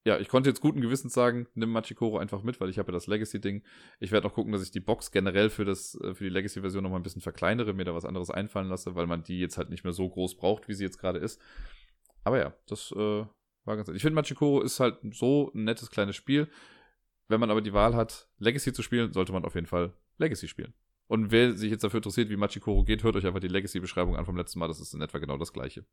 ja, 0.07 0.19
ich 0.19 0.27
konnte 0.27 0.49
jetzt 0.49 0.61
guten 0.61 0.81
Gewissens 0.81 1.13
sagen, 1.13 1.47
nimm 1.55 1.71
Machikoro 1.71 2.19
einfach 2.19 2.43
mit, 2.43 2.61
weil 2.61 2.69
ich 2.69 2.77
habe 2.77 2.91
ja 2.91 2.93
das 2.93 3.07
Legacy-Ding. 3.07 3.63
Ich 3.99 4.11
werde 4.11 4.27
noch 4.27 4.35
gucken, 4.35 4.51
dass 4.51 4.61
ich 4.61 4.69
die 4.69 4.79
Box 4.79 5.09
generell 5.09 5.49
für, 5.49 5.65
das, 5.65 5.99
äh, 5.99 6.13
für 6.13 6.25
die 6.25 6.29
Legacy-Version 6.29 6.83
nochmal 6.83 6.99
ein 6.99 7.03
bisschen 7.03 7.23
verkleinere, 7.23 7.73
mir 7.73 7.85
da 7.85 7.95
was 7.95 8.05
anderes 8.05 8.29
einfallen 8.29 8.69
lasse, 8.69 8.93
weil 8.93 9.07
man 9.07 9.23
die 9.23 9.39
jetzt 9.39 9.57
halt 9.57 9.71
nicht 9.71 9.83
mehr 9.83 9.93
so 9.93 10.07
groß 10.07 10.37
braucht, 10.37 10.67
wie 10.67 10.75
sie 10.75 10.83
jetzt 10.83 10.99
gerade 10.99 11.17
ist. 11.17 11.41
Aber 12.23 12.37
ja, 12.37 12.53
das 12.67 12.93
äh, 12.95 13.25
war 13.66 13.76
ganz, 13.76 13.89
ich 13.89 14.01
finde, 14.01 14.16
Machikoro 14.16 14.61
ist 14.61 14.80
halt 14.80 14.97
so 15.11 15.51
ein 15.53 15.63
nettes 15.63 15.89
kleines 15.89 16.16
Spiel. 16.16 16.47
Wenn 17.28 17.39
man 17.39 17.49
aber 17.49 17.61
die 17.61 17.74
Wahl 17.74 17.95
hat, 17.95 18.28
Legacy 18.38 18.72
zu 18.72 18.84
spielen, 18.84 19.11
sollte 19.11 19.34
man 19.34 19.45
auf 19.45 19.55
jeden 19.55 19.68
Fall 19.68 19.93
Legacy 20.18 20.47
spielen. 20.47 20.74
Und 21.07 21.32
wer 21.32 21.53
sich 21.53 21.72
jetzt 21.72 21.84
dafür 21.84 21.97
interessiert, 21.97 22.30
wie 22.30 22.36
Machikoro 22.36 22.84
geht, 22.84 23.03
hört 23.03 23.16
euch 23.16 23.26
einfach 23.28 23.39
die 23.39 23.47
Legacy-Beschreibung 23.47 24.16
an 24.16 24.26
vom 24.26 24.38
letzten 24.38 24.59
Mal. 24.59 24.68
Das 24.68 24.80
ist 24.80 24.93
in 24.93 25.01
etwa 25.01 25.20
genau 25.20 25.38
das 25.38 25.53
gleiche. 25.53 25.86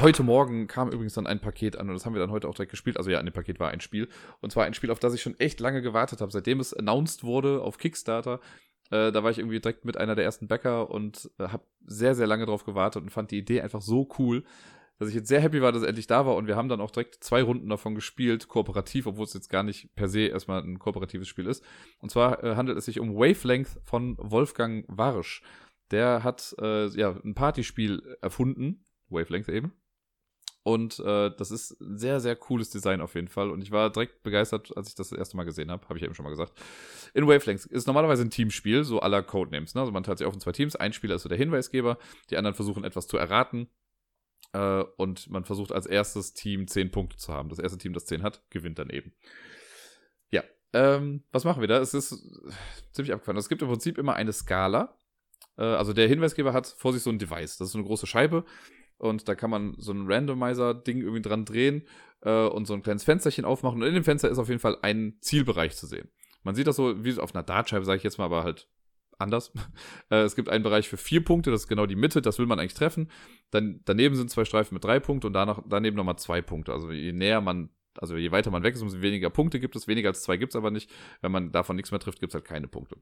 Heute 0.00 0.22
Morgen 0.22 0.66
kam 0.66 0.90
übrigens 0.90 1.12
dann 1.14 1.26
ein 1.26 1.40
Paket 1.40 1.76
an 1.76 1.88
und 1.88 1.94
das 1.94 2.06
haben 2.06 2.14
wir 2.14 2.20
dann 2.20 2.30
heute 2.30 2.48
auch 2.48 2.54
direkt 2.54 2.70
gespielt. 2.70 2.96
Also 2.96 3.10
ja, 3.10 3.20
in 3.20 3.26
dem 3.26 3.34
Paket 3.34 3.60
war 3.60 3.70
ein 3.70 3.80
Spiel. 3.80 4.08
Und 4.40 4.50
zwar 4.50 4.64
ein 4.64 4.72
Spiel, 4.72 4.90
auf 4.90 4.98
das 4.98 5.12
ich 5.12 5.20
schon 5.20 5.38
echt 5.38 5.60
lange 5.60 5.82
gewartet 5.82 6.22
habe. 6.22 6.32
Seitdem 6.32 6.58
es 6.58 6.72
announced 6.72 7.22
wurde 7.22 7.60
auf 7.60 7.76
Kickstarter, 7.76 8.40
äh, 8.90 9.12
da 9.12 9.22
war 9.22 9.30
ich 9.30 9.38
irgendwie 9.38 9.60
direkt 9.60 9.84
mit 9.84 9.98
einer 9.98 10.14
der 10.14 10.24
ersten 10.24 10.48
Bäcker 10.48 10.90
und 10.90 11.30
äh, 11.38 11.48
habe 11.48 11.64
sehr, 11.84 12.14
sehr 12.14 12.26
lange 12.26 12.46
drauf 12.46 12.64
gewartet 12.64 13.02
und 13.02 13.10
fand 13.10 13.30
die 13.30 13.38
Idee 13.38 13.60
einfach 13.60 13.82
so 13.82 14.08
cool 14.18 14.44
dass 15.00 15.08
ich 15.08 15.14
jetzt 15.14 15.28
sehr 15.28 15.40
happy 15.40 15.62
war, 15.62 15.72
dass 15.72 15.82
er 15.82 15.88
endlich 15.88 16.06
da 16.06 16.26
war 16.26 16.36
und 16.36 16.46
wir 16.46 16.56
haben 16.56 16.68
dann 16.68 16.82
auch 16.82 16.90
direkt 16.90 17.24
zwei 17.24 17.42
Runden 17.42 17.70
davon 17.70 17.94
gespielt, 17.94 18.48
kooperativ, 18.48 19.06
obwohl 19.06 19.24
es 19.24 19.32
jetzt 19.32 19.48
gar 19.48 19.62
nicht 19.62 19.94
per 19.94 20.08
se 20.08 20.26
erstmal 20.26 20.62
ein 20.62 20.78
kooperatives 20.78 21.26
Spiel 21.26 21.46
ist. 21.46 21.64
Und 22.00 22.10
zwar 22.10 22.44
äh, 22.44 22.54
handelt 22.54 22.76
es 22.76 22.84
sich 22.84 23.00
um 23.00 23.14
Wavelength 23.14 23.80
von 23.82 24.18
Wolfgang 24.18 24.84
Warsch. 24.88 25.42
Der 25.90 26.22
hat 26.22 26.54
äh, 26.60 26.88
ja 26.88 27.18
ein 27.24 27.34
Partyspiel 27.34 28.18
erfunden, 28.20 28.84
Wavelength 29.08 29.48
eben. 29.48 29.72
Und 30.62 30.98
äh, 31.00 31.30
das 31.34 31.50
ist 31.50 31.80
ein 31.80 31.96
sehr, 31.96 32.20
sehr 32.20 32.36
cooles 32.36 32.68
Design 32.68 33.00
auf 33.00 33.14
jeden 33.14 33.28
Fall. 33.28 33.50
Und 33.50 33.62
ich 33.62 33.70
war 33.70 33.88
direkt 33.88 34.22
begeistert, 34.22 34.76
als 34.76 34.90
ich 34.90 34.94
das 34.94 35.08
das 35.08 35.18
erste 35.18 35.38
Mal 35.38 35.44
gesehen 35.44 35.70
habe. 35.70 35.88
Habe 35.88 35.98
ich 35.98 36.04
eben 36.04 36.12
schon 36.12 36.24
mal 36.24 36.30
gesagt. 36.30 36.52
In 37.14 37.26
Wavelength 37.26 37.64
ist 37.64 37.86
normalerweise 37.86 38.22
ein 38.22 38.30
Teamspiel, 38.30 38.84
so 38.84 39.00
aller 39.00 39.22
Codenames. 39.22 39.74
Ne? 39.74 39.80
Also 39.80 39.92
man 39.92 40.02
teilt 40.02 40.18
sich 40.18 40.26
auf 40.26 40.34
in 40.34 40.40
zwei 40.40 40.52
Teams. 40.52 40.76
Ein 40.76 40.92
Spieler 40.92 41.14
ist 41.14 41.22
so 41.22 41.30
der 41.30 41.38
Hinweisgeber. 41.38 41.96
Die 42.28 42.36
anderen 42.36 42.54
versuchen 42.54 42.84
etwas 42.84 43.06
zu 43.06 43.16
erraten. 43.16 43.68
Äh, 44.52 44.84
und 44.96 45.30
man 45.30 45.44
versucht 45.44 45.72
als 45.72 45.86
erstes 45.86 46.34
Team 46.34 46.66
10 46.66 46.90
Punkte 46.90 47.16
zu 47.16 47.32
haben. 47.32 47.48
Das 47.48 47.58
erste 47.58 47.78
Team, 47.78 47.92
das 47.92 48.06
10 48.06 48.22
hat, 48.22 48.42
gewinnt 48.50 48.78
dann 48.78 48.90
eben. 48.90 49.12
Ja, 50.30 50.42
ähm, 50.72 51.24
was 51.32 51.44
machen 51.44 51.60
wir 51.60 51.68
da? 51.68 51.78
Es 51.78 51.94
ist 51.94 52.10
ziemlich 52.92 53.12
abgefahren. 53.12 53.36
Es 53.36 53.48
gibt 53.48 53.62
im 53.62 53.68
Prinzip 53.68 53.98
immer 53.98 54.14
eine 54.14 54.32
Skala. 54.32 54.96
Äh, 55.56 55.62
also 55.62 55.92
der 55.92 56.08
Hinweisgeber 56.08 56.52
hat 56.52 56.66
vor 56.66 56.92
sich 56.92 57.02
so 57.02 57.10
ein 57.10 57.18
Device. 57.18 57.58
Das 57.58 57.68
ist 57.68 57.72
so 57.72 57.78
eine 57.78 57.86
große 57.86 58.06
Scheibe. 58.06 58.44
Und 58.98 59.28
da 59.28 59.34
kann 59.34 59.50
man 59.50 59.74
so 59.78 59.92
ein 59.92 60.10
Randomizer-Ding 60.10 61.00
irgendwie 61.00 61.22
dran 61.22 61.46
drehen 61.46 61.86
äh, 62.22 62.46
und 62.46 62.66
so 62.66 62.74
ein 62.74 62.82
kleines 62.82 63.04
Fensterchen 63.04 63.44
aufmachen. 63.44 63.80
Und 63.80 63.88
in 63.88 63.94
dem 63.94 64.04
Fenster 64.04 64.28
ist 64.28 64.38
auf 64.38 64.48
jeden 64.48 64.60
Fall 64.60 64.76
ein 64.82 65.16
Zielbereich 65.20 65.74
zu 65.74 65.86
sehen. 65.86 66.10
Man 66.42 66.54
sieht 66.54 66.66
das 66.66 66.76
so 66.76 67.02
wie 67.04 67.18
auf 67.18 67.34
einer 67.34 67.44
Dartscheibe, 67.44 67.84
sage 67.84 67.98
ich 67.98 68.04
jetzt 68.04 68.18
mal, 68.18 68.24
aber 68.24 68.44
halt 68.44 68.68
anders. 69.20 69.52
Äh, 70.10 70.22
es 70.22 70.34
gibt 70.34 70.48
einen 70.48 70.64
Bereich 70.64 70.88
für 70.88 70.96
vier 70.96 71.24
Punkte, 71.24 71.52
das 71.52 71.62
ist 71.62 71.68
genau 71.68 71.86
die 71.86 71.94
Mitte, 71.94 72.20
das 72.20 72.38
will 72.40 72.46
man 72.46 72.58
eigentlich 72.58 72.74
treffen. 72.74 73.08
Dann, 73.50 73.80
daneben 73.84 74.16
sind 74.16 74.28
zwei 74.28 74.44
Streifen 74.44 74.74
mit 74.74 74.82
drei 74.82 74.98
Punkten 74.98 75.28
und 75.28 75.32
danach, 75.34 75.62
daneben 75.68 75.96
nochmal 75.96 76.16
zwei 76.16 76.42
Punkte. 76.42 76.72
Also 76.72 76.90
je 76.90 77.12
näher 77.12 77.40
man, 77.40 77.70
also 77.96 78.16
je 78.16 78.32
weiter 78.32 78.50
man 78.50 78.64
weg 78.64 78.74
ist, 78.74 78.82
umso 78.82 79.00
weniger 79.02 79.30
Punkte 79.30 79.60
gibt 79.60 79.76
es. 79.76 79.86
Weniger 79.86 80.08
als 80.08 80.22
zwei 80.22 80.36
gibt 80.36 80.52
es 80.52 80.56
aber 80.56 80.72
nicht. 80.72 80.90
Wenn 81.20 81.30
man 81.30 81.52
davon 81.52 81.76
nichts 81.76 81.92
mehr 81.92 82.00
trifft, 82.00 82.18
gibt 82.18 82.32
es 82.32 82.34
halt 82.34 82.44
keine 82.44 82.66
Punkte. 82.66 82.96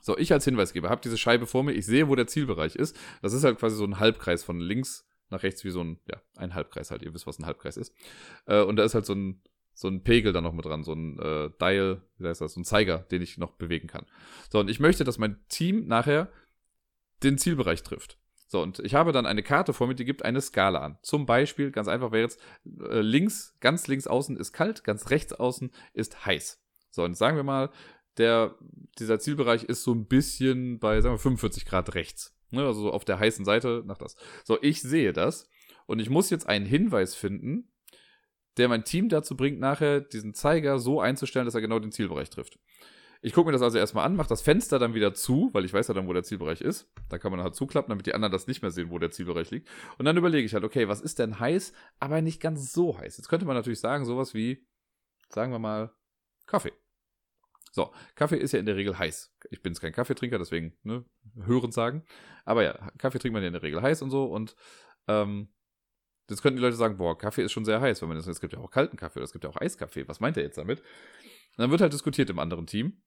So, 0.00 0.16
ich 0.16 0.32
als 0.32 0.44
Hinweisgeber 0.44 0.90
habe 0.90 1.00
diese 1.02 1.18
Scheibe 1.18 1.46
vor 1.46 1.64
mir, 1.64 1.72
ich 1.72 1.86
sehe, 1.86 2.08
wo 2.08 2.14
der 2.14 2.28
Zielbereich 2.28 2.76
ist. 2.76 2.96
Das 3.20 3.32
ist 3.32 3.42
halt 3.42 3.58
quasi 3.58 3.76
so 3.76 3.84
ein 3.84 3.98
Halbkreis 3.98 4.44
von 4.44 4.60
links 4.60 5.08
nach 5.30 5.42
rechts, 5.42 5.64
wie 5.64 5.70
so 5.70 5.82
ein, 5.82 5.98
ja, 6.08 6.20
ein 6.36 6.54
Halbkreis 6.54 6.90
halt. 6.90 7.02
Ihr 7.02 7.12
wisst, 7.12 7.26
was 7.26 7.38
ein 7.38 7.46
Halbkreis 7.46 7.76
ist. 7.76 7.94
Äh, 8.46 8.62
und 8.62 8.76
da 8.76 8.84
ist 8.84 8.94
halt 8.94 9.06
so 9.06 9.14
ein, 9.14 9.42
so 9.78 9.86
ein 9.86 10.02
Pegel 10.02 10.32
dann 10.32 10.42
noch 10.42 10.52
mit 10.52 10.64
dran, 10.64 10.82
so 10.82 10.92
ein 10.92 11.20
äh, 11.20 11.50
Dial, 11.60 12.02
wie 12.18 12.26
heißt 12.26 12.40
das, 12.40 12.54
so 12.54 12.60
ein 12.60 12.64
Zeiger, 12.64 12.98
den 12.98 13.22
ich 13.22 13.38
noch 13.38 13.52
bewegen 13.52 13.86
kann. 13.86 14.06
So, 14.50 14.58
und 14.58 14.68
ich 14.68 14.80
möchte, 14.80 15.04
dass 15.04 15.18
mein 15.18 15.38
Team 15.48 15.86
nachher 15.86 16.32
den 17.22 17.38
Zielbereich 17.38 17.84
trifft. 17.84 18.18
So, 18.48 18.60
und 18.60 18.80
ich 18.80 18.96
habe 18.96 19.12
dann 19.12 19.24
eine 19.24 19.44
Karte 19.44 19.72
vor 19.72 19.86
mir, 19.86 19.94
die 19.94 20.04
gibt 20.04 20.24
eine 20.24 20.40
Skala 20.40 20.80
an. 20.80 20.98
Zum 21.02 21.26
Beispiel, 21.26 21.70
ganz 21.70 21.86
einfach 21.86 22.10
wäre 22.10 22.24
jetzt, 22.24 22.40
äh, 22.90 23.02
links, 23.02 23.54
ganz 23.60 23.86
links 23.86 24.08
außen 24.08 24.36
ist 24.36 24.52
kalt, 24.52 24.82
ganz 24.82 25.10
rechts 25.10 25.32
außen 25.32 25.70
ist 25.92 26.26
heiß. 26.26 26.60
So, 26.90 27.04
und 27.04 27.16
sagen 27.16 27.36
wir 27.36 27.44
mal, 27.44 27.70
der, 28.16 28.56
dieser 28.98 29.20
Zielbereich 29.20 29.62
ist 29.62 29.84
so 29.84 29.92
ein 29.94 30.06
bisschen 30.06 30.80
bei, 30.80 31.00
sagen 31.00 31.14
wir, 31.14 31.20
45 31.20 31.66
Grad 31.66 31.94
rechts. 31.94 32.34
Ne, 32.50 32.66
also 32.66 32.80
so 32.80 32.92
auf 32.92 33.04
der 33.04 33.20
heißen 33.20 33.44
Seite 33.44 33.84
nach 33.86 33.98
das. 33.98 34.16
So, 34.42 34.58
ich 34.60 34.82
sehe 34.82 35.12
das 35.12 35.48
und 35.86 36.00
ich 36.00 36.10
muss 36.10 36.30
jetzt 36.30 36.48
einen 36.48 36.66
Hinweis 36.66 37.14
finden, 37.14 37.68
der 38.58 38.68
mein 38.68 38.84
Team 38.84 39.08
dazu 39.08 39.36
bringt, 39.36 39.60
nachher 39.60 40.00
diesen 40.00 40.34
Zeiger 40.34 40.78
so 40.78 41.00
einzustellen, 41.00 41.46
dass 41.46 41.54
er 41.54 41.60
genau 41.60 41.78
den 41.78 41.92
Zielbereich 41.92 42.30
trifft. 42.30 42.58
Ich 43.20 43.32
gucke 43.32 43.46
mir 43.46 43.52
das 43.52 43.62
also 43.62 43.78
erstmal 43.78 44.06
an, 44.06 44.14
mache 44.14 44.28
das 44.28 44.42
Fenster 44.42 44.78
dann 44.78 44.94
wieder 44.94 45.12
zu, 45.12 45.50
weil 45.52 45.64
ich 45.64 45.72
weiß 45.72 45.88
ja 45.88 45.94
dann, 45.94 46.06
wo 46.06 46.12
der 46.12 46.22
Zielbereich 46.22 46.60
ist. 46.60 46.88
Da 47.08 47.18
kann 47.18 47.32
man 47.32 47.42
halt 47.42 47.56
zuklappen, 47.56 47.90
damit 47.90 48.06
die 48.06 48.14
anderen 48.14 48.30
das 48.30 48.46
nicht 48.46 48.62
mehr 48.62 48.70
sehen, 48.70 48.90
wo 48.90 48.98
der 48.98 49.10
Zielbereich 49.10 49.50
liegt. 49.50 49.68
Und 49.98 50.04
dann 50.04 50.16
überlege 50.16 50.46
ich 50.46 50.54
halt, 50.54 50.62
okay, 50.62 50.86
was 50.86 51.00
ist 51.00 51.18
denn 51.18 51.40
heiß, 51.40 51.72
aber 51.98 52.22
nicht 52.22 52.40
ganz 52.40 52.72
so 52.72 52.96
heiß? 52.96 53.16
Jetzt 53.16 53.28
könnte 53.28 53.44
man 53.44 53.56
natürlich 53.56 53.80
sagen, 53.80 54.04
sowas 54.04 54.34
wie, 54.34 54.64
sagen 55.30 55.50
wir 55.50 55.58
mal, 55.58 55.92
Kaffee. 56.46 56.72
So, 57.72 57.92
Kaffee 58.14 58.38
ist 58.38 58.52
ja 58.52 58.60
in 58.60 58.66
der 58.66 58.76
Regel 58.76 58.98
heiß. 58.98 59.34
Ich 59.50 59.62
bin 59.62 59.72
jetzt 59.72 59.80
kein 59.80 59.92
Kaffeetrinker, 59.92 60.38
deswegen, 60.38 60.76
ne, 60.84 61.04
hören 61.44 61.72
sagen. 61.72 62.04
Aber 62.44 62.62
ja, 62.62 62.90
Kaffee 62.98 63.18
trinkt 63.18 63.34
man 63.34 63.42
ja 63.42 63.48
in 63.48 63.52
der 63.52 63.62
Regel 63.62 63.82
heiß 63.82 64.00
und 64.02 64.10
so. 64.10 64.24
Und 64.24 64.54
ähm, 65.08 65.48
Jetzt 66.28 66.42
könnten 66.42 66.56
die 66.56 66.62
Leute 66.62 66.76
sagen, 66.76 66.98
boah, 66.98 67.16
Kaffee 67.16 67.42
ist 67.42 67.52
schon 67.52 67.64
sehr 67.64 67.80
heiß, 67.80 68.02
weil 68.02 68.08
man 68.08 68.16
das, 68.16 68.26
es 68.26 68.40
gibt 68.40 68.52
ja 68.52 68.58
auch 68.58 68.70
kalten 68.70 68.96
Kaffee 68.96 69.18
oder 69.18 69.24
es 69.24 69.32
gibt 69.32 69.44
ja 69.44 69.50
auch 69.50 69.56
Eiskaffee. 69.56 70.06
Was 70.08 70.20
meint 70.20 70.36
er 70.36 70.42
jetzt 70.42 70.58
damit? 70.58 70.80
Und 70.80 71.58
dann 71.58 71.70
wird 71.70 71.80
halt 71.80 71.92
diskutiert 71.92 72.28
im 72.30 72.38
anderen 72.38 72.66
Team. 72.66 73.00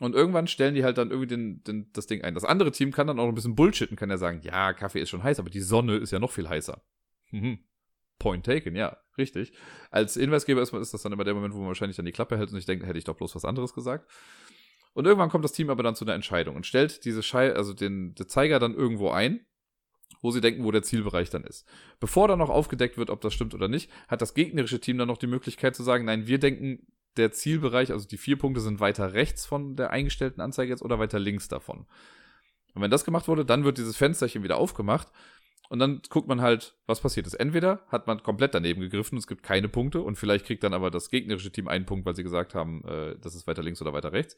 Und 0.00 0.14
irgendwann 0.14 0.48
stellen 0.48 0.74
die 0.74 0.84
halt 0.84 0.98
dann 0.98 1.10
irgendwie 1.10 1.28
den, 1.28 1.62
den, 1.62 1.92
das 1.92 2.06
Ding 2.06 2.22
ein. 2.22 2.34
Das 2.34 2.44
andere 2.44 2.72
Team 2.72 2.90
kann 2.90 3.06
dann 3.06 3.20
auch 3.20 3.28
ein 3.28 3.34
bisschen 3.34 3.54
bullshitten, 3.54 3.96
kann 3.96 4.10
ja 4.10 4.18
sagen, 4.18 4.40
ja, 4.42 4.72
Kaffee 4.72 5.00
ist 5.00 5.10
schon 5.10 5.22
heiß, 5.22 5.38
aber 5.38 5.50
die 5.50 5.60
Sonne 5.60 5.96
ist 5.96 6.10
ja 6.10 6.18
noch 6.18 6.32
viel 6.32 6.48
heißer. 6.48 6.82
Mhm. 7.30 7.60
Point 8.18 8.46
taken, 8.46 8.74
ja, 8.74 8.96
richtig. 9.18 9.52
Als 9.90 10.14
Hinweisgeber 10.14 10.62
ist, 10.62 10.72
ist 10.72 10.94
das 10.94 11.02
dann 11.02 11.12
immer 11.12 11.24
der 11.24 11.34
Moment, 11.34 11.54
wo 11.54 11.58
man 11.58 11.68
wahrscheinlich 11.68 11.96
dann 11.96 12.06
die 12.06 12.12
Klappe 12.12 12.36
hält 12.36 12.52
und 12.52 12.58
ich 12.58 12.66
denke, 12.66 12.86
hätte 12.86 12.98
ich 12.98 13.04
doch 13.04 13.16
bloß 13.16 13.34
was 13.34 13.44
anderes 13.44 13.74
gesagt. 13.74 14.10
Und 14.94 15.06
irgendwann 15.06 15.30
kommt 15.30 15.44
das 15.44 15.52
Team 15.52 15.70
aber 15.70 15.82
dann 15.82 15.94
zu 15.94 16.04
einer 16.04 16.14
Entscheidung 16.14 16.56
und 16.56 16.66
stellt 16.66 17.04
diese 17.04 17.22
Schei 17.22 17.54
also 17.54 17.72
den, 17.72 18.14
den 18.14 18.28
Zeiger 18.28 18.58
dann 18.58 18.74
irgendwo 18.74 19.10
ein, 19.10 19.46
wo 20.20 20.30
sie 20.30 20.40
denken, 20.40 20.64
wo 20.64 20.70
der 20.70 20.82
Zielbereich 20.82 21.30
dann 21.30 21.44
ist. 21.44 21.66
Bevor 22.00 22.28
dann 22.28 22.38
noch 22.38 22.50
aufgedeckt 22.50 22.98
wird, 22.98 23.10
ob 23.10 23.20
das 23.20 23.34
stimmt 23.34 23.54
oder 23.54 23.68
nicht, 23.68 23.90
hat 24.08 24.22
das 24.22 24.34
gegnerische 24.34 24.80
Team 24.80 24.98
dann 24.98 25.08
noch 25.08 25.18
die 25.18 25.26
Möglichkeit 25.26 25.74
zu 25.74 25.82
sagen, 25.82 26.04
nein, 26.04 26.26
wir 26.26 26.38
denken, 26.38 26.86
der 27.16 27.32
Zielbereich, 27.32 27.92
also 27.92 28.06
die 28.06 28.16
vier 28.16 28.38
Punkte 28.38 28.60
sind 28.60 28.80
weiter 28.80 29.12
rechts 29.12 29.44
von 29.44 29.76
der 29.76 29.90
eingestellten 29.90 30.40
Anzeige 30.40 30.70
jetzt 30.70 30.82
oder 30.82 30.98
weiter 30.98 31.18
links 31.18 31.48
davon. 31.48 31.86
Und 32.74 32.82
wenn 32.82 32.90
das 32.90 33.04
gemacht 33.04 33.28
wurde, 33.28 33.44
dann 33.44 33.64
wird 33.64 33.78
dieses 33.78 33.96
Fensterchen 33.96 34.42
wieder 34.42 34.56
aufgemacht 34.56 35.08
und 35.68 35.78
dann 35.78 36.00
guckt 36.08 36.28
man 36.28 36.40
halt, 36.40 36.74
was 36.86 37.00
passiert 37.00 37.26
ist. 37.26 37.34
Entweder 37.34 37.80
hat 37.88 38.06
man 38.06 38.22
komplett 38.22 38.54
daneben 38.54 38.80
gegriffen 38.80 39.18
es 39.18 39.26
gibt 39.26 39.42
keine 39.42 39.68
Punkte 39.68 40.00
und 40.00 40.16
vielleicht 40.16 40.46
kriegt 40.46 40.64
dann 40.64 40.74
aber 40.74 40.90
das 40.90 41.10
gegnerische 41.10 41.52
Team 41.52 41.68
einen 41.68 41.86
Punkt, 41.86 42.06
weil 42.06 42.16
sie 42.16 42.22
gesagt 42.22 42.54
haben, 42.54 42.84
äh, 42.84 43.16
das 43.20 43.34
ist 43.34 43.46
weiter 43.46 43.62
links 43.62 43.82
oder 43.82 43.92
weiter 43.92 44.12
rechts. 44.12 44.36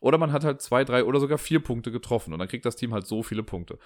Oder 0.00 0.18
man 0.18 0.32
hat 0.32 0.44
halt 0.44 0.62
zwei, 0.62 0.84
drei 0.84 1.04
oder 1.04 1.20
sogar 1.20 1.38
vier 1.38 1.60
Punkte 1.60 1.92
getroffen 1.92 2.32
und 2.32 2.38
dann 2.38 2.48
kriegt 2.48 2.64
das 2.64 2.76
Team 2.76 2.94
halt 2.94 3.06
so 3.06 3.22
viele 3.22 3.42
Punkte. 3.42 3.78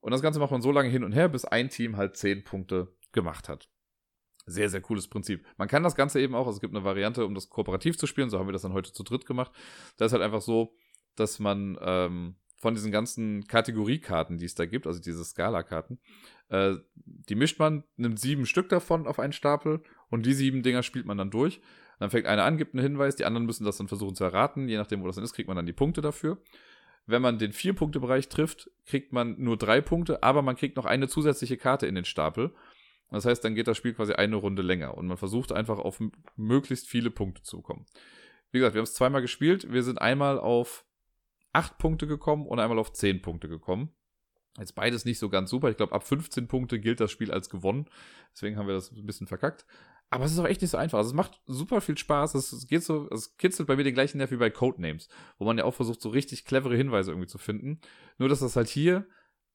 Und 0.00 0.12
das 0.12 0.22
Ganze 0.22 0.40
macht 0.40 0.50
man 0.50 0.62
so 0.62 0.72
lange 0.72 0.88
hin 0.88 1.04
und 1.04 1.12
her, 1.12 1.28
bis 1.28 1.44
ein 1.44 1.68
Team 1.68 1.96
halt 1.96 2.16
zehn 2.16 2.42
Punkte 2.44 2.94
gemacht 3.12 3.48
hat. 3.48 3.68
Sehr, 4.46 4.70
sehr 4.70 4.80
cooles 4.80 5.08
Prinzip. 5.08 5.44
Man 5.58 5.68
kann 5.68 5.82
das 5.82 5.94
Ganze 5.94 6.20
eben 6.20 6.34
auch, 6.34 6.46
also 6.46 6.56
es 6.56 6.60
gibt 6.60 6.74
eine 6.74 6.84
Variante, 6.84 7.24
um 7.26 7.34
das 7.34 7.50
kooperativ 7.50 7.98
zu 7.98 8.06
spielen, 8.06 8.30
so 8.30 8.38
haben 8.38 8.48
wir 8.48 8.52
das 8.52 8.62
dann 8.62 8.72
heute 8.72 8.92
zu 8.92 9.02
dritt 9.02 9.26
gemacht. 9.26 9.52
Da 9.96 10.06
ist 10.06 10.12
halt 10.12 10.22
einfach 10.22 10.40
so, 10.40 10.74
dass 11.14 11.38
man 11.38 11.78
ähm, 11.82 12.36
von 12.56 12.74
diesen 12.74 12.90
ganzen 12.90 13.46
Kategoriekarten, 13.46 14.38
die 14.38 14.46
es 14.46 14.54
da 14.54 14.66
gibt, 14.66 14.86
also 14.86 15.00
diese 15.00 15.24
Skala-Karten, 15.24 15.98
äh, 16.48 16.74
die 16.94 17.34
mischt 17.34 17.58
man, 17.58 17.84
nimmt 17.96 18.18
sieben 18.18 18.46
Stück 18.46 18.68
davon 18.68 19.06
auf 19.06 19.18
einen 19.18 19.32
Stapel 19.32 19.82
und 20.08 20.26
die 20.26 20.34
sieben 20.34 20.62
Dinger 20.62 20.82
spielt 20.82 21.06
man 21.06 21.18
dann 21.18 21.30
durch. 21.30 21.60
Dann 21.98 22.10
fängt 22.10 22.26
einer 22.26 22.44
an, 22.44 22.56
gibt 22.56 22.74
einen 22.74 22.82
Hinweis, 22.82 23.16
die 23.16 23.26
anderen 23.26 23.46
müssen 23.46 23.64
das 23.64 23.76
dann 23.76 23.88
versuchen 23.88 24.14
zu 24.14 24.24
erraten. 24.24 24.68
Je 24.68 24.78
nachdem, 24.78 25.02
wo 25.02 25.06
das 25.06 25.16
dann 25.16 25.24
ist, 25.24 25.34
kriegt 25.34 25.48
man 25.48 25.56
dann 25.56 25.66
die 25.66 25.74
Punkte 25.74 26.00
dafür. 26.00 26.38
Wenn 27.06 27.22
man 27.22 27.38
den 27.38 27.52
Vier-Punkte-Bereich 27.52 28.28
trifft, 28.28 28.70
kriegt 28.86 29.12
man 29.12 29.40
nur 29.40 29.56
drei 29.56 29.80
Punkte, 29.80 30.22
aber 30.22 30.42
man 30.42 30.56
kriegt 30.56 30.76
noch 30.76 30.84
eine 30.84 31.08
zusätzliche 31.08 31.56
Karte 31.56 31.86
in 31.86 31.94
den 31.94 32.04
Stapel. 32.04 32.54
Das 33.10 33.24
heißt, 33.24 33.44
dann 33.44 33.54
geht 33.54 33.66
das 33.66 33.76
Spiel 33.76 33.94
quasi 33.94 34.12
eine 34.12 34.36
Runde 34.36 34.62
länger 34.62 34.96
und 34.96 35.06
man 35.06 35.16
versucht 35.16 35.50
einfach 35.52 35.78
auf 35.78 36.00
möglichst 36.36 36.86
viele 36.86 37.10
Punkte 37.10 37.42
zu 37.42 37.60
kommen. 37.60 37.86
Wie 38.52 38.58
gesagt, 38.58 38.74
wir 38.74 38.80
haben 38.80 38.84
es 38.84 38.94
zweimal 38.94 39.22
gespielt. 39.22 39.72
Wir 39.72 39.82
sind 39.82 40.00
einmal 40.00 40.38
auf 40.38 40.84
8 41.52 41.78
Punkte 41.78 42.06
gekommen 42.06 42.46
und 42.46 42.60
einmal 42.60 42.78
auf 42.78 42.92
10 42.92 43.22
Punkte 43.22 43.48
gekommen. 43.48 43.90
Jetzt 44.58 44.74
beides 44.74 45.04
nicht 45.04 45.18
so 45.18 45.28
ganz 45.28 45.50
super. 45.50 45.70
Ich 45.70 45.76
glaube, 45.76 45.92
ab 45.92 46.06
15 46.06 46.48
Punkte 46.48 46.80
gilt 46.80 47.00
das 47.00 47.10
Spiel 47.10 47.30
als 47.30 47.50
gewonnen. 47.50 47.86
Deswegen 48.32 48.56
haben 48.56 48.66
wir 48.66 48.74
das 48.74 48.92
ein 48.92 49.06
bisschen 49.06 49.26
verkackt. 49.26 49.64
Aber 50.12 50.24
es 50.24 50.32
ist 50.32 50.38
auch 50.40 50.46
echt 50.46 50.60
nicht 50.60 50.70
so 50.70 50.76
einfach. 50.76 50.98
Also 50.98 51.10
es 51.10 51.14
macht 51.14 51.40
super 51.46 51.80
viel 51.80 51.96
Spaß. 51.96 52.34
Es 52.34 52.66
geht 52.66 52.82
so, 52.82 53.08
es 53.10 53.36
kitzelt 53.36 53.68
bei 53.68 53.76
mir 53.76 53.84
den 53.84 53.94
gleichen 53.94 54.18
Nerv 54.18 54.32
wie 54.32 54.36
bei 54.36 54.50
Codenames, 54.50 55.08
wo 55.38 55.44
man 55.44 55.56
ja 55.56 55.64
auch 55.64 55.74
versucht, 55.74 56.02
so 56.02 56.08
richtig 56.08 56.44
clevere 56.44 56.76
Hinweise 56.76 57.12
irgendwie 57.12 57.28
zu 57.28 57.38
finden. 57.38 57.80
Nur, 58.18 58.28
dass 58.28 58.40
das 58.40 58.56
halt 58.56 58.68
hier 58.68 59.06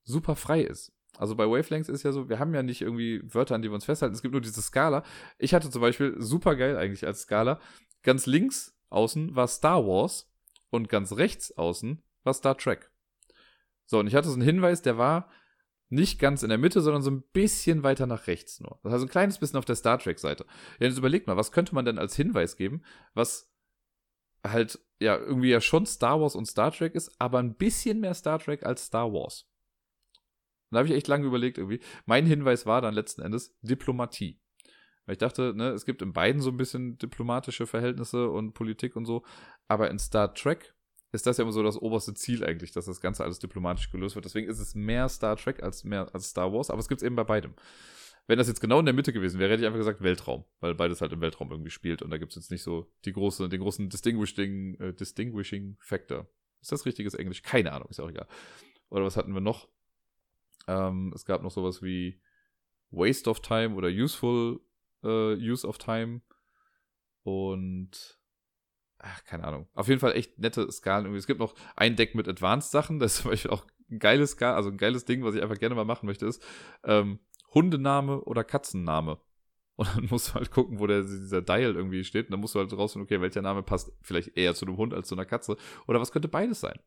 super 0.03 0.37
frei 0.37 0.61
ist. 0.61 0.93
Also 1.17 1.35
bei 1.35 1.45
Wavelengths 1.45 1.89
ist 1.89 2.03
ja 2.03 2.11
so, 2.13 2.29
wir 2.29 2.39
haben 2.39 2.53
ja 2.53 2.63
nicht 2.63 2.81
irgendwie 2.81 3.21
Wörter, 3.25 3.55
an 3.55 3.61
die 3.61 3.69
wir 3.69 3.75
uns 3.75 3.85
festhalten. 3.85 4.15
Es 4.15 4.21
gibt 4.21 4.33
nur 4.33 4.41
diese 4.41 4.61
Skala. 4.61 5.03
Ich 5.37 5.53
hatte 5.53 5.69
zum 5.69 5.81
Beispiel 5.81 6.15
super 6.19 6.55
geil 6.55 6.77
eigentlich 6.77 7.05
als 7.05 7.21
Skala. 7.21 7.59
Ganz 8.03 8.25
links 8.25 8.77
außen 8.89 9.35
war 9.35 9.47
Star 9.47 9.85
Wars 9.85 10.31
und 10.69 10.87
ganz 10.87 11.13
rechts 11.13 11.57
außen 11.57 12.01
war 12.23 12.33
Star 12.33 12.57
Trek. 12.57 12.91
So, 13.85 13.99
und 13.99 14.07
ich 14.07 14.15
hatte 14.15 14.29
so 14.29 14.33
einen 14.33 14.41
Hinweis, 14.41 14.81
der 14.81 14.97
war 14.97 15.29
nicht 15.95 16.19
ganz 16.19 16.43
in 16.43 16.49
der 16.49 16.57
Mitte, 16.57 16.81
sondern 16.81 17.01
so 17.01 17.09
ein 17.09 17.23
bisschen 17.33 17.83
weiter 17.83 18.05
nach 18.05 18.27
rechts 18.27 18.59
nur. 18.59 18.79
Das 18.83 18.93
heißt, 18.93 19.03
ein 19.03 19.09
kleines 19.09 19.39
bisschen 19.39 19.57
auf 19.57 19.65
der 19.65 19.75
Star 19.75 19.97
Trek-Seite. 19.97 20.45
Ja, 20.79 20.87
jetzt 20.87 20.97
überlegt 20.97 21.27
mal, 21.27 21.37
was 21.37 21.51
könnte 21.51 21.73
man 21.73 21.85
denn 21.85 21.97
als 21.97 22.15
Hinweis 22.15 22.57
geben, 22.57 22.83
was 23.13 23.51
halt 24.45 24.79
ja 24.99 25.17
irgendwie 25.17 25.49
ja 25.49 25.61
schon 25.61 25.85
Star 25.85 26.21
Wars 26.21 26.35
und 26.35 26.45
Star 26.45 26.71
Trek 26.71 26.93
ist, 26.93 27.11
aber 27.19 27.39
ein 27.39 27.55
bisschen 27.55 27.99
mehr 27.99 28.13
Star 28.13 28.39
Trek 28.39 28.63
als 28.63 28.85
Star 28.85 29.11
Wars. 29.11 29.49
Da 30.71 30.79
habe 30.79 30.89
ich 30.89 30.95
echt 30.95 31.07
lange 31.07 31.25
überlegt 31.25 31.57
irgendwie. 31.57 31.79
Mein 32.05 32.25
Hinweis 32.25 32.65
war 32.65 32.81
dann 32.81 32.93
letzten 32.93 33.21
Endes 33.21 33.57
Diplomatie. 33.61 34.41
Weil 35.05 35.13
ich 35.13 35.19
dachte, 35.19 35.53
ne, 35.55 35.69
es 35.69 35.85
gibt 35.85 36.01
in 36.01 36.13
beiden 36.13 36.41
so 36.41 36.49
ein 36.49 36.57
bisschen 36.57 36.97
diplomatische 36.97 37.67
Verhältnisse 37.67 38.29
und 38.29 38.53
Politik 38.53 38.95
und 38.95 39.05
so. 39.05 39.23
Aber 39.67 39.89
in 39.89 39.99
Star 39.99 40.33
Trek 40.33 40.74
ist 41.15 41.25
das 41.25 41.37
ja 41.37 41.43
immer 41.43 41.51
so 41.51 41.63
das 41.63 41.77
oberste 41.77 42.13
Ziel 42.13 42.43
eigentlich, 42.43 42.71
dass 42.71 42.85
das 42.85 43.01
Ganze 43.01 43.23
alles 43.23 43.39
diplomatisch 43.39 43.91
gelöst 43.91 44.15
wird. 44.15 44.25
Deswegen 44.25 44.47
ist 44.47 44.59
es 44.59 44.75
mehr 44.75 45.09
Star 45.09 45.35
Trek 45.35 45.63
als 45.63 45.83
mehr 45.83 46.13
als 46.13 46.29
Star 46.29 46.53
Wars, 46.53 46.69
aber 46.69 46.79
es 46.79 46.87
gibt 46.87 47.01
es 47.01 47.05
eben 47.05 47.15
bei 47.15 47.23
beidem. 47.23 47.53
Wenn 48.27 48.37
das 48.37 48.47
jetzt 48.47 48.59
genau 48.59 48.79
in 48.79 48.85
der 48.85 48.93
Mitte 48.93 49.13
gewesen 49.13 49.39
wäre, 49.39 49.51
hätte 49.51 49.61
ich 49.61 49.67
einfach 49.67 49.79
gesagt 49.79 50.01
Weltraum, 50.01 50.45
weil 50.59 50.73
beides 50.73 51.01
halt 51.01 51.13
im 51.13 51.21
Weltraum 51.21 51.51
irgendwie 51.51 51.69
spielt 51.69 52.01
und 52.01 52.09
da 52.09 52.17
gibt 52.17 52.31
es 52.31 52.35
jetzt 52.35 52.51
nicht 52.51 52.63
so 52.63 52.91
die 53.05 53.13
große, 53.13 53.49
den 53.49 53.61
großen 53.61 53.89
Distinguishing, 53.89 54.75
äh, 54.79 54.93
Distinguishing 54.93 55.77
Factor. 55.79 56.27
Ist 56.61 56.71
das 56.71 56.85
richtiges 56.85 57.13
Englisch? 57.13 57.43
Keine 57.43 57.71
Ahnung, 57.71 57.87
ist 57.89 57.99
auch 57.99 58.09
egal. 58.09 58.27
Oder 58.89 59.05
was 59.05 59.17
hatten 59.17 59.33
wir 59.33 59.41
noch? 59.41 59.69
Ähm, 60.67 61.11
es 61.13 61.25
gab 61.25 61.43
noch 61.43 61.51
sowas 61.51 61.83
wie 61.83 62.19
Waste 62.89 63.29
of 63.29 63.41
Time 63.41 63.75
oder 63.75 63.89
Useful 63.89 64.59
äh, 65.03 65.35
Use 65.35 65.67
of 65.67 65.77
Time. 65.77 66.21
Und 67.23 68.19
ach, 69.05 69.23
keine 69.23 69.43
Ahnung. 69.43 69.67
Auf 69.73 69.87
jeden 69.87 69.99
Fall 69.99 70.13
echt 70.13 70.39
nette 70.39 70.69
Skalen 70.71 71.05
irgendwie. 71.05 71.19
Es 71.19 71.27
gibt 71.27 71.39
noch 71.39 71.53
ein 71.75 71.95
Deck 71.95 72.15
mit 72.15 72.27
Advanced-Sachen, 72.27 72.99
das 72.99 73.15
ist 73.15 73.21
zum 73.21 73.31
Beispiel 73.31 73.51
auch 73.51 73.65
ein 73.89 73.99
geiles 73.99 74.31
Skal, 74.31 74.55
also 74.55 74.69
ein 74.69 74.77
geiles 74.77 75.05
Ding, 75.05 75.23
was 75.23 75.35
ich 75.35 75.41
einfach 75.41 75.59
gerne 75.59 75.75
mal 75.75 75.85
machen 75.85 76.07
möchte, 76.07 76.25
ist 76.25 76.43
ähm, 76.83 77.19
Hundename 77.53 78.21
oder 78.21 78.43
Katzenname. 78.43 79.19
Und 79.77 79.93
dann 79.93 80.07
musst 80.09 80.29
du 80.29 80.33
halt 80.35 80.51
gucken, 80.51 80.79
wo 80.79 80.87
der, 80.87 81.01
dieser 81.01 81.41
Dial 81.41 81.75
irgendwie 81.75 82.05
steht. 82.05 82.27
Und 82.27 82.31
dann 82.31 82.39
musst 82.39 82.55
du 82.55 82.59
halt 82.59 82.71
rausfinden, 82.71 83.05
okay, 83.05 83.21
welcher 83.21 83.41
Name 83.41 83.61
passt 83.61 83.91
vielleicht 84.01 84.37
eher 84.37 84.55
zu 84.55 84.65
einem 84.65 84.77
Hund 84.77 84.93
als 84.93 85.09
zu 85.09 85.15
einer 85.15 85.25
Katze. 85.25 85.57
Oder 85.85 85.99
was 85.99 86.13
könnte 86.13 86.29
beides 86.29 86.61
sein? 86.61 86.79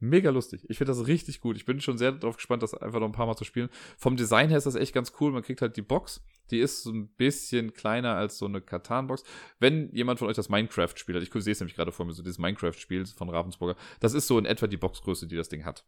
Mega 0.00 0.30
lustig. 0.30 0.64
Ich 0.68 0.78
finde 0.78 0.92
das 0.92 1.08
richtig 1.08 1.40
gut. 1.40 1.56
Ich 1.56 1.64
bin 1.64 1.80
schon 1.80 1.98
sehr 1.98 2.12
darauf 2.12 2.36
gespannt, 2.36 2.62
das 2.62 2.72
einfach 2.72 3.00
noch 3.00 3.08
ein 3.08 3.12
paar 3.12 3.26
Mal 3.26 3.36
zu 3.36 3.44
spielen. 3.44 3.68
Vom 3.96 4.16
Design 4.16 4.48
her 4.48 4.58
ist 4.58 4.66
das 4.66 4.76
echt 4.76 4.94
ganz 4.94 5.12
cool. 5.20 5.32
Man 5.32 5.42
kriegt 5.42 5.60
halt 5.60 5.76
die 5.76 5.82
Box. 5.82 6.22
Die 6.50 6.60
ist 6.60 6.84
so 6.84 6.92
ein 6.92 7.08
bisschen 7.08 7.72
kleiner 7.72 8.14
als 8.14 8.38
so 8.38 8.46
eine 8.46 8.60
Katan-Box. 8.60 9.24
Wenn 9.58 9.90
jemand 9.92 10.20
von 10.20 10.28
euch 10.28 10.36
das 10.36 10.48
Minecraft 10.48 10.92
spielt, 10.94 11.22
ich 11.22 11.32
sehe 11.42 11.52
es 11.52 11.60
nämlich 11.60 11.74
gerade 11.74 11.90
vor 11.90 12.06
mir, 12.06 12.12
so 12.12 12.22
dieses 12.22 12.38
Minecraft-Spiel 12.38 13.06
von 13.06 13.28
Ravensburger, 13.28 13.76
das 13.98 14.14
ist 14.14 14.28
so 14.28 14.38
in 14.38 14.46
etwa 14.46 14.68
die 14.68 14.76
Boxgröße, 14.76 15.26
die 15.26 15.36
das 15.36 15.48
Ding 15.48 15.64
hat. 15.64 15.84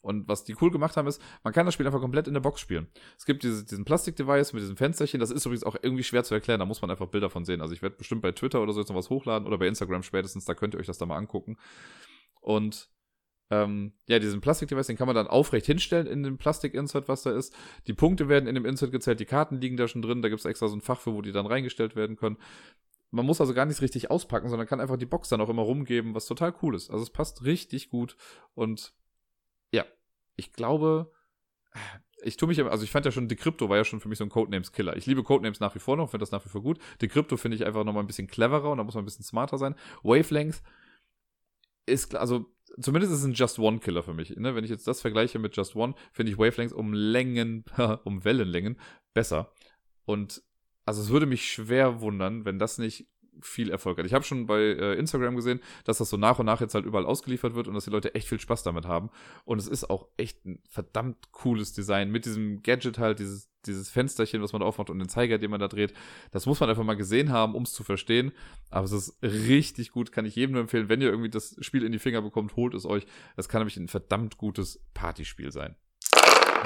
Und 0.00 0.28
was 0.28 0.44
die 0.44 0.54
cool 0.60 0.70
gemacht 0.70 0.96
haben, 0.96 1.08
ist, 1.08 1.20
man 1.42 1.52
kann 1.52 1.66
das 1.66 1.74
Spiel 1.74 1.84
einfach 1.84 2.00
komplett 2.00 2.28
in 2.28 2.34
der 2.34 2.40
Box 2.40 2.60
spielen. 2.60 2.86
Es 3.18 3.26
gibt 3.26 3.42
diese, 3.42 3.64
diesen 3.64 3.84
Plastik-Device 3.84 4.52
mit 4.52 4.62
diesem 4.62 4.76
Fensterchen. 4.76 5.18
Das 5.18 5.32
ist 5.32 5.44
übrigens 5.44 5.64
auch 5.64 5.76
irgendwie 5.82 6.04
schwer 6.04 6.22
zu 6.22 6.32
erklären. 6.32 6.60
Da 6.60 6.64
muss 6.64 6.80
man 6.80 6.90
einfach 6.90 7.08
Bilder 7.08 7.28
von 7.28 7.44
sehen. 7.44 7.60
Also 7.60 7.74
ich 7.74 7.82
werde 7.82 7.96
bestimmt 7.96 8.22
bei 8.22 8.30
Twitter 8.30 8.62
oder 8.62 8.72
so 8.72 8.80
jetzt 8.80 8.88
noch 8.88 8.96
was 8.96 9.10
hochladen 9.10 9.48
oder 9.48 9.58
bei 9.58 9.66
Instagram 9.66 10.04
spätestens. 10.04 10.44
Da 10.44 10.54
könnt 10.54 10.74
ihr 10.74 10.80
euch 10.80 10.86
das 10.86 10.98
da 10.98 11.06
mal 11.06 11.16
angucken. 11.16 11.56
Und 12.40 12.88
ähm, 13.50 13.92
ja, 14.08 14.18
diesen 14.18 14.40
Plastik-Device, 14.40 14.88
den 14.88 14.96
kann 14.96 15.06
man 15.06 15.14
dann 15.14 15.28
aufrecht 15.28 15.66
hinstellen 15.66 16.06
in 16.06 16.22
dem 16.22 16.38
Plastik-Insert, 16.38 17.08
was 17.08 17.22
da 17.22 17.30
ist. 17.30 17.54
Die 17.86 17.92
Punkte 17.92 18.28
werden 18.28 18.48
in 18.48 18.54
dem 18.54 18.64
Insert 18.64 18.92
gezählt, 18.92 19.20
die 19.20 19.24
Karten 19.24 19.60
liegen 19.60 19.76
da 19.76 19.86
schon 19.86 20.02
drin, 20.02 20.22
da 20.22 20.28
gibt 20.28 20.40
es 20.40 20.44
extra 20.44 20.68
so 20.68 20.76
ein 20.76 20.80
Fach 20.80 21.00
für, 21.00 21.14
wo 21.14 21.22
die 21.22 21.32
dann 21.32 21.46
reingestellt 21.46 21.94
werden 21.94 22.16
können. 22.16 22.38
Man 23.12 23.24
muss 23.24 23.40
also 23.40 23.54
gar 23.54 23.64
nichts 23.66 23.82
richtig 23.82 24.10
auspacken, 24.10 24.48
sondern 24.48 24.66
kann 24.66 24.80
einfach 24.80 24.96
die 24.96 25.06
Box 25.06 25.28
dann 25.28 25.40
auch 25.40 25.48
immer 25.48 25.62
rumgeben, 25.62 26.14
was 26.14 26.26
total 26.26 26.54
cool 26.62 26.74
ist. 26.74 26.90
Also 26.90 27.04
es 27.04 27.10
passt 27.10 27.44
richtig 27.44 27.88
gut 27.88 28.16
und 28.54 28.94
ja, 29.70 29.84
ich 30.34 30.52
glaube, 30.52 31.12
ich 32.22 32.36
tue 32.36 32.48
mich, 32.48 32.62
also 32.64 32.82
ich 32.82 32.90
fand 32.90 33.06
ja 33.06 33.12
schon, 33.12 33.28
Decrypto 33.28 33.68
war 33.68 33.76
ja 33.76 33.84
schon 33.84 34.00
für 34.00 34.08
mich 34.08 34.18
so 34.18 34.24
ein 34.24 34.30
Codenames-Killer. 34.30 34.96
Ich 34.96 35.06
liebe 35.06 35.22
Codenames 35.22 35.60
nach 35.60 35.74
wie 35.76 35.78
vor 35.78 35.96
noch, 35.96 36.10
finde 36.10 36.22
das 36.22 36.32
nach 36.32 36.44
wie 36.44 36.48
vor 36.48 36.62
gut. 36.62 36.78
Decrypto 37.00 37.36
finde 37.36 37.56
ich 37.56 37.64
einfach 37.64 37.84
nochmal 37.84 38.02
ein 38.02 38.08
bisschen 38.08 38.26
cleverer 38.26 38.70
und 38.70 38.78
da 38.78 38.84
muss 38.84 38.94
man 38.94 39.04
ein 39.04 39.06
bisschen 39.06 39.24
smarter 39.24 39.58
sein. 39.58 39.76
Wavelength 40.02 40.62
ist, 41.86 42.16
also 42.16 42.46
zumindest 42.80 43.12
ist 43.12 43.20
es 43.20 43.24
ein 43.24 43.32
Just 43.32 43.58
One 43.58 43.78
Killer 43.78 44.02
für 44.02 44.14
mich. 44.14 44.30
Ne? 44.36 44.54
Wenn 44.54 44.64
ich 44.64 44.70
jetzt 44.70 44.86
das 44.86 45.00
vergleiche 45.00 45.38
mit 45.38 45.56
Just 45.56 45.76
One, 45.76 45.94
finde 46.12 46.32
ich 46.32 46.38
Wavelengths 46.38 46.72
um 46.72 46.92
Längen, 46.92 47.64
um 48.04 48.24
Wellenlängen 48.24 48.78
besser. 49.14 49.52
Und 50.04 50.42
also 50.84 51.02
es 51.02 51.08
würde 51.08 51.26
mich 51.26 51.50
schwer 51.50 52.00
wundern, 52.00 52.44
wenn 52.44 52.58
das 52.58 52.78
nicht 52.78 53.08
viel 53.40 53.70
Erfolg 53.70 53.98
hat. 53.98 54.06
Ich 54.06 54.14
habe 54.14 54.24
schon 54.24 54.46
bei 54.46 54.60
äh, 54.60 54.94
Instagram 54.94 55.36
gesehen, 55.36 55.60
dass 55.84 55.98
das 55.98 56.10
so 56.10 56.16
nach 56.16 56.38
und 56.38 56.46
nach 56.46 56.60
jetzt 56.60 56.74
halt 56.74 56.84
überall 56.84 57.06
ausgeliefert 57.06 57.54
wird 57.54 57.68
und 57.68 57.74
dass 57.74 57.84
die 57.84 57.90
Leute 57.90 58.14
echt 58.14 58.28
viel 58.28 58.40
Spaß 58.40 58.62
damit 58.62 58.86
haben. 58.86 59.10
Und 59.44 59.58
es 59.58 59.68
ist 59.68 59.90
auch 59.90 60.08
echt 60.16 60.44
ein 60.44 60.62
verdammt 60.68 61.32
cooles 61.32 61.72
Design 61.72 62.10
mit 62.10 62.24
diesem 62.24 62.62
Gadget 62.62 62.98
halt, 62.98 63.18
dieses, 63.18 63.50
dieses 63.66 63.90
Fensterchen, 63.90 64.42
was 64.42 64.52
man 64.52 64.60
da 64.60 64.66
aufmacht 64.66 64.90
und 64.90 64.98
den 64.98 65.08
Zeiger, 65.08 65.38
den 65.38 65.50
man 65.50 65.60
da 65.60 65.68
dreht. 65.68 65.94
Das 66.30 66.46
muss 66.46 66.60
man 66.60 66.70
einfach 66.70 66.84
mal 66.84 66.96
gesehen 66.96 67.30
haben, 67.30 67.54
um 67.54 67.62
es 67.62 67.72
zu 67.72 67.84
verstehen. 67.84 68.32
Aber 68.70 68.84
es 68.84 68.92
ist 68.92 69.18
richtig 69.22 69.90
gut, 69.90 70.12
kann 70.12 70.26
ich 70.26 70.36
jedem 70.36 70.52
nur 70.52 70.62
empfehlen. 70.62 70.88
Wenn 70.88 71.00
ihr 71.00 71.08
irgendwie 71.08 71.30
das 71.30 71.56
Spiel 71.60 71.84
in 71.84 71.92
die 71.92 71.98
Finger 71.98 72.22
bekommt, 72.22 72.56
holt 72.56 72.74
es 72.74 72.86
euch. 72.86 73.06
Das 73.36 73.48
kann 73.48 73.60
nämlich 73.60 73.76
ein 73.76 73.88
verdammt 73.88 74.38
gutes 74.38 74.84
Partyspiel 74.94 75.52
sein. 75.52 75.76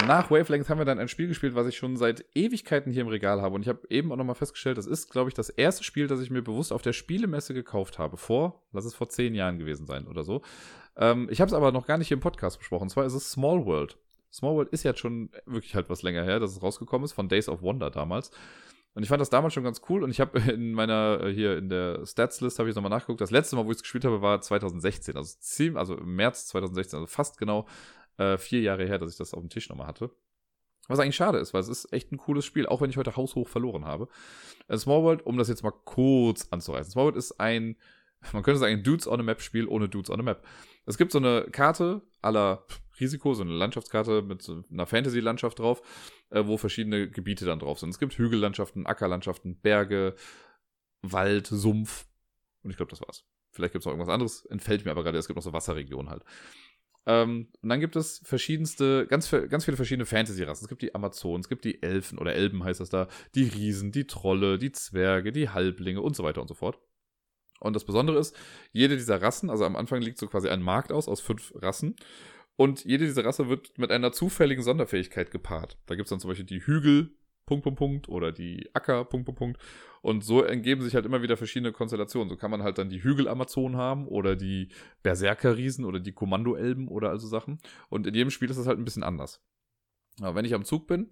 Nach 0.06 0.30
Wavelength 0.30 0.68
haben 0.68 0.78
wir 0.78 0.84
dann 0.84 0.98
ein 0.98 1.08
Spiel 1.08 1.28
gespielt, 1.28 1.54
was 1.54 1.66
ich 1.66 1.76
schon 1.76 1.96
seit 1.96 2.24
Ewigkeiten 2.34 2.92
hier 2.92 3.02
im 3.02 3.08
Regal 3.08 3.40
habe. 3.42 3.54
Und 3.54 3.62
ich 3.62 3.68
habe 3.68 3.80
eben 3.90 4.10
auch 4.12 4.16
nochmal 4.16 4.34
festgestellt, 4.34 4.78
das 4.78 4.86
ist, 4.86 5.10
glaube 5.10 5.28
ich, 5.28 5.34
das 5.34 5.50
erste 5.50 5.84
Spiel, 5.84 6.06
das 6.06 6.20
ich 6.20 6.30
mir 6.30 6.42
bewusst 6.42 6.72
auf 6.72 6.82
der 6.82 6.92
Spielemesse 6.92 7.54
gekauft 7.54 7.98
habe. 7.98 8.16
Vor, 8.16 8.62
lass 8.72 8.84
es 8.84 8.94
vor 8.94 9.08
zehn 9.08 9.34
Jahren 9.34 9.58
gewesen 9.58 9.86
sein 9.86 10.06
oder 10.06 10.24
so. 10.24 10.42
Ähm, 10.96 11.28
ich 11.30 11.40
habe 11.40 11.48
es 11.48 11.54
aber 11.54 11.72
noch 11.72 11.86
gar 11.86 11.98
nicht 11.98 12.08
hier 12.08 12.16
im 12.16 12.22
Podcast 12.22 12.58
besprochen. 12.58 12.84
Und 12.84 12.90
zwar 12.90 13.04
ist 13.04 13.14
es 13.14 13.30
Small 13.30 13.64
World. 13.64 13.98
Small 14.32 14.54
World 14.54 14.68
ist 14.70 14.82
jetzt 14.82 15.00
schon 15.00 15.30
wirklich 15.46 15.74
halt 15.74 15.90
was 15.90 16.02
länger 16.02 16.24
her, 16.24 16.38
dass 16.38 16.52
es 16.52 16.62
rausgekommen 16.62 17.04
ist, 17.04 17.12
von 17.12 17.28
Days 17.28 17.48
of 17.48 17.62
Wonder 17.62 17.90
damals. 17.90 18.30
Und 18.94 19.04
ich 19.04 19.08
fand 19.08 19.20
das 19.20 19.30
damals 19.30 19.54
schon 19.54 19.62
ganz 19.62 19.82
cool 19.88 20.02
und 20.02 20.10
ich 20.10 20.20
habe 20.20 20.38
in 20.52 20.72
meiner, 20.72 21.20
äh, 21.22 21.32
hier 21.32 21.56
in 21.56 21.68
der 21.68 22.04
Stats-List 22.04 22.58
habe 22.58 22.68
ich 22.68 22.74
nochmal 22.74 22.90
nachgeguckt. 22.90 23.20
Das 23.20 23.30
letzte 23.30 23.56
Mal, 23.56 23.64
wo 23.64 23.70
ich 23.70 23.76
es 23.76 23.82
gespielt 23.82 24.04
habe, 24.04 24.20
war 24.20 24.40
2016, 24.40 25.16
also, 25.16 25.36
ziemlich, 25.38 25.78
also 25.78 25.96
im 25.96 26.16
März 26.16 26.48
2016, 26.48 26.98
also 26.98 27.06
fast 27.06 27.38
genau 27.38 27.66
äh, 28.20 28.38
vier 28.38 28.60
Jahre 28.60 28.86
her, 28.86 28.98
dass 28.98 29.12
ich 29.12 29.18
das 29.18 29.32
auf 29.32 29.40
dem 29.40 29.48
Tisch 29.48 29.68
nochmal 29.70 29.86
hatte. 29.86 30.10
Was 30.88 30.98
eigentlich 30.98 31.16
schade 31.16 31.38
ist, 31.38 31.54
weil 31.54 31.60
es 31.60 31.68
ist 31.68 31.92
echt 31.92 32.12
ein 32.12 32.18
cooles 32.18 32.44
Spiel, 32.44 32.66
auch 32.66 32.80
wenn 32.80 32.90
ich 32.90 32.96
heute 32.96 33.16
haushoch 33.16 33.48
verloren 33.48 33.84
habe. 33.84 34.08
Äh, 34.68 34.76
Small 34.76 35.02
World, 35.02 35.24
um 35.24 35.38
das 35.38 35.48
jetzt 35.48 35.62
mal 35.62 35.70
kurz 35.70 36.48
anzureißen. 36.50 36.92
Small 36.92 37.06
World 37.06 37.16
ist 37.16 37.40
ein, 37.40 37.76
man 38.32 38.42
könnte 38.42 38.60
sagen, 38.60 38.74
ein 38.74 38.82
Dudes 38.82 39.08
on 39.08 39.20
a 39.20 39.22
Map 39.22 39.40
Spiel 39.40 39.66
ohne 39.66 39.88
Dudes 39.88 40.10
on 40.10 40.20
a 40.20 40.22
Map. 40.22 40.46
Es 40.86 40.98
gibt 40.98 41.12
so 41.12 41.18
eine 41.18 41.46
Karte 41.50 42.02
aller 42.20 42.66
Risiko, 42.98 43.32
so 43.32 43.42
eine 43.42 43.52
Landschaftskarte 43.52 44.20
mit 44.20 44.42
so 44.42 44.62
einer 44.70 44.86
Fantasy-Landschaft 44.86 45.58
drauf, 45.58 45.80
äh, 46.28 46.44
wo 46.44 46.58
verschiedene 46.58 47.08
Gebiete 47.08 47.46
dann 47.46 47.60
drauf 47.60 47.78
sind. 47.78 47.88
Es 47.88 47.98
gibt 47.98 48.14
Hügellandschaften, 48.14 48.86
Ackerlandschaften, 48.86 49.58
Berge, 49.60 50.14
Wald, 51.00 51.46
Sumpf. 51.46 52.06
Und 52.62 52.70
ich 52.70 52.76
glaube, 52.76 52.90
das 52.90 53.00
war's. 53.00 53.24
Vielleicht 53.52 53.72
gibt 53.72 53.82
es 53.82 53.86
noch 53.86 53.92
irgendwas 53.92 54.12
anderes, 54.12 54.44
entfällt 54.46 54.84
mir 54.84 54.90
aber 54.90 55.02
gerade. 55.02 55.18
Es 55.18 55.26
gibt 55.26 55.36
noch 55.36 55.42
so 55.42 55.52
Wasserregionen 55.52 56.10
halt. 56.10 56.24
Ähm, 57.06 57.48
und 57.60 57.68
dann 57.68 57.80
gibt 57.80 57.96
es 57.96 58.20
verschiedenste, 58.24 59.06
ganz, 59.06 59.30
ganz 59.30 59.64
viele 59.64 59.76
verschiedene 59.76 60.06
Fantasy-Rassen. 60.06 60.64
Es 60.64 60.68
gibt 60.68 60.82
die 60.82 60.94
Amazonen, 60.94 61.40
es 61.40 61.48
gibt 61.48 61.64
die 61.64 61.82
Elfen 61.82 62.18
oder 62.18 62.34
Elben 62.34 62.62
heißt 62.62 62.80
das 62.80 62.90
da, 62.90 63.08
die 63.34 63.44
Riesen, 63.44 63.92
die 63.92 64.06
Trolle, 64.06 64.58
die 64.58 64.72
Zwerge, 64.72 65.32
die 65.32 65.48
Halblinge 65.48 66.02
und 66.02 66.14
so 66.14 66.24
weiter 66.24 66.40
und 66.40 66.48
so 66.48 66.54
fort. 66.54 66.78
Und 67.60 67.74
das 67.76 67.84
Besondere 67.84 68.18
ist, 68.18 68.34
jede 68.72 68.96
dieser 68.96 69.20
Rassen, 69.20 69.50
also 69.50 69.64
am 69.64 69.76
Anfang 69.76 70.00
liegt 70.00 70.18
so 70.18 70.26
quasi 70.26 70.48
ein 70.48 70.62
Markt 70.62 70.92
aus, 70.92 71.08
aus 71.08 71.20
fünf 71.20 71.52
Rassen. 71.56 71.96
Und 72.56 72.84
jede 72.84 73.04
dieser 73.04 73.24
Rasse 73.24 73.48
wird 73.48 73.78
mit 73.78 73.90
einer 73.90 74.12
zufälligen 74.12 74.62
Sonderfähigkeit 74.62 75.30
gepaart. 75.30 75.78
Da 75.86 75.94
gibt 75.94 76.06
es 76.06 76.10
dann 76.10 76.20
zum 76.20 76.28
Beispiel 76.28 76.46
die 76.46 76.64
Hügel, 76.64 77.14
Punkt, 77.50 77.64
Punkt, 77.64 77.78
Punkt, 77.78 78.08
oder 78.08 78.32
die 78.32 78.70
Acker, 78.72 79.04
Punkt, 79.04 79.26
Punkt, 79.26 79.38
Punkt. 79.38 79.62
Und 80.00 80.24
so 80.24 80.42
ergeben 80.42 80.82
sich 80.82 80.94
halt 80.94 81.04
immer 81.04 81.20
wieder 81.20 81.36
verschiedene 81.36 81.72
Konstellationen. 81.72 82.30
So 82.30 82.36
kann 82.36 82.50
man 82.50 82.62
halt 82.62 82.78
dann 82.78 82.88
die 82.88 83.02
Hügel-Amazonen 83.02 83.76
haben 83.76 84.08
oder 84.08 84.36
die 84.36 84.68
Berserker-Riesen 85.02 85.84
oder 85.84 86.00
die 86.00 86.12
Kommando-Elben 86.12 86.88
oder 86.88 87.10
also 87.10 87.26
Sachen. 87.26 87.58
Und 87.90 88.06
in 88.06 88.14
jedem 88.14 88.30
Spiel 88.30 88.48
ist 88.48 88.58
das 88.58 88.66
halt 88.66 88.78
ein 88.78 88.84
bisschen 88.84 89.02
anders. 89.02 89.42
Aber 90.20 90.34
wenn 90.36 90.44
ich 90.44 90.54
am 90.54 90.64
Zug 90.64 90.86
bin, 90.86 91.10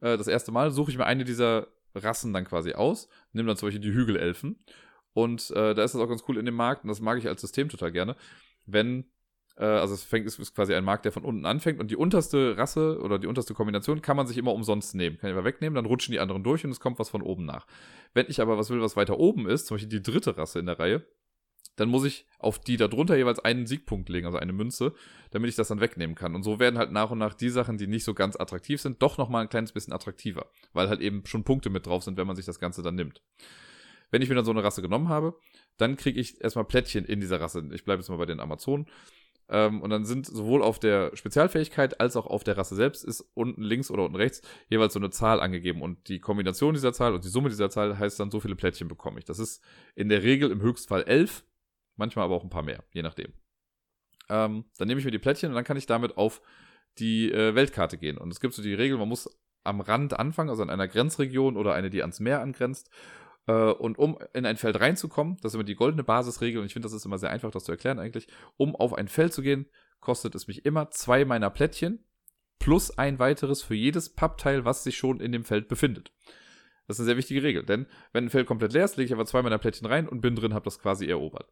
äh, 0.00 0.16
das 0.16 0.28
erste 0.28 0.52
Mal 0.52 0.70
suche 0.70 0.90
ich 0.90 0.96
mir 0.96 1.06
eine 1.06 1.24
dieser 1.24 1.66
Rassen 1.94 2.32
dann 2.32 2.44
quasi 2.44 2.72
aus, 2.72 3.08
nehme 3.32 3.48
dann 3.48 3.56
zum 3.56 3.66
Beispiel 3.66 3.82
die 3.82 3.92
Hügelelfen. 3.92 4.58
Und 5.12 5.50
äh, 5.50 5.74
da 5.74 5.82
ist 5.82 5.94
das 5.94 6.00
auch 6.00 6.08
ganz 6.08 6.22
cool 6.28 6.38
in 6.38 6.46
dem 6.46 6.54
Markt, 6.54 6.84
und 6.84 6.88
das 6.88 7.00
mag 7.00 7.18
ich 7.18 7.26
als 7.26 7.40
System 7.40 7.68
total 7.68 7.90
gerne, 7.90 8.16
wenn 8.64 9.10
also 9.64 9.94
es 9.94 10.02
fängt, 10.02 10.26
es 10.26 10.38
ist 10.38 10.54
quasi 10.54 10.74
ein 10.74 10.84
Markt, 10.84 11.04
der 11.04 11.12
von 11.12 11.24
unten 11.24 11.44
anfängt 11.44 11.80
und 11.80 11.90
die 11.90 11.96
unterste 11.96 12.56
Rasse 12.56 12.98
oder 13.00 13.18
die 13.18 13.26
unterste 13.26 13.52
Kombination 13.52 14.00
kann 14.00 14.16
man 14.16 14.26
sich 14.26 14.38
immer 14.38 14.54
umsonst 14.54 14.94
nehmen. 14.94 15.18
Kann 15.18 15.30
ich 15.30 15.36
aber 15.36 15.44
wegnehmen, 15.44 15.74
dann 15.74 15.86
rutschen 15.86 16.12
die 16.12 16.20
anderen 16.20 16.42
durch 16.42 16.64
und 16.64 16.70
es 16.70 16.80
kommt 16.80 16.98
was 16.98 17.10
von 17.10 17.20
oben 17.20 17.44
nach. 17.44 17.66
Wenn 18.14 18.26
ich 18.28 18.40
aber 18.40 18.56
was 18.56 18.70
will, 18.70 18.80
was 18.80 18.96
weiter 18.96 19.18
oben 19.18 19.46
ist, 19.46 19.66
zum 19.66 19.74
Beispiel 19.74 19.90
die 19.90 20.02
dritte 20.02 20.38
Rasse 20.38 20.58
in 20.58 20.66
der 20.66 20.78
Reihe, 20.78 21.06
dann 21.76 21.88
muss 21.88 22.04
ich 22.04 22.26
auf 22.38 22.58
die 22.58 22.76
darunter 22.76 23.16
jeweils 23.16 23.38
einen 23.38 23.66
Siegpunkt 23.66 24.08
legen, 24.08 24.26
also 24.26 24.38
eine 24.38 24.52
Münze, 24.52 24.94
damit 25.30 25.50
ich 25.50 25.56
das 25.56 25.68
dann 25.68 25.80
wegnehmen 25.80 26.16
kann. 26.16 26.34
Und 26.34 26.42
so 26.42 26.58
werden 26.58 26.78
halt 26.78 26.92
nach 26.92 27.10
und 27.10 27.18
nach 27.18 27.34
die 27.34 27.48
Sachen, 27.48 27.78
die 27.78 27.86
nicht 27.86 28.04
so 28.04 28.14
ganz 28.14 28.36
attraktiv 28.36 28.80
sind, 28.80 29.02
doch 29.02 29.18
nochmal 29.18 29.42
ein 29.42 29.48
kleines 29.48 29.72
bisschen 29.72 29.92
attraktiver, 29.92 30.50
weil 30.72 30.88
halt 30.88 31.00
eben 31.00 31.24
schon 31.26 31.44
Punkte 31.44 31.70
mit 31.70 31.86
drauf 31.86 32.02
sind, 32.02 32.16
wenn 32.16 32.26
man 32.26 32.36
sich 32.36 32.46
das 32.46 32.60
Ganze 32.60 32.82
dann 32.82 32.96
nimmt. 32.96 33.22
Wenn 34.10 34.22
ich 34.22 34.28
mir 34.28 34.34
dann 34.34 34.44
so 34.44 34.50
eine 34.50 34.64
Rasse 34.64 34.82
genommen 34.82 35.08
habe, 35.08 35.38
dann 35.76 35.96
kriege 35.96 36.20
ich 36.20 36.40
erstmal 36.40 36.64
Plättchen 36.64 37.04
in 37.04 37.20
dieser 37.20 37.40
Rasse. 37.40 37.66
Ich 37.72 37.84
bleibe 37.84 38.00
jetzt 38.00 38.08
mal 38.08 38.18
bei 38.18 38.26
den 38.26 38.40
Amazonen. 38.40 38.86
Ähm, 39.50 39.82
und 39.82 39.90
dann 39.90 40.04
sind 40.04 40.26
sowohl 40.26 40.62
auf 40.62 40.78
der 40.78 41.14
Spezialfähigkeit 41.14 42.00
als 42.00 42.16
auch 42.16 42.26
auf 42.26 42.44
der 42.44 42.56
Rasse 42.56 42.76
selbst 42.76 43.04
ist 43.04 43.20
unten 43.34 43.62
links 43.62 43.90
oder 43.90 44.04
unten 44.04 44.16
rechts 44.16 44.42
jeweils 44.68 44.92
so 44.92 45.00
eine 45.00 45.10
Zahl 45.10 45.40
angegeben. 45.40 45.82
Und 45.82 46.08
die 46.08 46.20
Kombination 46.20 46.74
dieser 46.74 46.92
Zahl 46.92 47.14
und 47.14 47.24
die 47.24 47.28
Summe 47.28 47.48
dieser 47.48 47.68
Zahl 47.68 47.98
heißt 47.98 48.20
dann, 48.20 48.30
so 48.30 48.38
viele 48.38 48.54
Plättchen 48.54 48.86
bekomme 48.86 49.18
ich. 49.18 49.24
Das 49.24 49.40
ist 49.40 49.62
in 49.96 50.08
der 50.08 50.22
Regel 50.22 50.50
im 50.52 50.62
Höchstfall 50.62 51.02
elf, 51.02 51.44
manchmal 51.96 52.24
aber 52.24 52.36
auch 52.36 52.44
ein 52.44 52.50
paar 52.50 52.62
mehr, 52.62 52.84
je 52.92 53.02
nachdem. 53.02 53.32
Ähm, 54.28 54.64
dann 54.78 54.86
nehme 54.86 55.00
ich 55.00 55.04
mir 55.04 55.10
die 55.10 55.18
Plättchen 55.18 55.50
und 55.50 55.56
dann 55.56 55.64
kann 55.64 55.76
ich 55.76 55.86
damit 55.86 56.16
auf 56.16 56.40
die 56.98 57.32
äh, 57.32 57.54
Weltkarte 57.56 57.98
gehen. 57.98 58.18
Und 58.18 58.30
es 58.30 58.38
gibt 58.38 58.54
so 58.54 58.62
die 58.62 58.74
Regel, 58.74 58.98
man 58.98 59.08
muss 59.08 59.28
am 59.64 59.80
Rand 59.80 60.18
anfangen, 60.18 60.50
also 60.50 60.62
an 60.62 60.70
einer 60.70 60.88
Grenzregion 60.88 61.56
oder 61.56 61.74
eine, 61.74 61.90
die 61.90 62.02
ans 62.02 62.20
Meer 62.20 62.40
angrenzt. 62.40 62.88
Äh, 63.46 63.52
und 63.52 63.98
um 63.98 64.18
in 64.34 64.46
ein 64.46 64.56
Feld 64.56 64.80
reinzukommen, 64.80 65.36
das 65.42 65.52
ist 65.52 65.54
immer 65.54 65.64
die 65.64 65.74
goldene 65.74 66.04
Basisregel, 66.04 66.60
und 66.60 66.66
ich 66.66 66.72
finde, 66.72 66.86
das 66.86 66.92
ist 66.92 67.04
immer 67.04 67.18
sehr 67.18 67.30
einfach, 67.30 67.50
das 67.50 67.64
zu 67.64 67.72
erklären 67.72 67.98
eigentlich. 67.98 68.28
Um 68.56 68.76
auf 68.76 68.94
ein 68.94 69.08
Feld 69.08 69.32
zu 69.32 69.42
gehen, 69.42 69.66
kostet 70.00 70.34
es 70.34 70.48
mich 70.48 70.64
immer 70.64 70.90
zwei 70.90 71.24
meiner 71.24 71.50
Plättchen 71.50 72.04
plus 72.58 72.96
ein 72.96 73.18
weiteres 73.18 73.62
für 73.62 73.74
jedes 73.74 74.14
Pappteil, 74.14 74.64
was 74.64 74.84
sich 74.84 74.96
schon 74.96 75.20
in 75.20 75.32
dem 75.32 75.44
Feld 75.44 75.68
befindet. 75.68 76.12
Das 76.86 76.96
ist 76.96 77.00
eine 77.00 77.06
sehr 77.06 77.16
wichtige 77.16 77.42
Regel, 77.42 77.64
denn 77.64 77.86
wenn 78.12 78.24
ein 78.24 78.30
Feld 78.30 78.46
komplett 78.46 78.72
leer 78.72 78.84
ist, 78.84 78.96
lege 78.96 79.06
ich 79.06 79.12
aber 79.12 79.24
zwei 79.24 79.42
meiner 79.42 79.58
Plättchen 79.58 79.86
rein 79.86 80.08
und 80.08 80.20
bin 80.20 80.34
drin, 80.34 80.54
habe 80.54 80.64
das 80.64 80.78
quasi 80.78 81.06
erobert. 81.06 81.50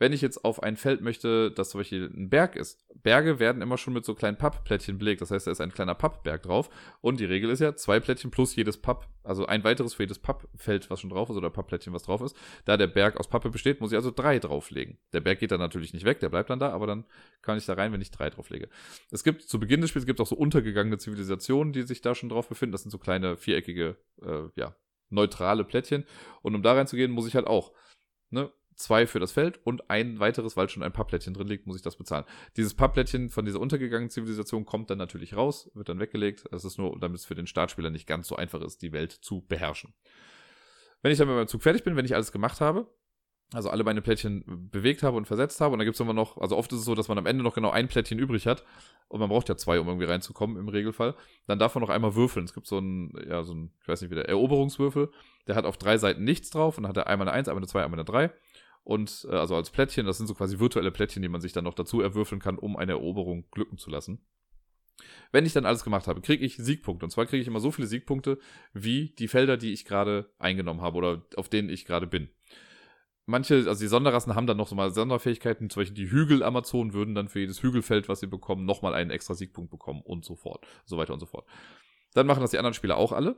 Wenn 0.00 0.14
ich 0.14 0.22
jetzt 0.22 0.46
auf 0.46 0.62
ein 0.62 0.78
Feld 0.78 1.02
möchte, 1.02 1.50
das 1.50 1.68
zum 1.68 1.80
Beispiel 1.80 2.06
ein 2.06 2.30
Berg 2.30 2.56
ist, 2.56 2.82
Berge 3.02 3.38
werden 3.38 3.60
immer 3.60 3.76
schon 3.76 3.92
mit 3.92 4.06
so 4.06 4.14
kleinen 4.14 4.38
Pappplättchen 4.38 4.96
belegt. 4.96 5.20
Das 5.20 5.30
heißt, 5.30 5.46
da 5.46 5.50
ist 5.50 5.60
ein 5.60 5.74
kleiner 5.74 5.94
Pappberg 5.94 6.42
drauf. 6.42 6.70
Und 7.02 7.20
die 7.20 7.26
Regel 7.26 7.50
ist 7.50 7.60
ja 7.60 7.76
zwei 7.76 8.00
Plättchen 8.00 8.30
plus 8.30 8.56
jedes 8.56 8.78
Papp, 8.78 9.06
also 9.24 9.44
ein 9.44 9.62
weiteres 9.62 9.92
für 9.92 10.04
jedes 10.04 10.18
Pappfeld, 10.18 10.88
was 10.88 11.02
schon 11.02 11.10
drauf 11.10 11.28
ist, 11.28 11.36
oder 11.36 11.50
Pappplättchen, 11.50 11.92
was 11.92 12.04
drauf 12.04 12.22
ist. 12.22 12.34
Da 12.64 12.78
der 12.78 12.86
Berg 12.86 13.18
aus 13.18 13.28
Pappe 13.28 13.50
besteht, 13.50 13.82
muss 13.82 13.92
ich 13.92 13.96
also 13.96 14.10
drei 14.10 14.38
drauflegen. 14.38 14.96
Der 15.12 15.20
Berg 15.20 15.38
geht 15.38 15.50
dann 15.50 15.60
natürlich 15.60 15.92
nicht 15.92 16.06
weg, 16.06 16.18
der 16.20 16.30
bleibt 16.30 16.48
dann 16.48 16.58
da, 16.58 16.70
aber 16.70 16.86
dann 16.86 17.04
kann 17.42 17.58
ich 17.58 17.66
da 17.66 17.74
rein, 17.74 17.92
wenn 17.92 18.00
ich 18.00 18.10
drei 18.10 18.30
drauflege. 18.30 18.70
Es 19.10 19.22
gibt 19.22 19.42
zu 19.42 19.60
Beginn 19.60 19.82
des 19.82 19.90
Spiels 19.90 20.06
gibt 20.06 20.22
auch 20.22 20.26
so 20.26 20.34
untergegangene 20.34 20.96
Zivilisationen, 20.96 21.74
die 21.74 21.82
sich 21.82 22.00
da 22.00 22.14
schon 22.14 22.30
drauf 22.30 22.48
befinden. 22.48 22.72
Das 22.72 22.80
sind 22.80 22.90
so 22.90 22.96
kleine 22.96 23.36
viereckige, 23.36 23.98
äh, 24.22 24.44
ja, 24.56 24.74
neutrale 25.10 25.64
Plättchen. 25.64 26.04
Und 26.40 26.54
um 26.54 26.62
da 26.62 26.72
reinzugehen, 26.72 27.10
muss 27.10 27.26
ich 27.26 27.34
halt 27.34 27.46
auch 27.46 27.74
ne, 28.30 28.50
zwei 28.80 29.06
für 29.06 29.20
das 29.20 29.32
Feld 29.32 29.60
und 29.64 29.90
ein 29.90 30.20
weiteres, 30.20 30.56
weil 30.56 30.68
schon 30.68 30.82
ein 30.82 30.92
Pappplättchen 30.92 31.34
drin 31.34 31.46
liegt, 31.46 31.66
muss 31.66 31.76
ich 31.76 31.82
das 31.82 31.96
bezahlen. 31.96 32.24
Dieses 32.56 32.74
Pappplättchen 32.74 33.30
von 33.30 33.44
dieser 33.44 33.60
untergegangenen 33.60 34.10
Zivilisation 34.10 34.64
kommt 34.64 34.90
dann 34.90 34.98
natürlich 34.98 35.36
raus, 35.36 35.70
wird 35.74 35.88
dann 35.88 36.00
weggelegt. 36.00 36.44
Das 36.50 36.64
ist 36.64 36.78
nur, 36.78 36.98
damit 36.98 37.18
es 37.18 37.26
für 37.26 37.34
den 37.34 37.46
Startspieler 37.46 37.90
nicht 37.90 38.06
ganz 38.06 38.28
so 38.28 38.36
einfach 38.36 38.60
ist, 38.62 38.82
die 38.82 38.92
Welt 38.92 39.12
zu 39.12 39.42
beherrschen. 39.42 39.94
Wenn 41.02 41.12
ich 41.12 41.18
dann 41.18 41.28
mit 41.28 41.36
meinem 41.36 41.48
Zug 41.48 41.62
fertig 41.62 41.84
bin, 41.84 41.96
wenn 41.96 42.04
ich 42.04 42.14
alles 42.14 42.32
gemacht 42.32 42.60
habe, 42.60 42.86
also 43.52 43.68
alle 43.68 43.82
meine 43.82 44.00
Plättchen 44.00 44.44
bewegt 44.70 45.02
habe 45.02 45.16
und 45.16 45.26
versetzt 45.26 45.60
habe. 45.60 45.72
Und 45.72 45.80
dann 45.80 45.86
gibt 45.86 45.96
es 45.96 46.00
immer 46.00 46.12
noch, 46.12 46.38
also 46.38 46.56
oft 46.56 46.72
ist 46.72 46.80
es 46.80 46.84
so, 46.84 46.94
dass 46.94 47.08
man 47.08 47.18
am 47.18 47.26
Ende 47.26 47.42
noch 47.42 47.54
genau 47.54 47.70
ein 47.70 47.88
Plättchen 47.88 48.18
übrig 48.18 48.46
hat. 48.46 48.64
Und 49.08 49.18
man 49.18 49.28
braucht 49.28 49.48
ja 49.48 49.56
zwei, 49.56 49.80
um 49.80 49.88
irgendwie 49.88 50.06
reinzukommen 50.06 50.56
im 50.56 50.68
Regelfall. 50.68 51.16
Dann 51.46 51.58
darf 51.58 51.74
man 51.74 51.82
noch 51.82 51.88
einmal 51.88 52.14
würfeln. 52.14 52.44
Es 52.44 52.54
gibt 52.54 52.68
so 52.68 52.78
einen, 52.78 53.12
ja, 53.28 53.42
so 53.42 53.52
einen, 53.52 53.72
ich 53.82 53.88
weiß 53.88 54.02
nicht 54.02 54.10
wie 54.10 54.14
der, 54.14 54.28
Eroberungswürfel. 54.28 55.10
Der 55.48 55.56
hat 55.56 55.64
auf 55.64 55.78
drei 55.78 55.98
Seiten 55.98 56.22
nichts 56.22 56.50
drauf 56.50 56.76
und 56.76 56.84
dann 56.84 56.90
hat 56.90 56.96
er 56.96 57.06
einmal 57.08 57.26
eine 57.26 57.36
Eins, 57.36 57.48
einmal 57.48 57.60
eine 57.60 57.66
Zwei, 57.66 57.82
einmal 57.82 57.98
eine 57.98 58.04
Drei 58.04 58.30
und 58.90 59.24
äh, 59.30 59.36
also 59.36 59.54
als 59.54 59.70
Plättchen, 59.70 60.04
das 60.04 60.18
sind 60.18 60.26
so 60.26 60.34
quasi 60.34 60.58
virtuelle 60.58 60.90
Plättchen, 60.90 61.22
die 61.22 61.28
man 61.28 61.40
sich 61.40 61.52
dann 61.52 61.62
noch 61.62 61.74
dazu 61.74 62.00
erwürfeln 62.00 62.40
kann, 62.40 62.58
um 62.58 62.76
eine 62.76 62.90
Eroberung 62.90 63.44
glücken 63.52 63.78
zu 63.78 63.88
lassen. 63.88 64.20
Wenn 65.30 65.46
ich 65.46 65.52
dann 65.52 65.64
alles 65.64 65.84
gemacht 65.84 66.08
habe, 66.08 66.20
kriege 66.20 66.44
ich 66.44 66.56
Siegpunkte. 66.56 67.06
Und 67.06 67.10
zwar 67.10 67.26
kriege 67.26 67.40
ich 67.40 67.46
immer 67.46 67.60
so 67.60 67.70
viele 67.70 67.86
Siegpunkte 67.86 68.40
wie 68.72 69.10
die 69.10 69.28
Felder, 69.28 69.56
die 69.56 69.72
ich 69.72 69.84
gerade 69.84 70.32
eingenommen 70.40 70.80
habe 70.80 70.98
oder 70.98 71.22
auf 71.36 71.48
denen 71.48 71.68
ich 71.68 71.84
gerade 71.84 72.08
bin. 72.08 72.30
Manche, 73.26 73.54
also 73.68 73.80
die 73.80 73.86
Sonderrassen 73.86 74.34
haben 74.34 74.48
dann 74.48 74.56
noch 74.56 74.66
so 74.66 74.74
mal 74.74 74.92
Sonderfähigkeiten, 74.92 75.70
zum 75.70 75.82
Beispiel 75.82 75.94
die 75.94 76.10
Hügel-Amazonen 76.10 76.92
würden 76.92 77.14
dann 77.14 77.28
für 77.28 77.38
jedes 77.38 77.62
Hügelfeld, 77.62 78.08
was 78.08 78.18
sie 78.18 78.26
bekommen, 78.26 78.64
nochmal 78.64 78.94
einen 78.94 79.12
extra 79.12 79.34
Siegpunkt 79.34 79.70
bekommen 79.70 80.02
und 80.02 80.24
so 80.24 80.34
fort. 80.34 80.66
So 80.84 80.98
weiter 80.98 81.12
und 81.12 81.20
so 81.20 81.26
fort. 81.26 81.46
Dann 82.12 82.26
machen 82.26 82.40
das 82.40 82.50
die 82.50 82.58
anderen 82.58 82.74
Spieler 82.74 82.96
auch 82.96 83.12
alle. 83.12 83.36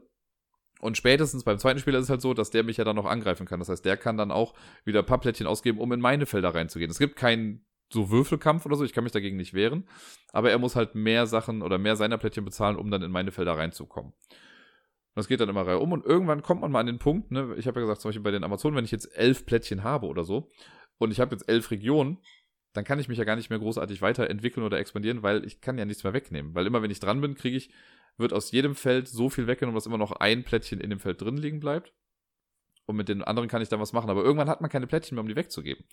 Und 0.82 0.96
spätestens 0.96 1.44
beim 1.44 1.58
zweiten 1.58 1.78
Spieler 1.78 1.98
ist 1.98 2.06
es 2.06 2.10
halt 2.10 2.20
so, 2.20 2.34
dass 2.34 2.50
der 2.50 2.64
mich 2.64 2.76
ja 2.76 2.82
dann 2.82 2.96
noch 2.96 3.06
angreifen 3.06 3.46
kann. 3.46 3.60
Das 3.60 3.68
heißt, 3.68 3.84
der 3.84 3.96
kann 3.96 4.16
dann 4.16 4.32
auch 4.32 4.52
wieder 4.84 4.98
ein 4.98 5.06
paar 5.06 5.20
Plättchen 5.20 5.46
ausgeben, 5.46 5.78
um 5.78 5.92
in 5.92 6.00
meine 6.00 6.26
Felder 6.26 6.56
reinzugehen. 6.56 6.90
Es 6.90 6.98
gibt 6.98 7.14
keinen 7.14 7.64
so 7.88 8.10
Würfelkampf 8.10 8.66
oder 8.66 8.74
so, 8.74 8.82
ich 8.82 8.92
kann 8.92 9.04
mich 9.04 9.12
dagegen 9.12 9.36
nicht 9.36 9.54
wehren. 9.54 9.88
Aber 10.32 10.50
er 10.50 10.58
muss 10.58 10.74
halt 10.74 10.96
mehr 10.96 11.28
Sachen 11.28 11.62
oder 11.62 11.78
mehr 11.78 11.94
seiner 11.94 12.18
Plättchen 12.18 12.44
bezahlen, 12.44 12.74
um 12.74 12.90
dann 12.90 13.00
in 13.02 13.12
meine 13.12 13.30
Felder 13.30 13.56
reinzukommen. 13.56 14.10
Und 14.10 15.14
das 15.14 15.28
geht 15.28 15.38
dann 15.38 15.48
immer 15.48 15.80
um 15.80 15.92
und 15.92 16.04
irgendwann 16.04 16.42
kommt 16.42 16.62
man 16.62 16.72
mal 16.72 16.80
an 16.80 16.86
den 16.86 16.98
Punkt, 16.98 17.30
ne, 17.30 17.54
ich 17.56 17.68
habe 17.68 17.78
ja 17.78 17.86
gesagt, 17.86 18.00
zum 18.00 18.08
Beispiel 18.08 18.24
bei 18.24 18.32
den 18.32 18.42
Amazonen, 18.42 18.76
wenn 18.76 18.84
ich 18.84 18.90
jetzt 18.90 19.16
elf 19.16 19.46
Plättchen 19.46 19.84
habe 19.84 20.08
oder 20.08 20.24
so 20.24 20.50
und 20.98 21.12
ich 21.12 21.20
habe 21.20 21.32
jetzt 21.32 21.48
elf 21.48 21.70
Regionen, 21.70 22.18
dann 22.72 22.82
kann 22.82 22.98
ich 22.98 23.06
mich 23.06 23.18
ja 23.18 23.24
gar 23.24 23.36
nicht 23.36 23.50
mehr 23.50 23.60
großartig 23.60 24.02
weiterentwickeln 24.02 24.66
oder 24.66 24.78
expandieren, 24.80 25.22
weil 25.22 25.44
ich 25.44 25.60
kann 25.60 25.78
ja 25.78 25.84
nichts 25.84 26.02
mehr 26.02 26.12
wegnehmen. 26.12 26.56
Weil 26.56 26.66
immer 26.66 26.82
wenn 26.82 26.90
ich 26.90 26.98
dran 26.98 27.20
bin, 27.20 27.36
kriege 27.36 27.56
ich 27.56 27.70
wird 28.18 28.32
aus 28.32 28.50
jedem 28.50 28.74
Feld 28.74 29.08
so 29.08 29.28
viel 29.28 29.46
weggenommen, 29.46 29.74
dass 29.74 29.86
immer 29.86 29.98
noch 29.98 30.12
ein 30.12 30.44
Plättchen 30.44 30.80
in 30.80 30.90
dem 30.90 31.00
Feld 31.00 31.20
drin 31.20 31.36
liegen 31.36 31.60
bleibt. 31.60 31.92
Und 32.86 32.96
mit 32.96 33.08
den 33.08 33.22
anderen 33.22 33.48
kann 33.48 33.62
ich 33.62 33.68
dann 33.68 33.80
was 33.80 33.92
machen. 33.92 34.10
Aber 34.10 34.22
irgendwann 34.22 34.48
hat 34.48 34.60
man 34.60 34.70
keine 34.70 34.86
Plättchen 34.86 35.14
mehr, 35.14 35.22
um 35.22 35.28
die 35.28 35.36
wegzugeben. 35.36 35.84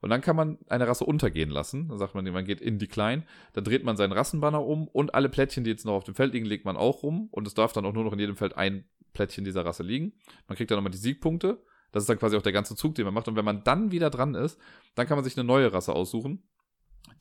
Und 0.00 0.10
dann 0.10 0.20
kann 0.20 0.34
man 0.34 0.58
eine 0.68 0.88
Rasse 0.88 1.04
untergehen 1.04 1.50
lassen. 1.50 1.88
Dann 1.88 1.98
sagt 1.98 2.14
man, 2.14 2.24
man 2.24 2.44
geht 2.44 2.60
in 2.60 2.78
Decline. 2.78 3.24
Dann 3.52 3.62
dreht 3.62 3.84
man 3.84 3.96
seinen 3.96 4.12
Rassenbanner 4.12 4.64
um 4.64 4.88
und 4.88 5.14
alle 5.14 5.28
Plättchen, 5.28 5.62
die 5.62 5.70
jetzt 5.70 5.86
noch 5.86 5.92
auf 5.92 6.04
dem 6.04 6.16
Feld 6.16 6.32
liegen, 6.32 6.46
legt 6.46 6.64
man 6.64 6.76
auch 6.76 7.04
rum. 7.04 7.28
Und 7.30 7.46
es 7.46 7.54
darf 7.54 7.72
dann 7.72 7.86
auch 7.86 7.92
nur 7.92 8.04
noch 8.04 8.12
in 8.12 8.18
jedem 8.18 8.36
Feld 8.36 8.56
ein 8.56 8.84
Plättchen 9.12 9.44
dieser 9.44 9.64
Rasse 9.64 9.84
liegen. 9.84 10.14
Man 10.48 10.56
kriegt 10.56 10.70
dann 10.70 10.78
nochmal 10.78 10.90
die 10.90 10.98
Siegpunkte. 10.98 11.62
Das 11.92 12.02
ist 12.02 12.08
dann 12.08 12.18
quasi 12.18 12.36
auch 12.36 12.42
der 12.42 12.52
ganze 12.52 12.74
Zug, 12.74 12.96
den 12.96 13.04
man 13.04 13.14
macht. 13.14 13.28
Und 13.28 13.36
wenn 13.36 13.44
man 13.44 13.62
dann 13.62 13.92
wieder 13.92 14.10
dran 14.10 14.34
ist, 14.34 14.58
dann 14.96 15.06
kann 15.06 15.16
man 15.16 15.24
sich 15.24 15.36
eine 15.36 15.44
neue 15.44 15.72
Rasse 15.72 15.92
aussuchen, 15.92 16.42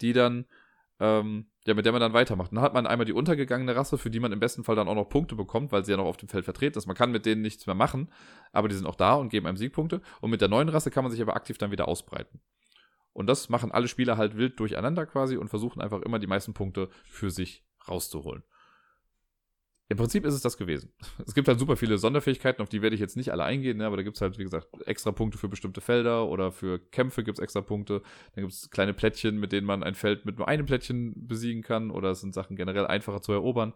die 0.01 0.13
dann, 0.13 0.45
ähm, 1.01 1.47
ja, 1.65 1.73
mit 1.73 1.85
der 1.85 1.91
man 1.91 1.99
dann 1.99 2.13
weitermacht. 2.13 2.51
Dann 2.51 2.61
hat 2.61 2.75
man 2.75 2.85
einmal 2.85 3.05
die 3.05 3.13
untergegangene 3.13 3.75
Rasse, 3.75 3.97
für 3.97 4.11
die 4.11 4.19
man 4.19 4.31
im 4.31 4.39
besten 4.39 4.63
Fall 4.63 4.75
dann 4.75 4.87
auch 4.87 4.95
noch 4.95 5.09
Punkte 5.09 5.35
bekommt, 5.35 5.71
weil 5.71 5.83
sie 5.83 5.91
ja 5.91 5.97
noch 5.97 6.05
auf 6.05 6.17
dem 6.17 6.29
Feld 6.29 6.45
vertreten 6.45 6.77
ist. 6.77 6.85
Man 6.85 6.95
kann 6.95 7.11
mit 7.11 7.25
denen 7.25 7.41
nichts 7.41 7.65
mehr 7.65 7.75
machen, 7.75 8.11
aber 8.51 8.69
die 8.69 8.75
sind 8.75 8.85
auch 8.85 8.95
da 8.95 9.15
und 9.15 9.29
geben 9.29 9.47
einem 9.47 9.57
Siegpunkte. 9.57 10.01
Und 10.21 10.29
mit 10.29 10.41
der 10.41 10.47
neuen 10.47 10.69
Rasse 10.69 10.91
kann 10.91 11.03
man 11.03 11.11
sich 11.11 11.21
aber 11.21 11.35
aktiv 11.35 11.57
dann 11.57 11.71
wieder 11.71 11.87
ausbreiten. 11.87 12.39
Und 13.13 13.27
das 13.27 13.49
machen 13.49 13.71
alle 13.71 13.87
Spieler 13.87 14.15
halt 14.15 14.37
wild 14.37 14.59
durcheinander 14.59 15.07
quasi 15.07 15.37
und 15.37 15.49
versuchen 15.49 15.81
einfach 15.81 16.01
immer 16.03 16.19
die 16.19 16.27
meisten 16.27 16.53
Punkte 16.53 16.89
für 17.03 17.31
sich 17.31 17.65
rauszuholen. 17.87 18.43
Im 19.91 19.97
Prinzip 19.97 20.23
ist 20.25 20.33
es 20.33 20.41
das 20.41 20.57
gewesen. 20.57 20.89
Es 21.27 21.35
gibt 21.35 21.49
halt 21.49 21.59
super 21.59 21.75
viele 21.75 21.97
Sonderfähigkeiten, 21.97 22.61
auf 22.61 22.69
die 22.69 22.81
werde 22.81 22.95
ich 22.95 23.01
jetzt 23.01 23.17
nicht 23.17 23.31
alle 23.31 23.43
eingehen, 23.43 23.77
ne, 23.77 23.85
aber 23.85 23.97
da 23.97 24.03
gibt 24.03 24.15
es 24.15 24.21
halt, 24.21 24.37
wie 24.37 24.43
gesagt, 24.43 24.67
extra 24.85 25.11
Punkte 25.11 25.37
für 25.37 25.49
bestimmte 25.49 25.81
Felder 25.81 26.29
oder 26.29 26.53
für 26.53 26.79
Kämpfe 26.79 27.25
gibt 27.25 27.39
es 27.39 27.43
extra 27.43 27.59
Punkte. 27.59 28.01
Dann 28.33 28.45
gibt 28.45 28.53
es 28.53 28.69
kleine 28.69 28.93
Plättchen, 28.93 29.37
mit 29.37 29.51
denen 29.51 29.67
man 29.67 29.83
ein 29.83 29.93
Feld 29.93 30.25
mit 30.25 30.37
nur 30.37 30.47
einem 30.47 30.65
Plättchen 30.65 31.27
besiegen 31.27 31.61
kann 31.61 31.91
oder 31.91 32.11
es 32.11 32.21
sind 32.21 32.33
Sachen 32.33 32.55
generell 32.55 32.87
einfacher 32.87 33.21
zu 33.21 33.33
erobern. 33.33 33.73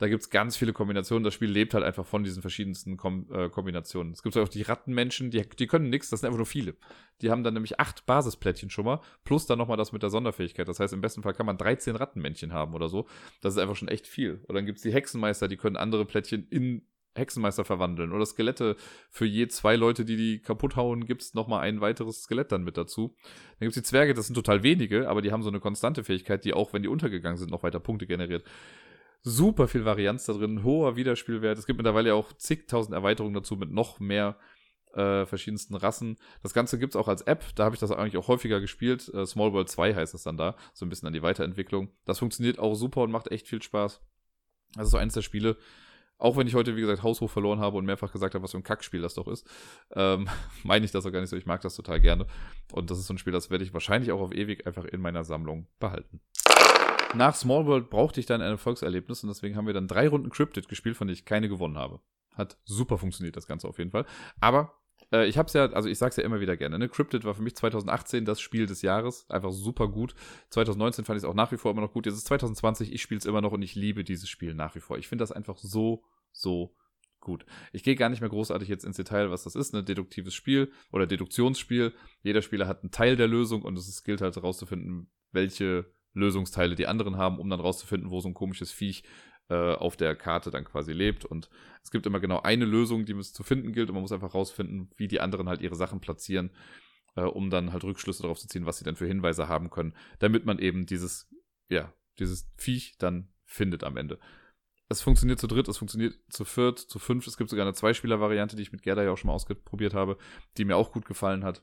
Da 0.00 0.08
gibt 0.08 0.22
es 0.22 0.30
ganz 0.30 0.56
viele 0.56 0.72
Kombinationen. 0.72 1.24
Das 1.24 1.34
Spiel 1.34 1.50
lebt 1.50 1.74
halt 1.74 1.84
einfach 1.84 2.06
von 2.06 2.24
diesen 2.24 2.40
verschiedensten 2.40 2.96
Kom 2.96 3.26
äh, 3.30 3.50
Kombinationen. 3.50 4.14
Es 4.14 4.22
gibt 4.22 4.34
auch 4.38 4.48
die 4.48 4.62
Rattenmenschen, 4.62 5.30
die, 5.30 5.46
die 5.46 5.66
können 5.66 5.90
nichts, 5.90 6.08
das 6.08 6.20
sind 6.20 6.28
einfach 6.28 6.38
nur 6.38 6.46
viele. 6.46 6.74
Die 7.20 7.30
haben 7.30 7.44
dann 7.44 7.52
nämlich 7.52 7.78
acht 7.78 8.06
Basisplättchen 8.06 8.70
schon 8.70 8.86
mal, 8.86 9.00
plus 9.24 9.44
dann 9.44 9.58
nochmal 9.58 9.76
das 9.76 9.92
mit 9.92 10.02
der 10.02 10.08
Sonderfähigkeit. 10.08 10.66
Das 10.66 10.80
heißt, 10.80 10.94
im 10.94 11.02
besten 11.02 11.22
Fall 11.22 11.34
kann 11.34 11.44
man 11.44 11.58
13 11.58 11.96
Rattenmännchen 11.96 12.54
haben 12.54 12.72
oder 12.72 12.88
so. 12.88 13.06
Das 13.42 13.52
ist 13.52 13.58
einfach 13.58 13.76
schon 13.76 13.88
echt 13.88 14.06
viel. 14.06 14.42
Und 14.48 14.54
dann 14.54 14.64
gibt 14.64 14.78
es 14.78 14.82
die 14.82 14.92
Hexenmeister, 14.92 15.48
die 15.48 15.58
können 15.58 15.76
andere 15.76 16.06
Plättchen 16.06 16.48
in 16.48 16.80
Hexenmeister 17.14 17.66
verwandeln. 17.66 18.14
Oder 18.14 18.24
Skelette 18.24 18.76
für 19.10 19.26
je 19.26 19.48
zwei 19.48 19.76
Leute, 19.76 20.06
die 20.06 20.16
die 20.16 20.38
kaputt 20.40 20.76
hauen, 20.76 21.04
gibt 21.04 21.20
es 21.20 21.34
nochmal 21.34 21.60
ein 21.60 21.82
weiteres 21.82 22.22
Skelett 22.22 22.52
dann 22.52 22.64
mit 22.64 22.78
dazu. 22.78 23.14
Dann 23.58 23.66
gibt 23.66 23.76
es 23.76 23.82
die 23.82 23.86
Zwerge, 23.86 24.14
das 24.14 24.28
sind 24.28 24.34
total 24.34 24.62
wenige, 24.62 25.10
aber 25.10 25.20
die 25.20 25.30
haben 25.30 25.42
so 25.42 25.50
eine 25.50 25.60
konstante 25.60 26.04
Fähigkeit, 26.04 26.46
die 26.46 26.54
auch, 26.54 26.72
wenn 26.72 26.82
die 26.82 26.88
untergegangen 26.88 27.36
sind, 27.36 27.50
noch 27.50 27.64
weiter 27.64 27.80
Punkte 27.80 28.06
generiert 28.06 28.44
super 29.22 29.68
viel 29.68 29.84
Varianz 29.84 30.24
da 30.26 30.32
drin, 30.32 30.64
hoher 30.64 30.96
Wiederspielwert. 30.96 31.58
Es 31.58 31.66
gibt 31.66 31.78
mittlerweile 31.78 32.14
auch 32.14 32.32
zigtausend 32.32 32.94
Erweiterungen 32.94 33.34
dazu 33.34 33.56
mit 33.56 33.70
noch 33.70 34.00
mehr 34.00 34.36
äh, 34.94 35.26
verschiedensten 35.26 35.74
Rassen. 35.74 36.16
Das 36.42 36.54
Ganze 36.54 36.78
gibt 36.78 36.94
es 36.94 37.00
auch 37.00 37.08
als 37.08 37.22
App, 37.22 37.44
da 37.54 37.64
habe 37.64 37.74
ich 37.74 37.80
das 37.80 37.92
eigentlich 37.92 38.16
auch 38.16 38.28
häufiger 38.28 38.60
gespielt. 38.60 39.08
Äh, 39.14 39.26
Small 39.26 39.52
World 39.52 39.68
2 39.68 39.94
heißt 39.94 40.14
es 40.14 40.22
dann 40.22 40.36
da, 40.36 40.56
so 40.72 40.84
ein 40.84 40.88
bisschen 40.88 41.06
an 41.06 41.12
die 41.12 41.22
Weiterentwicklung. 41.22 41.90
Das 42.04 42.18
funktioniert 42.18 42.58
auch 42.58 42.74
super 42.74 43.02
und 43.02 43.10
macht 43.10 43.30
echt 43.30 43.46
viel 43.46 43.62
Spaß. 43.62 44.00
Das 44.74 44.86
ist 44.86 44.90
so 44.90 44.98
eines 44.98 45.14
der 45.14 45.22
Spiele, 45.22 45.56
auch 46.18 46.36
wenn 46.36 46.46
ich 46.46 46.54
heute, 46.54 46.76
wie 46.76 46.80
gesagt, 46.80 47.02
haushoch 47.02 47.30
verloren 47.30 47.60
habe 47.60 47.76
und 47.76 47.86
mehrfach 47.86 48.12
gesagt 48.12 48.34
habe, 48.34 48.42
was 48.42 48.50
für 48.52 48.58
ein 48.58 48.62
Kackspiel 48.62 49.00
das 49.00 49.14
doch 49.14 49.28
ist, 49.28 49.48
ähm, 49.94 50.28
meine 50.64 50.84
ich 50.84 50.92
das 50.92 51.06
auch 51.06 51.12
gar 51.12 51.20
nicht 51.20 51.30
so. 51.30 51.36
Ich 51.36 51.46
mag 51.46 51.60
das 51.60 51.76
total 51.76 52.00
gerne. 52.00 52.26
Und 52.72 52.90
das 52.90 52.98
ist 52.98 53.06
so 53.06 53.14
ein 53.14 53.18
Spiel, 53.18 53.32
das 53.32 53.50
werde 53.50 53.64
ich 53.64 53.74
wahrscheinlich 53.74 54.12
auch 54.12 54.20
auf 54.20 54.34
ewig 54.34 54.66
einfach 54.66 54.84
in 54.84 55.00
meiner 55.00 55.24
Sammlung 55.24 55.66
behalten 55.78 56.20
nach 57.14 57.34
Small 57.34 57.66
World 57.66 57.90
brauchte 57.90 58.20
ich 58.20 58.26
dann 58.26 58.40
ein 58.40 58.50
Erfolgserlebnis 58.50 59.22
und 59.22 59.28
deswegen 59.28 59.56
haben 59.56 59.66
wir 59.66 59.74
dann 59.74 59.88
drei 59.88 60.08
Runden 60.08 60.30
Cryptid 60.30 60.68
gespielt, 60.68 60.96
von 60.96 61.06
denen 61.06 61.14
ich 61.14 61.24
keine 61.24 61.48
gewonnen 61.48 61.78
habe. 61.78 62.00
Hat 62.34 62.58
super 62.64 62.98
funktioniert, 62.98 63.36
das 63.36 63.46
Ganze 63.46 63.68
auf 63.68 63.78
jeden 63.78 63.90
Fall. 63.90 64.06
Aber 64.40 64.74
äh, 65.12 65.26
ich 65.26 65.38
habe 65.38 65.46
es 65.46 65.52
ja, 65.52 65.66
also 65.72 65.88
ich 65.88 65.98
sage 65.98 66.10
es 66.10 66.16
ja 66.16 66.24
immer 66.24 66.40
wieder 66.40 66.56
gerne, 66.56 66.78
ne? 66.78 66.88
Cryptid 66.88 67.24
war 67.24 67.34
für 67.34 67.42
mich 67.42 67.56
2018 67.56 68.24
das 68.24 68.40
Spiel 68.40 68.66
des 68.66 68.82
Jahres. 68.82 69.28
Einfach 69.28 69.52
super 69.52 69.88
gut. 69.88 70.14
2019 70.50 71.04
fand 71.04 71.16
ich 71.16 71.24
es 71.24 71.28
auch 71.28 71.34
nach 71.34 71.52
wie 71.52 71.56
vor 71.56 71.70
immer 71.70 71.82
noch 71.82 71.92
gut. 71.92 72.06
Jetzt 72.06 72.16
ist 72.16 72.26
2020, 72.26 72.92
ich 72.92 73.02
spiele 73.02 73.18
es 73.18 73.26
immer 73.26 73.40
noch 73.40 73.52
und 73.52 73.62
ich 73.62 73.74
liebe 73.74 74.04
dieses 74.04 74.28
Spiel 74.28 74.54
nach 74.54 74.74
wie 74.74 74.80
vor. 74.80 74.98
Ich 74.98 75.08
finde 75.08 75.22
das 75.22 75.32
einfach 75.32 75.56
so, 75.58 76.04
so 76.32 76.74
gut. 77.20 77.44
Ich 77.72 77.82
gehe 77.82 77.96
gar 77.96 78.08
nicht 78.08 78.20
mehr 78.20 78.30
großartig 78.30 78.68
jetzt 78.68 78.84
ins 78.84 78.96
Detail, 78.96 79.30
was 79.30 79.44
das 79.44 79.54
ist. 79.54 79.74
Ein 79.74 79.84
deduktives 79.84 80.34
Spiel 80.34 80.72
oder 80.92 81.06
Deduktionsspiel. 81.06 81.92
Jeder 82.22 82.42
Spieler 82.42 82.66
hat 82.66 82.82
einen 82.82 82.92
Teil 82.92 83.16
der 83.16 83.28
Lösung 83.28 83.62
und 83.62 83.76
es 83.76 84.04
gilt 84.04 84.20
halt 84.20 84.36
herauszufinden, 84.36 85.10
welche 85.32 85.86
Lösungsteile 86.12 86.74
die 86.74 86.86
anderen 86.86 87.16
haben, 87.16 87.38
um 87.38 87.48
dann 87.50 87.60
rauszufinden, 87.60 88.10
wo 88.10 88.20
so 88.20 88.28
ein 88.28 88.34
komisches 88.34 88.72
Viech 88.72 89.04
äh, 89.48 89.74
auf 89.74 89.96
der 89.96 90.16
Karte 90.16 90.50
dann 90.50 90.64
quasi 90.64 90.92
lebt. 90.92 91.24
Und 91.24 91.50
es 91.82 91.90
gibt 91.90 92.06
immer 92.06 92.20
genau 92.20 92.40
eine 92.40 92.64
Lösung, 92.64 93.04
die 93.04 93.12
es 93.14 93.32
zu 93.32 93.42
finden 93.42 93.72
gilt 93.72 93.88
und 93.88 93.94
man 93.94 94.02
muss 94.02 94.12
einfach 94.12 94.34
rausfinden, 94.34 94.90
wie 94.96 95.08
die 95.08 95.20
anderen 95.20 95.48
halt 95.48 95.60
ihre 95.60 95.76
Sachen 95.76 96.00
platzieren, 96.00 96.50
äh, 97.16 97.22
um 97.22 97.50
dann 97.50 97.72
halt 97.72 97.84
Rückschlüsse 97.84 98.22
darauf 98.22 98.38
zu 98.38 98.48
ziehen, 98.48 98.66
was 98.66 98.78
sie 98.78 98.84
dann 98.84 98.96
für 98.96 99.06
Hinweise 99.06 99.48
haben 99.48 99.70
können, 99.70 99.94
damit 100.18 100.46
man 100.46 100.58
eben 100.58 100.86
dieses, 100.86 101.28
ja, 101.68 101.92
dieses 102.18 102.50
Viech 102.56 102.96
dann 102.98 103.28
findet 103.44 103.84
am 103.84 103.96
Ende. 103.96 104.18
Es 104.88 105.02
funktioniert 105.02 105.38
zu 105.38 105.46
dritt, 105.46 105.68
es 105.68 105.78
funktioniert 105.78 106.18
zu 106.30 106.44
viert, 106.44 106.80
zu 106.80 106.98
fünf. 106.98 107.26
Es 107.26 107.36
gibt 107.36 107.48
sogar 107.48 107.64
eine 107.64 107.74
Zweispieler-Variante, 107.74 108.56
die 108.56 108.62
ich 108.62 108.72
mit 108.72 108.82
Gerda 108.82 109.04
ja 109.04 109.12
auch 109.12 109.16
schon 109.16 109.28
mal 109.28 109.34
ausprobiert 109.34 109.94
habe, 109.94 110.18
die 110.56 110.64
mir 110.64 110.76
auch 110.76 110.90
gut 110.90 111.06
gefallen 111.06 111.44
hat. 111.44 111.62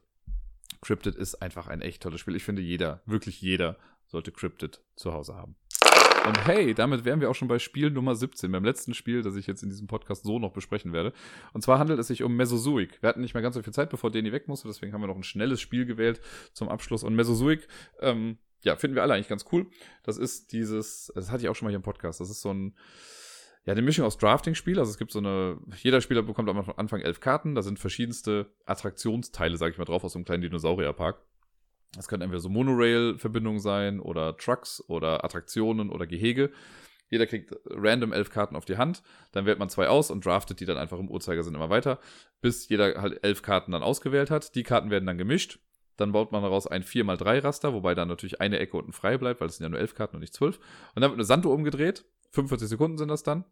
Cryptid 0.82 1.16
ist 1.16 1.36
einfach 1.36 1.68
ein 1.68 1.82
echt 1.82 2.04
tolles 2.04 2.22
Spiel. 2.22 2.36
Ich 2.38 2.46
finde, 2.46 2.62
jeder, 2.62 3.02
wirklich 3.06 3.42
jeder, 3.42 3.78
sollte 4.08 4.32
Cryptid 4.32 4.82
zu 4.96 5.14
Hause 5.14 5.36
haben. 5.36 5.56
Und 6.28 6.46
hey, 6.46 6.74
damit 6.74 7.06
wären 7.06 7.22
wir 7.22 7.30
auch 7.30 7.36
schon 7.36 7.48
bei 7.48 7.58
Spiel 7.58 7.90
Nummer 7.90 8.14
17, 8.14 8.52
beim 8.52 8.66
letzten 8.66 8.94
Spiel, 8.94 9.22
das 9.22 9.36
ich 9.38 9.48
jetzt 9.48 9.64
in 9.64 9.70
diesem 9.70 9.88
Podcast 9.88 10.24
so 10.24 10.40
noch 10.40 10.52
besprechen 10.52 10.92
werde. 10.92 11.14
Und 11.54 11.62
zwar 11.62 11.80
handelt 11.80 12.00
es 12.00 12.08
sich 12.08 12.22
um 12.22 12.36
Mesozoic. 12.36 13.02
Wir 13.02 13.08
hatten 13.08 13.22
nicht 13.22 13.34
mehr 13.34 13.44
ganz 13.44 13.56
so 13.56 13.64
viel 13.64 13.72
Zeit, 13.72 13.90
bevor 13.90 14.12
Danny 14.12 14.34
weg 14.34 14.50
musste, 14.50 14.68
deswegen 14.68 14.92
haben 14.92 15.02
wir 15.02 15.08
noch 15.08 15.16
ein 15.16 15.24
schnelles 15.24 15.62
Spiel 15.62 15.86
gewählt 15.86 16.20
zum 16.52 16.68
Abschluss. 16.68 17.04
Und 17.04 17.16
Mesozoic, 17.16 17.68
ähm, 18.02 18.40
ja, 18.62 18.76
finden 18.76 18.96
wir 18.96 19.04
alle 19.04 19.14
eigentlich 19.14 19.30
ganz 19.30 19.46
cool. 19.54 19.68
Das 20.04 20.18
ist 20.18 20.52
dieses, 20.52 21.12
das 21.16 21.32
hatte 21.32 21.44
ich 21.44 21.50
auch 21.50 21.56
schon 21.56 21.68
mal 21.68 21.70
hier 21.70 21.78
im 21.78 21.84
Podcast, 21.84 22.20
das 22.20 22.30
ist 22.30 22.42
so 22.42 22.54
ein, 22.54 22.76
ja, 23.66 23.72
eine 23.72 23.82
Mischung 23.82 24.06
aus 24.06 24.18
Drafting-Spiel. 24.18 24.80
Also 24.80 24.92
es 24.92 24.98
gibt 24.98 25.12
so 25.12 25.20
eine, 25.20 25.60
jeder 25.82 26.02
Spieler 26.02 26.24
bekommt 26.24 26.50
am 26.50 26.74
Anfang 26.76 27.00
elf 27.02 27.22
Karten, 27.22 27.56
da 27.56 27.62
sind 27.62 27.80
verschiedenste 27.80 28.52
Attraktionsteile, 28.66 29.58
sag 29.58 29.72
ich 29.72 29.78
mal, 29.78 29.86
drauf, 29.86 30.04
aus 30.04 30.14
so 30.14 30.20
einem 30.20 30.26
kleinen 30.26 30.42
Dinosaurierpark. 30.42 31.22
Das 31.94 32.08
können 32.08 32.22
entweder 32.22 32.42
so 32.42 32.50
Monorail-Verbindungen 32.50 33.60
sein 33.60 34.00
oder 34.00 34.38
Trucks 34.38 34.84
oder 34.88 35.24
Attraktionen 35.24 35.90
oder 35.90 36.06
Gehege. 36.06 36.52
Jeder 37.10 37.26
kriegt 37.26 37.56
random 37.66 38.12
elf 38.12 38.30
Karten 38.30 38.56
auf 38.56 38.66
die 38.66 38.78
Hand, 38.78 39.02
dann 39.32 39.46
wählt 39.46 39.60
man 39.60 39.70
zwei 39.70 39.88
aus 39.88 40.12
und 40.12 40.26
draftet 40.26 40.60
die 40.60 40.66
dann 40.66 40.78
einfach 40.78 41.00
im 41.00 41.10
Uhrzeigersinn 41.10 41.56
immer 41.56 41.70
weiter, 41.70 42.00
bis 42.42 42.68
jeder 42.68 43.02
halt 43.02 43.24
elf 43.24 43.42
Karten 43.42 43.72
dann 43.72 43.84
ausgewählt 43.84 44.30
hat. 44.30 44.56
Die 44.56 44.64
Karten 44.64 44.90
werden 44.90 45.06
dann 45.06 45.18
gemischt. 45.18 45.60
Dann 45.96 46.12
baut 46.12 46.32
man 46.32 46.44
daraus 46.44 46.68
ein 46.68 46.84
4x3-Raster, 46.84 47.74
wobei 47.74 47.96
dann 47.96 48.08
natürlich 48.08 48.40
eine 48.40 48.60
Ecke 48.60 48.78
unten 48.78 48.94
frei 48.94 49.18
bleibt, 49.18 49.42
weil 49.42 49.48
es 49.48 49.58
sind 49.58 49.64
ja 49.64 49.70
nur 49.70 49.80
elf 49.80 49.96
Karten 49.96 50.16
und 50.16 50.20
nicht 50.20 50.34
zwölf. 50.34 50.60
Und 50.94 51.02
dann 51.02 51.10
wird 51.10 51.18
eine 51.18 51.24
Sanduhr 51.24 51.54
umgedreht. 51.54 52.06
45 52.32 52.70
Sekunden 52.70 52.98
sind 52.98 53.08
das 53.08 53.24
dann. 53.24 53.46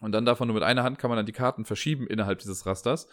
Und 0.00 0.12
dann 0.12 0.24
davon 0.24 0.48
nur 0.48 0.54
mit 0.54 0.62
einer 0.62 0.82
Hand 0.82 0.98
kann 0.98 1.10
man 1.10 1.16
dann 1.16 1.26
die 1.26 1.32
Karten 1.32 1.64
verschieben 1.64 2.06
innerhalb 2.06 2.38
dieses 2.38 2.64
Rasters 2.64 3.06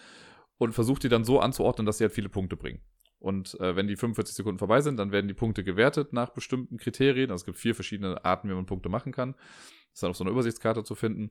und 0.57 0.74
versucht 0.74 1.03
die 1.03 1.09
dann 1.09 1.26
so 1.26 1.39
anzuordnen, 1.39 1.86
dass 1.86 1.97
sie 1.97 2.05
halt 2.05 2.14
viele 2.14 2.30
Punkte 2.30 2.55
bringen. 2.55 2.82
Und 3.22 3.59
äh, 3.59 3.76
wenn 3.76 3.88
die 3.88 3.95
45 3.95 4.36
Sekunden 4.36 4.57
vorbei 4.57 4.82
sind, 4.82 4.97
dann 4.97 5.11
werden 5.11 5.28
die 5.28 5.36
Punkte 5.36 5.63
gewertet 5.63 6.11
nach 6.11 6.30
bestimmten 6.30 6.78
Kriterien. 6.78 7.30
Also 7.30 7.43
es 7.43 7.45
gibt 7.45 7.59
vier 7.59 7.76
verschiedene 7.76 8.26
Arten, 8.26 8.49
wie 8.49 8.53
man 8.53 8.65
Punkte 8.65 8.89
machen 8.89 9.11
kann. 9.11 9.34
Das 9.34 9.93
ist 9.93 10.03
dann 10.03 10.09
auf 10.09 10.17
so 10.17 10.24
einer 10.24 10.32
Übersichtskarte 10.32 10.84
zu 10.84 10.95
finden. 10.95 11.30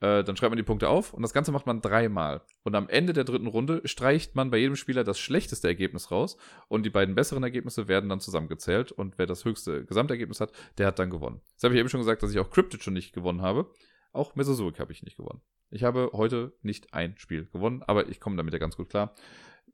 Äh, 0.00 0.22
dann 0.22 0.36
schreibt 0.36 0.50
man 0.50 0.58
die 0.58 0.62
Punkte 0.62 0.88
auf 0.88 1.14
und 1.14 1.22
das 1.22 1.32
Ganze 1.32 1.50
macht 1.50 1.66
man 1.66 1.80
dreimal. 1.80 2.42
Und 2.62 2.74
am 2.74 2.90
Ende 2.90 3.14
der 3.14 3.24
dritten 3.24 3.46
Runde 3.46 3.80
streicht 3.86 4.34
man 4.34 4.50
bei 4.50 4.58
jedem 4.58 4.76
Spieler 4.76 5.02
das 5.02 5.18
schlechteste 5.18 5.66
Ergebnis 5.66 6.10
raus 6.10 6.36
und 6.68 6.84
die 6.84 6.90
beiden 6.90 7.14
besseren 7.14 7.42
Ergebnisse 7.42 7.88
werden 7.88 8.10
dann 8.10 8.20
zusammengezählt 8.20 8.92
und 8.92 9.16
wer 9.16 9.26
das 9.26 9.46
höchste 9.46 9.86
Gesamtergebnis 9.86 10.40
hat, 10.40 10.52
der 10.76 10.86
hat 10.88 10.98
dann 10.98 11.10
gewonnen. 11.10 11.40
Jetzt 11.52 11.64
habe 11.64 11.74
ich 11.74 11.80
eben 11.80 11.88
schon 11.88 12.00
gesagt, 12.00 12.22
dass 12.22 12.32
ich 12.32 12.38
auch 12.38 12.50
Cryptid 12.50 12.82
schon 12.82 12.94
nicht 12.94 13.14
gewonnen 13.14 13.40
habe. 13.40 13.70
Auch 14.12 14.34
Mesozoic 14.34 14.78
habe 14.78 14.92
ich 14.92 15.02
nicht 15.02 15.16
gewonnen. 15.16 15.40
Ich 15.70 15.84
habe 15.84 16.10
heute 16.12 16.52
nicht 16.62 16.92
ein 16.92 17.16
Spiel 17.16 17.46
gewonnen, 17.46 17.82
aber 17.86 18.08
ich 18.08 18.20
komme 18.20 18.36
damit 18.36 18.52
ja 18.52 18.58
ganz 18.58 18.76
gut 18.76 18.90
klar 18.90 19.14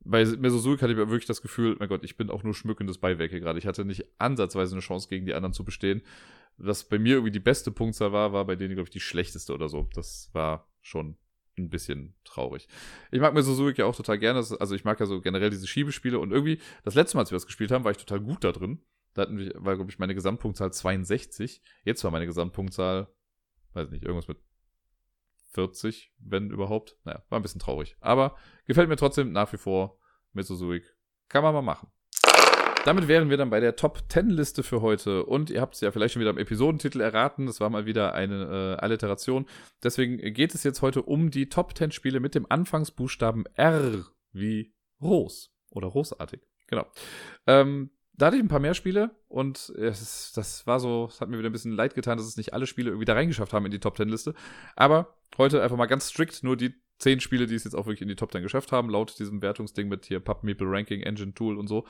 bei 0.09 0.25
Mesozoic 0.25 0.83
hatte 0.83 0.93
ich 0.93 0.99
wirklich 0.99 1.27
das 1.27 1.43
Gefühl, 1.43 1.77
mein 1.79 1.89
Gott, 1.89 2.05
ich 2.05 2.17
bin 2.17 2.31
auch 2.31 2.43
nur 2.43 2.55
schmückendes 2.55 2.99
Beiwerk 2.99 3.31
hier 3.31 3.41
gerade. 3.41 3.59
Ich 3.59 3.67
hatte 3.67 3.85
nicht 3.85 4.05
ansatzweise 4.19 4.75
eine 4.75 4.81
Chance 4.81 5.09
gegen 5.09 5.27
die 5.27 5.35
anderen 5.35 5.53
zu 5.53 5.65
bestehen. 5.65 6.03
Was 6.59 6.85
bei 6.85 6.99
mir 6.99 7.15
irgendwie 7.15 7.33
die 7.33 7.41
beste 7.41 7.71
Punktzahl 7.71 8.13
war, 8.13 8.33
war 8.33 8.45
bei 8.47 8.57
denen, 8.57 8.75
glaube 8.75 8.87
ich, 8.87 8.93
die 8.93 9.01
schlechteste 9.01 9.53
oder 9.53 9.69
so. 9.69 9.89
Das 9.95 10.31
war 10.33 10.71
schon 10.81 11.17
ein 11.59 11.69
bisschen 11.69 12.15
traurig. 12.25 12.69
Ich 13.11 13.21
mag 13.21 13.35
Mesozoic 13.35 13.79
ja 13.79 13.87
auch 13.87 13.97
total 13.97 14.19
gerne. 14.19 14.39
Also 14.39 14.75
ich 14.75 14.85
mag 14.85 15.01
ja 15.01 15.07
so 15.07 15.21
generell 15.21 15.51
diese 15.51 15.67
Schiebespiele 15.67 16.19
und 16.19 16.31
irgendwie, 16.31 16.61
das 16.85 16.95
letzte 16.95 17.17
Mal, 17.17 17.23
als 17.23 17.31
wir 17.31 17.37
das 17.37 17.47
gespielt 17.47 17.71
haben, 17.71 17.85
war 17.85 17.91
ich 17.91 17.99
total 17.99 18.21
gut 18.21 18.45
da 18.45 18.53
drin. 18.53 18.81
Da 19.15 19.23
hatten 19.23 19.39
wir, 19.39 19.53
war, 19.57 19.77
glaube 19.77 19.91
ich, 19.91 19.99
meine 19.99 20.15
Gesamtpunktzahl 20.15 20.73
62. 20.73 21.63
Jetzt 21.85 22.05
war 22.05 22.11
meine 22.11 22.27
Gesamtpunktzahl, 22.27 23.09
weiß 23.73 23.91
nicht, 23.91 24.05
irgendwas 24.05 24.29
mit 24.29 24.39
40, 25.49 26.13
wenn 26.19 26.51
überhaupt. 26.51 26.97
Naja, 27.05 27.23
war 27.29 27.39
ein 27.39 27.43
bisschen 27.43 27.61
traurig. 27.61 27.97
Aber 28.01 28.37
gefällt 28.67 28.89
mir 28.89 28.97
trotzdem 28.97 29.33
nach 29.33 29.53
wie 29.53 29.59
vor 29.59 29.99
Mesozoic. 30.33 30.97
Kann 31.29 31.43
man 31.43 31.55
mal 31.55 31.63
machen. 31.63 31.89
Damit 32.87 33.09
wären 33.09 33.31
wir 33.31 33.37
dann 33.37 33.51
bei 33.51 33.59
der 33.59 33.75
Top 33.75 34.05
10 34.09 34.31
Liste 34.31 34.63
für 34.63 34.81
heute. 34.81 35.25
Und 35.25 35.51
ihr 35.51 35.61
habt 35.61 35.75
es 35.75 35.81
ja 35.81 35.91
vielleicht 35.91 36.15
schon 36.15 36.21
wieder 36.21 36.31
im 36.31 36.39
Episodentitel 36.39 37.01
erraten. 37.01 37.47
Das 37.47 37.61
war 37.61 37.69
mal 37.69 37.85
wieder 37.85 38.15
eine 38.15 38.77
äh, 38.79 38.81
Alliteration. 38.81 39.47
Deswegen 39.83 40.19
geht 40.33 40.55
es 40.55 40.63
jetzt 40.63 40.83
heute 40.83 41.03
um 41.03 41.33
die 41.33 41.49
Top 41.49 41.77
10 41.77 41.91
Spiele 41.91 42.21
mit 42.21 42.37
dem 42.37 42.47
Anfangsbuchstaben 42.49 43.45
R 43.55 44.05
wie 44.31 44.73
Ros 45.03 45.53
oder 45.71 45.91
großartig. 45.91 46.43
Genau. 46.69 46.87
Ähm, 47.49 47.91
da 48.17 48.27
hatte 48.27 48.37
ich 48.37 48.43
ein 48.43 48.49
paar 48.49 48.61
mehr 48.61 48.75
Spiele 48.75 49.11
und 49.29 49.71
es, 49.71 50.33
das 50.35 50.67
war 50.67 50.81
so, 50.81 51.09
es 51.11 51.21
hat 51.21 51.29
mir 51.29 51.39
wieder 51.39 51.51
ein 51.51 51.53
bisschen 51.53 51.73
leid 51.73 51.95
getan, 51.95 52.17
dass 52.17 52.27
es 52.27 52.37
nicht 52.37 52.55
alle 52.55 52.67
Spiele 52.67 52.91
irgendwie 52.91 53.05
da 53.05 53.15
reingeschafft 53.15 53.53
haben 53.53 53.67
in 53.67 53.71
die 53.71 53.81
Top 53.81 53.97
10 53.97 54.09
Liste. 54.09 54.35
Aber 54.75 55.15
heute 55.37 55.63
einfach 55.63 55.77
mal 55.77 55.87
ganz 55.87 56.09
strikt 56.09 56.43
nur 56.43 56.57
die 56.57 56.75
zehn 56.99 57.21
Spiele, 57.21 57.47
die 57.47 57.55
es 57.55 57.65
jetzt 57.65 57.75
auch 57.75 57.87
wirklich 57.87 58.03
in 58.03 58.09
die 58.09 58.17
Top 58.17 58.33
10 58.33 58.43
geschafft 58.43 58.73
haben, 58.73 58.89
laut 58.89 59.19
diesem 59.19 59.43
Wertungsding 59.43 59.89
mit 59.89 60.07
hier 60.07 60.21
PubMeeple 60.21 60.71
Ranking, 60.71 61.03
Engine 61.03 61.35
Tool 61.35 61.59
und 61.59 61.69
so. 61.69 61.87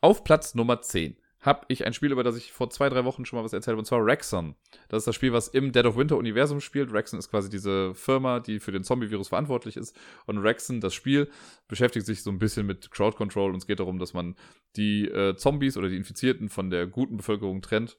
Auf 0.00 0.22
Platz 0.22 0.54
Nummer 0.54 0.82
10 0.82 1.16
habe 1.44 1.66
ich 1.68 1.86
ein 1.86 1.92
Spiel, 1.92 2.10
über 2.10 2.24
das 2.24 2.36
ich 2.36 2.52
vor 2.52 2.70
zwei, 2.70 2.88
drei 2.88 3.04
Wochen 3.04 3.26
schon 3.26 3.38
mal 3.38 3.44
was 3.44 3.52
erzählt 3.52 3.72
habe, 3.72 3.78
und 3.78 3.84
zwar 3.84 4.04
Rexon. 4.04 4.54
Das 4.88 5.02
ist 5.02 5.06
das 5.06 5.14
Spiel, 5.14 5.34
was 5.34 5.48
im 5.48 5.72
Dead 5.72 5.84
of 5.84 5.96
Winter 5.96 6.16
Universum 6.16 6.60
spielt. 6.60 6.90
Rexon 6.90 7.18
ist 7.18 7.30
quasi 7.30 7.50
diese 7.50 7.94
Firma, 7.94 8.40
die 8.40 8.60
für 8.60 8.72
den 8.72 8.82
Zombie-Virus 8.82 9.28
verantwortlich 9.28 9.76
ist. 9.76 9.94
Und 10.24 10.38
Rexon, 10.38 10.80
das 10.80 10.94
Spiel, 10.94 11.30
beschäftigt 11.68 12.06
sich 12.06 12.22
so 12.22 12.30
ein 12.30 12.38
bisschen 12.38 12.66
mit 12.66 12.90
Crowd 12.90 13.16
Control 13.16 13.50
und 13.50 13.58
es 13.58 13.66
geht 13.66 13.80
darum, 13.80 13.98
dass 13.98 14.14
man 14.14 14.36
die 14.76 15.06
äh, 15.06 15.36
Zombies 15.36 15.76
oder 15.76 15.90
die 15.90 15.96
Infizierten 15.96 16.48
von 16.48 16.70
der 16.70 16.86
guten 16.86 17.18
Bevölkerung 17.18 17.60
trennt. 17.60 17.98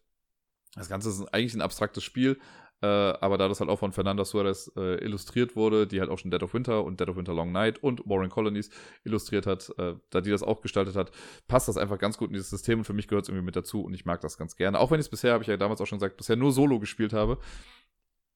Das 0.74 0.90
Ganze 0.90 1.10
ist 1.10 1.22
eigentlich 1.34 1.54
ein 1.54 1.62
abstraktes 1.62 2.04
Spiel, 2.04 2.38
äh, 2.82 2.88
aber 2.88 3.38
da 3.38 3.48
das 3.48 3.60
halt 3.60 3.70
auch 3.70 3.80
von 3.80 3.92
Fernanda 3.92 4.26
Suarez 4.26 4.72
äh, 4.76 5.04
illustriert 5.04 5.56
wurde, 5.56 5.88
die 5.88 6.00
halt 6.00 6.10
auch 6.10 6.20
schon 6.20 6.32
Dead 6.32 6.44
of 6.44 6.54
Winter 6.54 6.84
und 6.84 7.00
Dead 7.00 7.08
of 7.08 7.16
Winter 7.16 7.34
Long 7.34 7.52
Night 7.52 7.82
und 7.82 8.02
Warring 8.06 8.30
Colonies 8.30 8.70
illustriert 9.04 9.48
hat, 9.48 9.74
äh, 9.78 9.96
da 10.10 10.22
die 10.22 10.30
das 10.30 10.44
auch 10.44 10.62
gestaltet 10.62 10.96
hat, 10.96 11.12
passt 11.48 11.68
das 11.68 11.78
einfach 11.78 11.98
ganz 11.98 12.18
gut 12.18 12.30
in 12.30 12.34
dieses 12.34 12.50
System 12.50 12.80
und 12.80 12.86
für 12.86 12.94
mich 12.94 13.08
gehört 13.08 13.26
es 13.26 13.30
irgendwie 13.30 13.46
mit 13.46 13.56
dazu 13.56 13.84
und 13.84 13.94
ich 13.94 14.06
mag 14.06 14.22
das 14.22 14.38
ganz 14.38 14.56
gerne. 14.56 14.80
Auch 14.80 14.92
wenn 14.92 15.00
ich 15.00 15.06
es 15.06 15.10
bisher, 15.10 15.34
habe 15.34 15.44
ich 15.44 15.48
ja 15.48 15.58
damals 15.58 15.80
auch 15.82 15.88
schon 15.88 16.00
gesagt, 16.00 16.18
bisher 16.18 16.36
nur 16.36 16.52
Solo 16.52 16.80
gespielt 16.80 17.14
habe. 17.14 17.38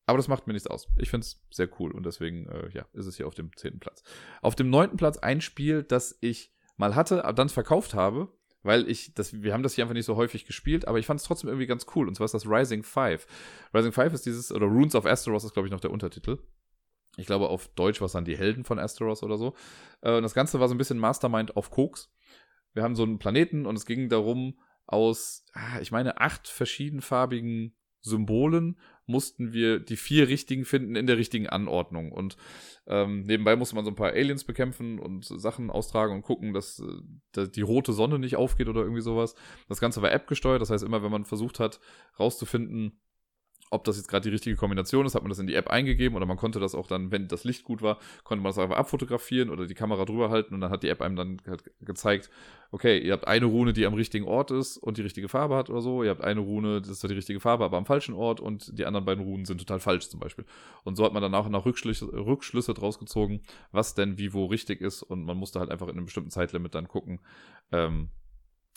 Aber 0.06 0.18
das 0.18 0.28
macht 0.28 0.48
mir 0.48 0.54
nichts 0.54 0.68
aus. 0.68 0.88
Ich 0.98 1.12
finde 1.12 1.26
es 1.26 1.46
sehr 1.52 1.70
cool 1.80 1.92
und 1.92 2.04
deswegen, 2.04 2.48
äh, 2.48 2.70
ja, 2.74 2.86
ist 2.94 3.06
es 3.06 3.18
hier 3.18 3.28
auf 3.28 3.36
dem 3.36 3.56
zehnten 3.56 3.80
Platz. 3.80 4.02
Auf 4.42 4.56
dem 4.56 4.70
neunten 4.70 4.98
Platz 4.98 5.18
ein 5.18 5.40
Spiel, 5.42 5.84
das 5.84 6.18
ich 6.22 6.52
mal 6.78 6.96
hatte, 6.96 7.26
aber 7.26 7.34
dann 7.34 7.50
verkauft 7.50 7.94
habe 7.94 8.30
weil 8.64 8.90
ich, 8.90 9.14
das, 9.14 9.42
wir 9.42 9.54
haben 9.54 9.64
das 9.64 9.76
hier 9.76 9.84
einfach 9.84 9.94
nicht 9.94 10.06
so 10.06 10.16
häufig 10.16 10.46
gespielt, 10.46 10.88
aber 10.88 11.00
ich 11.00 11.06
fand 11.06 11.20
es 11.20 11.26
trotzdem 11.26 11.50
irgendwie 11.50 11.68
ganz 11.68 11.86
cool. 11.96 12.08
Und 12.08 12.16
zwar 12.16 12.26
ist 12.26 12.34
das 12.34 12.46
Rising 12.46 12.84
5. 12.84 13.26
Rising 13.74 13.92
5 13.92 14.14
ist 14.14 14.26
dieses, 14.26 14.52
oder 14.52 14.66
Runes 14.66 14.96
of 14.96 15.06
Asteros 15.06 15.44
ist, 15.44 15.54
glaube 15.54 15.68
ich, 15.68 15.72
noch 15.72 15.80
der 15.80 15.92
Untertitel. 15.92 16.40
Ich 17.18 17.26
glaube, 17.26 17.50
auf 17.50 17.68
Deutsch 17.70 18.02
war 18.02 18.06
es 18.06 18.14
dann 18.14 18.26
die 18.26 18.38
Helden 18.38 18.64
von 18.64 18.80
Asteros 18.80 19.24
oder 19.24 19.38
so. 19.38 19.56
Äh, 20.02 20.16
und 20.16 20.24
das 20.24 20.34
Ganze 20.34 20.60
war 20.60 20.68
so 20.68 20.76
ein 20.76 20.78
bisschen 20.78 21.00
Mastermind 21.00 21.56
auf 21.58 21.72
Koks. 21.72 22.12
Wir 22.74 22.84
haben 22.84 22.96
so 22.96 23.04
einen 23.04 23.20
Planeten 23.20 23.66
und 23.66 23.76
es 23.76 23.86
ging 23.86 24.10
darum, 24.10 24.60
aus, 24.86 25.46
ah, 25.54 25.80
ich 25.82 25.92
meine, 25.92 26.20
acht 26.20 26.48
verschiedenfarbigen 26.48 27.76
Symbolen 28.02 28.80
mussten 29.10 29.54
wir 29.54 29.80
die 29.80 29.98
vier 29.98 30.28
richtigen 30.28 30.66
finden 30.66 30.96
in 30.96 31.08
der 31.08 31.18
richtigen 31.18 31.48
Anordnung. 31.48 32.12
Und 32.12 32.38
ähm, 32.86 33.24
nebenbei 33.24 33.56
musste 33.56 33.76
man 33.76 33.84
so 33.84 33.92
ein 33.92 33.96
paar 33.96 34.12
Aliens 34.12 34.44
bekämpfen 34.44 35.00
und 35.00 35.26
Sachen 35.26 35.72
austragen 35.72 36.14
und 36.14 36.22
gucken, 36.22 36.54
dass, 36.54 36.80
äh, 36.80 37.02
dass 37.32 37.52
die 37.52 37.62
rote 37.62 37.92
Sonne 37.92 38.20
nicht 38.20 38.36
aufgeht 38.36 38.70
oder 38.70 38.82
irgendwie 38.82 39.02
sowas. 39.02 39.34
Das 39.68 39.80
Ganze 39.80 40.02
war 40.04 40.12
App 40.12 40.28
gesteuert, 40.28 40.62
das 40.62 40.70
heißt 40.70 40.84
immer, 40.84 41.04
wenn 41.04 41.12
man 41.12 41.26
versucht 41.26 41.60
hat, 41.60 41.80
rauszufinden, 42.20 43.00
ob 43.70 43.84
das 43.84 43.98
jetzt 43.98 44.08
gerade 44.08 44.24
die 44.24 44.30
richtige 44.30 44.56
Kombination 44.56 45.06
ist, 45.06 45.16
hat 45.16 45.22
man 45.22 45.30
das 45.30 45.40
in 45.40 45.48
die 45.48 45.56
App 45.56 45.70
eingegeben 45.70 46.16
oder 46.16 46.26
man 46.26 46.38
konnte 46.38 46.60
das 46.60 46.74
auch 46.74 46.88
dann, 46.88 47.12
wenn 47.12 47.28
das 47.28 47.44
Licht 47.44 47.64
gut 47.64 47.82
war, 47.82 48.00
konnte 48.24 48.42
man 48.42 48.50
das 48.50 48.58
einfach 48.58 48.78
abfotografieren 48.78 49.50
oder 49.50 49.68
die 49.68 49.76
Kamera 49.76 50.06
drüber 50.06 50.30
halten 50.30 50.54
und 50.56 50.62
dann 50.62 50.72
hat 50.72 50.84
die 50.84 50.90
App 50.90 51.02
einem 51.02 51.16
dann 51.16 51.42
halt 51.48 51.64
gezeigt, 51.82 52.30
okay, 52.72 53.00
ihr 53.00 53.14
habt 53.14 53.28
eine 53.28 53.46
Rune, 53.46 53.74
die 53.74 53.86
am 53.86 53.94
richtigen 53.94 54.26
Ort 54.26 54.52
ist 54.52 54.78
und 54.78 54.98
die 54.98 55.02
richtige 55.02 55.28
Farbe 55.28 55.56
hat 55.56 55.70
oder 55.70 55.82
so, 55.82 56.04
ihr 56.04 56.10
habt 56.10 56.22
eine 56.22 56.40
Rune, 56.40 56.82
das 56.82 56.90
ist 56.90 57.04
die 57.04 57.14
richtige 57.14 57.40
Farbe, 57.40 57.64
aber 57.64 57.78
am 57.78 57.86
falschen 57.86 58.16
Ort 58.16 58.40
und 58.40 58.78
die 58.78 58.86
anderen 58.86 59.06
beiden 59.06 59.24
Runen 59.24 59.46
sind 59.46 59.60
total 59.60 59.80
falsch 59.80 60.10
zum 60.10 60.20
Beispiel. 60.20 60.46
Und 60.84 60.96
so 60.96 61.04
hat 61.06 61.14
man 61.14 61.22
dann 61.22 61.36
auch 61.36 61.48
nach 61.50 61.66
Rückschlüsse, 61.66 62.06
Rückschlüsse 62.12 62.74
draus 62.74 63.00
gezogen, 63.00 63.42
was 63.72 63.94
denn 63.94 64.18
wie 64.18 64.34
wo 64.34 64.46
richtig 64.46 64.82
ist 64.82 65.04
und 65.04 65.26
man 65.26 65.38
musste 65.38 65.60
halt 65.60 65.70
einfach 65.70 65.88
in 65.88 65.94
einem 65.94 66.06
bestimmten 66.06 66.32
Zeitlimit 66.32 66.76
dann 66.76 66.88
gucken, 66.88 67.20
ähm, 67.72 68.10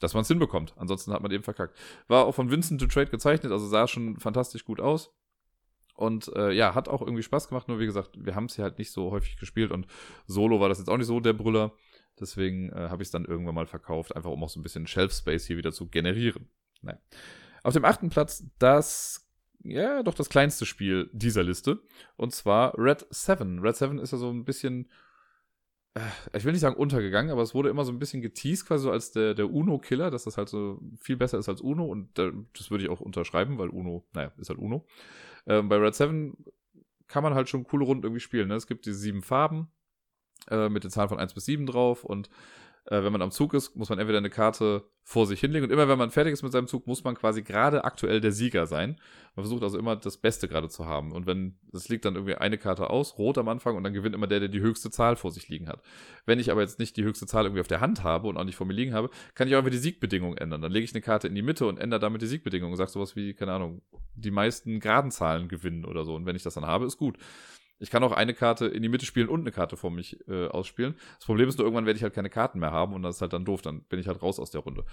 dass 0.03 0.15
man 0.15 0.23
es 0.23 0.29
hinbekommt. 0.29 0.75
Ansonsten 0.77 1.13
hat 1.13 1.23
man 1.23 1.31
eben 1.31 1.45
verkackt. 1.45 1.77
War 2.09 2.25
auch 2.25 2.35
von 2.35 2.51
Vincent 2.51 2.81
to 2.81 2.87
Trade 2.87 3.11
gezeichnet, 3.11 3.53
also 3.53 3.67
sah 3.67 3.87
schon 3.87 4.19
fantastisch 4.19 4.65
gut 4.65 4.81
aus. 4.81 5.15
Und 5.95 6.35
äh, 6.35 6.53
ja, 6.53 6.75
hat 6.75 6.89
auch 6.89 7.03
irgendwie 7.03 7.23
Spaß 7.23 7.49
gemacht, 7.49 7.69
nur 7.69 7.79
wie 7.79 7.87
gesagt, 7.87 8.11
wir 8.17 8.35
haben 8.35 8.47
es 8.47 8.57
hier 8.57 8.65
halt 8.65 8.79
nicht 8.79 8.91
so 8.91 9.11
häufig 9.11 9.37
gespielt 9.37 9.71
und 9.71 9.87
Solo 10.27 10.59
war 10.59 10.69
das 10.69 10.79
jetzt 10.79 10.89
auch 10.89 10.97
nicht 10.97 11.07
so 11.07 11.21
der 11.21 11.35
Brüller. 11.35 11.73
Deswegen 12.19 12.71
äh, 12.71 12.89
habe 12.89 13.03
ich 13.03 13.09
es 13.09 13.13
dann 13.13 13.25
irgendwann 13.25 13.55
mal 13.55 13.67
verkauft, 13.67 14.17
einfach 14.17 14.31
um 14.31 14.43
auch 14.43 14.49
so 14.49 14.59
ein 14.59 14.63
bisschen 14.63 14.87
Shelf 14.87 15.13
Space 15.13 15.47
hier 15.47 15.57
wieder 15.57 15.73
zu 15.73 15.89
generieren. 15.89 16.49
Nein. 16.81 16.99
Auf 17.63 17.75
dem 17.75 17.85
achten 17.85 18.11
Platz 18.11 18.45
das, 18.59 19.29
ja, 19.63 20.03
doch 20.03 20.15
das 20.15 20.29
kleinste 20.29 20.67
Spiel 20.67 21.09
dieser 21.13 21.43
Liste. 21.43 21.81
Und 22.17 22.35
zwar 22.35 22.77
Red 22.77 23.07
7. 23.11 23.61
Red 23.61 23.77
7 23.77 23.99
ist 23.99 24.13
ja 24.13 24.19
so 24.19 24.31
ein 24.31 24.45
bisschen 24.45 24.91
ich 26.33 26.45
will 26.45 26.53
nicht 26.53 26.63
sagen 26.63 26.77
untergegangen, 26.77 27.31
aber 27.31 27.43
es 27.43 27.55
wurde 27.55 27.69
immer 27.69 27.85
so 27.85 27.93
ein 27.93 27.99
bisschen 27.99 28.23
geteased, 28.23 28.67
quasi 28.67 28.85
so 28.85 28.91
als 28.91 29.13
der, 29.13 29.35
der 29.35 29.51
Uno-Killer, 29.51 30.11
dass 30.11 30.25
das 30.25 30.39
halt 30.39 30.49
so 30.49 30.81
viel 30.99 31.17
besser 31.17 31.39
ist 31.39 31.49
als 31.49 31.61
Uno 31.61 31.85
und 31.85 32.19
äh, 32.19 32.33
das 32.57 32.71
würde 32.71 32.85
ich 32.85 32.91
auch 32.91 33.01
unterschreiben, 33.01 33.59
weil 33.59 33.69
Uno, 33.69 34.05
naja, 34.15 34.33
ist 34.39 34.49
halt 34.49 34.59
Uno. 34.59 34.87
Ähm, 35.47 35.69
bei 35.69 35.77
Red 35.77 35.95
7 35.95 36.37
kann 37.09 37.23
man 37.23 37.35
halt 37.35 37.49
schon 37.51 37.65
coole 37.65 37.85
Runden 37.85 38.05
irgendwie 38.05 38.21
spielen. 38.21 38.49
Ne? 38.49 38.55
Es 38.55 38.67
gibt 38.67 38.87
diese 38.87 38.99
sieben 38.99 39.23
Farben 39.23 39.71
äh, 40.51 40.71
mit 40.71 40.83
den 40.83 40.91
Zahlen 40.91 41.11
von 41.11 41.19
1 41.19 41.35
bis 41.35 41.45
7 41.45 41.67
drauf 41.67 42.05
und 42.05 42.31
äh, 42.87 43.03
wenn 43.03 43.13
man 43.13 43.23
am 43.23 43.31
Zug 43.31 43.55
ist, 43.55 43.77
muss 43.77 43.89
man 43.89 43.99
entweder 43.99 44.19
eine 44.19 44.31
Karte 44.31 44.85
vor 45.05 45.27
sich 45.27 45.41
hinlegen 45.41 45.65
und 45.65 45.73
immer 45.73 45.89
wenn 45.89 45.99
man 45.99 46.11
fertig 46.11 46.33
ist 46.33 46.43
mit 46.43 46.53
seinem 46.53 46.67
Zug, 46.67 46.87
muss 46.87 47.05
man 47.05 47.15
quasi 47.15 47.43
gerade 47.43 47.85
aktuell 47.85 48.21
der 48.21 48.33
Sieger 48.33 48.67
sein. 48.67 49.01
Man 49.35 49.45
versucht 49.45 49.63
also 49.63 49.79
immer 49.79 49.97
das 49.97 50.17
Beste 50.17 50.49
gerade 50.49 50.69
zu 50.69 50.87
haben. 50.87 51.13
Und 51.13 51.27
wenn, 51.27 51.59
es 51.73 51.89
liegt 51.89 52.05
dann 52.05 52.15
irgendwie 52.15 52.35
eine 52.35 52.59
Karte 52.59 52.91
aus, 52.91 53.19
rot 53.19 53.39
am 53.39 53.49
Anfang, 53.49 53.77
und 53.77 53.85
dann 53.85 53.93
gewinnt 53.93 54.15
immer 54.15 54.27
der, 54.27 54.41
der 54.41 54.49
die 54.49 54.61
höchste 54.61 54.91
Zahl 54.91 55.17
vor 55.17 55.31
sich 55.31 55.49
liegen 55.49 55.69
hat. 55.69 55.83
Wenn 56.27 56.39
ich 56.39 56.51
aber 56.51 56.61
jetzt 56.61 56.79
nicht 56.79 56.97
die 56.97 57.05
höchste 57.05 57.27
Zahl 57.27 57.45
irgendwie 57.45 57.61
auf 57.61 57.69
der 57.69 57.81
Hand 57.81 58.05
habe 58.05 58.29
und 58.29 58.37
auch 58.37 58.45
nicht 58.45 58.57
vor 58.57 58.67
mir 58.67 58.75
liegen 58.75 58.95
habe, 58.95 59.11
kann 59.35 59.49
ich 59.49 59.55
auch 59.55 59.59
einfach 59.59 59.71
die 59.71 59.79
Siegbedingungen 59.79 60.39
ändern. 60.39 60.63
Dann 60.63 60.73
lege 60.73 60.85
ich 60.85 60.95
eine 60.95 61.03
Karte 61.03 61.29
in 61.29 61.35
die 61.35 61.43
Mitte 61.43 61.67
und 61.67 61.79
ändere 61.79 62.01
damit 62.01 62.23
die 62.23 62.27
Siegbedingungen 62.27 62.73
und 62.73 62.79
sage 62.79 62.91
sowas 62.91 63.17
wie, 63.17 63.35
keine 63.35 63.53
Ahnung, 63.53 63.83
die 64.15 64.31
meisten 64.31 64.81
geraden 64.81 65.11
Zahlen 65.11 65.49
gewinnen 65.49 65.85
oder 65.85 66.05
so. 66.05 66.15
Und 66.15 66.27
wenn 66.27 66.37
ich 66.37 66.43
das 66.43 66.55
dann 66.55 66.67
habe, 66.67 66.87
ist 66.87 66.97
gut. 66.97 67.17
Ich 67.83 67.91
kann 67.91 68.05
auch 68.05 68.13
eine 68.13 68.33
Karte 68.33 68.67
in 68.67 68.81
die 68.83 68.89
Mitte 68.89 69.07
spielen 69.07 69.29
und 69.29 69.41
eine 69.41 69.51
Karte 69.51 69.77
vor 69.77 69.91
mich 69.91 70.17
äh, 70.29 70.47
ausspielen. 70.47 70.95
Das 71.19 71.27
Problem 71.27 71.49
ist 71.49 71.59
nur, 71.59 71.67
irgendwann 71.67 71.85
werde 71.85 71.97
ich 71.97 72.05
halt 72.05 72.15
keine 72.15 72.31
Karten 72.31 72.61
mehr 72.61 72.71
haben 72.71 72.95
und 72.95 73.03
das 73.03 73.17
ist 73.17 73.23
halt 73.23 73.33
dann 73.33 73.45
doof. 73.45 73.61
Dann 73.61 73.83
bin 73.83 73.99
ich 73.99 74.07
halt 74.07 74.23
raus 74.23 74.39
aus 74.39 74.53
der 74.53 74.61
Runde. 74.61 74.85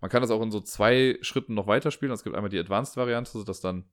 Man 0.00 0.10
kann 0.10 0.22
das 0.22 0.30
auch 0.30 0.40
in 0.40 0.50
so 0.50 0.60
zwei 0.60 1.18
Schritten 1.20 1.52
noch 1.52 1.66
weiterspielen. 1.66 2.12
Es 2.14 2.24
gibt 2.24 2.34
einmal 2.34 2.48
die 2.48 2.58
Advanced-Variante, 2.58 3.32
sodass 3.32 3.60
dann, 3.60 3.84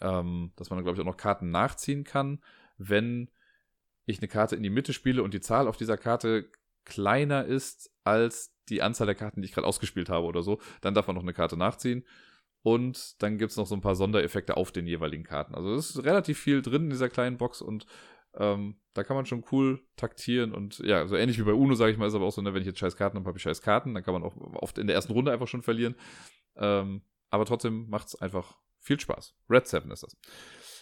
ähm, 0.00 0.52
dass 0.56 0.70
man 0.70 0.78
dann, 0.78 0.84
glaube 0.84 0.96
ich, 0.96 1.02
auch 1.02 1.10
noch 1.10 1.18
Karten 1.18 1.50
nachziehen 1.50 2.04
kann, 2.04 2.42
wenn 2.78 3.28
ich 4.06 4.18
eine 4.18 4.28
Karte 4.28 4.56
in 4.56 4.62
die 4.62 4.70
Mitte 4.70 4.94
spiele 4.94 5.22
und 5.22 5.34
die 5.34 5.40
Zahl 5.40 5.68
auf 5.68 5.76
dieser 5.76 5.98
Karte 5.98 6.50
kleiner 6.86 7.44
ist 7.44 7.90
als 8.02 8.54
die 8.70 8.80
Anzahl 8.80 9.06
der 9.06 9.14
Karten, 9.14 9.42
die 9.42 9.46
ich 9.46 9.52
gerade 9.52 9.66
ausgespielt 9.66 10.08
habe 10.08 10.26
oder 10.26 10.42
so, 10.42 10.58
dann 10.80 10.94
darf 10.94 11.06
man 11.06 11.16
noch 11.16 11.22
eine 11.22 11.34
Karte 11.34 11.58
nachziehen. 11.58 12.04
Und 12.68 13.22
dann 13.22 13.38
gibt 13.38 13.50
es 13.50 13.56
noch 13.56 13.66
so 13.66 13.74
ein 13.74 13.80
paar 13.80 13.94
Sondereffekte 13.94 14.58
auf 14.58 14.72
den 14.72 14.86
jeweiligen 14.86 15.24
Karten. 15.24 15.54
Also 15.54 15.72
es 15.72 15.88
ist 15.88 16.04
relativ 16.04 16.38
viel 16.38 16.60
drin 16.60 16.82
in 16.82 16.90
dieser 16.90 17.08
kleinen 17.08 17.38
Box 17.38 17.62
und 17.62 17.86
ähm, 18.34 18.76
da 18.92 19.04
kann 19.04 19.16
man 19.16 19.24
schon 19.24 19.42
cool 19.50 19.80
taktieren 19.96 20.52
und 20.52 20.78
ja, 20.80 21.06
so 21.06 21.16
ähnlich 21.16 21.38
wie 21.38 21.44
bei 21.44 21.54
Uno, 21.54 21.74
sage 21.76 21.92
ich 21.92 21.96
mal, 21.96 22.08
ist 22.08 22.14
aber 22.14 22.26
auch 22.26 22.30
so, 22.30 22.42
ne, 22.42 22.52
wenn 22.52 22.60
ich 22.60 22.66
jetzt 22.66 22.78
scheiß 22.78 22.94
Karten 22.94 23.16
habe, 23.16 23.26
habe 23.26 23.38
ich 23.38 23.42
scheiß 23.42 23.62
Karten, 23.62 23.94
dann 23.94 24.02
kann 24.02 24.12
man 24.12 24.22
auch 24.22 24.36
oft 24.36 24.76
in 24.76 24.86
der 24.86 24.96
ersten 24.96 25.14
Runde 25.14 25.32
einfach 25.32 25.48
schon 25.48 25.62
verlieren. 25.62 25.94
Ähm, 26.56 27.00
aber 27.30 27.46
trotzdem 27.46 27.88
macht 27.88 28.08
es 28.08 28.20
einfach 28.20 28.58
viel 28.80 29.00
Spaß. 29.00 29.34
Red 29.48 29.66
7 29.66 29.90
ist 29.90 30.02
das. 30.02 30.14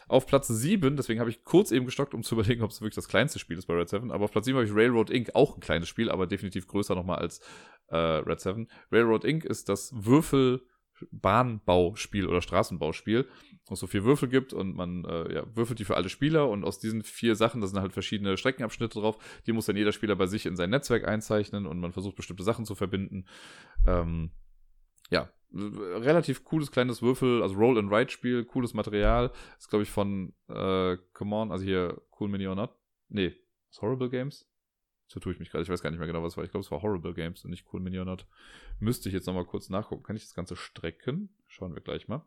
Auf 0.09 0.27
Platz 0.27 0.49
7, 0.49 0.97
deswegen 0.97 1.21
habe 1.21 1.31
ich 1.31 1.45
kurz 1.45 1.71
eben 1.71 1.87
gestockt, 1.87 2.15
um 2.15 2.25
zu 2.25 2.35
überlegen, 2.39 2.65
ob 2.65 2.73
es 2.73 2.81
wirklich 2.81 2.97
das 2.97 3.07
kleinste 3.07 3.39
Spiel 3.39 3.59
ist 3.59 3.67
bei 3.67 3.75
Red 3.75 3.91
7, 3.91 4.11
aber 4.11 4.25
auf 4.25 4.33
Platz 4.33 4.47
7 4.47 4.57
habe 4.57 4.67
ich 4.67 4.75
Railroad 4.75 5.11
Inc., 5.11 5.31
auch 5.35 5.57
ein 5.57 5.61
kleines 5.61 5.89
Spiel, 5.89 6.11
aber 6.11 6.27
definitiv 6.27 6.67
größer 6.67 6.97
nochmal 6.97 7.19
als 7.21 7.41
äh, 7.91 7.97
Red 7.97 8.41
7. 8.41 8.67
Railroad 8.91 9.25
Inc. 9.25 9.45
ist 9.45 9.69
das 9.69 9.93
Würfel- 9.95 10.63
Bahnbauspiel 11.11 12.27
oder 12.27 12.41
Straßenbauspiel, 12.41 13.27
wo 13.67 13.75
es 13.75 13.81
so 13.81 13.87
vier 13.87 14.05
Würfel 14.05 14.29
gibt 14.29 14.53
und 14.53 14.77
man 14.77 15.05
äh, 15.05 15.35
ja, 15.35 15.57
würfelt 15.57 15.79
die 15.79 15.85
für 15.85 15.97
alle 15.97 16.09
Spieler 16.09 16.49
und 16.49 16.65
aus 16.65 16.79
diesen 16.79 17.03
vier 17.03 17.37
Sachen, 17.37 17.61
da 17.61 17.67
sind 17.67 17.81
halt 17.81 17.93
verschiedene 17.93 18.37
Streckenabschnitte 18.37 19.01
drauf, 19.01 19.19
die 19.47 19.53
muss 19.53 19.67
dann 19.67 19.77
jeder 19.77 19.93
Spieler 19.93 20.17
bei 20.17 20.27
sich 20.27 20.47
in 20.47 20.57
sein 20.57 20.71
Netzwerk 20.71 21.07
einzeichnen 21.07 21.67
und 21.67 21.81
man 21.81 21.93
versucht 21.93 22.17
bestimmte 22.17 22.43
Sachen 22.43 22.65
zu 22.65 22.75
verbinden. 22.75 23.27
Ähm, 23.87 24.31
ja, 25.11 25.31
relativ 25.53 26.45
cooles 26.45 26.71
kleines 26.71 27.03
Würfel, 27.03 27.43
also 27.43 27.55
Roll 27.55 27.79
and 27.79 27.91
Write 27.91 28.11
Spiel, 28.13 28.45
cooles 28.45 28.75
Material. 28.75 29.31
Ist 29.59 29.69
glaube 29.69 29.85
ich 29.85 29.91
von 29.91 30.33
äh, 30.49 30.97
Come 31.13 31.37
On, 31.37 31.53
also 31.53 31.65
hier 31.65 32.01
Cool 32.19 32.29
Mini 32.29 32.47
or 32.47 32.55
Not. 32.55 32.71
Nee, 33.09 33.35
Horrible 33.81 34.11
Games. 34.11 34.49
So 35.09 35.21
tue 35.21 35.33
ich 35.33 35.39
mich 35.39 35.51
gerade. 35.51 35.63
Ich 35.63 35.69
weiß 35.69 35.83
gar 35.83 35.91
nicht 35.91 35.99
mehr 35.99 36.07
genau, 36.07 36.23
was 36.23 36.33
es 36.33 36.37
war. 36.37 36.45
Ich 36.45 36.51
glaube, 36.51 36.65
es 36.65 36.71
war 36.71 36.83
Horrible 36.83 37.15
Games 37.15 37.45
und 37.45 37.51
nicht 37.51 37.67
Cool 37.73 37.81
Minionat. 37.81 38.27
Müsste 38.81 39.09
ich 39.09 39.15
jetzt 39.15 39.27
nochmal 39.27 39.45
kurz 39.45 39.71
nachgucken. 39.71 40.03
Kann 40.03 40.17
ich 40.17 40.25
das 40.25 40.35
Ganze 40.35 40.57
strecken? 40.57 41.29
Schauen 41.47 41.75
wir 41.75 41.81
gleich 41.81 42.09
mal. 42.09 42.25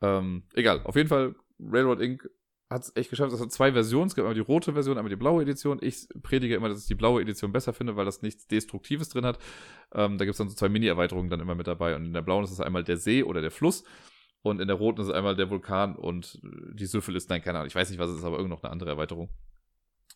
Ähm, 0.00 0.44
egal. 0.54 0.82
Auf 0.84 0.96
jeden 0.96 1.08
Fall, 1.08 1.34
Railroad 1.60 2.00
Inc. 2.00 2.28
hat 2.70 2.82
es 2.82 2.96
echt 2.96 3.10
geschafft. 3.10 3.32
Es 3.32 3.40
hat 3.40 3.52
zwei 3.52 3.72
Versionen. 3.72 4.06
Es 4.06 4.14
gibt 4.14 4.24
einmal 4.24 4.34
die 4.34 4.40
rote 4.40 4.72
Version, 4.72 4.96
einmal 4.96 5.10
die 5.10 5.16
blaue 5.16 5.42
Edition. 5.42 5.78
Ich 5.82 6.08
predige 6.22 6.54
immer, 6.54 6.70
dass 6.70 6.82
ich 6.82 6.88
die 6.88 6.94
blaue 6.94 7.20
Edition 7.20 7.52
besser 7.52 7.74
finde, 7.74 7.96
weil 7.96 8.06
das 8.06 8.22
nichts 8.22 8.46
Destruktives 8.46 9.10
drin 9.10 9.26
hat. 9.26 9.38
Ähm, 9.92 10.16
da 10.16 10.24
gibt 10.24 10.32
es 10.32 10.38
dann 10.38 10.48
so 10.48 10.56
zwei 10.56 10.70
Mini-Erweiterungen 10.70 11.28
dann 11.28 11.40
immer 11.40 11.54
mit 11.54 11.66
dabei. 11.66 11.94
Und 11.96 12.06
in 12.06 12.12
der 12.14 12.22
blauen 12.22 12.44
ist 12.44 12.50
es 12.50 12.60
einmal 12.60 12.82
der 12.82 12.96
See 12.96 13.22
oder 13.22 13.42
der 13.42 13.50
Fluss. 13.50 13.84
Und 14.40 14.60
in 14.60 14.68
der 14.68 14.76
roten 14.76 15.00
ist 15.00 15.08
es 15.08 15.12
einmal 15.12 15.36
der 15.36 15.50
Vulkan 15.50 15.96
und 15.96 16.40
die 16.42 16.86
Süffel 16.86 17.16
ist, 17.16 17.28
nein, 17.28 17.42
keine 17.42 17.58
Ahnung. 17.58 17.66
Ich 17.66 17.74
weiß 17.74 17.90
nicht, 17.90 17.98
was 17.98 18.10
es 18.10 18.18
ist, 18.18 18.24
aber 18.24 18.36
irgend 18.36 18.50
noch 18.50 18.62
eine 18.62 18.70
andere 18.72 18.90
Erweiterung. 18.90 19.28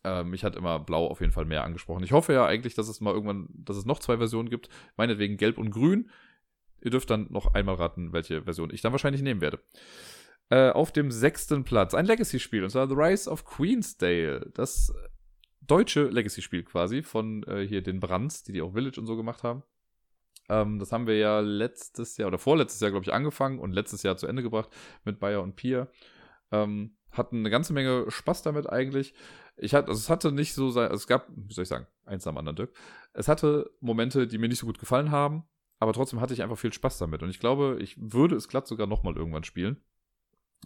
Äh, 0.04 0.24
mich 0.24 0.44
hat 0.44 0.56
immer 0.56 0.78
Blau 0.78 1.06
auf 1.06 1.20
jeden 1.20 1.32
Fall 1.32 1.44
mehr 1.44 1.64
angesprochen. 1.64 2.04
Ich 2.04 2.12
hoffe 2.12 2.32
ja 2.32 2.46
eigentlich, 2.46 2.74
dass 2.74 2.88
es 2.88 3.00
mal 3.00 3.12
irgendwann, 3.12 3.48
dass 3.52 3.76
es 3.76 3.84
noch 3.84 3.98
zwei 3.98 4.16
Versionen 4.16 4.50
gibt. 4.50 4.68
Meinetwegen 4.96 5.36
Gelb 5.36 5.58
und 5.58 5.70
Grün. 5.70 6.10
Ihr 6.82 6.90
dürft 6.90 7.10
dann 7.10 7.26
noch 7.30 7.54
einmal 7.54 7.74
raten, 7.74 8.12
welche 8.12 8.42
Version 8.42 8.72
ich 8.72 8.80
dann 8.80 8.92
wahrscheinlich 8.92 9.22
nehmen 9.22 9.40
werde. 9.42 9.60
Äh, 10.48 10.70
auf 10.70 10.92
dem 10.92 11.10
sechsten 11.10 11.64
Platz 11.64 11.94
ein 11.94 12.06
Legacy-Spiel, 12.06 12.64
und 12.64 12.70
zwar 12.70 12.88
The 12.88 12.94
Rise 12.94 13.30
of 13.30 13.44
Queensdale. 13.44 14.50
Das 14.54 14.92
deutsche 15.60 16.04
Legacy-Spiel 16.04 16.64
quasi 16.64 17.02
von 17.02 17.42
äh, 17.44 17.66
hier 17.66 17.82
den 17.82 18.00
Brands, 18.00 18.42
die 18.42 18.52
die 18.52 18.62
auch 18.62 18.72
Village 18.72 18.98
und 18.98 19.06
so 19.06 19.16
gemacht 19.16 19.42
haben. 19.42 19.62
Ähm, 20.48 20.78
das 20.78 20.90
haben 20.90 21.06
wir 21.06 21.16
ja 21.16 21.40
letztes 21.40 22.16
Jahr 22.16 22.28
oder 22.28 22.38
vorletztes 22.38 22.80
Jahr, 22.80 22.90
glaube 22.90 23.04
ich, 23.04 23.12
angefangen 23.12 23.60
und 23.60 23.72
letztes 23.72 24.02
Jahr 24.02 24.16
zu 24.16 24.26
Ende 24.26 24.42
gebracht 24.42 24.70
mit 25.04 25.20
Bayer 25.20 25.42
und 25.42 25.54
Pier. 25.54 25.88
Ähm, 26.50 26.96
hatten 27.12 27.38
eine 27.38 27.50
ganze 27.50 27.72
Menge 27.72 28.10
Spaß 28.10 28.42
damit 28.42 28.68
eigentlich. 28.68 29.14
Ich 29.62 29.74
hatte, 29.74 29.88
also 29.88 29.98
es 29.98 30.08
hatte 30.08 30.32
nicht 30.32 30.54
so 30.54 30.70
sein, 30.70 30.90
also 30.90 30.96
es 30.96 31.06
gab, 31.06 31.28
wie 31.28 31.52
soll 31.52 31.62
ich 31.62 31.68
sagen, 31.68 31.86
eins 32.06 32.26
am 32.26 32.38
anderen 32.38 32.56
Dirk. 32.56 32.72
Es 33.12 33.28
hatte 33.28 33.70
Momente, 33.80 34.26
die 34.26 34.38
mir 34.38 34.48
nicht 34.48 34.58
so 34.58 34.66
gut 34.66 34.78
gefallen 34.78 35.10
haben, 35.10 35.44
aber 35.78 35.92
trotzdem 35.92 36.20
hatte 36.20 36.32
ich 36.32 36.42
einfach 36.42 36.58
viel 36.58 36.72
Spaß 36.72 36.98
damit. 36.98 37.22
Und 37.22 37.30
ich 37.30 37.40
glaube, 37.40 37.78
ich 37.80 37.96
würde 37.98 38.36
es 38.36 38.48
glatt 38.48 38.66
sogar 38.66 38.86
nochmal 38.86 39.16
irgendwann 39.16 39.44
spielen. 39.44 39.78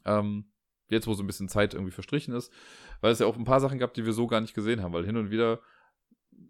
Ähm, 0.05 0.47
jetzt, 0.89 1.07
wo 1.07 1.15
so 1.15 1.23
ein 1.23 1.27
bisschen 1.27 1.49
Zeit 1.49 1.75
irgendwie 1.75 1.93
verstrichen 1.93 2.35
ist, 2.35 2.53
weil 3.01 3.13
es 3.13 3.19
ja 3.19 3.27
auch 3.27 3.37
ein 3.37 3.45
paar 3.45 3.61
Sachen 3.61 3.79
gab, 3.79 3.95
die 3.95 4.05
wir 4.07 4.13
so 4.13 4.27
gar 4.27 4.41
nicht 4.41 4.55
gesehen 4.55 4.83
haben, 4.83 4.93
weil 4.93 5.05
hin 5.05 5.17
und 5.17 5.31
wieder 5.31 5.61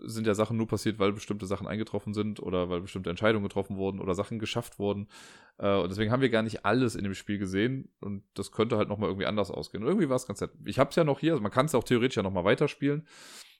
sind 0.00 0.26
ja 0.26 0.34
Sachen 0.34 0.56
nur 0.56 0.66
passiert, 0.66 0.98
weil 0.98 1.12
bestimmte 1.12 1.46
Sachen 1.46 1.66
eingetroffen 1.66 2.14
sind 2.14 2.40
oder 2.40 2.68
weil 2.68 2.80
bestimmte 2.80 3.10
Entscheidungen 3.10 3.44
getroffen 3.44 3.76
wurden 3.76 4.00
oder 4.00 4.14
Sachen 4.14 4.38
geschafft 4.38 4.78
wurden. 4.78 5.08
Äh, 5.58 5.76
und 5.76 5.90
deswegen 5.90 6.10
haben 6.10 6.22
wir 6.22 6.28
gar 6.28 6.42
nicht 6.42 6.64
alles 6.64 6.94
in 6.94 7.04
dem 7.04 7.14
Spiel 7.14 7.38
gesehen 7.38 7.88
und 8.00 8.22
das 8.34 8.52
könnte 8.52 8.76
halt 8.76 8.88
nochmal 8.88 9.08
irgendwie 9.08 9.26
anders 9.26 9.50
ausgehen. 9.50 9.82
Und 9.82 9.88
irgendwie 9.88 10.08
war 10.08 10.16
es 10.16 10.26
ganz 10.26 10.40
nett. 10.40 10.50
Ich 10.64 10.78
habe 10.78 10.90
es 10.90 10.96
ja 10.96 11.04
noch 11.04 11.20
hier, 11.20 11.32
also 11.32 11.42
man 11.42 11.52
kann 11.52 11.66
es 11.66 11.74
auch 11.74 11.84
theoretisch 11.84 12.16
ja 12.16 12.22
nochmal 12.22 12.44
weiterspielen. 12.44 13.06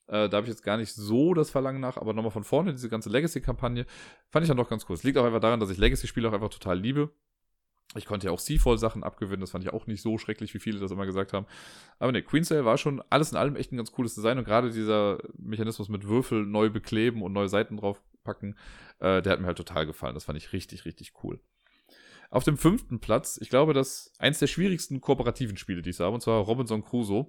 Äh, 0.06 0.28
da 0.28 0.36
habe 0.36 0.46
ich 0.46 0.52
jetzt 0.52 0.62
gar 0.62 0.76
nicht 0.76 0.92
so 0.92 1.34
das 1.34 1.50
Verlangen 1.50 1.80
nach, 1.80 1.96
aber 1.96 2.12
nochmal 2.12 2.30
von 2.30 2.44
vorne 2.44 2.72
diese 2.72 2.88
ganze 2.88 3.08
Legacy-Kampagne 3.08 3.86
fand 4.28 4.44
ich 4.44 4.48
dann 4.48 4.58
doch 4.58 4.68
ganz 4.68 4.84
cool. 4.88 4.94
Es 4.94 5.02
liegt 5.02 5.16
auch 5.18 5.24
einfach 5.24 5.40
daran, 5.40 5.60
dass 5.60 5.70
ich 5.70 5.78
Legacy-Spiele 5.78 6.28
auch 6.28 6.34
einfach 6.34 6.50
total 6.50 6.78
liebe. 6.78 7.10
Ich 7.96 8.06
konnte 8.06 8.26
ja 8.26 8.32
auch 8.32 8.40
Seafall-Sachen 8.40 9.04
abgewinnen, 9.04 9.40
das 9.40 9.52
fand 9.52 9.64
ich 9.64 9.72
auch 9.72 9.86
nicht 9.86 10.02
so 10.02 10.18
schrecklich, 10.18 10.52
wie 10.54 10.58
viele 10.58 10.80
das 10.80 10.90
immer 10.90 11.06
gesagt 11.06 11.32
haben. 11.32 11.46
Aber 11.98 12.10
ne, 12.10 12.22
Queensdale 12.22 12.64
war 12.64 12.76
schon 12.76 13.02
alles 13.08 13.30
in 13.30 13.38
allem 13.38 13.56
echt 13.56 13.72
ein 13.72 13.76
ganz 13.76 13.92
cooles 13.92 14.14
Design 14.14 14.38
und 14.38 14.44
gerade 14.44 14.70
dieser 14.70 15.18
Mechanismus 15.38 15.88
mit 15.88 16.08
Würfel 16.08 16.44
neu 16.44 16.70
bekleben 16.70 17.22
und 17.22 17.32
neue 17.32 17.48
Seiten 17.48 17.76
draufpacken, 17.76 18.58
äh, 18.98 19.22
der 19.22 19.32
hat 19.32 19.40
mir 19.40 19.46
halt 19.46 19.58
total 19.58 19.86
gefallen. 19.86 20.14
Das 20.14 20.24
fand 20.24 20.38
ich 20.38 20.52
richtig, 20.52 20.84
richtig 20.84 21.12
cool. 21.22 21.40
Auf 22.30 22.42
dem 22.42 22.56
fünften 22.56 22.98
Platz, 22.98 23.38
ich 23.40 23.48
glaube, 23.48 23.74
das 23.74 24.12
eins 24.18 24.40
der 24.40 24.48
schwierigsten 24.48 25.00
kooperativen 25.00 25.56
Spiele, 25.56 25.82
die 25.82 25.90
ich 25.90 26.00
habe, 26.00 26.14
und 26.14 26.20
zwar 26.20 26.42
Robinson 26.42 26.82
Crusoe. 26.82 27.28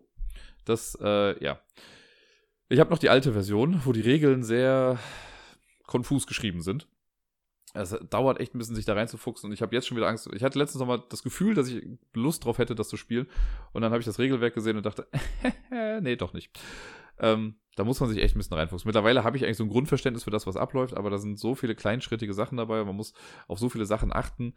Das, 0.63 0.97
äh, 0.99 1.43
ja. 1.43 1.59
Ich 2.69 2.79
habe 2.79 2.89
noch 2.89 2.97
die 2.97 3.09
alte 3.09 3.33
Version, 3.33 3.81
wo 3.85 3.91
die 3.91 4.01
Regeln 4.01 4.41
sehr 4.41 4.97
konfus 5.85 6.25
geschrieben 6.25 6.61
sind 6.61 6.87
es 7.75 7.95
dauert 8.09 8.39
echt 8.39 8.55
ein 8.55 8.57
bisschen, 8.57 8.75
sich 8.75 8.85
da 8.85 8.93
reinzufuchsen. 8.93 9.49
Und 9.49 9.53
ich 9.53 9.61
habe 9.61 9.75
jetzt 9.75 9.87
schon 9.87 9.97
wieder 9.97 10.07
Angst. 10.07 10.29
Ich 10.33 10.43
hatte 10.43 10.57
letztens 10.57 10.79
noch 10.79 10.87
mal 10.87 11.03
das 11.09 11.23
Gefühl, 11.23 11.53
dass 11.53 11.67
ich 11.67 11.85
Lust 12.13 12.45
drauf 12.45 12.57
hätte, 12.57 12.75
das 12.75 12.89
zu 12.89 12.97
spielen. 12.97 13.27
Und 13.73 13.81
dann 13.81 13.91
habe 13.91 13.99
ich 13.99 14.05
das 14.05 14.19
Regelwerk 14.19 14.53
gesehen 14.53 14.77
und 14.77 14.85
dachte, 14.85 15.07
nee, 16.01 16.15
doch 16.15 16.33
nicht. 16.33 16.57
Ähm, 17.19 17.55
da 17.75 17.83
muss 17.83 17.99
man 17.99 18.09
sich 18.09 18.21
echt 18.21 18.35
ein 18.35 18.39
bisschen 18.39 18.57
reinfuchsen. 18.57 18.87
Mittlerweile 18.87 19.23
habe 19.23 19.37
ich 19.37 19.43
eigentlich 19.43 19.57
so 19.57 19.63
ein 19.63 19.69
Grundverständnis 19.69 20.23
für 20.23 20.31
das, 20.31 20.47
was 20.47 20.55
abläuft, 20.55 20.95
aber 20.95 21.09
da 21.09 21.17
sind 21.17 21.39
so 21.39 21.55
viele 21.55 21.75
kleinschrittige 21.75 22.33
Sachen 22.33 22.57
dabei. 22.57 22.83
Man 22.83 22.95
muss 22.95 23.13
auf 23.47 23.59
so 23.59 23.69
viele 23.69 23.85
Sachen 23.85 24.13
achten. 24.13 24.55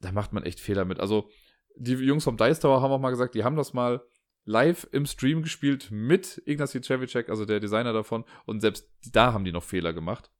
Da 0.00 0.12
macht 0.12 0.32
man 0.32 0.42
echt 0.42 0.60
Fehler 0.60 0.84
mit. 0.84 1.00
Also, 1.00 1.28
die 1.76 1.92
Jungs 1.92 2.24
vom 2.24 2.36
Dice 2.36 2.60
Tower 2.60 2.82
haben 2.82 2.92
auch 2.92 3.00
mal 3.00 3.10
gesagt, 3.10 3.34
die 3.34 3.44
haben 3.44 3.56
das 3.56 3.72
mal 3.72 4.02
live 4.44 4.88
im 4.92 5.06
Stream 5.06 5.42
gespielt 5.42 5.88
mit 5.90 6.42
Ignacy 6.46 6.80
Cevicek, 6.82 7.28
also 7.28 7.44
der 7.44 7.60
Designer 7.60 7.92
davon. 7.92 8.24
Und 8.46 8.60
selbst 8.60 8.90
da 9.12 9.32
haben 9.32 9.44
die 9.44 9.52
noch 9.52 9.62
Fehler 9.62 9.92
gemacht. 9.92 10.30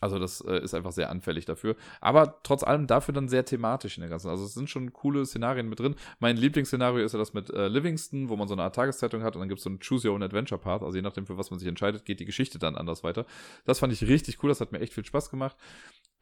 Also 0.00 0.18
das 0.18 0.40
äh, 0.42 0.62
ist 0.62 0.74
einfach 0.74 0.92
sehr 0.92 1.10
anfällig 1.10 1.44
dafür. 1.44 1.76
Aber 2.00 2.40
trotz 2.42 2.62
allem 2.62 2.86
dafür 2.86 3.14
dann 3.14 3.28
sehr 3.28 3.44
thematisch 3.44 3.96
in 3.96 4.02
der 4.02 4.10
ganzen. 4.10 4.28
Also 4.28 4.44
es 4.44 4.54
sind 4.54 4.70
schon 4.70 4.92
coole 4.92 5.26
Szenarien 5.26 5.68
mit 5.68 5.80
drin. 5.80 5.94
Mein 6.18 6.36
Lieblingsszenario 6.36 7.04
ist 7.04 7.12
ja 7.12 7.18
das 7.18 7.34
mit 7.34 7.50
äh, 7.50 7.68
Livingston, 7.68 8.28
wo 8.28 8.36
man 8.36 8.48
so 8.48 8.54
eine 8.54 8.62
Art 8.62 8.74
Tageszeitung 8.74 9.22
hat 9.22 9.36
und 9.36 9.40
dann 9.40 9.48
gibt 9.48 9.58
es 9.58 9.64
so 9.64 9.70
einen 9.70 9.80
Choose 9.80 10.08
Your 10.08 10.14
Own 10.14 10.22
Adventure 10.22 10.60
Part. 10.60 10.82
Also 10.82 10.96
je 10.96 11.02
nachdem, 11.02 11.26
für 11.26 11.36
was 11.36 11.50
man 11.50 11.58
sich 11.58 11.68
entscheidet, 11.68 12.04
geht 12.04 12.20
die 12.20 12.24
Geschichte 12.24 12.58
dann 12.58 12.76
anders 12.76 13.04
weiter. 13.04 13.26
Das 13.64 13.78
fand 13.78 13.92
ich 13.92 14.02
richtig 14.06 14.42
cool. 14.42 14.48
Das 14.48 14.60
hat 14.60 14.72
mir 14.72 14.80
echt 14.80 14.94
viel 14.94 15.04
Spaß 15.04 15.30
gemacht. 15.30 15.56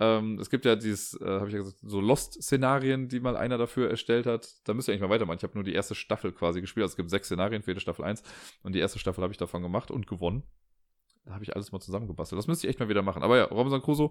Ähm, 0.01 0.39
es 0.39 0.51
gibt 0.51 0.65
ja 0.65 0.77
dieses, 0.77 1.21
äh, 1.21 1.25
habe 1.25 1.49
ich 1.49 1.55
ja 1.55 1.59
gesagt, 1.59 1.79
so 1.83 2.01
Lost-Szenarien, 2.01 3.09
die 3.09 3.21
mal 3.21 3.37
einer 3.37 3.59
dafür 3.59 3.91
erstellt 3.91 4.27
hat. 4.27 4.49
Da 4.65 4.75
müsst 4.75 4.89
ihr 4.89 4.93
eigentlich 4.93 5.03
mal 5.03 5.11
weitermachen. 5.11 5.39
Ich 5.39 5.43
habe 5.43 5.55
nur 5.55 5.65
die 5.65 5.75
erste 5.75 5.95
Staffel 5.95 6.33
quasi 6.33 6.61
gespielt. 6.61 6.85
Also 6.85 6.93
es 6.93 6.97
gibt 6.97 7.11
sechs 7.11 7.27
Szenarien 7.27 7.63
für 7.63 7.73
jede 7.73 7.81
Staffel 7.81 8.05
eins 8.05 8.23
Und 8.63 8.75
die 8.75 8.79
erste 8.79 8.99
Staffel 8.99 9.23
habe 9.23 9.33
ich 9.33 9.39
davon 9.39 9.63
gemacht 9.63 9.91
und 9.91 10.07
gewonnen. 10.07 10.45
Da 11.29 11.35
habe 11.35 11.45
ich 11.45 11.55
alles 11.55 11.73
mal 11.73 11.81
zusammengebastelt. 11.81 12.39
Das 12.39 12.47
müsste 12.47 12.67
ich 12.67 12.71
echt 12.71 12.81
mal 12.81 12.89
wieder 12.89 13.03
machen. 13.03 13.23
Aber 13.23 13.37
ja, 13.37 13.45
Robinson 13.45 13.83
Crusoe, 13.83 14.11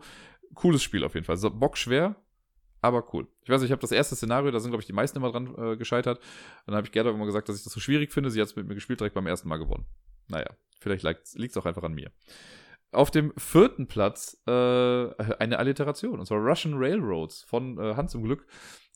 cooles 0.53 0.83
Spiel 0.83 1.03
auf 1.03 1.15
jeden 1.15 1.25
Fall. 1.25 1.35
Bock 1.49 1.75
schwer, 1.75 2.15
aber 2.79 3.11
cool. 3.11 3.27
Ich 3.43 3.49
weiß, 3.49 3.63
ich 3.63 3.71
habe 3.71 3.81
das 3.81 3.91
erste 3.91 4.15
Szenario, 4.15 4.51
da 4.51 4.59
sind, 4.59 4.69
glaube 4.69 4.81
ich, 4.81 4.85
die 4.85 4.93
meisten 4.93 5.17
immer 5.17 5.31
dran 5.31 5.55
äh, 5.57 5.77
gescheitert. 5.77 6.19
Und 6.19 6.67
dann 6.67 6.75
habe 6.75 6.85
ich 6.85 6.91
Gerda 6.91 7.09
immer 7.09 7.25
gesagt, 7.25 7.49
dass 7.49 7.57
ich 7.57 7.63
das 7.63 7.73
so 7.73 7.79
schwierig 7.79 8.13
finde. 8.13 8.29
Sie 8.29 8.39
hat 8.39 8.49
es 8.49 8.55
mit 8.55 8.67
mir 8.67 8.75
gespielt, 8.75 8.99
direkt 8.99 9.15
beim 9.15 9.25
ersten 9.25 9.49
Mal 9.49 9.57
gewonnen. 9.57 9.85
Naja, 10.27 10.45
vielleicht 10.79 11.03
liegt 11.35 11.55
es 11.55 11.57
auch 11.57 11.65
einfach 11.65 11.81
an 11.81 11.95
mir. 11.95 12.11
Auf 12.91 13.09
dem 13.09 13.33
vierten 13.35 13.87
Platz 13.87 14.39
äh, 14.45 14.51
eine 14.51 15.57
Alliteration, 15.57 16.19
und 16.19 16.25
zwar 16.27 16.37
Russian 16.37 16.75
Railroads 16.77 17.43
von 17.43 17.79
äh, 17.79 17.95
Hans 17.95 18.13
im 18.13 18.23
Glück. 18.23 18.45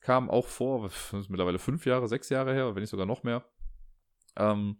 Kam 0.01 0.29
auch 0.29 0.45
vor, 0.45 0.83
das 0.83 1.13
ist 1.13 1.29
mittlerweile 1.29 1.57
fünf 1.57 1.87
Jahre, 1.87 2.07
sechs 2.07 2.29
Jahre 2.29 2.53
her, 2.53 2.75
wenn 2.75 2.81
nicht 2.81 2.91
sogar 2.91 3.07
noch 3.07 3.23
mehr. 3.23 3.43
Ähm, 4.37 4.77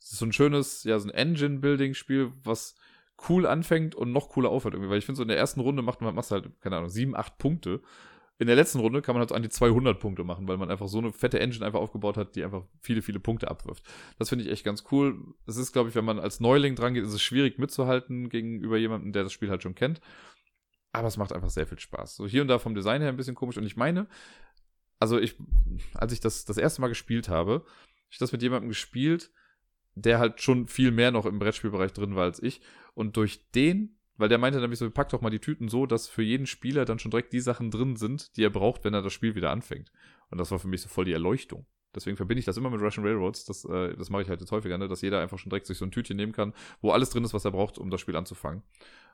es 0.00 0.12
ist 0.12 0.18
so 0.18 0.26
ein 0.26 0.32
schönes, 0.32 0.84
ja, 0.84 0.98
so 0.98 1.08
ein 1.08 1.14
Engine-Building-Spiel, 1.14 2.32
was 2.42 2.74
cool 3.28 3.46
anfängt 3.46 3.94
und 3.94 4.12
noch 4.12 4.30
cooler 4.30 4.48
aufhört 4.48 4.74
irgendwie. 4.74 4.90
Weil 4.90 4.98
ich 4.98 5.06
finde, 5.06 5.16
so 5.16 5.22
in 5.22 5.28
der 5.28 5.36
ersten 5.36 5.60
Runde 5.60 5.82
macht 5.82 6.00
man 6.00 6.14
machst 6.14 6.30
halt, 6.30 6.50
keine 6.60 6.76
Ahnung, 6.76 6.88
sieben, 6.88 7.14
acht 7.14 7.38
Punkte. 7.38 7.82
In 8.38 8.46
der 8.46 8.56
letzten 8.56 8.80
Runde 8.80 9.02
kann 9.02 9.14
man 9.14 9.20
halt 9.20 9.32
an 9.32 9.42
die 9.42 9.50
200 9.50 10.00
Punkte 10.00 10.24
machen, 10.24 10.48
weil 10.48 10.56
man 10.56 10.70
einfach 10.70 10.88
so 10.88 10.96
eine 10.96 11.12
fette 11.12 11.38
Engine 11.38 11.66
einfach 11.66 11.80
aufgebaut 11.80 12.16
hat, 12.16 12.34
die 12.34 12.42
einfach 12.42 12.64
viele, 12.80 13.02
viele 13.02 13.20
Punkte 13.20 13.50
abwirft. 13.50 13.84
Das 14.18 14.30
finde 14.30 14.46
ich 14.46 14.50
echt 14.50 14.64
ganz 14.64 14.84
cool. 14.90 15.34
Es 15.46 15.58
ist, 15.58 15.72
glaube 15.72 15.90
ich, 15.90 15.94
wenn 15.94 16.06
man 16.06 16.18
als 16.18 16.40
Neuling 16.40 16.74
dran 16.74 16.94
geht, 16.94 17.04
ist 17.04 17.12
es 17.12 17.20
schwierig 17.20 17.58
mitzuhalten 17.58 18.30
gegenüber 18.30 18.78
jemandem, 18.78 19.12
der 19.12 19.24
das 19.24 19.34
Spiel 19.34 19.50
halt 19.50 19.62
schon 19.62 19.74
kennt. 19.74 20.00
Aber 20.92 21.08
es 21.08 21.18
macht 21.18 21.34
einfach 21.34 21.50
sehr 21.50 21.66
viel 21.66 21.78
Spaß. 21.78 22.16
So 22.16 22.26
hier 22.26 22.40
und 22.40 22.48
da 22.48 22.58
vom 22.58 22.74
Design 22.74 23.02
her 23.02 23.10
ein 23.10 23.18
bisschen 23.18 23.34
komisch. 23.34 23.58
Und 23.58 23.66
ich 23.66 23.76
meine, 23.76 24.08
also 24.98 25.18
ich, 25.18 25.36
als 25.92 26.14
ich 26.14 26.20
das 26.20 26.46
das 26.46 26.56
erste 26.56 26.80
Mal 26.80 26.88
gespielt 26.88 27.28
habe 27.28 27.66
ich 28.10 28.18
das 28.18 28.32
mit 28.32 28.42
jemandem 28.42 28.68
gespielt, 28.68 29.30
der 30.02 30.18
halt 30.18 30.40
schon 30.40 30.68
viel 30.68 30.90
mehr 30.90 31.10
noch 31.10 31.26
im 31.26 31.38
Brettspielbereich 31.38 31.92
drin 31.92 32.16
war 32.16 32.24
als 32.24 32.42
ich. 32.42 32.60
Und 32.94 33.16
durch 33.16 33.50
den, 33.52 33.96
weil 34.16 34.28
der 34.28 34.38
meinte 34.38 34.60
nämlich 34.60 34.78
so, 34.78 34.90
packt 34.90 35.12
doch 35.12 35.20
mal 35.20 35.30
die 35.30 35.38
Tüten 35.38 35.68
so, 35.68 35.86
dass 35.86 36.08
für 36.08 36.22
jeden 36.22 36.46
Spieler 36.46 36.84
dann 36.84 36.98
schon 36.98 37.10
direkt 37.10 37.32
die 37.32 37.40
Sachen 37.40 37.70
drin 37.70 37.96
sind, 37.96 38.36
die 38.36 38.44
er 38.44 38.50
braucht, 38.50 38.84
wenn 38.84 38.94
er 38.94 39.02
das 39.02 39.12
Spiel 39.12 39.34
wieder 39.34 39.50
anfängt. 39.50 39.90
Und 40.30 40.38
das 40.38 40.50
war 40.50 40.58
für 40.58 40.68
mich 40.68 40.82
so 40.82 40.88
voll 40.88 41.04
die 41.04 41.12
Erleuchtung. 41.12 41.66
Deswegen 41.94 42.16
verbinde 42.16 42.40
ich 42.40 42.44
das 42.44 42.56
immer 42.56 42.70
mit 42.70 42.80
Russian 42.80 43.04
Railroads. 43.04 43.44
Das, 43.44 43.64
äh, 43.64 43.96
das 43.96 44.10
mache 44.10 44.22
ich 44.22 44.28
halt 44.28 44.40
jetzt 44.40 44.52
häufiger, 44.52 44.78
ne? 44.78 44.88
dass 44.88 45.00
jeder 45.00 45.20
einfach 45.20 45.38
schon 45.38 45.50
direkt 45.50 45.66
sich 45.66 45.78
so 45.78 45.84
ein 45.84 45.90
Tütchen 45.90 46.16
nehmen 46.16 46.32
kann, 46.32 46.54
wo 46.80 46.90
alles 46.90 47.10
drin 47.10 47.24
ist, 47.24 47.34
was 47.34 47.44
er 47.44 47.50
braucht, 47.50 47.78
um 47.78 47.90
das 47.90 48.00
Spiel 48.00 48.16
anzufangen. 48.16 48.62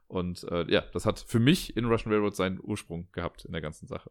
Und 0.09 0.45
äh, 0.45 0.71
ja, 0.71 0.83
das 0.93 1.05
hat 1.05 1.19
für 1.19 1.41
mich 1.41 1.77
in 1.77 1.87
Russian 1.87 2.13
Railroad 2.13 2.37
seinen 2.37 2.61
Ursprung 2.63 3.09
gehabt 3.13 3.45
in 3.45 3.53
der 3.53 3.61
ganzen 3.61 3.87
Sache. 3.87 4.11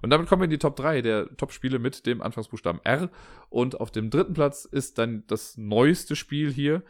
Und 0.00 0.10
damit 0.10 0.28
kommen 0.28 0.42
wir 0.42 0.44
in 0.44 0.50
die 0.50 0.58
Top 0.58 0.76
3 0.76 1.02
der 1.02 1.36
Top-Spiele 1.36 1.78
mit 1.78 2.06
dem 2.06 2.22
Anfangsbuchstaben 2.22 2.80
R. 2.84 3.10
Und 3.48 3.80
auf 3.80 3.90
dem 3.90 4.10
dritten 4.10 4.34
Platz 4.34 4.64
ist 4.64 4.98
dann 4.98 5.24
das 5.26 5.56
neueste 5.56 6.14
Spiel 6.14 6.52
hier, 6.52 6.82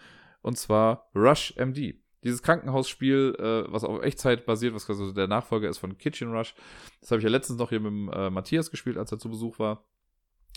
und 0.42 0.58
zwar 0.58 1.10
Rush 1.14 1.54
MD. 1.56 1.94
Dieses 2.24 2.42
Krankenhausspiel, 2.42 3.34
äh, 3.38 3.72
was 3.72 3.84
auf 3.84 4.02
Echtzeit 4.02 4.44
basiert, 4.44 4.74
was 4.74 4.86
quasi 4.86 5.12
der 5.14 5.28
Nachfolger 5.28 5.68
ist 5.68 5.78
von 5.78 5.96
Kitchen 5.98 6.32
Rush. 6.32 6.54
Das 7.00 7.10
habe 7.10 7.18
ich 7.18 7.24
ja 7.24 7.30
letztens 7.30 7.58
noch 7.58 7.70
hier 7.70 7.80
mit 7.80 8.14
äh, 8.14 8.30
Matthias 8.30 8.70
gespielt, 8.70 8.96
als 8.96 9.10
er 9.12 9.18
zu 9.18 9.30
Besuch 9.30 9.58
war. 9.58 9.84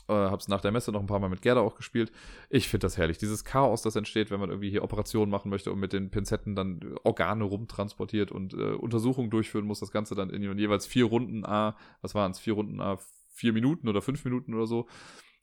Äh, 0.07 0.13
hab's 0.13 0.47
nach 0.47 0.61
der 0.61 0.71
Messe 0.71 0.91
noch 0.91 0.99
ein 0.99 1.07
paar 1.07 1.19
Mal 1.19 1.29
mit 1.29 1.41
Gerda 1.41 1.61
auch 1.61 1.75
gespielt. 1.75 2.11
Ich 2.49 2.67
finde 2.67 2.85
das 2.85 2.97
herrlich. 2.97 3.17
Dieses 3.17 3.43
Chaos, 3.43 3.81
das 3.81 3.95
entsteht, 3.95 4.31
wenn 4.31 4.39
man 4.39 4.49
irgendwie 4.49 4.69
hier 4.69 4.83
Operationen 4.83 5.31
machen 5.31 5.49
möchte 5.49 5.71
und 5.71 5.79
mit 5.79 5.93
den 5.93 6.11
Pinzetten 6.11 6.55
dann 6.55 6.97
Organe 7.03 7.43
rumtransportiert 7.43 8.31
und 8.31 8.53
äh, 8.53 8.73
Untersuchungen 8.73 9.29
durchführen 9.29 9.65
muss, 9.65 9.79
das 9.79 9.91
Ganze 9.91 10.15
dann 10.15 10.29
in 10.29 10.57
jeweils 10.57 10.85
vier 10.85 11.05
Runden 11.05 11.45
A, 11.45 11.75
was 12.01 12.13
waren 12.13 12.31
es, 12.31 12.39
vier 12.39 12.53
Runden 12.53 12.81
A, 12.81 12.97
vier 13.33 13.53
Minuten 13.53 13.87
oder 13.87 14.01
fünf 14.01 14.23
Minuten 14.25 14.53
oder 14.53 14.67
so. 14.67 14.87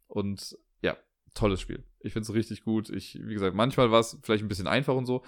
Und 0.07 0.57
ja, 0.81 0.97
tolles 1.35 1.61
Spiel. 1.61 1.85
Ich 2.01 2.13
finde 2.13 2.25
es 2.25 2.35
richtig 2.35 2.63
gut. 2.63 2.91
Ich, 2.91 3.19
wie 3.23 3.33
gesagt, 3.33 3.57
manchmal 3.57 3.91
war 3.91 4.01
es 4.01 4.19
vielleicht 4.23 4.45
ein 4.45 4.49
bisschen 4.49 4.67
einfach 4.67 4.95
und 4.95 5.07
so, 5.07 5.23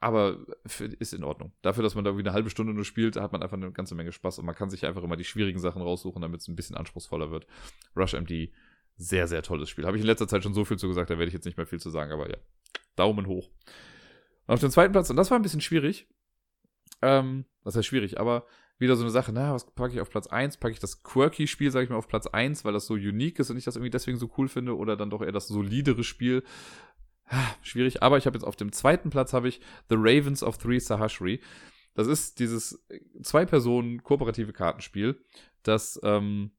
aber 0.00 0.38
ist 0.98 1.12
in 1.12 1.24
Ordnung. 1.24 1.52
Dafür, 1.60 1.82
dass 1.82 1.94
man 1.94 2.04
da 2.04 2.10
irgendwie 2.10 2.26
eine 2.26 2.34
halbe 2.34 2.50
Stunde 2.50 2.72
nur 2.72 2.84
spielt, 2.84 3.16
hat 3.16 3.32
man 3.32 3.42
einfach 3.42 3.58
eine 3.58 3.70
ganze 3.70 3.94
Menge 3.94 4.12
Spaß 4.12 4.38
und 4.38 4.46
man 4.46 4.54
kann 4.54 4.70
sich 4.70 4.86
einfach 4.86 5.02
immer 5.02 5.16
die 5.16 5.24
schwierigen 5.24 5.58
Sachen 5.58 5.82
raussuchen, 5.82 6.22
damit 6.22 6.40
es 6.40 6.48
ein 6.48 6.56
bisschen 6.56 6.76
anspruchsvoller 6.76 7.30
wird. 7.30 7.46
Rush 7.94 8.14
MD, 8.14 8.50
sehr, 8.96 9.28
sehr 9.28 9.42
tolles 9.42 9.68
Spiel. 9.68 9.86
Habe 9.86 9.96
ich 9.98 10.02
in 10.02 10.06
letzter 10.06 10.26
Zeit 10.26 10.42
schon 10.42 10.54
so 10.54 10.64
viel 10.64 10.78
zu 10.78 10.88
gesagt, 10.88 11.10
da 11.10 11.18
werde 11.18 11.28
ich 11.28 11.34
jetzt 11.34 11.44
nicht 11.44 11.58
mehr 11.58 11.66
viel 11.66 11.80
zu 11.80 11.90
sagen, 11.90 12.12
aber 12.12 12.30
ja. 12.30 12.38
Daumen 12.96 13.26
hoch. 13.26 13.50
Und 14.46 14.54
auf 14.54 14.60
dem 14.60 14.70
zweiten 14.70 14.92
Platz, 14.92 15.10
und 15.10 15.16
das 15.16 15.30
war 15.30 15.38
ein 15.38 15.42
bisschen 15.42 15.60
schwierig. 15.60 16.08
Ähm, 17.02 17.44
das 17.64 17.76
heißt 17.76 17.86
schwierig, 17.86 18.18
aber 18.18 18.46
wieder 18.80 18.96
so 18.96 19.02
eine 19.02 19.10
Sache, 19.10 19.32
na, 19.32 19.52
was 19.52 19.70
packe 19.70 19.92
ich 19.92 20.00
auf 20.00 20.08
Platz 20.08 20.26
1? 20.26 20.56
Packe 20.56 20.72
ich 20.72 20.80
das 20.80 21.02
Quirky-Spiel, 21.02 21.70
sage 21.70 21.84
ich 21.84 21.90
mal, 21.90 21.96
auf 21.96 22.08
Platz 22.08 22.26
1, 22.26 22.64
weil 22.64 22.72
das 22.72 22.86
so 22.86 22.94
unique 22.94 23.38
ist 23.38 23.50
und 23.50 23.58
ich 23.58 23.64
das 23.64 23.76
irgendwie 23.76 23.90
deswegen 23.90 24.16
so 24.16 24.30
cool 24.38 24.48
finde, 24.48 24.76
oder 24.76 24.96
dann 24.96 25.10
doch 25.10 25.20
eher 25.20 25.32
das 25.32 25.48
solidere 25.48 26.02
Spiel, 26.02 26.42
schwierig. 27.62 28.02
Aber 28.02 28.18
ich 28.18 28.26
habe 28.26 28.36
jetzt 28.36 28.44
auf 28.44 28.56
dem 28.56 28.72
zweiten 28.72 29.10
Platz 29.10 29.32
habe 29.32 29.48
ich 29.48 29.60
The 29.88 29.96
Ravens 29.98 30.42
of 30.42 30.58
Three 30.58 30.78
Sahashri. 30.78 31.40
Das 31.94 32.06
ist 32.06 32.38
dieses 32.38 32.84
äh, 32.88 33.00
zwei 33.22 33.44
Personen 33.44 34.02
kooperative 34.02 34.52
Kartenspiel, 34.52 35.20
das 35.62 36.00
ähm, 36.02 36.52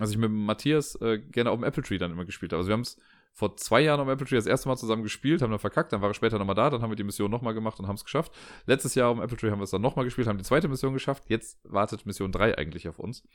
also 0.00 0.12
ich 0.12 0.18
mit 0.18 0.30
Matthias 0.30 0.94
äh, 1.02 1.18
gerne 1.18 1.50
auf 1.50 1.60
dem 1.60 1.64
Apple 1.64 1.82
Tree 1.82 1.98
dann 1.98 2.10
immer 2.10 2.24
gespielt 2.24 2.52
habe. 2.52 2.60
Also 2.60 2.68
wir 2.68 2.74
haben 2.74 2.80
es 2.80 2.96
vor 3.32 3.56
zwei 3.56 3.80
Jahren 3.80 4.00
am 4.00 4.08
Apple 4.08 4.26
Tree 4.26 4.36
das 4.36 4.46
erste 4.46 4.68
Mal 4.68 4.76
zusammen 4.76 5.02
gespielt, 5.02 5.40
haben 5.40 5.50
dann 5.50 5.58
verkackt, 5.58 5.92
dann 5.92 6.02
war 6.02 6.10
er 6.10 6.14
später 6.14 6.38
nochmal 6.38 6.54
da, 6.54 6.68
dann 6.68 6.82
haben 6.82 6.90
wir 6.90 6.96
die 6.96 7.04
Mission 7.04 7.30
nochmal 7.30 7.54
gemacht 7.54 7.78
und 7.78 7.86
haben 7.86 7.94
es 7.94 8.04
geschafft. 8.04 8.32
Letztes 8.66 8.94
Jahr 8.94 9.10
am 9.10 9.22
Apple 9.22 9.36
Tree 9.36 9.50
haben 9.50 9.60
wir 9.60 9.64
es 9.64 9.70
dann 9.70 9.82
nochmal 9.82 10.04
gespielt, 10.04 10.26
haben 10.26 10.38
die 10.38 10.44
zweite 10.44 10.68
Mission 10.68 10.92
geschafft. 10.92 11.24
Jetzt 11.28 11.58
wartet 11.64 12.06
Mission 12.06 12.32
3 12.32 12.58
eigentlich 12.58 12.88
auf 12.88 12.98
uns. 12.98 13.26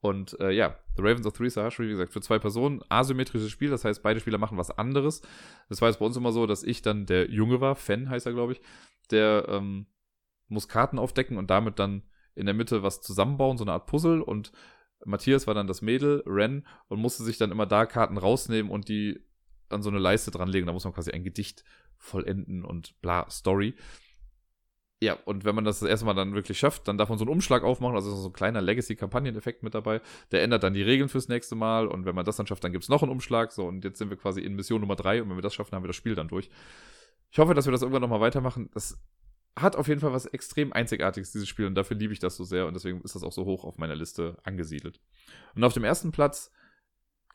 Und 0.00 0.38
äh, 0.38 0.52
ja, 0.52 0.76
The 0.96 1.02
Ravens 1.02 1.26
of 1.26 1.32
Three 1.32 1.48
Sahashri, 1.48 1.86
wie 1.86 1.90
gesagt, 1.90 2.12
für 2.12 2.20
zwei 2.20 2.38
Personen, 2.38 2.82
asymmetrisches 2.88 3.50
Spiel, 3.50 3.70
das 3.70 3.84
heißt, 3.84 4.02
beide 4.02 4.20
Spieler 4.20 4.38
machen 4.38 4.58
was 4.58 4.70
anderes. 4.70 5.22
Das 5.68 5.80
war 5.80 5.88
jetzt 5.88 5.98
bei 5.98 6.06
uns 6.06 6.16
immer 6.16 6.30
so, 6.30 6.46
dass 6.46 6.62
ich 6.62 6.82
dann 6.82 7.06
der 7.06 7.28
Junge 7.30 7.60
war, 7.60 7.74
Fan 7.74 8.08
heißt 8.08 8.26
er, 8.26 8.32
glaube 8.32 8.52
ich, 8.52 8.60
der 9.10 9.46
ähm, 9.48 9.86
muss 10.46 10.68
Karten 10.68 10.98
aufdecken 10.98 11.36
und 11.36 11.50
damit 11.50 11.78
dann 11.78 12.02
in 12.36 12.46
der 12.46 12.54
Mitte 12.54 12.84
was 12.84 13.00
zusammenbauen, 13.00 13.58
so 13.58 13.64
eine 13.64 13.72
Art 13.72 13.86
Puzzle 13.86 14.22
und 14.22 14.52
Matthias 15.04 15.46
war 15.46 15.54
dann 15.54 15.66
das 15.66 15.82
Mädel, 15.82 16.22
Ren, 16.26 16.66
und 16.88 17.00
musste 17.00 17.22
sich 17.22 17.38
dann 17.38 17.50
immer 17.50 17.66
da 17.66 17.86
Karten 17.86 18.18
rausnehmen 18.18 18.70
und 18.70 18.88
die 18.88 19.20
an 19.70 19.82
so 19.82 19.90
eine 19.90 19.98
Leiste 19.98 20.30
dranlegen. 20.30 20.66
Da 20.66 20.72
muss 20.72 20.84
man 20.84 20.92
quasi 20.92 21.10
ein 21.10 21.24
Gedicht 21.24 21.64
vollenden 21.96 22.64
und 22.64 23.00
bla, 23.00 23.28
Story. 23.30 23.74
Ja, 25.00 25.16
und 25.26 25.44
wenn 25.44 25.54
man 25.54 25.64
das 25.64 25.78
das 25.78 25.88
erste 25.88 26.06
Mal 26.06 26.14
dann 26.14 26.34
wirklich 26.34 26.58
schafft, 26.58 26.88
dann 26.88 26.98
darf 26.98 27.08
man 27.08 27.18
so 27.18 27.24
einen 27.24 27.30
Umschlag 27.30 27.62
aufmachen, 27.62 27.94
also 27.94 28.14
so 28.16 28.28
ein 28.28 28.32
kleiner 28.32 28.60
Legacy-Kampagnen-Effekt 28.60 29.62
mit 29.62 29.74
dabei. 29.74 30.00
Der 30.32 30.42
ändert 30.42 30.64
dann 30.64 30.74
die 30.74 30.82
Regeln 30.82 31.08
fürs 31.08 31.28
nächste 31.28 31.54
Mal 31.54 31.86
und 31.86 32.04
wenn 32.04 32.16
man 32.16 32.24
das 32.24 32.36
dann 32.36 32.48
schafft, 32.48 32.64
dann 32.64 32.72
gibt 32.72 32.82
es 32.82 32.88
noch 32.88 33.02
einen 33.02 33.12
Umschlag. 33.12 33.52
So, 33.52 33.66
und 33.66 33.84
jetzt 33.84 33.98
sind 33.98 34.10
wir 34.10 34.16
quasi 34.16 34.40
in 34.40 34.54
Mission 34.56 34.80
Nummer 34.80 34.96
drei 34.96 35.22
und 35.22 35.30
wenn 35.30 35.36
wir 35.36 35.42
das 35.42 35.54
schaffen, 35.54 35.76
haben 35.76 35.84
wir 35.84 35.88
das 35.88 35.96
Spiel 35.96 36.16
dann 36.16 36.26
durch. 36.26 36.50
Ich 37.30 37.38
hoffe, 37.38 37.54
dass 37.54 37.66
wir 37.66 37.72
das 37.72 37.82
irgendwann 37.82 38.02
nochmal 38.02 38.20
weitermachen. 38.20 38.70
Das 38.74 38.98
hat 39.54 39.76
auf 39.76 39.86
jeden 39.86 40.00
Fall 40.00 40.12
was 40.12 40.26
extrem 40.26 40.72
Einzigartiges, 40.72 41.32
dieses 41.32 41.48
Spiel, 41.48 41.66
und 41.66 41.74
dafür 41.74 41.96
liebe 41.96 42.12
ich 42.12 42.18
das 42.18 42.36
so 42.36 42.44
sehr 42.44 42.66
und 42.66 42.74
deswegen 42.74 43.00
ist 43.02 43.14
das 43.14 43.22
auch 43.22 43.32
so 43.32 43.44
hoch 43.44 43.64
auf 43.64 43.78
meiner 43.78 43.96
Liste 43.96 44.36
angesiedelt. 44.42 45.00
Und 45.54 45.64
auf 45.64 45.74
dem 45.74 45.84
ersten 45.84 46.12
Platz 46.12 46.50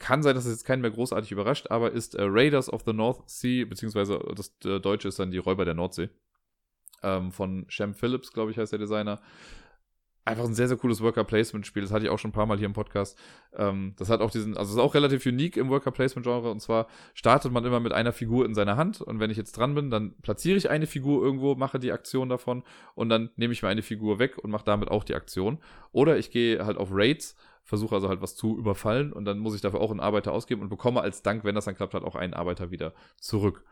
kann 0.03 0.21
sein, 0.21 0.35
dass 0.35 0.45
es 0.45 0.51
jetzt 0.51 0.65
keinen 0.65 0.81
mehr 0.81 0.91
großartig 0.91 1.31
überrascht, 1.31 1.67
aber 1.69 1.91
ist 1.91 2.15
äh, 2.15 2.23
Raiders 2.23 2.71
of 2.71 2.83
the 2.85 2.93
North 2.93 3.29
Sea, 3.29 3.65
beziehungsweise 3.65 4.19
das 4.35 4.53
äh, 4.65 4.79
Deutsche 4.79 5.07
ist 5.07 5.19
dann 5.19 5.31
die 5.31 5.37
Räuber 5.37 5.65
der 5.65 5.73
Nordsee. 5.73 6.09
Ähm, 7.01 7.31
von 7.31 7.65
Shem 7.69 7.93
Phillips, 7.93 8.31
glaube 8.31 8.51
ich, 8.51 8.57
heißt 8.57 8.71
der 8.71 8.79
Designer 8.79 9.21
einfach 10.25 10.45
ein 10.45 10.53
sehr, 10.53 10.67
sehr 10.67 10.77
cooles 10.77 11.01
Worker-Placement-Spiel. 11.01 11.81
Das 11.81 11.91
hatte 11.91 12.05
ich 12.05 12.09
auch 12.09 12.19
schon 12.19 12.29
ein 12.29 12.33
paar 12.33 12.45
Mal 12.45 12.57
hier 12.57 12.65
im 12.65 12.73
Podcast. 12.73 13.17
Ähm, 13.55 13.93
das 13.97 14.09
hat 14.09 14.21
auch 14.21 14.31
diesen, 14.31 14.57
also 14.57 14.73
ist 14.73 14.79
auch 14.79 14.93
relativ 14.93 15.25
unique 15.25 15.57
im 15.57 15.69
Worker-Placement-Genre. 15.69 16.49
Und 16.49 16.61
zwar 16.61 16.87
startet 17.13 17.51
man 17.51 17.65
immer 17.65 17.79
mit 17.79 17.91
einer 17.91 18.13
Figur 18.13 18.45
in 18.45 18.53
seiner 18.53 18.77
Hand. 18.77 19.01
Und 19.01 19.19
wenn 19.19 19.31
ich 19.31 19.37
jetzt 19.37 19.53
dran 19.53 19.75
bin, 19.75 19.89
dann 19.89 20.15
platziere 20.21 20.57
ich 20.57 20.69
eine 20.69 20.87
Figur 20.87 21.23
irgendwo, 21.23 21.55
mache 21.55 21.79
die 21.79 21.91
Aktion 21.91 22.29
davon. 22.29 22.63
Und 22.95 23.09
dann 23.09 23.31
nehme 23.35 23.53
ich 23.53 23.61
mir 23.63 23.69
eine 23.69 23.81
Figur 23.81 24.19
weg 24.19 24.37
und 24.37 24.49
mache 24.49 24.65
damit 24.65 24.89
auch 24.89 25.03
die 25.03 25.15
Aktion. 25.15 25.59
Oder 25.91 26.17
ich 26.17 26.31
gehe 26.31 26.65
halt 26.65 26.77
auf 26.77 26.89
Raids, 26.91 27.35
versuche 27.63 27.95
also 27.95 28.09
halt 28.09 28.21
was 28.21 28.35
zu 28.35 28.57
überfallen. 28.57 29.13
Und 29.13 29.25
dann 29.25 29.39
muss 29.39 29.55
ich 29.55 29.61
dafür 29.61 29.81
auch 29.81 29.91
einen 29.91 29.99
Arbeiter 29.99 30.31
ausgeben 30.31 30.61
und 30.61 30.69
bekomme 30.69 31.01
als 31.01 31.21
Dank, 31.21 31.43
wenn 31.43 31.55
das 31.55 31.65
dann 31.65 31.75
klappt, 31.75 31.93
halt 31.93 32.03
auch 32.03 32.15
einen 32.15 32.33
Arbeiter 32.33 32.71
wieder 32.71 32.93
zurück. 33.19 33.63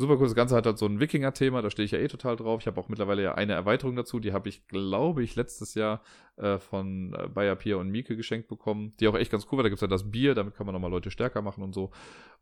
Super 0.00 0.14
cool. 0.14 0.24
Das 0.24 0.34
Ganze 0.34 0.56
hat 0.56 0.64
halt 0.64 0.78
so 0.78 0.86
ein 0.86 0.98
Wikinger-Thema, 0.98 1.60
da 1.60 1.68
stehe 1.68 1.84
ich 1.84 1.90
ja 1.90 1.98
eh 1.98 2.08
total 2.08 2.34
drauf. 2.36 2.62
Ich 2.62 2.66
habe 2.66 2.80
auch 2.80 2.88
mittlerweile 2.88 3.22
ja 3.22 3.34
eine 3.34 3.52
Erweiterung 3.52 3.96
dazu. 3.96 4.18
Die 4.18 4.32
habe 4.32 4.48
ich, 4.48 4.66
glaube 4.66 5.22
ich, 5.22 5.36
letztes 5.36 5.74
Jahr 5.74 6.00
äh, 6.36 6.58
von 6.58 7.12
äh, 7.12 7.28
Bayer 7.28 7.54
Pier 7.54 7.76
und 7.76 7.90
Mieke 7.90 8.16
geschenkt 8.16 8.48
bekommen. 8.48 8.94
Die 8.98 9.08
auch 9.08 9.14
echt 9.14 9.30
ganz 9.30 9.46
cool 9.52 9.58
war. 9.58 9.62
Da 9.62 9.68
gibt 9.68 9.76
es 9.76 9.82
ja 9.82 9.88
das 9.88 10.10
Bier, 10.10 10.34
damit 10.34 10.54
kann 10.54 10.64
man 10.64 10.72
nochmal 10.72 10.90
Leute 10.90 11.10
stärker 11.10 11.42
machen 11.42 11.62
und 11.62 11.74
so. 11.74 11.90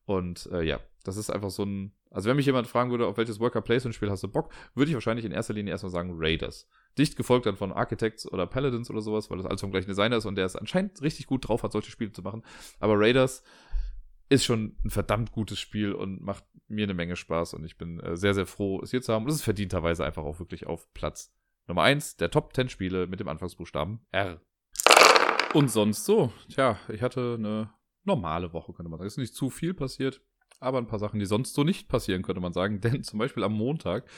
Und 0.06 0.48
äh, 0.52 0.62
ja, 0.62 0.78
das 1.02 1.16
ist 1.16 1.30
einfach 1.30 1.50
so 1.50 1.64
ein. 1.64 1.92
Also, 2.10 2.30
wenn 2.30 2.36
mich 2.36 2.46
jemand 2.46 2.68
fragen 2.68 2.92
würde, 2.92 3.08
auf 3.08 3.16
welches 3.16 3.40
Worker 3.40 3.60
Placement-Spiel 3.60 4.08
hast 4.08 4.22
du 4.22 4.28
Bock, 4.28 4.52
würde 4.76 4.90
ich 4.90 4.94
wahrscheinlich 4.94 5.26
in 5.26 5.32
erster 5.32 5.52
Linie 5.52 5.72
erstmal 5.72 5.90
sagen 5.90 6.12
Raiders. 6.14 6.68
Dicht 6.98 7.16
gefolgt 7.16 7.46
dann 7.46 7.56
von 7.56 7.72
Architects 7.72 8.30
oder 8.30 8.46
Paladins 8.46 8.90
oder 8.90 9.00
sowas, 9.00 9.30
weil 9.30 9.38
das 9.38 9.46
alles 9.46 9.60
vom 9.60 9.70
gleichen 9.70 9.88
Designer 9.88 10.16
ist 10.16 10.26
und 10.26 10.34
der 10.34 10.44
es 10.44 10.56
anscheinend 10.56 11.00
richtig 11.02 11.26
gut 11.26 11.48
drauf 11.48 11.62
hat, 11.62 11.72
solche 11.72 11.90
Spiele 11.90 12.12
zu 12.12 12.22
machen. 12.22 12.42
Aber 12.80 12.98
Raiders 12.98 13.42
ist 14.28 14.44
schon 14.44 14.76
ein 14.84 14.90
verdammt 14.90 15.32
gutes 15.32 15.58
Spiel 15.58 15.92
und 15.92 16.22
macht 16.22 16.44
mir 16.68 16.84
eine 16.84 16.94
Menge 16.94 17.16
Spaß 17.16 17.54
und 17.54 17.64
ich 17.64 17.78
bin 17.78 17.98
äh, 18.00 18.16
sehr, 18.16 18.34
sehr 18.34 18.46
froh, 18.46 18.80
es 18.82 18.90
hier 18.90 19.00
zu 19.00 19.12
haben. 19.12 19.24
Und 19.24 19.30
es 19.30 19.36
ist 19.36 19.44
verdienterweise 19.44 20.04
einfach 20.04 20.24
auch 20.24 20.38
wirklich 20.38 20.66
auf 20.66 20.92
Platz 20.92 21.34
Nummer 21.66 21.82
1 21.82 22.16
der 22.16 22.30
Top 22.30 22.54
10 22.54 22.68
Spiele 22.68 23.06
mit 23.06 23.20
dem 23.20 23.28
Anfangsbuchstaben 23.28 24.00
R. 24.10 24.40
Und 25.54 25.70
sonst 25.70 26.04
so. 26.04 26.32
Tja, 26.50 26.78
ich 26.88 27.02
hatte 27.02 27.36
eine 27.38 27.70
normale 28.04 28.52
Woche, 28.52 28.72
könnte 28.72 28.90
man 28.90 28.98
sagen. 28.98 29.06
Es 29.06 29.14
ist 29.14 29.18
nicht 29.18 29.34
zu 29.34 29.50
viel 29.50 29.74
passiert, 29.74 30.22
aber 30.60 30.78
ein 30.78 30.86
paar 30.86 30.98
Sachen, 30.98 31.20
die 31.20 31.26
sonst 31.26 31.54
so 31.54 31.64
nicht 31.64 31.88
passieren, 31.88 32.22
könnte 32.22 32.40
man 32.40 32.52
sagen. 32.52 32.80
Denn 32.82 33.02
zum 33.02 33.18
Beispiel 33.18 33.44
am 33.44 33.52
Montag 33.52 34.08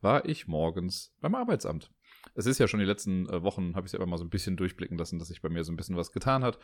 war 0.00 0.24
ich 0.24 0.48
morgens 0.48 1.14
beim 1.20 1.34
Arbeitsamt. 1.34 1.90
Es 2.40 2.46
ist 2.46 2.58
ja 2.58 2.66
schon 2.66 2.80
die 2.80 2.86
letzten 2.86 3.28
äh, 3.28 3.42
Wochen, 3.42 3.76
habe 3.76 3.86
ich 3.86 3.90
es 3.90 3.92
ja 3.92 3.98
immer 3.98 4.06
mal 4.06 4.16
so 4.16 4.24
ein 4.24 4.30
bisschen 4.30 4.56
durchblicken 4.56 4.96
lassen, 4.96 5.18
dass 5.18 5.28
sich 5.28 5.42
bei 5.42 5.50
mir 5.50 5.62
so 5.62 5.70
ein 5.70 5.76
bisschen 5.76 5.96
was 5.96 6.10
getan 6.10 6.42
hat. 6.42 6.58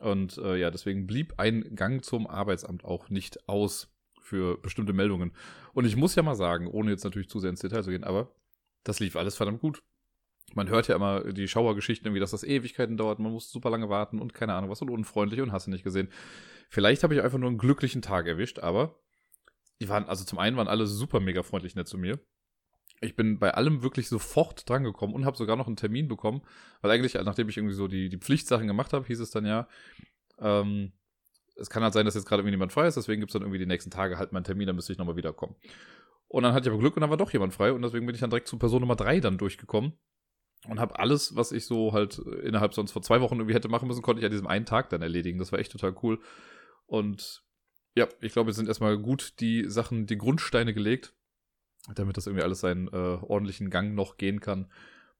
Und 0.00 0.36
äh, 0.38 0.56
ja, 0.56 0.72
deswegen 0.72 1.06
blieb 1.06 1.34
ein 1.38 1.76
Gang 1.76 2.04
zum 2.04 2.26
Arbeitsamt 2.26 2.84
auch 2.84 3.08
nicht 3.08 3.48
aus 3.48 3.94
für 4.20 4.58
bestimmte 4.58 4.92
Meldungen. 4.92 5.32
Und 5.74 5.84
ich 5.84 5.94
muss 5.94 6.16
ja 6.16 6.24
mal 6.24 6.34
sagen, 6.34 6.66
ohne 6.66 6.90
jetzt 6.90 7.04
natürlich 7.04 7.28
zu 7.28 7.38
sehr 7.38 7.50
ins 7.50 7.60
Detail 7.60 7.84
zu 7.84 7.90
gehen, 7.90 8.02
aber 8.02 8.34
das 8.82 8.98
lief 8.98 9.14
alles 9.14 9.36
verdammt 9.36 9.60
gut. 9.60 9.84
Man 10.54 10.68
hört 10.68 10.88
ja 10.88 10.96
immer 10.96 11.32
die 11.32 11.46
Schauergeschichten 11.46 12.06
irgendwie, 12.06 12.20
dass 12.20 12.32
das 12.32 12.42
Ewigkeiten 12.42 12.96
dauert, 12.96 13.20
man 13.20 13.32
muss 13.32 13.50
super 13.50 13.70
lange 13.70 13.88
warten 13.88 14.20
und 14.20 14.34
keine 14.34 14.54
Ahnung 14.54 14.70
was 14.70 14.82
und 14.82 14.90
unfreundlich 14.90 15.40
und 15.40 15.52
hast 15.52 15.68
du 15.68 15.70
nicht 15.70 15.84
gesehen. 15.84 16.08
Vielleicht 16.68 17.04
habe 17.04 17.14
ich 17.14 17.22
einfach 17.22 17.38
nur 17.38 17.48
einen 17.48 17.58
glücklichen 17.58 18.02
Tag 18.02 18.26
erwischt, 18.26 18.58
aber 18.58 18.98
die 19.80 19.88
waren, 19.88 20.04
also 20.06 20.24
zum 20.24 20.38
einen 20.38 20.56
waren 20.56 20.68
alle 20.68 20.86
super 20.86 21.20
mega 21.20 21.44
freundlich 21.44 21.76
nett 21.76 21.86
zu 21.86 21.96
mir 21.96 22.18
ich 23.00 23.14
bin 23.14 23.38
bei 23.38 23.52
allem 23.52 23.82
wirklich 23.82 24.08
sofort 24.08 24.68
drangekommen 24.68 25.14
und 25.14 25.24
habe 25.24 25.36
sogar 25.36 25.56
noch 25.56 25.66
einen 25.66 25.76
Termin 25.76 26.08
bekommen, 26.08 26.42
weil 26.80 26.90
eigentlich, 26.90 27.14
nachdem 27.14 27.48
ich 27.48 27.56
irgendwie 27.56 27.74
so 27.74 27.88
die, 27.88 28.08
die 28.08 28.18
Pflichtsachen 28.18 28.66
gemacht 28.66 28.92
habe, 28.92 29.06
hieß 29.06 29.20
es 29.20 29.30
dann 29.30 29.44
ja, 29.44 29.68
ähm, 30.38 30.92
es 31.56 31.70
kann 31.70 31.82
halt 31.82 31.94
sein, 31.94 32.04
dass 32.04 32.14
jetzt 32.14 32.26
gerade 32.26 32.40
irgendwie 32.40 32.52
niemand 32.52 32.72
frei 32.72 32.86
ist, 32.86 32.96
deswegen 32.96 33.20
gibt 33.20 33.30
es 33.30 33.34
dann 33.34 33.42
irgendwie 33.42 33.58
die 33.58 33.66
nächsten 33.66 33.90
Tage 33.90 34.18
halt 34.18 34.32
meinen 34.32 34.44
Termin, 34.44 34.66
dann 34.66 34.76
müsste 34.76 34.92
ich 34.92 34.98
nochmal 34.98 35.16
wiederkommen. 35.16 35.56
Und 36.28 36.42
dann 36.42 36.52
hatte 36.52 36.68
ich 36.68 36.72
aber 36.72 36.80
Glück 36.80 36.96
und 36.96 37.02
dann 37.02 37.10
war 37.10 37.16
doch 37.16 37.32
jemand 37.32 37.54
frei 37.54 37.72
und 37.72 37.82
deswegen 37.82 38.06
bin 38.06 38.14
ich 38.14 38.20
dann 38.20 38.30
direkt 38.30 38.48
zu 38.48 38.58
Person 38.58 38.80
Nummer 38.80 38.96
drei 38.96 39.20
dann 39.20 39.38
durchgekommen 39.38 39.92
und 40.68 40.80
habe 40.80 40.98
alles, 40.98 41.36
was 41.36 41.52
ich 41.52 41.66
so 41.66 41.92
halt 41.92 42.18
innerhalb 42.18 42.74
sonst 42.74 42.92
vor 42.92 43.02
zwei 43.02 43.20
Wochen 43.20 43.36
irgendwie 43.36 43.54
hätte 43.54 43.68
machen 43.68 43.88
müssen, 43.88 44.02
konnte 44.02 44.20
ich 44.20 44.26
an 44.26 44.32
diesem 44.32 44.46
einen 44.46 44.66
Tag 44.66 44.90
dann 44.90 45.02
erledigen. 45.02 45.38
Das 45.38 45.52
war 45.52 45.58
echt 45.58 45.72
total 45.72 45.94
cool. 46.02 46.20
Und 46.86 47.44
ja, 47.94 48.08
ich 48.20 48.32
glaube, 48.32 48.50
es 48.50 48.56
sind 48.56 48.68
erstmal 48.68 48.98
gut 48.98 49.34
die 49.40 49.68
Sachen, 49.68 50.06
die 50.06 50.18
Grundsteine 50.18 50.74
gelegt 50.74 51.14
damit 51.94 52.16
das 52.16 52.26
irgendwie 52.26 52.42
alles 52.42 52.60
seinen 52.60 52.88
äh, 52.88 53.18
ordentlichen 53.22 53.70
Gang 53.70 53.94
noch 53.94 54.16
gehen 54.16 54.40
kann. 54.40 54.70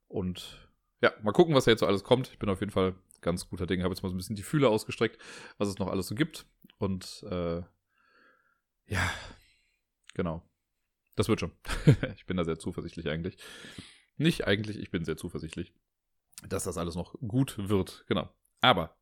Und 0.09 0.69
ja, 1.03 1.13
mal 1.23 1.33
gucken, 1.33 1.55
was 1.55 1.65
da 1.65 1.71
jetzt 1.71 1.81
so 1.81 1.87
alles 1.87 2.05
kommt. 2.05 2.29
Ich 2.33 2.39
bin 2.39 2.49
auf 2.49 2.61
jeden 2.61 2.73
Fall 2.73 2.95
ganz 3.21 3.49
guter 3.49 3.67
Ding. 3.67 3.83
Habe 3.83 3.95
jetzt 3.95 4.03
mal 4.03 4.09
so 4.09 4.15
ein 4.15 4.19
bisschen 4.19 4.37
die 4.37 4.43
Fühler 4.43 4.71
ausgestreckt, 4.71 5.21
was 5.59 5.69
es 5.69 5.79
noch 5.79 5.89
alles 5.89 6.09
so 6.09 6.15
gibt. 6.15 6.47
Und 6.79 7.25
äh, 7.31 7.63
ja, 8.87 9.11
genau. 10.15 10.43
Das 11.17 11.29
wird 11.29 11.41
schon. 11.41 11.53
ich 12.17 12.27
bin 12.27 12.37
da 12.37 12.45
sehr 12.45 12.59
zuversichtlich 12.59 13.09
eigentlich. 13.09 13.37
Nicht 14.17 14.47
eigentlich, 14.47 14.79
ich 14.79 14.91
bin 14.91 15.05
sehr 15.05 15.17
zuversichtlich, 15.17 15.73
dass 16.49 16.65
das 16.65 16.79
alles 16.79 16.95
noch 16.95 17.15
gut 17.27 17.57
wird. 17.69 18.05
Genau. 18.09 18.29
Aber 18.61 18.97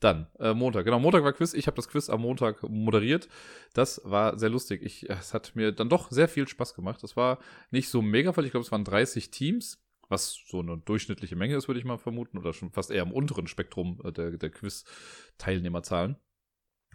dann, 0.00 0.28
äh, 0.38 0.54
Montag. 0.54 0.84
Genau, 0.84 1.00
Montag 1.00 1.24
war 1.24 1.32
Quiz. 1.32 1.54
Ich 1.54 1.66
habe 1.66 1.74
das 1.74 1.88
Quiz 1.88 2.08
am 2.08 2.20
Montag 2.20 2.62
moderiert. 2.62 3.28
Das 3.74 4.00
war 4.04 4.38
sehr 4.38 4.48
lustig. 4.48 4.82
Ich, 4.82 5.08
es 5.10 5.34
hat 5.34 5.56
mir 5.56 5.72
dann 5.72 5.88
doch 5.88 6.10
sehr 6.10 6.28
viel 6.28 6.46
Spaß 6.46 6.74
gemacht. 6.74 7.02
Das 7.02 7.16
war 7.16 7.38
nicht 7.70 7.88
so 7.88 8.00
mega 8.00 8.32
voll. 8.32 8.44
Ich 8.44 8.52
glaube, 8.52 8.64
es 8.64 8.72
waren 8.72 8.84
30 8.84 9.30
Teams, 9.30 9.82
was 10.08 10.38
so 10.46 10.60
eine 10.60 10.78
durchschnittliche 10.78 11.36
Menge 11.36 11.56
ist, 11.56 11.68
würde 11.68 11.80
ich 11.80 11.84
mal 11.84 11.98
vermuten. 11.98 12.38
Oder 12.38 12.52
schon 12.52 12.70
fast 12.70 12.90
eher 12.90 13.02
im 13.02 13.12
unteren 13.12 13.48
Spektrum 13.48 14.00
äh, 14.04 14.12
der, 14.12 14.30
der 14.38 14.50
Quiz-Teilnehmerzahlen. 14.50 16.16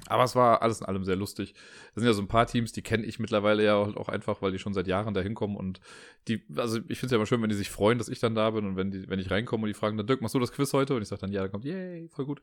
Aber 0.07 0.23
es 0.23 0.35
war 0.35 0.61
alles 0.61 0.81
in 0.81 0.87
allem 0.87 1.03
sehr 1.03 1.15
lustig. 1.15 1.53
Da 1.93 2.01
sind 2.01 2.07
ja 2.07 2.13
so 2.13 2.21
ein 2.21 2.27
paar 2.27 2.45
Teams, 2.45 2.73
die 2.73 2.81
kenne 2.81 3.05
ich 3.05 3.19
mittlerweile 3.19 3.63
ja 3.63 3.75
auch 3.75 4.09
einfach, 4.09 4.41
weil 4.41 4.51
die 4.51 4.59
schon 4.59 4.73
seit 4.73 4.87
Jahren 4.87 5.13
da 5.13 5.21
hinkommen 5.21 5.55
und 5.55 5.79
die, 6.27 6.43
also 6.57 6.79
ich 6.87 6.99
finde 6.99 7.05
es 7.05 7.11
ja 7.11 7.15
immer 7.17 7.25
schön, 7.25 7.41
wenn 7.41 7.49
die 7.49 7.55
sich 7.55 7.69
freuen, 7.69 7.99
dass 7.99 8.09
ich 8.09 8.19
dann 8.19 8.35
da 8.35 8.49
bin 8.49 8.65
und 8.65 8.75
wenn 8.75 8.91
die, 8.91 9.07
wenn 9.07 9.19
ich 9.19 9.31
reinkomme 9.31 9.63
und 9.63 9.67
die 9.67 9.73
fragen 9.73 9.95
dann, 9.95 10.07
Dirk, 10.07 10.21
machst 10.21 10.35
du 10.35 10.39
das 10.39 10.51
Quiz 10.51 10.73
heute? 10.73 10.95
Und 10.95 11.03
ich 11.03 11.07
sage 11.07 11.21
dann, 11.21 11.31
ja, 11.31 11.41
dann 11.41 11.51
kommt, 11.51 11.63
yay, 11.63 12.09
voll 12.09 12.25
gut. 12.25 12.41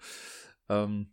Ähm, 0.71 1.13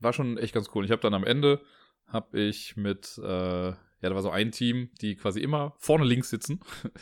war 0.00 0.12
schon 0.12 0.36
echt 0.36 0.52
ganz 0.52 0.68
cool. 0.74 0.84
Ich 0.84 0.90
habe 0.90 1.00
dann 1.00 1.14
am 1.14 1.24
Ende, 1.24 1.62
habe 2.06 2.38
ich 2.38 2.76
mit, 2.76 3.18
äh, 3.18 3.68
ja, 3.68 3.76
da 4.00 4.14
war 4.14 4.22
so 4.22 4.30
ein 4.30 4.52
Team, 4.52 4.90
die 5.00 5.16
quasi 5.16 5.40
immer 5.40 5.74
vorne 5.78 6.04
links 6.04 6.28
sitzen. 6.28 6.60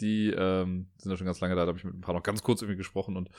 die 0.00 0.30
ähm, 0.30 0.90
sind 0.98 1.12
ja 1.12 1.16
schon 1.16 1.26
ganz 1.26 1.40
lange 1.40 1.54
da, 1.54 1.62
da 1.62 1.68
habe 1.68 1.78
ich 1.78 1.84
mit 1.84 1.94
ein 1.94 2.00
paar 2.00 2.14
noch 2.14 2.22
ganz 2.22 2.42
kurz 2.42 2.62
irgendwie 2.62 2.76
gesprochen 2.76 3.16
und 3.16 3.30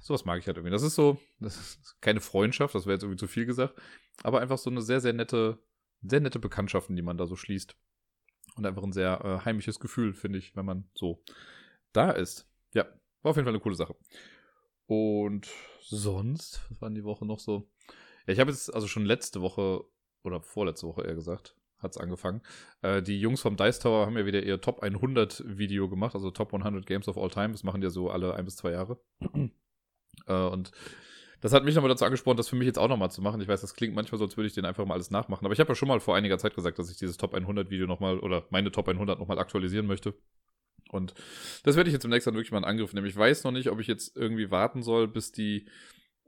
sowas 0.00 0.24
mag 0.24 0.38
ich 0.38 0.46
halt 0.46 0.56
irgendwie. 0.56 0.72
Das 0.72 0.82
ist 0.82 0.94
so, 0.94 1.20
das 1.38 1.56
ist 1.56 2.00
keine 2.00 2.20
Freundschaft, 2.20 2.74
das 2.74 2.86
wäre 2.86 2.94
jetzt 2.94 3.02
irgendwie 3.02 3.20
zu 3.20 3.28
viel 3.28 3.46
gesagt, 3.46 3.80
aber 4.22 4.40
einfach 4.40 4.58
so 4.58 4.70
eine 4.70 4.82
sehr, 4.82 5.00
sehr 5.00 5.12
nette, 5.12 5.58
sehr 6.02 6.20
nette 6.20 6.38
Bekanntschaften, 6.38 6.96
die 6.96 7.02
man 7.02 7.18
da 7.18 7.26
so 7.26 7.36
schließt. 7.36 7.76
Und 8.56 8.66
einfach 8.66 8.82
ein 8.82 8.92
sehr 8.92 9.20
äh, 9.24 9.44
heimisches 9.44 9.78
Gefühl, 9.78 10.12
finde 10.12 10.38
ich, 10.38 10.56
wenn 10.56 10.64
man 10.64 10.88
so 10.94 11.22
da 11.92 12.10
ist. 12.10 12.48
Ja, 12.74 12.84
war 13.22 13.30
auf 13.30 13.36
jeden 13.36 13.44
Fall 13.44 13.54
eine 13.54 13.62
coole 13.62 13.76
Sache. 13.76 13.94
Und 14.90 15.46
sonst, 15.82 16.62
was 16.68 16.82
waren 16.82 16.96
die 16.96 17.04
Woche 17.04 17.24
noch 17.24 17.38
so? 17.38 17.68
Ja, 18.26 18.32
ich 18.32 18.40
habe 18.40 18.50
jetzt 18.50 18.74
also 18.74 18.88
schon 18.88 19.04
letzte 19.04 19.40
Woche 19.40 19.84
oder 20.24 20.40
vorletzte 20.40 20.88
Woche 20.88 21.02
eher 21.02 21.14
gesagt, 21.14 21.54
hat 21.78 21.92
es 21.92 21.96
angefangen. 21.96 22.42
Äh, 22.82 23.00
die 23.00 23.20
Jungs 23.20 23.40
vom 23.40 23.56
Dice 23.56 23.78
Tower 23.78 24.04
haben 24.04 24.18
ja 24.18 24.26
wieder 24.26 24.42
ihr 24.42 24.60
Top 24.60 24.82
100 24.82 25.44
Video 25.46 25.88
gemacht, 25.88 26.16
also 26.16 26.32
Top 26.32 26.52
100 26.52 26.86
Games 26.86 27.06
of 27.06 27.18
All 27.18 27.30
Time. 27.30 27.52
Das 27.52 27.62
machen 27.62 27.80
die 27.80 27.84
ja 27.84 27.90
so 27.90 28.10
alle 28.10 28.34
ein 28.34 28.44
bis 28.44 28.56
zwei 28.56 28.72
Jahre. 28.72 28.98
äh, 30.26 30.32
und 30.32 30.72
das 31.40 31.52
hat 31.52 31.64
mich 31.64 31.76
nochmal 31.76 31.90
dazu 31.90 32.04
angesprochen, 32.04 32.36
das 32.36 32.48
für 32.48 32.56
mich 32.56 32.66
jetzt 32.66 32.78
auch 32.80 32.88
nochmal 32.88 33.12
zu 33.12 33.22
machen. 33.22 33.40
Ich 33.40 33.46
weiß, 33.46 33.60
das 33.60 33.74
klingt 33.74 33.94
manchmal 33.94 34.18
so, 34.18 34.24
als 34.24 34.36
würde 34.36 34.48
ich 34.48 34.54
den 34.54 34.64
einfach 34.64 34.84
mal 34.86 34.94
alles 34.94 35.12
nachmachen. 35.12 35.44
Aber 35.44 35.54
ich 35.54 35.60
habe 35.60 35.68
ja 35.68 35.76
schon 35.76 35.86
mal 35.86 36.00
vor 36.00 36.16
einiger 36.16 36.38
Zeit 36.38 36.56
gesagt, 36.56 36.80
dass 36.80 36.90
ich 36.90 36.96
dieses 36.96 37.16
Top 37.16 37.32
100 37.32 37.70
Video 37.70 37.86
nochmal 37.86 38.18
oder 38.18 38.44
meine 38.50 38.72
Top 38.72 38.88
100 38.88 39.20
nochmal 39.20 39.38
aktualisieren 39.38 39.86
möchte. 39.86 40.14
Und 40.92 41.14
das 41.62 41.76
werde 41.76 41.88
ich 41.88 41.94
jetzt 41.94 42.04
im 42.04 42.10
nächsten 42.10 42.30
Mal 42.30 42.36
wirklich 42.36 42.52
mal 42.52 42.58
in 42.58 42.64
Angriff 42.64 42.92
nehmen. 42.92 43.06
Ich 43.06 43.16
weiß 43.16 43.44
noch 43.44 43.52
nicht, 43.52 43.70
ob 43.70 43.80
ich 43.80 43.86
jetzt 43.86 44.16
irgendwie 44.16 44.50
warten 44.50 44.82
soll, 44.82 45.08
bis 45.08 45.32
die, 45.32 45.66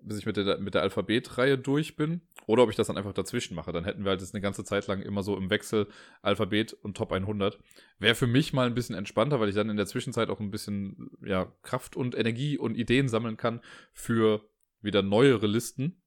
bis 0.00 0.18
ich 0.18 0.26
mit 0.26 0.36
der, 0.36 0.58
mit 0.58 0.74
der 0.74 0.82
Alphabetreihe 0.82 1.58
durch 1.58 1.96
bin. 1.96 2.22
Oder 2.46 2.64
ob 2.64 2.70
ich 2.70 2.76
das 2.76 2.88
dann 2.88 2.96
einfach 2.96 3.12
dazwischen 3.12 3.54
mache. 3.54 3.72
Dann 3.72 3.84
hätten 3.84 4.04
wir 4.04 4.10
halt 4.10 4.20
jetzt 4.20 4.34
eine 4.34 4.40
ganze 4.40 4.64
Zeit 4.64 4.86
lang 4.86 5.00
immer 5.02 5.22
so 5.22 5.36
im 5.36 5.50
Wechsel 5.50 5.88
Alphabet 6.22 6.72
und 6.72 6.96
Top 6.96 7.12
100. 7.12 7.58
Wäre 7.98 8.14
für 8.14 8.26
mich 8.26 8.52
mal 8.52 8.66
ein 8.66 8.74
bisschen 8.74 8.96
entspannter, 8.96 9.40
weil 9.40 9.48
ich 9.48 9.54
dann 9.54 9.70
in 9.70 9.76
der 9.76 9.86
Zwischenzeit 9.86 10.28
auch 10.28 10.40
ein 10.40 10.50
bisschen 10.50 11.10
ja, 11.24 11.52
Kraft 11.62 11.96
und 11.96 12.16
Energie 12.16 12.58
und 12.58 12.76
Ideen 12.76 13.08
sammeln 13.08 13.36
kann 13.36 13.60
für 13.92 14.48
wieder 14.80 15.02
neuere 15.02 15.46
Listen. 15.46 16.02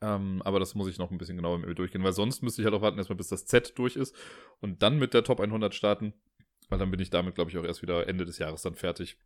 Ähm, 0.00 0.42
aber 0.44 0.60
das 0.60 0.74
muss 0.74 0.88
ich 0.88 0.98
noch 0.98 1.10
ein 1.10 1.18
bisschen 1.18 1.36
genauer 1.36 1.58
mit 1.58 1.68
mir 1.68 1.74
durchgehen, 1.74 2.04
weil 2.04 2.12
sonst 2.12 2.42
müsste 2.42 2.62
ich 2.62 2.66
halt 2.66 2.74
auch 2.74 2.82
warten, 2.82 2.98
erstmal 2.98 3.16
bis 3.16 3.28
das 3.28 3.46
Z 3.46 3.76
durch 3.78 3.96
ist 3.96 4.14
und 4.60 4.82
dann 4.82 4.98
mit 4.98 5.14
der 5.14 5.24
Top 5.24 5.40
100 5.40 5.74
starten. 5.74 6.12
Weil 6.68 6.78
dann 6.78 6.90
bin 6.90 7.00
ich 7.00 7.10
damit, 7.10 7.34
glaube 7.34 7.50
ich, 7.50 7.58
auch 7.58 7.64
erst 7.64 7.82
wieder 7.82 8.06
Ende 8.08 8.24
des 8.24 8.38
Jahres 8.38 8.62
dann 8.62 8.74
fertig. 8.74 9.16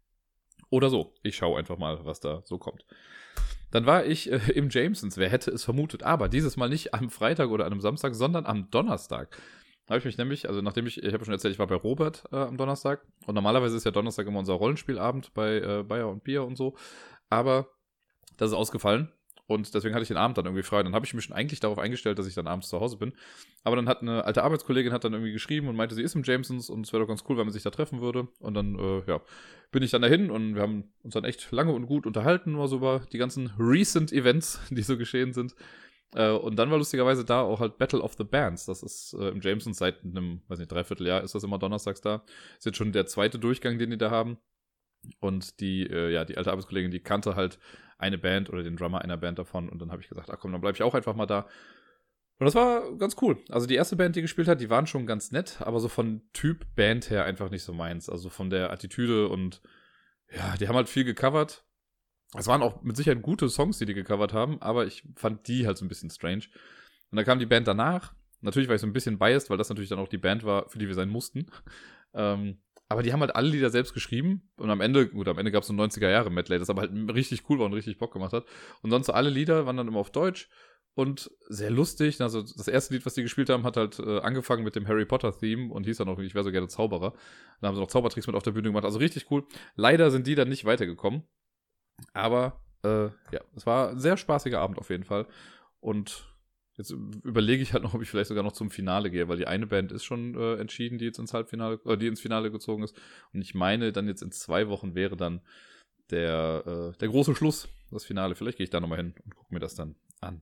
Oder 0.71 0.91
so. 0.91 1.15
Ich 1.23 1.37
schaue 1.37 1.59
einfach 1.59 1.79
mal, 1.79 2.05
was 2.05 2.21
da 2.21 2.43
so 2.45 2.59
kommt. 2.59 2.87
Dann 3.71 3.87
war 3.87 4.05
ich 4.05 4.31
äh, 4.31 4.39
im 4.55 4.69
Jamesons. 4.71 5.17
Wer 5.17 5.31
hätte 5.31 5.51
es 5.51 5.65
vermutet? 5.65 6.03
Aber 6.03 6.29
dieses 6.29 6.57
Mal 6.57 6.69
nicht 6.69 6.95
am 6.95 7.11
Freitag 7.11 7.51
oder 7.51 7.65
an 7.65 7.73
einem 7.73 7.81
Samstag, 7.81 8.15
sondern 8.15 8.47
am 8.47 8.71
Donnerstag. 8.71 9.37
Da 9.87 9.95
habe 9.95 9.99
ich 9.99 10.05
mich 10.05 10.19
nämlich, 10.19 10.49
also 10.49 10.61
nachdem 10.61 10.87
ich, 10.87 11.03
ich 11.03 11.13
habe 11.13 11.25
schon 11.25 11.35
erzählt, 11.35 11.53
ich 11.53 11.59
war 11.59 11.67
bei 11.67 11.75
Robert 11.75 12.25
äh, 12.31 12.37
am 12.37 12.57
Donnerstag. 12.57 13.05
Und 13.27 13.35
normalerweise 13.35 13.77
ist 13.77 13.85
ja 13.85 13.91
Donnerstag 13.91 14.27
immer 14.27 14.39
unser 14.39 14.55
Rollenspielabend 14.55 15.35
bei 15.35 15.57
äh, 15.57 15.83
Bayer 15.83 16.09
und 16.09 16.23
Bier 16.23 16.45
und 16.45 16.57
so. 16.57 16.77
Aber 17.29 17.69
das 18.37 18.51
ist 18.51 18.57
ausgefallen. 18.57 19.11
Und 19.53 19.73
deswegen 19.75 19.95
hatte 19.95 20.03
ich 20.03 20.09
den 20.09 20.17
Abend 20.17 20.39
dann 20.39 20.47
irgendwie 20.47 20.63
frei. 20.63 20.83
Dann 20.83 20.95
habe 20.95 21.07
ich 21.07 21.15
mich 21.15 21.25
schon 21.25 21.37
eigentlich 21.37 21.61
darauf 21.61 21.79
eingestellt, 21.79 22.19
dass 22.19 22.27
ich 22.27 22.35
dann 22.35 22.47
abends 22.47 22.69
zu 22.69 22.81
Hause 22.81 22.97
bin. 22.97 23.13
Aber 23.65 23.77
dann 23.77 23.89
hat 23.89 24.03
eine 24.03 24.25
alte 24.25 24.43
Arbeitskollegin 24.43 24.93
hat 24.93 25.05
dann 25.05 25.13
irgendwie 25.13 25.33
geschrieben 25.33 25.69
und 25.69 25.77
meinte, 25.77 25.95
sie 25.95 26.03
ist 26.03 26.15
im 26.15 26.23
Jamesons 26.23 26.71
und 26.71 26.87
es 26.87 26.93
wäre 26.93 27.03
doch 27.03 27.09
ganz 27.09 27.25
cool, 27.29 27.37
wenn 27.37 27.47
man 27.47 27.53
sich 27.53 27.63
da 27.63 27.71
treffen 27.71 28.01
würde. 28.01 28.29
Und 28.41 28.55
dann, 28.55 28.79
äh, 28.79 29.03
ja, 29.07 29.21
bin 29.71 29.83
ich 29.83 29.91
dann 29.91 30.03
dahin 30.03 30.31
und 30.31 30.55
wir 30.55 30.63
haben 30.63 30.85
uns 31.03 31.15
dann 31.15 31.25
echt 31.25 31.51
lange 31.53 31.73
und 31.73 31.87
gut 31.87 32.07
unterhalten, 32.07 32.53
mal 32.53 32.69
so 32.69 32.77
über 32.77 33.03
die 33.13 33.19
ganzen 33.19 33.53
recent 33.59 34.13
Events, 34.13 34.61
die 34.71 34.83
so 34.83 34.97
geschehen 34.97 35.33
sind. 35.33 35.55
Äh, 36.15 36.31
und 36.31 36.57
dann 36.57 36.71
war 36.71 36.79
lustigerweise 36.79 37.25
da 37.25 37.41
auch 37.43 37.61
halt 37.61 37.79
Battle 37.79 38.01
of 38.01 38.15
the 38.19 38.25
Bands. 38.25 38.67
Das 38.67 38.83
ist 38.83 39.15
äh, 39.15 39.29
im 39.29 39.41
Jamesons 39.41 39.79
seit 39.79 40.05
einem, 40.05 40.43
weiß 40.49 40.59
nicht, 40.59 40.71
Dreivierteljahr 40.71 41.23
ist 41.23 41.35
das 41.35 41.45
immer 41.45 41.59
donnerstags 41.59 42.01
da. 42.01 42.25
Ist 42.59 42.67
jetzt 42.67 42.77
schon 42.77 42.93
der 42.93 43.07
zweite 43.07 43.39
Durchgang, 43.39 43.79
den 43.79 43.91
die 43.91 43.99
da 43.99 44.11
haben. 44.11 44.39
Und 45.21 45.61
die, 45.61 45.83
äh, 45.87 46.13
ja, 46.13 46.25
die 46.25 46.37
alte 46.37 46.51
Arbeitskollegin, 46.51 46.91
die 46.91 47.01
kannte 47.01 47.35
halt 47.35 47.59
eine 48.03 48.19
Band 48.19 48.51
oder 48.51 48.63
den 48.63 48.77
Drummer 48.77 49.01
einer 49.01 49.17
Band 49.17 49.39
davon. 49.39 49.69
Und 49.69 49.81
dann 49.81 49.91
habe 49.91 50.03
ich 50.03 50.09
gesagt, 50.09 50.31
ach 50.31 50.39
komm, 50.39 50.53
dann 50.53 50.61
bleibe 50.61 50.77
ich 50.77 50.83
auch 50.83 50.95
einfach 50.95 51.15
mal 51.15 51.27
da. 51.27 51.47
Und 52.39 52.47
das 52.47 52.55
war 52.55 52.97
ganz 52.97 53.17
cool. 53.23 53.39
Also 53.51 53.67
die 53.67 53.77
erste 53.77 53.97
Band, 53.97 54.17
die 54.17 54.23
gespielt 54.23 54.49
hat, 54.49 54.61
die 54.61 54.69
waren 54.69 54.87
schon 54.87 55.07
ganz 55.07 55.31
nett, 55.31 55.59
aber 55.61 55.79
so 55.81 55.89
von 55.89 56.23
Typ 56.33 56.67
Band 56.75 57.09
her 57.09 57.25
einfach 57.25 57.51
nicht 57.51 57.63
so 57.63 57.73
meins. 57.73 58.09
Also 58.09 58.31
von 58.31 58.51
der 58.51 58.73
Attitüde 58.73 59.29
und 59.29 59.63
ja, 60.29 60.57
die 60.57 60.67
haben 60.69 60.77
halt 60.77 60.89
viel 60.89 61.05
gecovert. 61.05 61.65
Es 62.37 62.47
waren 62.47 62.63
auch 62.63 62.83
mit 62.83 62.97
Sicherheit 62.97 63.23
gute 63.23 63.49
Songs, 63.49 63.79
die 63.79 63.87
die 63.87 63.95
gecovert 63.95 64.33
haben, 64.33 64.61
aber 64.63 64.87
ich 64.87 65.05
fand 65.17 65.47
die 65.47 65.67
halt 65.67 65.77
so 65.77 65.85
ein 65.85 65.89
bisschen 65.89 66.11
strange. 66.11 66.45
Und 67.11 67.17
dann 67.17 67.25
kam 67.25 67.39
die 67.39 67.47
Band 67.47 67.69
danach. 67.69 68.15
Natürlich 68.41 68.69
war 68.69 68.75
ich 68.75 68.81
so 68.81 68.87
ein 68.87 68.93
bisschen 68.93 69.19
biased, 69.19 69.51
weil 69.51 69.59
das 69.59 69.69
natürlich 69.69 69.91
dann 69.91 69.99
auch 69.99 70.09
die 70.09 70.19
Band 70.19 70.43
war, 70.43 70.69
für 70.69 70.79
die 70.79 70.89
wir 70.89 70.95
sein 70.95 71.11
mussten. 71.11 71.47
Ähm, 72.15 72.59
aber 72.93 73.03
die 73.03 73.13
haben 73.13 73.21
halt 73.21 73.35
alle 73.35 73.49
Lieder 73.49 73.71
selbst 73.71 73.95
geschrieben 73.95 74.51
und 74.57 74.71
am 74.71 74.81
Ende, 74.81 75.09
gut, 75.09 75.27
am 75.29 75.39
Ende 75.39 75.51
gab 75.51 75.63
es 75.63 75.69
so 75.69 75.73
ein 75.73 75.81
90er-Jahre-Medley, 75.81 76.59
das 76.59 76.71
aber 76.71 76.83
halt 76.83 76.93
richtig 77.15 77.49
cool 77.49 77.59
war 77.59 77.67
und 77.67 77.75
richtig 77.75 77.99
Bock 77.99 78.13
gemacht 78.13 78.33
hat. 78.33 78.45
Und 78.83 78.91
sonst 78.91 79.07
so 79.07 79.13
alle 79.13 79.31
Lieder 79.31 79.67
waren 79.67 79.77
dann 79.77 79.89
immer 79.89 79.99
auf 79.99 80.11
Deutsch 80.11 80.49
und 80.95 81.31
sehr 81.49 81.71
lustig. 81.71 82.21
Also 82.21 82.43
das 82.43 82.69
erste 82.69 82.95
Lied, 82.95 83.07
was 83.07 83.15
die 83.15 83.23
gespielt 83.23 83.51
haben, 83.51 83.65
hat 83.65 83.77
halt 83.77 83.99
äh, 83.99 84.21
angefangen 84.21 84.63
mit 84.63 84.77
dem 84.77 84.87
Harry 84.87 85.05
Potter-Theme 85.05 85.73
und 85.73 85.85
hieß 85.85 85.97
dann 85.99 86.09
auch, 86.09 86.19
ich 86.19 86.35
wäre 86.35 86.45
so 86.45 86.53
gerne 86.53 86.69
Zauberer. 86.69 87.13
Dann 87.61 87.69
haben 87.69 87.75
sie 87.75 87.81
noch 87.81 87.89
Zaubertricks 87.89 88.27
mit 88.27 88.37
auf 88.37 88.43
der 88.43 88.53
Bühne 88.53 88.69
gemacht, 88.69 88.85
also 88.85 88.99
richtig 88.99 89.31
cool. 89.31 89.45
Leider 89.75 90.11
sind 90.11 90.27
die 90.27 90.35
dann 90.35 90.49
nicht 90.49 90.65
weitergekommen. 90.65 91.23
Aber 92.13 92.61
äh, 92.85 93.07
ja, 93.07 93.41
es 93.57 93.67
war 93.67 93.91
ein 93.91 94.01
sehr 94.01 94.17
spaßiger 94.17 94.61
Abend 94.61 94.79
auf 94.79 94.91
jeden 94.91 95.05
Fall. 95.05 95.27
Und 95.81 96.32
Jetzt 96.79 96.91
überlege 96.91 97.63
ich 97.63 97.75
halt 97.75 97.83
noch, 97.83 97.95
ob 97.95 98.03
ich 98.03 98.09
vielleicht 98.09 98.29
sogar 98.29 98.43
noch 98.43 98.53
zum 98.53 98.71
Finale 98.71 99.11
gehe, 99.11 99.29
weil 99.29 99.37
die 99.37 99.47
eine 99.47 99.67
Band 99.67 99.93
ist 99.93 100.05
schon 100.05 100.35
äh, 100.35 100.55
entschieden, 100.55 100.99
die 100.99 101.05
jetzt 101.05 101.19
ins 101.19 101.35
Halbfinale, 101.35 101.79
äh, 101.85 101.99
die 101.99 102.07
ins 102.07 102.21
Finale 102.21 102.51
gezogen 102.51 102.83
ist. 102.83 102.97
Und 103.35 103.43
ich 103.43 103.55
meine, 103.55 103.93
dann 103.93 104.09
jetzt 104.09 104.23
in 104.23 104.33
zwei 104.33 104.69
Wochen 104.69 104.95
wäre 104.95 105.17
dann 105.17 105.43
der, 106.11 106.93
äh, 106.95 106.99
der 106.99 107.09
große 107.09 107.35
Schluss, 107.35 107.69
das 107.91 108.05
Finale. 108.05 108.35
Vielleicht 108.35 108.57
gehe 108.57 108.65
ich 108.65 108.71
da 108.71 108.81
nochmal 108.81 108.99
hin 108.99 109.15
und 109.25 109.37
gucke 109.37 109.53
mir 109.53 109.61
das 109.61 109.75
dann 109.75 109.97
an. 110.21 110.41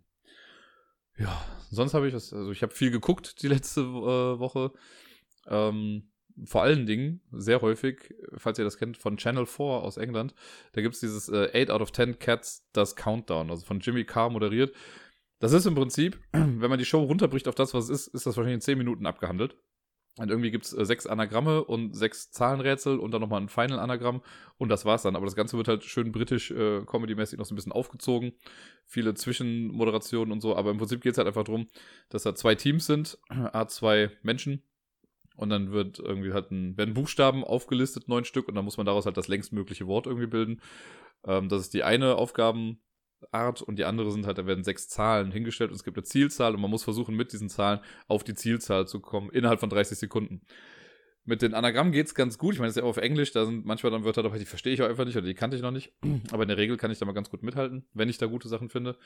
Ja, 1.19 1.45
sonst 1.71 1.95
habe 1.95 2.09
ich 2.09 2.15
was, 2.15 2.33
also 2.33 2.53
ich 2.53 2.63
habe 2.63 2.73
viel 2.73 2.91
geguckt 2.91 3.43
die 3.43 3.49
letzte 3.49 3.81
äh, 3.81 4.39
Woche. 4.39 4.73
Ähm, 5.47 6.11
vor 6.45 6.63
allen 6.63 6.87
Dingen, 6.87 7.21
sehr 7.33 7.61
häufig, 7.61 8.15
falls 8.37 8.59
ihr 8.59 8.65
das 8.65 8.79
kennt, 8.79 8.97
von 8.97 9.17
Channel 9.17 9.47
4 9.47 9.67
aus 9.67 9.97
England, 9.97 10.35
da 10.73 10.81
gibt 10.81 10.95
es 10.95 11.01
dieses 11.01 11.29
äh, 11.29 11.51
8 11.55 11.71
out 11.71 11.83
of 11.83 11.93
10 11.93 12.19
Cats, 12.19 12.69
das 12.73 12.97
Countdown, 12.97 13.51
also 13.51 13.67
von 13.67 13.81
Jimmy 13.81 14.05
Carr 14.05 14.31
moderiert. 14.31 14.75
Das 15.41 15.53
ist 15.53 15.67
im 15.67 15.75
Prinzip, 15.75 16.21
wenn 16.33 16.71
man 16.71 16.79
die 16.79 16.85
Show 16.85 17.03
runterbricht 17.03 17.49
auf 17.49 17.55
das, 17.55 17.75
was 17.75 17.85
es 17.85 18.07
ist, 18.07 18.15
ist 18.15 18.27
das 18.27 18.37
wahrscheinlich 18.37 18.57
in 18.57 18.61
10 18.61 18.79
Minuten 18.79 19.07
abgehandelt. 19.07 19.57
Und 20.19 20.29
irgendwie 20.29 20.51
gibt 20.51 20.67
es 20.67 20.73
äh, 20.73 20.85
sechs 20.85 21.07
Anagramme 21.07 21.65
und 21.65 21.95
sechs 21.97 22.31
Zahlenrätsel 22.31 22.99
und 22.99 23.13
dann 23.13 23.23
nochmal 23.23 23.41
ein 23.41 23.49
Final-Anagramm 23.49 24.23
und 24.59 24.69
das 24.69 24.85
war's 24.85 25.03
dann. 25.03 25.17
Aber 25.17 25.25
das 25.25 25.37
Ganze 25.37 25.57
wird 25.57 25.69
halt 25.69 25.85
schön 25.85 26.13
britisch, 26.13 26.51
äh, 26.51 26.81
noch 26.81 27.45
so 27.45 27.55
ein 27.55 27.57
bisschen 27.57 27.73
aufgezogen. 27.73 28.33
Viele 28.85 29.15
Zwischenmoderationen 29.15 30.33
und 30.33 30.41
so. 30.41 30.57
Aber 30.57 30.73
im 30.73 30.79
Prinzip 30.79 31.01
geht 31.01 31.13
es 31.13 31.19
halt 31.19 31.29
einfach 31.29 31.45
darum, 31.45 31.69
dass 32.11 32.25
da 32.25 32.35
zwei 32.35 32.55
Teams 32.55 32.87
sind, 32.87 33.19
A2 33.31 34.11
Menschen. 34.23 34.63
Und 35.37 35.49
dann 35.49 35.73
wird 35.73 35.99
irgendwie 36.01 36.35
halt 36.35 36.51
ein, 36.51 36.77
werden 36.77 36.93
Buchstaben 36.93 37.45
aufgelistet, 37.45 38.09
neun 38.09 38.27
Stück, 38.27 38.47
und 38.47 38.57
dann 38.57 38.65
muss 38.65 38.77
man 38.77 38.85
daraus 38.85 39.07
halt 39.07 39.17
das 39.17 39.29
längstmögliche 39.29 39.87
Wort 39.87 40.07
irgendwie 40.07 40.27
bilden. 40.27 40.61
Ähm, 41.25 41.49
das 41.49 41.63
ist 41.63 41.73
die 41.73 41.83
eine 41.83 42.17
Aufgaben, 42.17 42.79
Art 43.33 43.63
und 43.63 43.79
die 43.79 43.85
andere 43.85 44.11
sind 44.11 44.27
halt, 44.27 44.39
da 44.39 44.47
werden 44.47 44.65
sechs 44.65 44.89
Zahlen 44.89 45.33
hingestellt 45.33 45.71
und 45.71 45.77
es 45.77 45.85
gibt 45.85 45.97
eine 45.97 46.05
Zielzahl 46.05 46.55
und 46.55 46.61
man 46.61 46.71
muss 46.71 46.85
versuchen, 46.85 47.17
mit 47.17 47.33
diesen 47.33 47.49
Zahlen 47.49 47.81
auf 48.09 48.25
die 48.25 48.35
Zielzahl 48.35 48.87
zu 48.87 49.01
kommen, 49.01 49.31
innerhalb 49.31 49.61
von 49.61 49.71
30 49.71 49.99
Sekunden. 49.99 50.43
Mit 51.25 51.43
den 51.43 51.55
Anagrammen 51.55 51.93
geht 51.93 52.07
es 52.07 52.15
ganz 52.15 52.39
gut. 52.39 52.55
Ich 52.55 52.61
meine, 52.61 52.69
das 52.69 52.77
ist 52.77 52.81
ja 52.81 52.85
auch 52.85 52.91
auf 52.91 52.97
Englisch, 52.97 53.31
da 53.33 53.45
sind 53.45 53.67
manchmal 53.67 53.93
dann 53.93 54.05
Wörter 54.05 54.23
dabei, 54.23 54.39
die 54.39 54.47
verstehe 54.47 54.73
ich 54.73 54.83
auch 54.83 54.89
einfach 54.89 55.05
nicht 55.05 55.17
oder 55.17 55.27
die 55.27 55.35
kannte 55.35 55.55
ich 55.55 55.63
noch 55.63 55.71
nicht. 55.71 55.93
Aber 56.33 56.43
in 56.43 56.49
der 56.49 56.57
Regel 56.57 56.77
kann 56.77 56.91
ich 56.91 56.99
da 56.99 57.05
mal 57.05 57.13
ganz 57.13 57.31
gut 57.31 57.43
mithalten, 57.43 57.85
wenn 57.93 58.09
ich 58.09 58.19
da 58.19 58.27
gute 58.27 58.49
Sachen 58.49 58.71
finde. 58.71 58.97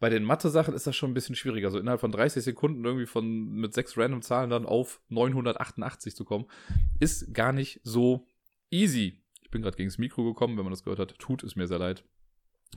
Bei 0.00 0.08
den 0.08 0.24
Mathe-Sachen 0.24 0.74
ist 0.74 0.86
das 0.86 0.96
schon 0.96 1.12
ein 1.12 1.14
bisschen 1.14 1.36
schwieriger. 1.36 1.70
So 1.70 1.78
innerhalb 1.78 2.00
von 2.00 2.10
30 2.10 2.42
Sekunden 2.42 2.84
irgendwie 2.84 3.06
von 3.06 3.52
mit 3.52 3.72
sechs 3.74 3.96
random 3.96 4.22
Zahlen 4.22 4.50
dann 4.50 4.66
auf 4.66 5.00
988 5.10 6.16
zu 6.16 6.24
kommen, 6.24 6.46
ist 6.98 7.32
gar 7.32 7.52
nicht 7.52 7.80
so 7.84 8.26
easy. 8.70 9.22
Ich 9.42 9.50
bin 9.50 9.62
gerade 9.62 9.76
gegen 9.76 9.88
das 9.88 9.98
Mikro 9.98 10.24
gekommen, 10.24 10.56
wenn 10.56 10.64
man 10.64 10.72
das 10.72 10.82
gehört 10.82 10.98
hat. 10.98 11.18
Tut 11.18 11.44
es 11.44 11.54
mir 11.54 11.68
sehr 11.68 11.78
leid. 11.78 12.04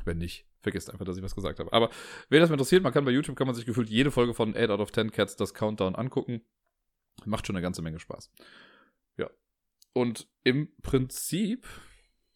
Wenn 0.04 0.18
nicht, 0.18 0.46
vergesst 0.62 0.92
einfach, 0.92 1.06
dass 1.06 1.18
ich 1.18 1.24
was 1.24 1.36
gesagt 1.36 1.60
habe. 1.60 1.72
Aber 1.72 1.90
wer 2.30 2.40
das 2.40 2.50
interessiert, 2.50 2.84
man 2.84 2.92
kann 2.92 3.06
bei 3.06 3.12
YouTube, 3.12 3.36
kann 3.36 3.48
man 3.48 3.56
sich 3.56 3.66
gefühlt 3.66 3.90
jede 3.90 4.12
Folge 4.12 4.34
von 4.34 4.56
8 4.56 4.70
out 4.70 4.80
of 4.80 4.92
10 4.92 5.12
Cats, 5.12 5.36
das 5.36 5.54
Countdown 5.54 5.96
angucken. 5.96 6.42
Macht 7.26 7.48
schon 7.48 7.56
eine 7.56 7.64
ganze 7.64 7.82
Menge 7.82 8.00
Spaß. 8.00 8.30
Ja. 9.18 9.30
Und 9.94 10.28
im 10.44 10.70
Prinzip 10.82 11.66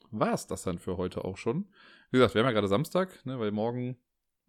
war 0.10 0.34
es 0.34 0.48
das 0.48 0.64
dann 0.64 0.80
für 0.80 0.98
heute 0.98 1.26
auch 1.26 1.38
schon. 1.38 1.68
Wie 2.11 2.18
gesagt, 2.18 2.34
wir 2.34 2.41
haben 2.41 2.48
ja 2.48 2.53
gerade 2.53 2.68
Samstag, 2.68 3.26
ne, 3.26 3.40
weil 3.40 3.52
morgen 3.52 3.98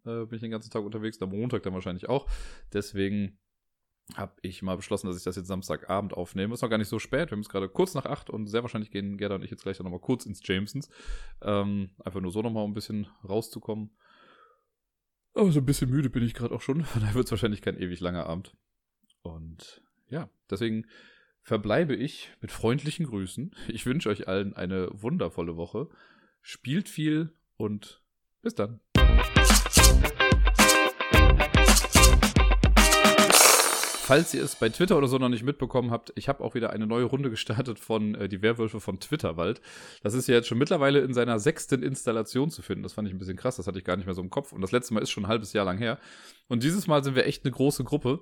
äh, 0.04 0.24
bin 0.24 0.36
ich 0.36 0.40
den 0.40 0.52
ganzen 0.52 0.70
Tag 0.70 0.84
unterwegs, 0.84 1.20
am 1.20 1.30
Montag 1.30 1.62
dann 1.64 1.74
wahrscheinlich 1.74 2.08
auch. 2.08 2.26
Deswegen 2.72 3.38
habe 4.16 4.32
ich 4.42 4.62
mal 4.62 4.76
beschlossen, 4.76 5.06
dass 5.06 5.16
ich 5.16 5.24
das 5.24 5.36
jetzt 5.36 5.46
Samstagabend 5.46 6.14
aufnehme. 6.14 6.54
Ist 6.54 6.62
noch 6.62 6.70
gar 6.70 6.78
nicht 6.78 6.88
so 6.88 6.98
spät. 6.98 7.30
Wir 7.30 7.32
haben 7.32 7.40
es 7.40 7.48
gerade 7.48 7.68
kurz 7.68 7.94
nach 7.94 8.06
acht 8.06 8.30
und 8.30 8.46
sehr 8.46 8.62
wahrscheinlich 8.62 8.90
gehen 8.90 9.16
Gerda 9.16 9.36
und 9.36 9.44
ich 9.44 9.50
jetzt 9.50 9.62
gleich 9.62 9.76
dann 9.76 9.84
nochmal 9.84 10.00
kurz 10.00 10.26
ins 10.26 10.40
Jamesons. 10.44 10.88
Ähm, 11.42 11.90
einfach 12.04 12.20
nur 12.20 12.30
so 12.30 12.42
nochmal, 12.42 12.64
um 12.64 12.70
ein 12.70 12.74
bisschen 12.74 13.06
rauszukommen. 13.28 13.90
Aber 15.34 15.52
so 15.52 15.60
ein 15.60 15.66
bisschen 15.66 15.90
müde 15.90 16.10
bin 16.10 16.22
ich 16.22 16.34
gerade 16.34 16.54
auch 16.54 16.62
schon. 16.62 16.84
Von 16.84 17.02
daher 17.02 17.14
wird 17.14 17.26
es 17.26 17.30
wahrscheinlich 17.30 17.62
kein 17.62 17.78
ewig 17.78 18.00
langer 18.00 18.26
Abend. 18.26 18.56
Und 19.22 19.82
ja, 20.08 20.28
deswegen 20.50 20.86
verbleibe 21.42 21.94
ich 21.94 22.30
mit 22.40 22.52
freundlichen 22.52 23.06
Grüßen. 23.06 23.54
Ich 23.68 23.86
wünsche 23.86 24.08
euch 24.08 24.28
allen 24.28 24.54
eine 24.54 24.88
wundervolle 24.92 25.56
Woche. 25.56 25.88
Spielt 26.42 26.88
viel 26.88 27.32
und 27.56 28.02
bis 28.42 28.54
dann. 28.54 28.80
Falls 34.10 34.34
ihr 34.34 34.42
es 34.42 34.56
bei 34.56 34.68
Twitter 34.68 34.98
oder 34.98 35.06
so 35.06 35.18
noch 35.18 35.28
nicht 35.28 35.44
mitbekommen 35.44 35.92
habt, 35.92 36.12
ich 36.16 36.28
habe 36.28 36.42
auch 36.42 36.56
wieder 36.56 36.70
eine 36.70 36.84
neue 36.84 37.04
Runde 37.04 37.30
gestartet 37.30 37.78
von 37.78 38.16
äh, 38.16 38.28
Die 38.28 38.42
Werwölfe 38.42 38.80
von 38.80 38.98
Twitterwald. 38.98 39.60
Das 40.02 40.14
ist 40.14 40.26
ja 40.26 40.34
jetzt 40.34 40.48
schon 40.48 40.58
mittlerweile 40.58 40.98
in 40.98 41.14
seiner 41.14 41.38
sechsten 41.38 41.84
Installation 41.84 42.50
zu 42.50 42.60
finden. 42.60 42.82
Das 42.82 42.94
fand 42.94 43.06
ich 43.06 43.14
ein 43.14 43.18
bisschen 43.18 43.36
krass, 43.36 43.54
das 43.54 43.68
hatte 43.68 43.78
ich 43.78 43.84
gar 43.84 43.96
nicht 43.96 44.06
mehr 44.06 44.16
so 44.16 44.20
im 44.20 44.28
Kopf. 44.28 44.50
Und 44.50 44.62
das 44.62 44.72
letzte 44.72 44.94
Mal 44.94 45.00
ist 45.00 45.10
schon 45.10 45.26
ein 45.26 45.28
halbes 45.28 45.52
Jahr 45.52 45.64
lang 45.64 45.78
her. 45.78 45.96
Und 46.48 46.64
dieses 46.64 46.88
Mal 46.88 47.04
sind 47.04 47.14
wir 47.14 47.24
echt 47.24 47.44
eine 47.44 47.52
große 47.52 47.84
Gruppe. 47.84 48.18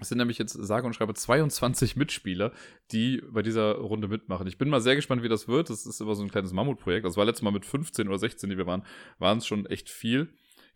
Es 0.00 0.08
sind 0.08 0.18
nämlich 0.18 0.38
jetzt, 0.38 0.52
sage 0.52 0.86
und 0.86 0.94
schreibe, 0.94 1.14
22 1.14 1.96
Mitspieler, 1.96 2.52
die 2.92 3.20
bei 3.28 3.42
dieser 3.42 3.72
Runde 3.72 4.06
mitmachen. 4.06 4.46
Ich 4.46 4.56
bin 4.56 4.68
mal 4.68 4.80
sehr 4.80 4.94
gespannt, 4.94 5.24
wie 5.24 5.28
das 5.28 5.48
wird. 5.48 5.68
Das 5.68 5.84
ist 5.84 6.00
immer 6.00 6.14
so 6.14 6.22
ein 6.22 6.30
kleines 6.30 6.52
Mammutprojekt. 6.52 7.04
Das 7.04 7.16
war 7.16 7.24
letztes 7.24 7.42
Mal 7.42 7.50
mit 7.50 7.66
15 7.66 8.06
oder 8.06 8.20
16, 8.20 8.50
die 8.50 8.56
wir 8.56 8.66
waren, 8.66 8.84
waren 9.18 9.38
es 9.38 9.48
schon 9.48 9.66
echt 9.66 9.90
viel. 9.90 10.28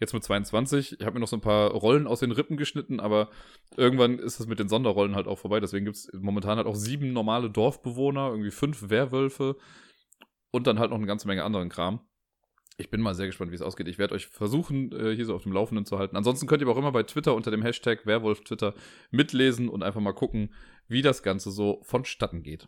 Jetzt 0.03 0.15
mit 0.15 0.25
22. 0.25 0.97
Ich 0.99 1.07
habe 1.07 1.15
mir 1.15 1.21
noch 1.21 1.29
so 1.29 1.37
ein 1.37 1.41
paar 1.41 1.71
Rollen 1.71 2.09
aus 2.09 2.19
den 2.19 2.33
Rippen 2.33 2.57
geschnitten, 2.57 2.99
aber 2.99 3.31
irgendwann 3.77 4.19
ist 4.19 4.41
es 4.41 4.49
mit 4.49 4.59
den 4.59 4.69
Sonderrollen 4.69 5.15
halt 5.15 5.29
auch 5.29 5.39
vorbei. 5.39 5.61
Deswegen 5.61 5.85
gibt 5.85 5.97
es 5.97 6.11
momentan 6.13 6.57
halt 6.57 6.67
auch 6.67 6.75
sieben 6.75 7.13
normale 7.13 7.51
Dorfbewohner, 7.51 8.31
irgendwie 8.31 8.51
fünf 8.51 8.91
Werwölfe 8.91 9.55
und 10.51 10.67
dann 10.67 10.81
halt 10.81 10.91
noch 10.91 10.97
eine 10.97 11.07
ganze 11.07 11.29
Menge 11.29 11.45
anderen 11.45 11.69
Kram. 11.69 12.01
Ich 12.79 12.91
bin 12.91 13.01
mal 13.01 13.15
sehr 13.15 13.27
gespannt, 13.27 13.53
wie 13.53 13.55
es 13.55 13.63
ausgeht. 13.63 13.87
Ich 13.87 13.99
werde 13.99 14.17
euch 14.17 14.27
versuchen, 14.27 14.91
äh, 14.91 15.15
hier 15.15 15.25
so 15.25 15.37
auf 15.37 15.45
dem 15.45 15.53
Laufenden 15.53 15.87
zu 15.87 16.01
halten. 16.01 16.17
Ansonsten 16.17 16.49
könnt 16.49 16.63
ihr 16.63 16.67
aber 16.67 16.75
auch 16.75 16.83
immer 16.83 16.91
bei 16.91 17.05
Twitter 17.05 17.37
unter 17.37 17.53
dem 17.53 17.63
Hashtag 17.63 18.05
Werwolf 18.05 18.41
Twitter 18.41 18.75
mitlesen 19.13 19.69
und 19.69 19.85
einfach 19.85 20.01
mal 20.01 20.15
gucken, 20.15 20.53
wie 20.89 21.03
das 21.03 21.23
Ganze 21.23 21.53
so 21.53 21.81
vonstatten 21.85 22.43
geht. 22.43 22.67